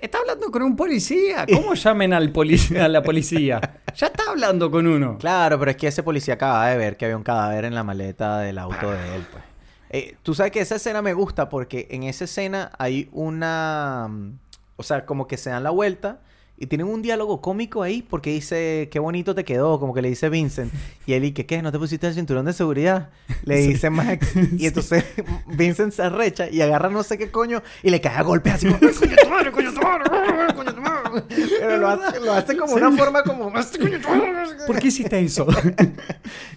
Está 0.00 0.18
hablando 0.18 0.50
con 0.50 0.62
un 0.62 0.76
policía. 0.76 1.46
¿Cómo 1.52 1.74
llamen 1.74 2.12
al 2.12 2.30
policía, 2.30 2.84
a 2.86 2.88
la 2.88 3.02
policía? 3.02 3.60
Ya 3.94 4.06
está 4.06 4.24
hablando 4.30 4.70
con 4.70 4.86
uno. 4.86 5.18
Claro, 5.18 5.58
pero 5.58 5.70
es 5.70 5.76
que 5.76 5.88
ese 5.88 6.02
policía 6.02 6.34
acaba 6.34 6.68
de 6.68 6.76
ver 6.76 6.96
que 6.96 7.04
había 7.06 7.16
un 7.16 7.22
cadáver 7.22 7.64
en 7.64 7.74
la 7.74 7.84
maleta 7.84 8.38
del 8.38 8.58
auto 8.58 8.90
de 8.90 9.16
él, 9.16 9.26
pues. 9.30 9.44
Eh, 9.90 10.16
Tú 10.22 10.34
sabes 10.34 10.50
que 10.52 10.60
esa 10.60 10.76
escena 10.76 11.02
me 11.02 11.12
gusta 11.14 11.48
porque 11.48 11.86
en 11.90 12.02
esa 12.04 12.24
escena 12.24 12.72
hay 12.78 13.08
una... 13.12 14.08
mm, 14.10 14.38
O 14.76 14.82
sea, 14.82 15.04
como 15.06 15.26
que 15.26 15.36
se 15.36 15.50
dan 15.50 15.62
la 15.62 15.70
vuelta 15.70 16.20
Y 16.56 16.66
tienen 16.66 16.86
un 16.86 17.02
diálogo 17.02 17.40
cómico 17.40 17.82
ahí 17.82 18.00
porque 18.00 18.30
dice, 18.30 18.88
qué 18.92 19.00
bonito 19.00 19.34
te 19.34 19.44
quedó, 19.44 19.80
como 19.80 19.92
que 19.92 20.02
le 20.02 20.08
dice 20.08 20.28
Vincent. 20.28 20.72
Y 21.04 21.14
él, 21.14 21.24
y 21.24 21.32
qué? 21.32 21.62
¿No 21.62 21.72
te 21.72 21.78
pusiste 21.80 22.06
el 22.06 22.14
cinturón 22.14 22.44
de 22.46 22.52
seguridad? 22.52 23.10
Le 23.44 23.56
dice 23.56 23.90
Max. 23.90 24.32
Y 24.56 24.66
entonces 24.68 25.04
Vincent 25.48 25.92
se 25.92 26.02
arrecha 26.02 26.48
y 26.48 26.60
agarra 26.60 26.90
no 26.90 27.02
sé 27.02 27.18
qué 27.18 27.30
coño 27.30 27.60
y 27.82 27.90
le 27.90 28.00
cae 28.00 28.16
a 28.18 28.22
golpes 28.22 28.54
así 28.54 28.66
como, 28.68 28.78
"Coño 28.80 29.16
tu 29.20 29.28
madre, 29.28 29.50
coño 29.50 29.74
tu 29.74 29.80
madre, 29.80 30.54
coño 30.54 30.74
tu 30.74 30.80
madre". 30.80 31.22
Pero 31.58 31.78
lo 31.78 31.88
hace, 31.88 32.20
lo 32.20 32.32
hace 32.32 32.56
como 32.56 32.74
una 32.74 32.92
forma 32.92 33.22
como. 33.24 33.52
¿Por 34.66 34.78
qué 34.78 34.88
hiciste 34.88 35.18
eso? 35.20 35.46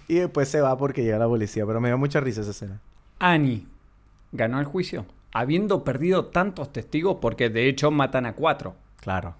Y 0.06 0.14
después 0.14 0.48
se 0.48 0.60
va 0.60 0.76
porque 0.76 1.02
llega 1.02 1.18
la 1.18 1.26
policía. 1.26 1.66
Pero 1.66 1.80
me 1.80 1.88
dio 1.88 1.98
mucha 1.98 2.20
risa 2.20 2.42
esa 2.42 2.52
escena. 2.52 2.80
Annie 3.18 3.66
ganó 4.30 4.60
el 4.60 4.64
juicio, 4.64 5.06
habiendo 5.32 5.82
perdido 5.82 6.26
tantos 6.26 6.72
testigos 6.72 7.18
porque 7.20 7.50
de 7.50 7.68
hecho 7.68 7.90
matan 7.90 8.26
a 8.26 8.34
cuatro. 8.34 8.76
Claro. 9.00 9.34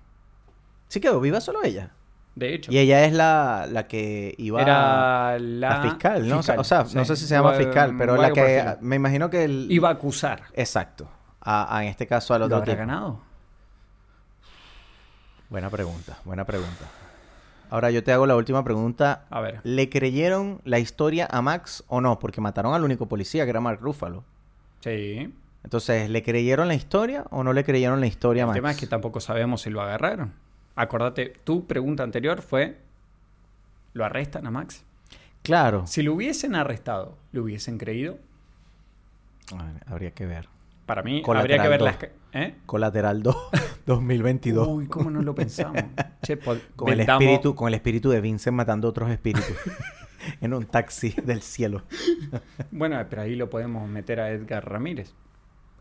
Sí 0.89 1.01
quedó 1.01 1.21
viva 1.21 1.41
solo 1.41 1.63
ella. 1.63 1.91
De 2.35 2.55
hecho. 2.55 2.71
Y 2.73 2.79
ella 2.79 3.05
es 3.05 3.13
la, 3.13 3.67
la 3.71 3.89
que 3.89 4.35
iba 4.39 4.63
Era 4.63 5.39
la, 5.39 5.39
la 5.39 5.83
fiscal, 5.83 6.29
¿no? 6.29 6.37
fiscal, 6.39 6.59
o 6.61 6.65
sea, 6.65 6.85
no 6.95 7.05
sé 7.05 7.17
si 7.17 7.27
se 7.27 7.35
llama 7.35 7.53
fiscal, 7.55 7.95
pero 7.99 8.17
la 8.17 8.29
el 8.29 8.33
que... 8.35 8.77
Me 8.81 8.97
imagino 8.97 9.29
que 9.29 9.45
el... 9.45 9.67
Iba 9.71 9.89
a 9.89 9.93
acusar. 9.93 10.43
Exacto. 10.55 11.09
A, 11.41 11.77
a- 11.77 11.83
en 11.83 11.89
este 11.91 12.07
caso 12.07 12.35
al 12.35 12.41
¿Lo 12.41 12.47
otro 12.47 12.59
habrá 12.59 12.67
tipo. 12.75 12.79
ganado? 12.79 13.21
Buena 15.51 15.71
pregunta, 15.71 16.19
buena 16.25 16.45
pregunta. 16.45 16.85
Ahora 17.71 17.91
yo 17.91 18.03
te 18.05 18.13
hago 18.13 18.27
la 18.27 18.37
última 18.37 18.63
pregunta. 18.65 19.25
A 19.31 19.41
ver. 19.41 19.61
¿Le 19.65 19.89
creyeron 19.91 20.61
la 20.65 20.79
historia 20.79 21.27
a 21.31 21.43
Max 21.43 21.85
o 21.89 22.01
no? 22.01 22.19
Porque 22.19 22.41
mataron 22.41 22.75
al 22.75 22.85
único 22.85 23.07
policía, 23.07 23.45
que 23.45 23.51
era 23.51 23.61
Mark 23.61 23.81
Ruffalo. 23.81 24.25
Sí. 24.81 25.35
Entonces, 25.65 26.09
¿le 26.09 26.23
creyeron 26.23 26.69
la 26.69 26.75
historia 26.75 27.25
o 27.31 27.43
no 27.45 27.53
le 27.53 27.65
creyeron 27.65 28.01
la 28.01 28.07
historia 28.07 28.43
a 28.43 28.45
El 28.45 28.49
Max? 28.49 28.57
tema 28.57 28.71
es 28.71 28.77
que 28.79 28.87
tampoco 28.87 29.21
sabemos 29.21 29.63
si 29.63 29.71
lo 29.71 29.81
agarraron. 29.83 30.33
Acordate, 30.79 31.33
tu 31.43 31.67
pregunta 31.67 32.05
anterior 32.05 32.41
fue: 32.41 32.79
¿lo 33.95 34.05
arrestan 34.05 34.47
a 34.47 34.53
Max? 34.53 34.85
Claro. 35.43 35.89
Si 35.89 36.03
lo 36.03 36.15
hubiesen 36.15 36.55
arrestado, 36.55 37.19
¿lo 37.33 37.43
hubiesen 37.43 37.79
creído? 37.79 38.19
Habría 39.87 40.13
que 40.13 40.25
ver. 40.25 40.49
Para 40.87 41.03
mí, 41.03 41.21
Colateral 41.21 41.61
habría 41.61 41.63
que 41.63 41.69
ver 41.69 41.83
las. 41.83 42.13
¿Eh? 42.33 42.55
Colateral 42.65 43.25
2, 43.25 43.37
2022. 43.87 44.69
Uy, 44.71 44.87
¿cómo 44.87 45.11
no 45.11 45.21
lo 45.21 45.35
pensamos? 45.35 45.83
che, 46.23 46.39
Con 46.77 46.93
el, 46.93 47.01
espíritu, 47.01 47.57
con 47.57 47.67
el 47.67 47.75
espíritu 47.75 48.11
de 48.11 48.21
Vincent 48.21 48.55
matando 48.55 48.87
otros 48.87 49.11
espíritus. 49.11 49.57
en 50.41 50.55
un 50.55 50.65
taxi 50.67 51.11
del 51.25 51.43
cielo. 51.43 51.83
Bueno, 52.71 53.05
pero 53.11 53.23
ahí 53.23 53.35
lo 53.35 53.51
podemos 53.51 53.89
meter 53.89 54.21
a 54.21 54.31
Edgar 54.31 54.71
Ramírez. 54.71 55.13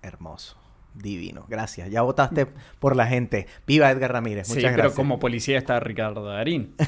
Hermoso. 0.02 0.58
Divino. 0.98 1.46
Gracias. 1.48 1.90
Ya 1.90 2.02
votaste 2.02 2.48
por 2.80 2.96
la 2.96 3.08
gente. 3.08 3.48
Viva 3.66 3.90
Edgar 3.92 4.14
Ramírez. 4.14 4.50
Muchas 4.50 4.56
sí, 4.56 4.68
gracias. 4.70 4.82
pero 4.88 4.96
como 4.96 5.20
policía 5.20 5.58
está 5.58 5.80
Ricardo 5.80 6.26
Darín. 6.26 6.74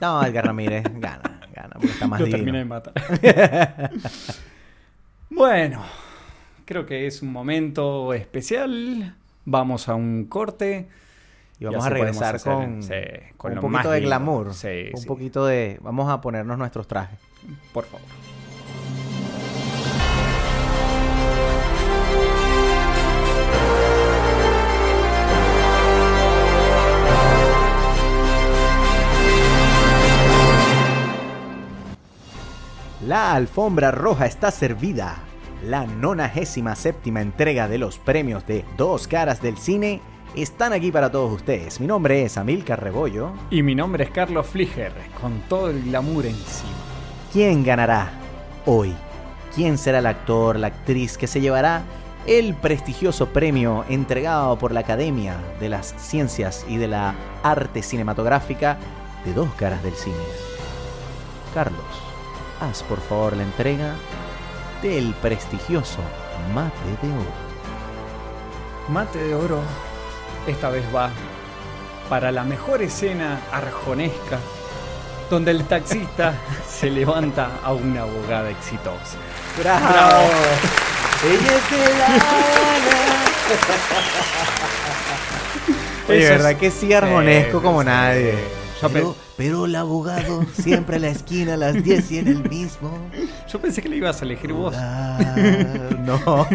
No, 0.00 0.24
Edgar 0.24 0.46
Ramírez 0.46 0.84
gana. 0.94 1.40
Gana 1.52 1.70
porque 1.74 1.88
está 1.88 2.06
más 2.06 2.20
lo 2.20 2.26
divino. 2.26 2.44
terminé 2.44 2.58
de 2.58 2.64
matar. 2.64 2.92
bueno, 5.30 5.82
creo 6.64 6.86
que 6.86 7.06
es 7.06 7.22
un 7.22 7.32
momento 7.32 8.14
especial. 8.14 9.16
Vamos 9.44 9.88
a 9.88 9.94
un 9.96 10.26
corte. 10.26 10.88
Y 11.58 11.64
vamos 11.64 11.84
Y 11.84 11.86
a 11.86 11.90
regresar 11.90 12.40
con, 12.40 12.82
sí, 12.82 12.94
con 13.36 13.54
un 13.54 13.60
poquito 13.60 13.90
de 13.90 14.00
glamour. 14.00 14.54
Sí, 14.54 14.90
un 14.94 15.00
sí. 15.00 15.06
poquito 15.06 15.46
de... 15.46 15.78
Vamos 15.82 16.08
a 16.10 16.20
ponernos 16.20 16.56
nuestros 16.58 16.86
trajes. 16.86 17.18
Por 17.72 17.84
favor. 17.84 18.06
La 33.06 33.34
alfombra 33.34 33.92
roja 33.92 34.26
está 34.26 34.50
servida. 34.50 35.14
La 35.62 35.86
97 35.86 36.74
séptima 36.74 37.20
entrega 37.20 37.68
de 37.68 37.78
los 37.78 37.98
premios 37.98 38.44
de 38.48 38.64
Dos 38.76 39.06
Caras 39.06 39.40
del 39.40 39.58
Cine 39.58 40.00
están 40.34 40.72
aquí 40.72 40.90
para 40.90 41.08
todos 41.12 41.32
ustedes. 41.32 41.78
Mi 41.78 41.86
nombre 41.86 42.24
es 42.24 42.36
Amilcar 42.36 42.82
Rebollo. 42.82 43.30
Y 43.48 43.62
mi 43.62 43.76
nombre 43.76 44.02
es 44.02 44.10
Carlos 44.10 44.48
Fliger, 44.48 44.92
con 45.20 45.38
todo 45.42 45.70
el 45.70 45.84
glamour 45.84 46.26
encima. 46.26 46.72
¿Quién 47.32 47.62
ganará 47.62 48.10
hoy? 48.64 48.92
¿Quién 49.54 49.78
será 49.78 50.00
el 50.00 50.06
actor, 50.06 50.58
la 50.58 50.66
actriz 50.66 51.16
que 51.16 51.28
se 51.28 51.40
llevará 51.40 51.82
el 52.26 52.54
prestigioso 52.54 53.28
premio 53.28 53.84
entregado 53.88 54.58
por 54.58 54.72
la 54.72 54.80
Academia 54.80 55.36
de 55.60 55.68
las 55.68 55.94
Ciencias 55.96 56.66
y 56.68 56.76
de 56.76 56.88
la 56.88 57.14
Arte 57.44 57.84
Cinematográfica 57.84 58.78
de 59.24 59.32
Dos 59.32 59.50
Caras 59.54 59.84
del 59.84 59.94
Cine? 59.94 60.16
Carlos, 61.54 62.05
haz 62.60 62.82
por 62.82 63.00
favor 63.00 63.36
la 63.36 63.42
entrega 63.42 63.94
del 64.82 65.14
prestigioso 65.14 65.98
Mate 66.54 66.76
de 67.02 67.12
Oro. 67.12 67.46
Mate 68.88 69.18
de 69.18 69.34
oro, 69.34 69.60
esta 70.46 70.70
vez 70.70 70.84
va 70.94 71.10
para 72.08 72.30
la 72.30 72.44
mejor 72.44 72.82
escena 72.82 73.40
arjonesca, 73.52 74.38
donde 75.28 75.50
el 75.50 75.64
taxista 75.64 76.34
se 76.68 76.88
levanta 76.90 77.48
a 77.64 77.72
una 77.72 78.02
abogada 78.02 78.48
exitosa. 78.50 79.16
¡Bravo! 79.58 79.88
Bravo. 79.88 80.28
Ella 81.24 81.56
es 81.56 81.70
de 81.70 81.98
La 81.98 82.06
Habana. 82.06 83.06
Oye, 86.08 86.18
Eso 86.24 86.32
es- 86.34 86.42
¿verdad 86.42 86.56
que 86.56 86.70
sí, 86.70 86.92
arjonesco 86.92 87.60
como 87.60 87.82
nadie? 87.82 88.34
Pero, 88.92 89.12
pe- 89.12 89.18
pero 89.36 89.64
el 89.66 89.74
abogado 89.76 90.44
siempre 90.52 90.96
a 90.96 90.98
la 90.98 91.08
esquina 91.08 91.54
a 91.54 91.56
las 91.56 91.82
10 91.82 92.10
y 92.12 92.18
en 92.18 92.28
el 92.28 92.48
mismo. 92.48 92.90
Yo 93.52 93.60
pensé 93.60 93.82
que 93.82 93.88
le 93.88 93.96
ibas 93.96 94.20
a 94.22 94.24
elegir 94.24 94.52
vos. 94.52 94.74
No. 96.06 96.46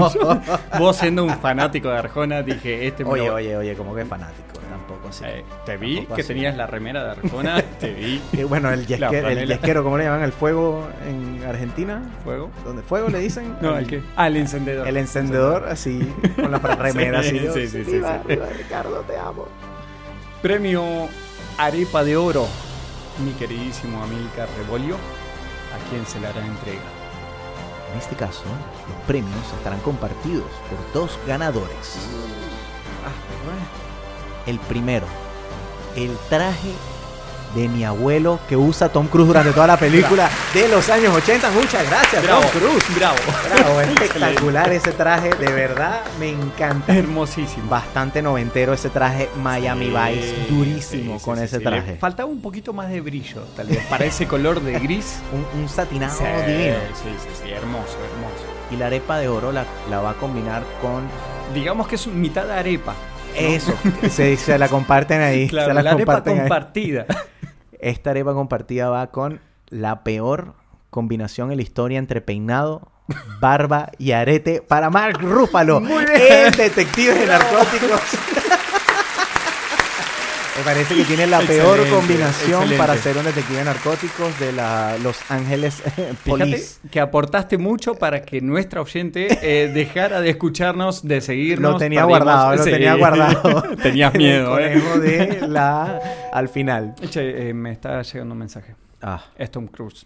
Vos 0.79 0.95
siendo 0.95 1.23
un 1.25 1.37
fanático 1.39 1.89
de 1.89 1.97
Arjona, 1.97 2.41
dije, 2.41 2.87
este 2.87 3.03
Oye, 3.03 3.27
lo- 3.27 3.35
oye, 3.35 3.57
oye, 3.57 3.75
como 3.75 3.93
que 3.93 4.05
fanático, 4.05 4.59
tampoco 4.69 5.09
así. 5.09 5.25
Eh, 5.25 5.43
te 5.65 5.75
vi 5.77 5.95
Tampoco 5.97 6.15
que 6.15 6.21
así. 6.21 6.27
tenías 6.29 6.55
la 6.55 6.67
remera 6.67 7.03
de 7.03 7.11
Arjona, 7.11 7.61
te 7.79 7.93
vi. 7.93 8.21
Que 8.31 8.45
bueno, 8.45 8.71
el, 8.71 8.85
yesquero, 8.87 9.83
¿cómo 9.83 9.97
le 9.97 10.05
llaman? 10.05 10.23
¿El 10.23 10.31
fuego 10.31 10.87
en 11.05 11.43
Argentina? 11.43 12.01
¿Fuego? 12.23 12.49
¿Dónde 12.63 12.81
fuego 12.81 13.09
le 13.09 13.19
dicen? 13.19 13.55
No, 13.61 13.77
¿el 13.77 13.87
qué? 13.87 14.01
Ah, 14.15 14.27
el 14.27 14.37
encendedor. 14.37 14.87
El 14.87 14.95
encendedor, 14.97 15.67
así, 15.67 15.99
con 16.37 16.49
la 16.51 16.59
remera, 16.59 17.21
Sí, 17.23 17.39
así. 17.39 17.67
sí, 17.67 17.67
sí, 17.67 17.83
sí, 17.85 18.01
sí. 18.01 18.35
Ricardo, 18.57 19.01
te 19.05 19.17
amo. 19.17 19.47
Premio 20.41 21.09
Arepa 21.61 22.03
de 22.03 22.17
Oro, 22.17 22.47
mi 23.23 23.33
queridísimo 23.33 24.01
Amilcar 24.01 24.49
Rebolio, 24.57 24.95
a 24.95 25.89
quien 25.91 26.07
se 26.07 26.19
le 26.19 26.25
hará 26.25 26.43
entrega. 26.43 26.81
En 27.91 27.99
este 27.99 28.15
caso, 28.15 28.41
los 28.89 28.97
premios 29.05 29.45
estarán 29.59 29.79
compartidos 29.81 30.49
por 30.67 30.91
dos 30.91 31.19
ganadores. 31.27 31.99
Ah, 33.05 34.49
El 34.49 34.57
primero, 34.57 35.05
el 35.95 36.17
traje 36.29 36.71
de 37.55 37.67
mi 37.67 37.83
abuelo 37.83 38.39
que 38.47 38.55
usa 38.55 38.89
Tom 38.89 39.07
Cruise 39.07 39.27
durante 39.27 39.51
toda 39.51 39.67
la 39.67 39.77
película 39.77 40.29
de 40.53 40.67
los 40.69 40.89
años 40.89 41.13
80. 41.15 41.51
Muchas 41.51 41.85
gracias, 41.89 42.23
Bravo, 42.23 42.41
Tom 42.41 42.51
Cruise. 42.51 42.95
bravo. 42.95 43.15
Bravo, 43.55 43.81
espectacular 43.81 44.71
ese 44.71 44.91
traje, 44.91 45.29
de 45.35 45.51
verdad 45.51 46.01
me 46.19 46.29
encanta. 46.29 46.95
Hermosísimo. 46.95 47.69
Bastante 47.69 48.21
noventero 48.21 48.73
ese 48.73 48.89
traje 48.89 49.29
Miami 49.41 49.85
Sí, 49.85 49.91
Vice, 49.91 50.35
durísimo 50.49 51.19
sí, 51.19 51.25
con 51.25 51.39
ese 51.39 51.59
traje. 51.59 51.91
Le 51.93 51.97
faltaba 51.97 52.29
un 52.29 52.41
poquito 52.41 52.73
más 52.73 52.89
de 52.89 53.01
brillo, 53.01 53.41
tal 53.55 53.67
vez, 53.67 53.85
para 53.87 54.05
ese 54.05 54.27
color 54.27 54.61
de 54.61 54.79
gris. 54.79 55.19
Un, 55.31 55.61
un 55.61 55.69
satinado 55.69 56.17
divino. 56.45 56.75
Sí, 56.93 57.09
sí, 57.21 57.29
sí, 57.43 57.51
hermoso, 57.51 57.97
hermoso. 58.13 58.45
Y 58.69 58.75
la 58.77 58.87
arepa 58.87 59.17
de 59.17 59.27
oro 59.27 59.51
la, 59.51 59.65
la 59.89 59.99
va 60.01 60.11
a 60.11 60.13
combinar 60.13 60.63
con 60.81 61.03
Digamos 61.53 61.87
que 61.87 61.95
es 61.95 62.07
mitad 62.07 62.45
de 62.45 62.53
arepa. 62.53 62.93
eso. 63.35 63.73
se, 64.09 64.37
se 64.37 64.57
la 64.57 64.67
comparten 64.69 65.21
ahí. 65.21 65.47
Claro, 65.49 65.69
se 65.69 65.73
la, 65.73 65.83
la 65.83 65.91
arepa 65.91 66.23
comparten 66.23 66.39
ahí. 66.39 66.45
Esta 67.81 68.11
arepa 68.11 68.33
compartida 68.33 68.89
va 68.89 69.07
con 69.07 69.41
la 69.69 70.03
peor 70.03 70.53
combinación 70.91 71.49
en 71.49 71.57
la 71.57 71.63
historia 71.63 71.97
entre 71.97 72.21
peinado, 72.21 72.91
barba 73.39 73.89
y 73.97 74.11
arete 74.11 74.61
para 74.61 74.91
Mark 74.91 75.19
Ruffalo, 75.19 75.79
el 75.79 76.51
detective 76.53 77.15
de 77.15 77.25
narcóticos. 77.25 78.01
Me 80.61 80.65
parece 80.65 80.95
que 80.95 81.03
tiene 81.05 81.25
la 81.25 81.39
peor 81.41 81.79
Excelente, 81.79 81.89
combinación 81.89 82.51
excelente. 82.61 82.77
para 82.77 82.95
ser 82.97 83.17
un 83.17 83.25
detective 83.25 83.57
de 83.59 83.65
narcóticos 83.65 84.39
de 84.39 84.51
la 84.51 84.95
Los 85.01 85.17
Ángeles 85.31 85.81
Fíjate 85.95 86.15
Police. 86.25 86.79
que 86.91 86.99
aportaste 86.99 87.57
mucho 87.57 87.95
para 87.95 88.21
que 88.21 88.41
nuestra 88.41 88.79
oyente 88.81 89.27
eh, 89.41 89.67
dejara 89.73 90.21
de 90.21 90.29
escucharnos, 90.29 91.07
de 91.07 91.19
seguirnos. 91.21 91.73
Lo 91.73 91.77
tenía 91.79 92.01
Perdimos- 92.01 92.07
guardado, 92.09 92.55
lo 92.57 92.63
Sí. 92.63 92.69
tenía 92.71 92.93
guardado. 92.93 93.63
Tenías 93.81 94.13
miedo, 94.13 94.59
El 94.59 94.77
¿eh? 94.77 94.81
de 95.39 95.47
la 95.47 95.99
al 96.31 96.47
final. 96.47 96.93
Che, 97.09 97.49
eh, 97.49 97.53
me 97.55 97.71
está 97.71 98.01
llegando 98.03 98.33
un 98.33 98.39
mensaje. 98.39 98.75
Ah, 99.01 99.23
Es 99.37 99.49
Tom 99.49 99.65
Cruise. 99.67 100.05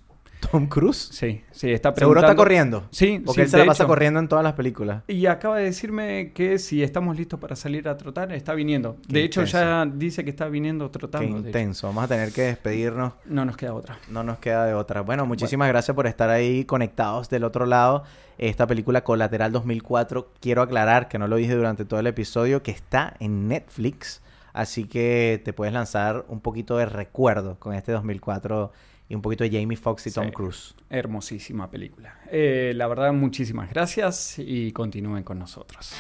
Tom 0.52 0.68
Cruise. 0.68 1.10
Sí, 1.12 1.44
sí, 1.52 1.72
está 1.72 1.94
Seguro 1.96 2.20
está 2.20 2.34
preguntando- 2.34 2.36
corriendo. 2.36 2.84
Sí, 2.92 3.22
Porque 3.26 3.42
sí, 3.42 3.46
él 3.46 3.50
se 3.50 3.58
la 3.58 3.66
pasa 3.66 3.84
hecho. 3.84 3.88
corriendo 3.88 4.20
en 4.20 4.28
todas 4.28 4.44
las 4.44 4.54
películas. 4.54 5.04
Y 5.08 5.26
acaba 5.26 5.58
de 5.58 5.66
decirme 5.66 6.32
que 6.34 6.60
si 6.60 6.84
estamos 6.84 7.16
listos 7.18 7.40
para 7.40 7.56
salir 7.56 7.88
a 7.88 7.98
trotar, 7.98 8.32
está 8.32 8.54
viniendo. 8.54 8.98
Qué 9.08 9.14
de 9.14 9.24
hecho, 9.24 9.42
intenso. 9.42 9.58
ya 9.60 9.86
dice 9.86 10.24
que 10.24 10.30
está 10.30 10.48
viniendo 10.48 10.92
Qué 10.92 11.00
trotando. 11.00 11.38
hecho. 11.38 11.48
intenso. 11.48 11.88
Vamos 11.88 12.04
a 12.06 12.08
tener 12.08 12.32
que 12.32 12.42
despedirnos. 12.44 13.14
No 13.26 13.46
nos 13.46 13.58
queda 13.58 13.74
otra. 13.74 13.98
No 14.10 14.24
nos 14.24 14.38
queda 14.40 14.66
de 14.66 14.74
otra. 14.74 15.02
Bueno, 15.02 15.26
muchísimas 15.26 15.68
gracias 15.68 15.96
por 15.96 16.08
estar 16.08 16.30
ahí 16.30 16.66
conectados 16.66 17.30
del 17.30 17.44
otro 17.44 17.66
lado. 17.66 18.04
Esta 18.38 18.68
película 18.68 19.04
Colateral 19.04 19.52
2004, 19.54 20.34
quiero 20.42 20.62
aclarar 20.62 21.08
que 21.08 21.18
no 21.18 21.28
lo 21.28 21.38
dije 21.38 21.56
durante 21.56 21.86
todo 21.86 22.00
el 22.02 22.08
episodio, 22.08 22.62
que 22.64 22.72
está 22.72 23.14
en 23.20 23.48
Netflix. 23.48 24.22
Así 24.52 24.86
que 24.86 25.42
te 25.44 25.52
puedes 25.54 25.74
lanzar 25.74 26.26
un 26.30 26.40
poquito 26.40 26.78
de 26.78 26.86
recuerdo 26.86 27.58
con 27.60 27.74
este 27.74 27.92
2004 27.92 28.72
y 29.10 29.16
un 29.16 29.22
poquito 29.22 29.44
de 29.44 29.52
Jamie 29.52 29.78
Foxx 29.78 30.08
y 30.08 30.12
Tom 30.12 30.26
Sí. 30.26 30.32
Cruise. 30.32 30.76
Hermosísima 30.90 31.70
película. 31.70 32.20
Eh, 32.32 32.74
la 32.76 32.88
verdad, 32.88 33.14
muchísimas 33.14 33.70
gracias 33.70 34.36
y 34.40 34.72
continúen 34.72 35.24
con 35.24 35.40
nosotros. 35.40 35.94